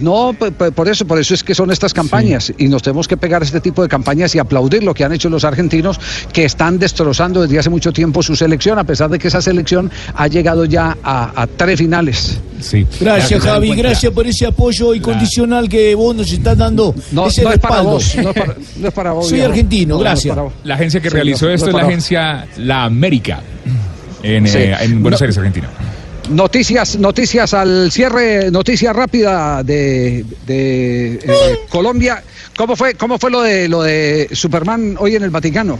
No, 0.00 0.34
por 0.74 0.88
eso, 0.88 1.06
por 1.06 1.18
eso 1.18 1.34
es 1.34 1.42
que 1.42 1.54
son 1.54 1.70
estas 1.70 1.94
campañas 1.94 2.52
y 2.58 2.68
nos 2.68 2.82
tenemos 2.82 3.08
que 3.08 3.16
pegar 3.16 3.42
a 3.42 3.44
este 3.44 3.60
tipo 3.60 3.82
de 3.82 3.88
campañas 3.88 4.34
y 4.34 4.38
aplaudir 4.38 4.82
lo 4.82 4.94
que 4.94 5.04
han 5.04 5.12
hecho 5.12 5.28
los 5.30 5.44
argentinos 5.44 5.98
que 6.32 6.44
están 6.44 6.78
destrozando 6.78 7.42
desde 7.42 7.58
hace 7.58 7.70
mucho 7.70 7.92
tiempo 7.92 8.22
su 8.22 8.36
selección, 8.36 8.78
a 8.78 8.84
pesar 8.84 9.10
de 9.10 9.18
que 9.18 9.28
esa 9.28 9.40
selección 9.40 9.90
ha 10.14 10.26
llegado 10.28 10.64
ya 10.64 10.96
a, 11.02 11.42
a 11.42 11.46
tres 11.46 11.78
finales. 11.78 12.38
Sí. 12.60 12.86
Gracias, 13.00 13.42
Javi. 13.42 13.74
Gracias 13.74 14.12
por 14.12 14.26
ese 14.26 14.46
apoyo 14.46 14.94
incondicional 14.94 15.68
que 15.68 15.94
vos 15.94 16.14
nos 16.14 16.30
estás 16.32 16.56
dando. 16.58 16.94
No, 17.12 17.28
ese 17.28 17.42
no 17.44 17.52
es 17.52 17.58
para 17.58 17.80
vos, 17.82 18.14
no 18.16 18.30
es 18.30 18.34
para, 18.36 18.54
no 18.78 18.88
es 18.88 18.94
para 18.94 19.12
vos, 19.12 19.28
Soy 19.28 19.40
argentino, 19.40 19.96
No, 19.98 20.04
no 20.04 20.10
es 20.10 20.24
gracias. 20.24 20.36
La 20.64 20.74
agencia 20.74 21.00
que 21.00 21.08
Sí, 21.08 21.14
realizó 21.14 21.46
no, 21.46 21.50
no 21.50 21.54
esto 21.54 21.66
es 21.66 21.74
es 21.74 21.80
la 21.80 21.86
agencia 21.86 22.46
La 22.58 22.84
América, 22.84 23.40
en, 24.22 24.46
Sí. 24.48 24.58
eh, 24.58 24.76
en 24.80 25.02
Buenos 25.02 25.20
No. 25.20 25.24
Aires, 25.24 25.38
Argentina. 25.38 25.68
Noticias, 26.30 26.98
noticias 26.98 27.54
al 27.54 27.90
cierre, 27.90 28.50
noticia 28.50 28.92
rápida 28.92 29.62
de, 29.62 30.24
de, 30.46 31.14
eh, 31.22 31.58
Colombia. 31.70 32.22
¿Cómo 32.56 32.76
fue, 32.76 32.94
cómo 32.94 33.18
fue 33.18 33.30
lo 33.30 33.40
de 33.40 33.66
lo 33.68 33.82
de 33.82 34.28
Superman 34.32 34.96
hoy 34.98 35.16
en 35.16 35.22
el 35.22 35.30
Vaticano? 35.30 35.78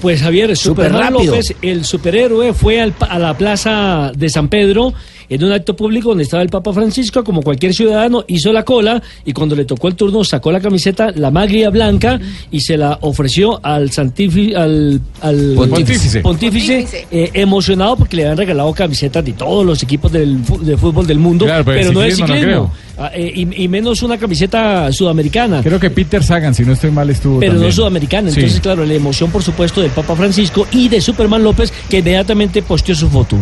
Pues 0.00 0.22
Javier, 0.22 0.56
Superman 0.56 1.14
rápido. 1.14 1.32
López, 1.34 1.54
el 1.62 1.84
superhéroe, 1.84 2.52
fue 2.54 2.80
al 2.80 2.92
pa- 2.92 3.06
a 3.06 3.18
la 3.18 3.36
plaza 3.36 4.12
de 4.16 4.28
San 4.28 4.46
Pedro 4.48 4.94
en 5.28 5.44
un 5.44 5.52
acto 5.52 5.74
público 5.76 6.08
donde 6.10 6.24
estaba 6.24 6.42
el 6.42 6.48
Papa 6.48 6.72
Francisco, 6.72 7.22
como 7.24 7.42
cualquier 7.42 7.74
ciudadano, 7.74 8.24
hizo 8.28 8.52
la 8.52 8.64
cola 8.64 9.02
y 9.24 9.32
cuando 9.32 9.54
le 9.56 9.64
tocó 9.64 9.88
el 9.88 9.94
turno 9.94 10.24
sacó 10.24 10.50
la 10.52 10.60
camiseta, 10.60 11.10
la 11.14 11.30
maglia 11.30 11.70
blanca 11.70 12.18
y 12.50 12.60
se 12.60 12.76
la 12.76 12.98
ofreció 13.02 13.60
al 13.64 13.90
santifi- 13.90 14.54
al, 14.56 15.00
al 15.20 15.54
Pontífice. 15.56 16.20
pontífice, 16.20 17.06
eh, 17.10 17.30
emocionado 17.34 17.96
porque 17.96 18.16
le 18.16 18.22
habían 18.24 18.38
regalado 18.38 18.72
camisetas 18.72 19.24
de 19.24 19.32
todos 19.32 19.64
los 19.66 19.82
equipos 19.82 20.10
del, 20.12 20.42
de 20.62 20.76
fútbol 20.76 21.06
del 21.06 21.18
mundo, 21.18 21.44
Claro, 21.44 21.64
pero 21.64 21.92
no 21.92 22.00
de 22.00 22.12
ciclismo 22.12 22.50
no. 22.50 22.70
Ah, 23.00 23.12
eh, 23.14 23.30
y, 23.32 23.62
y 23.64 23.68
menos 23.68 24.02
una 24.02 24.18
camiseta 24.18 24.90
sudamericana. 24.92 25.62
Creo 25.62 25.78
que 25.78 25.88
Peter 25.90 26.20
Sagan, 26.24 26.52
si 26.52 26.64
no 26.64 26.72
estoy 26.72 26.90
mal, 26.90 27.08
estuvo 27.10 27.38
Pero 27.38 27.52
también. 27.52 27.68
no 27.70 27.72
sudamericana. 27.76 28.30
Sí. 28.30 28.40
Entonces, 28.40 28.60
claro, 28.60 28.84
la 28.84 28.94
emoción, 28.94 29.30
por 29.30 29.42
supuesto, 29.44 29.80
del 29.80 29.92
Papa 29.92 30.16
Francisco 30.16 30.66
y 30.72 30.88
de 30.88 31.00
Superman 31.00 31.44
López, 31.44 31.72
que 31.88 31.98
inmediatamente 31.98 32.60
posteó 32.62 32.96
su 32.96 33.08
foto. 33.08 33.36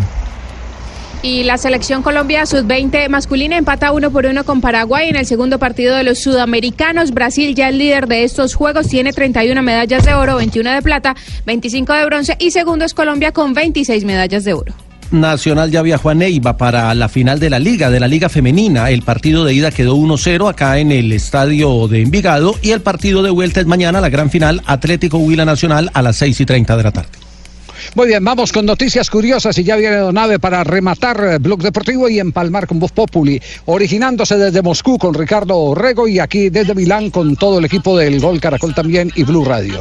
Y 1.26 1.42
la 1.42 1.58
selección 1.58 2.04
Colombia 2.04 2.46
sub-20 2.46 3.08
masculina 3.08 3.56
empata 3.58 3.90
uno 3.90 4.12
por 4.12 4.26
uno 4.26 4.44
con 4.44 4.60
Paraguay 4.60 5.08
en 5.08 5.16
el 5.16 5.26
segundo 5.26 5.58
partido 5.58 5.96
de 5.96 6.04
los 6.04 6.20
sudamericanos. 6.20 7.10
Brasil, 7.10 7.52
ya 7.56 7.68
el 7.68 7.78
líder 7.78 8.06
de 8.06 8.22
estos 8.22 8.54
juegos, 8.54 8.86
tiene 8.86 9.12
31 9.12 9.60
medallas 9.60 10.04
de 10.04 10.14
oro, 10.14 10.36
21 10.36 10.70
de 10.70 10.82
plata, 10.82 11.16
25 11.44 11.92
de 11.94 12.04
bronce 12.04 12.36
y 12.38 12.52
segundo 12.52 12.84
es 12.84 12.94
Colombia 12.94 13.32
con 13.32 13.54
26 13.54 14.04
medallas 14.04 14.44
de 14.44 14.52
oro. 14.52 14.72
Nacional 15.10 15.72
ya 15.72 15.82
viajó 15.82 16.10
a 16.10 16.14
Neiva 16.14 16.56
para 16.56 16.94
la 16.94 17.08
final 17.08 17.40
de 17.40 17.50
la 17.50 17.58
Liga, 17.58 17.90
de 17.90 17.98
la 17.98 18.06
Liga 18.06 18.28
Femenina. 18.28 18.90
El 18.90 19.02
partido 19.02 19.44
de 19.44 19.52
ida 19.52 19.72
quedó 19.72 19.96
1-0 19.96 20.48
acá 20.48 20.78
en 20.78 20.92
el 20.92 21.10
estadio 21.10 21.88
de 21.88 22.02
Envigado 22.02 22.54
y 22.62 22.70
el 22.70 22.82
partido 22.82 23.24
de 23.24 23.30
vuelta 23.30 23.58
es 23.58 23.66
mañana, 23.66 24.00
la 24.00 24.10
gran 24.10 24.30
final, 24.30 24.62
Atlético 24.64 25.18
Huila 25.18 25.44
Nacional 25.44 25.90
a 25.92 26.02
las 26.02 26.18
6 26.18 26.40
y 26.40 26.46
30 26.46 26.76
de 26.76 26.82
la 26.84 26.92
tarde. 26.92 27.25
Muy 27.94 28.08
bien, 28.08 28.24
vamos 28.24 28.52
con 28.52 28.66
noticias 28.66 29.08
curiosas 29.10 29.56
y 29.58 29.64
ya 29.64 29.76
viene 29.76 29.96
Donave 29.96 30.38
para 30.38 30.64
rematar 30.64 31.22
eh, 31.24 31.38
Blog 31.38 31.62
Deportivo 31.62 32.08
y 32.08 32.18
empalmar 32.18 32.66
con 32.66 32.78
Voz 32.78 32.92
Populi, 32.92 33.40
originándose 33.66 34.36
desde 34.36 34.62
Moscú 34.62 34.98
con 34.98 35.14
Ricardo 35.14 35.56
Orrego 35.56 36.08
y 36.08 36.18
aquí 36.18 36.50
desde 36.50 36.74
Milán 36.74 37.10
con 37.10 37.36
todo 37.36 37.58
el 37.58 37.64
equipo 37.64 37.96
del 37.96 38.20
Gol 38.20 38.40
Caracol 38.40 38.74
también 38.74 39.10
y 39.14 39.22
Blue 39.22 39.44
Radio. 39.44 39.80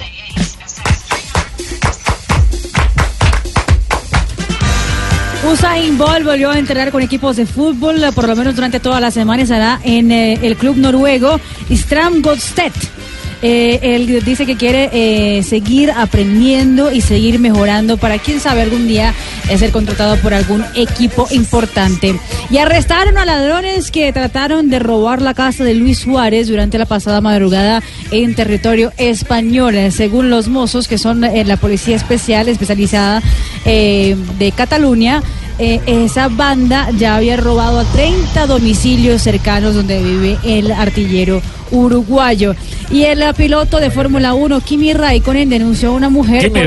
Usain 5.52 5.96
Bolt 5.98 6.26
volvió 6.26 6.50
a 6.50 6.58
entrenar 6.58 6.92
con 6.92 7.04
equipos 7.04 7.36
de 7.36 7.46
fútbol, 7.46 8.02
por 8.16 8.28
lo 8.28 8.36
menos 8.36 8.56
durante 8.56 8.80
toda 8.80 9.00
la 9.00 9.12
semana 9.12 9.44
estará 9.44 9.80
en 9.84 10.12
eh, 10.12 10.40
el 10.42 10.56
club 10.56 10.76
noruego 10.78 11.40
Stram 11.70 12.22
Godstedt. 12.22 13.05
Eh, 13.48 13.96
él 13.96 14.24
dice 14.26 14.48
que 14.48 14.56
quiere 14.56 14.90
eh, 14.92 15.44
seguir 15.44 15.92
aprendiendo 15.92 16.92
y 16.92 17.02
seguir 17.02 17.38
mejorando 17.38 17.96
para 17.98 18.18
quién 18.18 18.40
sabe 18.40 18.64
algún 18.64 18.88
día 18.88 19.14
eh, 19.48 19.58
ser 19.60 19.70
contratado 19.70 20.18
por 20.18 20.34
algún 20.34 20.66
equipo 20.74 21.28
importante. 21.30 22.20
Y 22.50 22.58
arrestaron 22.58 23.20
a 23.20 23.26
ladrones 23.26 23.92
que 23.92 24.12
trataron 24.12 24.72
de 24.72 24.80
robar 24.80 25.22
la 25.22 25.36
casa 25.36 25.64
de 25.64 25.76
Luis 25.76 26.00
Suárez 26.00 26.48
durante 26.48 26.80
la 26.80 26.88
pasada 26.88 27.22
madrugada 27.22 27.84
en 28.10 28.34
territorio 28.34 28.92
español. 28.98 29.76
Según 29.92 30.32
los 30.32 30.48
mozos, 30.48 30.88
que 30.88 30.98
son 30.98 31.22
la 31.22 31.58
policía 31.58 31.98
especial 31.98 32.48
especializada 32.50 33.22
de 33.64 34.54
Cataluña, 34.56 35.22
eh, 35.60 35.80
esa 35.86 36.28
banda 36.28 36.90
ya 36.98 37.16
había 37.16 37.38
robado 37.38 37.80
a 37.80 37.84
30 37.86 38.48
domicilios 38.48 39.22
cercanos 39.22 39.74
donde 39.76 40.02
vive 40.02 40.38
el 40.44 40.72
artillero 40.72 41.42
uruguayo. 41.72 42.56
Y 42.92 43.04
el 43.04 43.24
piloto 43.36 43.80
de 43.80 43.90
Fórmula 43.90 44.34
1, 44.36 44.62
Kimi 44.62 44.94
Raikkonen, 44.94 45.50
denunció 45.50 45.90
a 45.90 45.92
una 45.94 46.10
mujer 46.10 46.44
por 46.52 46.62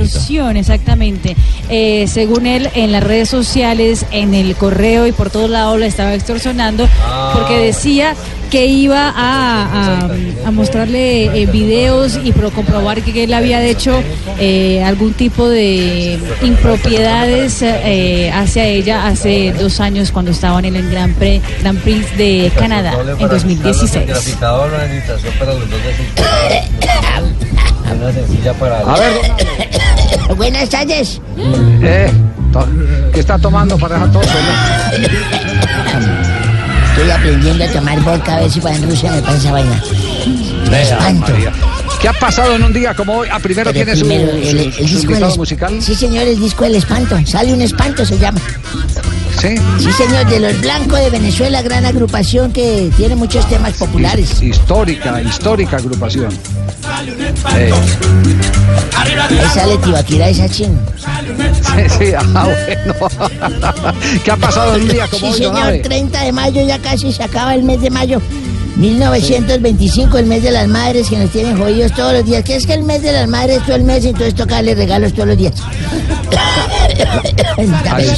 extorsión, 0.00 0.56
exactamente. 0.56 1.36
Eh, 1.70 2.06
según 2.08 2.46
él, 2.46 2.68
en 2.74 2.90
las 2.90 3.04
redes 3.04 3.28
sociales, 3.28 4.04
en 4.10 4.34
el 4.34 4.56
correo 4.56 5.06
y 5.06 5.12
por 5.12 5.30
todos 5.30 5.48
lados 5.48 5.78
la 5.78 5.86
estaba 5.86 6.14
extorsionando 6.14 6.88
porque 7.34 7.58
decía 7.58 8.14
que 8.50 8.66
iba 8.66 9.10
a, 9.14 10.02
a- 10.06 10.10
a 10.46 10.50
mostrarle 10.50 11.26
eh, 11.42 11.46
videos 11.46 12.18
y 12.24 12.32
pro- 12.32 12.50
comprobar 12.50 13.02
que 13.02 13.24
él 13.24 13.34
había 13.34 13.62
hecho 13.62 14.02
eh, 14.40 14.82
algún 14.84 15.12
tipo 15.12 15.46
de 15.48 16.18
impropiedades 16.42 17.62
eh, 18.00 18.30
hacia 18.32 18.64
ella 18.64 19.06
hace 19.08 19.52
dos 19.58 19.80
años 19.80 20.12
cuando 20.12 20.30
estaban 20.30 20.64
en 20.64 20.76
el 20.76 20.88
Gran 20.90 21.12
Prix, 21.14 21.42
Gran 21.60 21.76
Prix 21.78 22.16
de 22.16 22.52
Canadá 22.56 22.92
en 23.18 23.28
2016. 23.28 24.06
Traficador, 24.06 24.72
una 24.72 24.86
invitación 24.86 25.34
para 25.38 25.52
los 25.54 25.68
dos 25.70 25.80
de 25.82 25.94
Una 28.00 28.12
sencilla 28.12 28.52
para. 28.54 28.78
A 28.80 28.98
ver, 28.98 29.12
Buenas 30.36 30.68
tardes. 30.68 31.20
Eh, 31.82 32.10
to- 32.52 32.68
¿Qué 33.12 33.20
está 33.20 33.38
tomando 33.38 33.76
para 33.78 33.94
dejar 33.94 34.12
todo? 34.12 34.22
Estoy 36.90 37.10
aprendiendo 37.10 37.64
a 37.64 37.68
tomar 37.68 38.00
vodka 38.02 38.36
a 38.36 38.40
ver 38.40 38.50
si 38.50 38.60
para 38.60 38.76
en 38.76 38.88
Rusia 38.88 39.10
me 39.12 39.22
pasa 39.22 39.52
vaina. 39.52 39.82
Me 40.70 40.82
espanto. 40.82 41.32
¿Qué 42.00 42.08
ha 42.08 42.12
pasado 42.12 42.54
en 42.54 42.62
un 42.62 42.72
día 42.72 42.94
como 42.94 43.14
hoy? 43.18 43.28
Ah, 43.30 43.38
primero 43.40 43.72
Pero 43.72 43.84
tiene 43.84 43.96
su, 43.96 44.08
el, 44.10 44.72
su- 44.72 44.82
el 44.82 44.86
disco 45.18 45.36
musical. 45.36 45.82
Sí, 45.82 45.94
señor, 45.96 46.28
el 46.28 46.38
disco 46.38 46.64
del 46.64 46.76
espanto. 46.76 47.16
Sale 47.26 47.52
un 47.52 47.60
espanto, 47.60 48.04
se 48.06 48.16
llama. 48.18 48.40
Sí. 49.40 49.56
Sí, 49.80 49.92
señor, 49.92 50.26
de 50.28 50.40
los 50.40 50.60
blancos 50.60 50.98
de 51.00 51.10
Venezuela, 51.10 51.60
gran 51.62 51.84
agrupación 51.84 52.52
que 52.52 52.90
tiene 52.96 53.16
muchos 53.16 53.48
temas 53.48 53.72
populares. 53.74 54.40
Histórica, 54.42 55.20
histórica 55.22 55.76
agrupación. 55.76 56.32
Eh, 57.56 57.72
Ahí 58.96 59.48
sale 59.54 59.76
Tibaquira 59.78 60.28
esa 60.28 60.48
ching. 60.48 60.76
sí, 60.98 61.82
sí, 61.98 62.12
ah, 62.16 62.44
bueno. 62.44 63.94
¿Qué 64.24 64.30
ha 64.30 64.36
pasado 64.36 64.76
en 64.76 64.82
un 64.82 64.88
día 64.88 65.06
como 65.08 65.18
Sí, 65.20 65.26
hoy, 65.26 65.32
señor, 65.34 65.52
Donave? 65.54 65.78
30 65.80 66.22
de 66.22 66.32
mayo, 66.32 66.66
ya 66.66 66.78
casi 66.78 67.12
se 67.12 67.22
acaba 67.24 67.54
el 67.54 67.62
mes 67.64 67.80
de 67.80 67.90
mayo. 67.90 68.20
1925, 68.78 70.18
el 70.18 70.26
mes 70.26 70.42
de 70.44 70.50
las 70.52 70.68
madres 70.68 71.08
que 71.08 71.18
nos 71.18 71.30
tienen 71.30 71.58
jodidos 71.58 71.92
todos 71.94 72.12
los 72.12 72.24
días. 72.24 72.44
¿Qué 72.44 72.54
es 72.56 72.66
que 72.66 72.74
el 72.74 72.84
mes 72.84 73.02
de 73.02 73.12
las 73.12 73.26
madres 73.28 73.60
todo 73.66 73.74
el 73.76 73.82
mes? 73.84 74.04
Entonces 74.04 74.34
toca 74.34 74.56
darle 74.56 74.74
regalos 74.76 75.12
todos 75.12 75.28
los 75.28 75.36
días. 75.36 75.54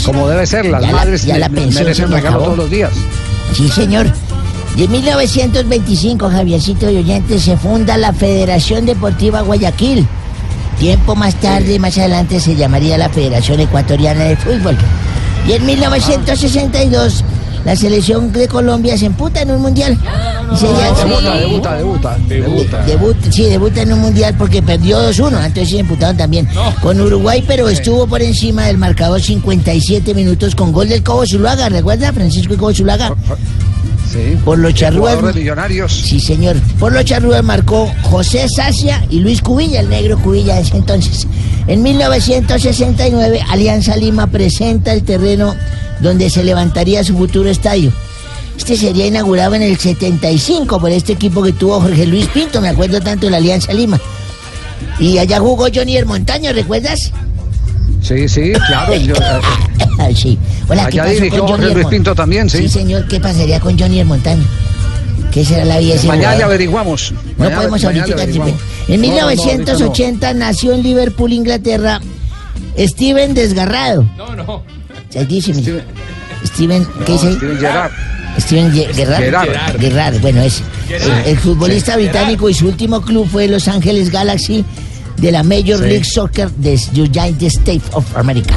Como 0.05 0.29
debe 0.29 0.47
ser, 0.47 0.67
las 0.67 0.83
Ya 0.83 0.87
la- 0.89 0.93
madres 0.97 1.25
ya 1.25 1.39
la 1.39 1.49
merecen 1.49 2.09
me 2.11 2.17
regalos 2.17 2.45
todos 2.45 2.57
los 2.59 2.71
días. 2.71 2.91
Sí, 3.57 3.69
señor. 3.69 4.13
De 4.77 4.87
1925, 4.87 6.31
Javiercito 6.31 6.91
y 6.91 6.99
oyentes, 6.99 7.43
se 7.43 7.57
funda 7.57 7.97
la 7.97 8.13
Federación 8.13 8.87
Deportiva 8.87 9.41
Guayaquil. 9.41 10.07
Tiempo 10.79 11.17
más 11.17 11.35
tarde, 11.37 11.79
más 11.79 11.99
adelante, 11.99 12.39
se 12.41 12.55
llamaría 12.55 12.97
la 12.97 13.09
Federación 13.09 13.61
Ecuatoriana 13.61 14.25
de 14.25 14.37
Fútbol. 14.37 14.77
Y 15.47 15.53
en 15.53 15.67
1962, 15.67 17.25
la 17.65 17.77
selección 17.77 18.33
de 18.33 18.49
Colombia 18.49 18.97
se 18.97 19.07
emputa 19.07 19.43
en 19.43 19.51
un 19.51 19.63
mundial. 19.63 19.99
Y 20.53 20.65
Debuta, 20.65 21.35
debuta, 21.37 21.77
debuta, 21.77 22.19
debuta. 22.29 22.85
Debuta, 22.85 23.33
sí, 23.33 23.45
debuta 23.45 23.83
en 23.83 23.93
un 23.93 24.01
mundial 24.01 24.35
porque 24.37 24.63
perdió 24.63 24.99
2-1, 25.11 25.45
entonces 25.45 25.71
se 25.71 25.79
emputaron 25.79 26.17
también 26.17 26.49
con 26.83 27.01
Uruguay, 27.01 27.45
pero 27.47 27.69
estuvo 27.69 28.07
por 28.07 28.21
encima 28.23 28.67
del 28.67 28.79
marcador 28.79 29.21
57 29.21 30.15
minutos 30.15 30.55
con 30.55 30.73
gol 30.73 30.89
del 30.89 31.03
Cobo 31.03 31.25
Zuluaga, 31.27 31.69
¿recuerda? 31.69 32.13
Francisco 32.13 32.57
Cobo 32.57 32.75
Zuluaga. 32.75 33.15
Sí. 34.13 34.37
Por 34.45 34.59
los 34.59 34.75
charrúas. 34.75 35.23
Millonarios. 35.35 35.93
Sí, 35.93 36.19
señor. 36.19 36.57
Por 36.81 36.93
los 36.93 37.05
charrúas 37.05 37.45
marcó 37.45 37.93
José 38.03 38.49
Sacia 38.49 39.05
y 39.09 39.21
Luis 39.21 39.41
Cubilla, 39.41 39.81
el 39.81 39.89
negro 39.89 40.19
Cubilla 40.19 40.57
de 40.57 40.63
ese 40.63 40.77
entonces. 40.77 41.29
En 41.71 41.85
1969, 41.85 43.43
Alianza 43.49 43.95
Lima 43.95 44.27
presenta 44.27 44.93
el 44.93 45.05
terreno 45.05 45.55
donde 46.01 46.29
se 46.29 46.43
levantaría 46.43 47.05
su 47.05 47.17
futuro 47.17 47.49
estadio. 47.49 47.93
Este 48.59 48.77
sería 48.77 49.07
inaugurado 49.07 49.55
en 49.55 49.63
el 49.63 49.79
75 49.79 50.81
por 50.81 50.91
este 50.91 51.13
equipo 51.13 51.45
que 51.45 51.53
tuvo 51.53 51.81
Jorge 51.81 52.07
Luis 52.07 52.27
Pinto, 52.27 52.61
me 52.61 52.71
acuerdo 52.71 53.01
tanto 53.01 53.27
de 53.27 53.31
la 53.31 53.37
Alianza 53.37 53.73
Lima. 53.73 54.01
Y 54.99 55.19
allá 55.19 55.39
jugó 55.39 55.69
Johnny 55.73 56.03
Montaño, 56.03 56.53
¿recuerdas? 56.53 57.13
Sí, 58.03 58.29
sí, 58.29 58.53
claro. 58.67 58.97
yo, 58.97 59.15
eh, 59.15 60.15
sí. 60.17 60.37
Hola, 60.69 60.87
¿qué 60.87 61.01
Allá 61.01 61.05
pasó 61.05 61.15
dirigió 61.15 61.39
con 61.39 61.49
Jorge 61.51 61.73
Luis 61.73 61.87
Pinto 61.87 62.15
también, 62.17 62.51
sí. 62.51 62.63
Sí, 62.63 62.69
señor, 62.69 63.07
¿qué 63.07 63.21
pasaría 63.21 63.61
con 63.61 63.79
Johnny 63.79 64.03
Montaño? 64.03 64.43
¿Qué 65.31 65.45
será 65.45 65.65
la 65.65 65.79
vida 65.79 65.95
mañana 65.97 66.17
le 66.17 66.19
jugador? 66.25 66.43
averiguamos. 66.45 67.13
No 67.13 67.19
Mañana- 67.39 67.57
podemos 67.57 67.83
mañana 67.83 68.01
ahorita. 68.03 68.23
averiguamos. 68.23 68.55
En 68.89 69.01
No, 69.01 69.07
no, 69.07 69.15
no, 69.15 69.23
ahorita 69.23 69.43
1980 69.45 70.35
nació 70.35 70.73
en 70.75 70.83
Liverpool, 70.83 71.33
Inglaterra, 71.33 72.01
Steven 72.79 73.35
Desgarrado. 73.35 74.03
No, 74.17 74.35
no. 74.35 74.63
Santísimo. 75.11 75.61
Steven, 76.45 76.87
¿qué 77.07 77.13
dice? 77.13 77.27
ahí? 77.29 77.35
Steven 77.37 77.59
Gerrard. 77.59 77.91
Steven 78.39 78.73
Ge- 78.73 78.95
Gerrard. 78.95 79.23
Gerrard. 79.23 79.81
Gerrard, 79.81 80.21
bueno. 80.21 80.43
Gerrard. 80.89 81.21
El, 81.27 81.31
el 81.33 81.39
futbolista 81.39 81.95
Sí. 81.95 82.01
británico 82.03 82.49
y 82.49 82.55
su 82.55 82.67
último 82.69 83.01
club 83.03 83.29
fue 83.31 83.47
Los 83.49 83.69
Ángeles 83.69 84.11
Galaxy 84.11 84.65
de 85.19 85.33
la 85.33 85.43
Major 85.43 85.79
Sí. 85.79 85.85
League 85.85 86.05
Soccer 86.05 86.51
de 86.53 86.81
United 86.95 87.43
States 87.47 87.83
of 87.93 88.05
America. 88.17 88.55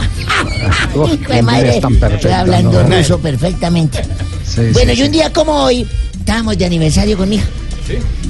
Uf, 0.96 1.08
Hijo 1.14 1.24
qué 1.28 1.34
de 1.34 1.42
madre, 1.42 1.76
estoy 1.76 1.96
perfecto, 1.96 2.34
hablando 2.34 2.84
¿no? 2.84 2.96
ruso 2.98 3.20
perfectamente. 3.20 4.02
Sí, 4.46 4.62
bueno, 4.74 4.94
sí, 4.94 5.02
y 5.02 5.04
un 5.04 5.12
día 5.12 5.32
como 5.32 5.54
hoy, 5.54 5.88
estábamos 6.18 6.58
de 6.58 6.66
aniversario 6.66 7.18
con 7.18 7.30
mi 7.30 7.36
hija. 7.36 7.46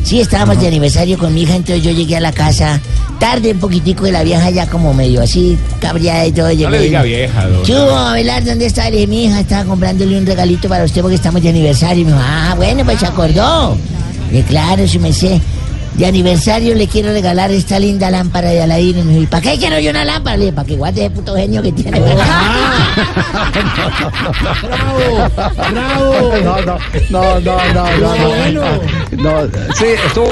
Sí, 0.03 0.19
estábamos 0.19 0.59
de 0.59 0.67
aniversario 0.67 1.17
con 1.17 1.33
mi 1.33 1.43
hija, 1.43 1.55
entonces 1.55 1.83
yo 1.83 1.91
llegué 1.91 2.17
a 2.17 2.19
la 2.19 2.31
casa 2.31 2.81
tarde 3.19 3.51
un 3.51 3.59
poquitico 3.59 4.03
de 4.03 4.11
la 4.11 4.23
vieja 4.23 4.49
ya 4.49 4.67
como 4.67 4.93
medio 4.93 5.21
así, 5.21 5.57
cabreada 5.79 6.25
y 6.25 6.31
todo. 6.33 6.47
No 6.47 6.51
llegué 6.51 6.69
le 6.71 6.79
diga 6.81 7.03
vieja, 7.03 7.47
don. 7.47 7.63
¿Qué 7.63 7.73
hubo, 7.73 7.95
Abelardo? 7.95 8.49
¿Dónde 8.49 8.65
está? 8.65 8.89
Le 8.89 8.97
dije, 8.97 9.07
mi 9.07 9.25
hija 9.25 9.39
estaba 9.39 9.63
comprándole 9.63 10.17
un 10.17 10.25
regalito 10.25 10.67
para 10.67 10.83
usted 10.83 11.01
porque 11.01 11.15
estamos 11.15 11.41
de 11.41 11.49
aniversario. 11.49 12.01
Y 12.01 12.05
me 12.05 12.11
dijo, 12.11 12.21
ah, 12.21 12.53
bueno, 12.57 12.83
pues 12.83 12.99
se 12.99 13.05
acordó. 13.05 13.77
Y 14.31 14.41
claro, 14.41 14.85
si 14.87 14.99
me 14.99 15.13
sé. 15.13 15.39
De 15.97 16.05
aniversario 16.07 16.73
le 16.75 16.87
quiero 16.87 17.11
regalar 17.11 17.51
esta 17.51 17.77
linda 17.79 18.09
lámpara 18.09 18.49
de 18.49 18.61
Aladino. 18.61 18.99
Y 18.99 19.03
me 19.03 19.11
dijo, 19.11 19.23
¿y 19.23 19.27
para 19.27 19.41
qué 19.41 19.57
quiero 19.57 19.79
yo 19.79 19.91
una 19.91 20.03
lámpara? 20.03 20.37
Le 20.37 20.45
dije, 20.45 20.55
para 20.55 20.67
que 20.67 20.75
guarde 20.75 21.01
ese 21.01 21.11
puto 21.11 21.35
genio 21.35 21.61
que 21.61 21.71
tiene. 21.71 21.99
bravo. 21.99 22.19
No, 25.73 26.41
no, 26.41 26.57
no, 26.65 26.77
no, 27.09 27.39
no, 27.39 27.57
no, 27.69 28.51
no. 28.51 28.65
No, 29.11 29.49
sí, 29.75 29.85
estuvo. 30.05 30.31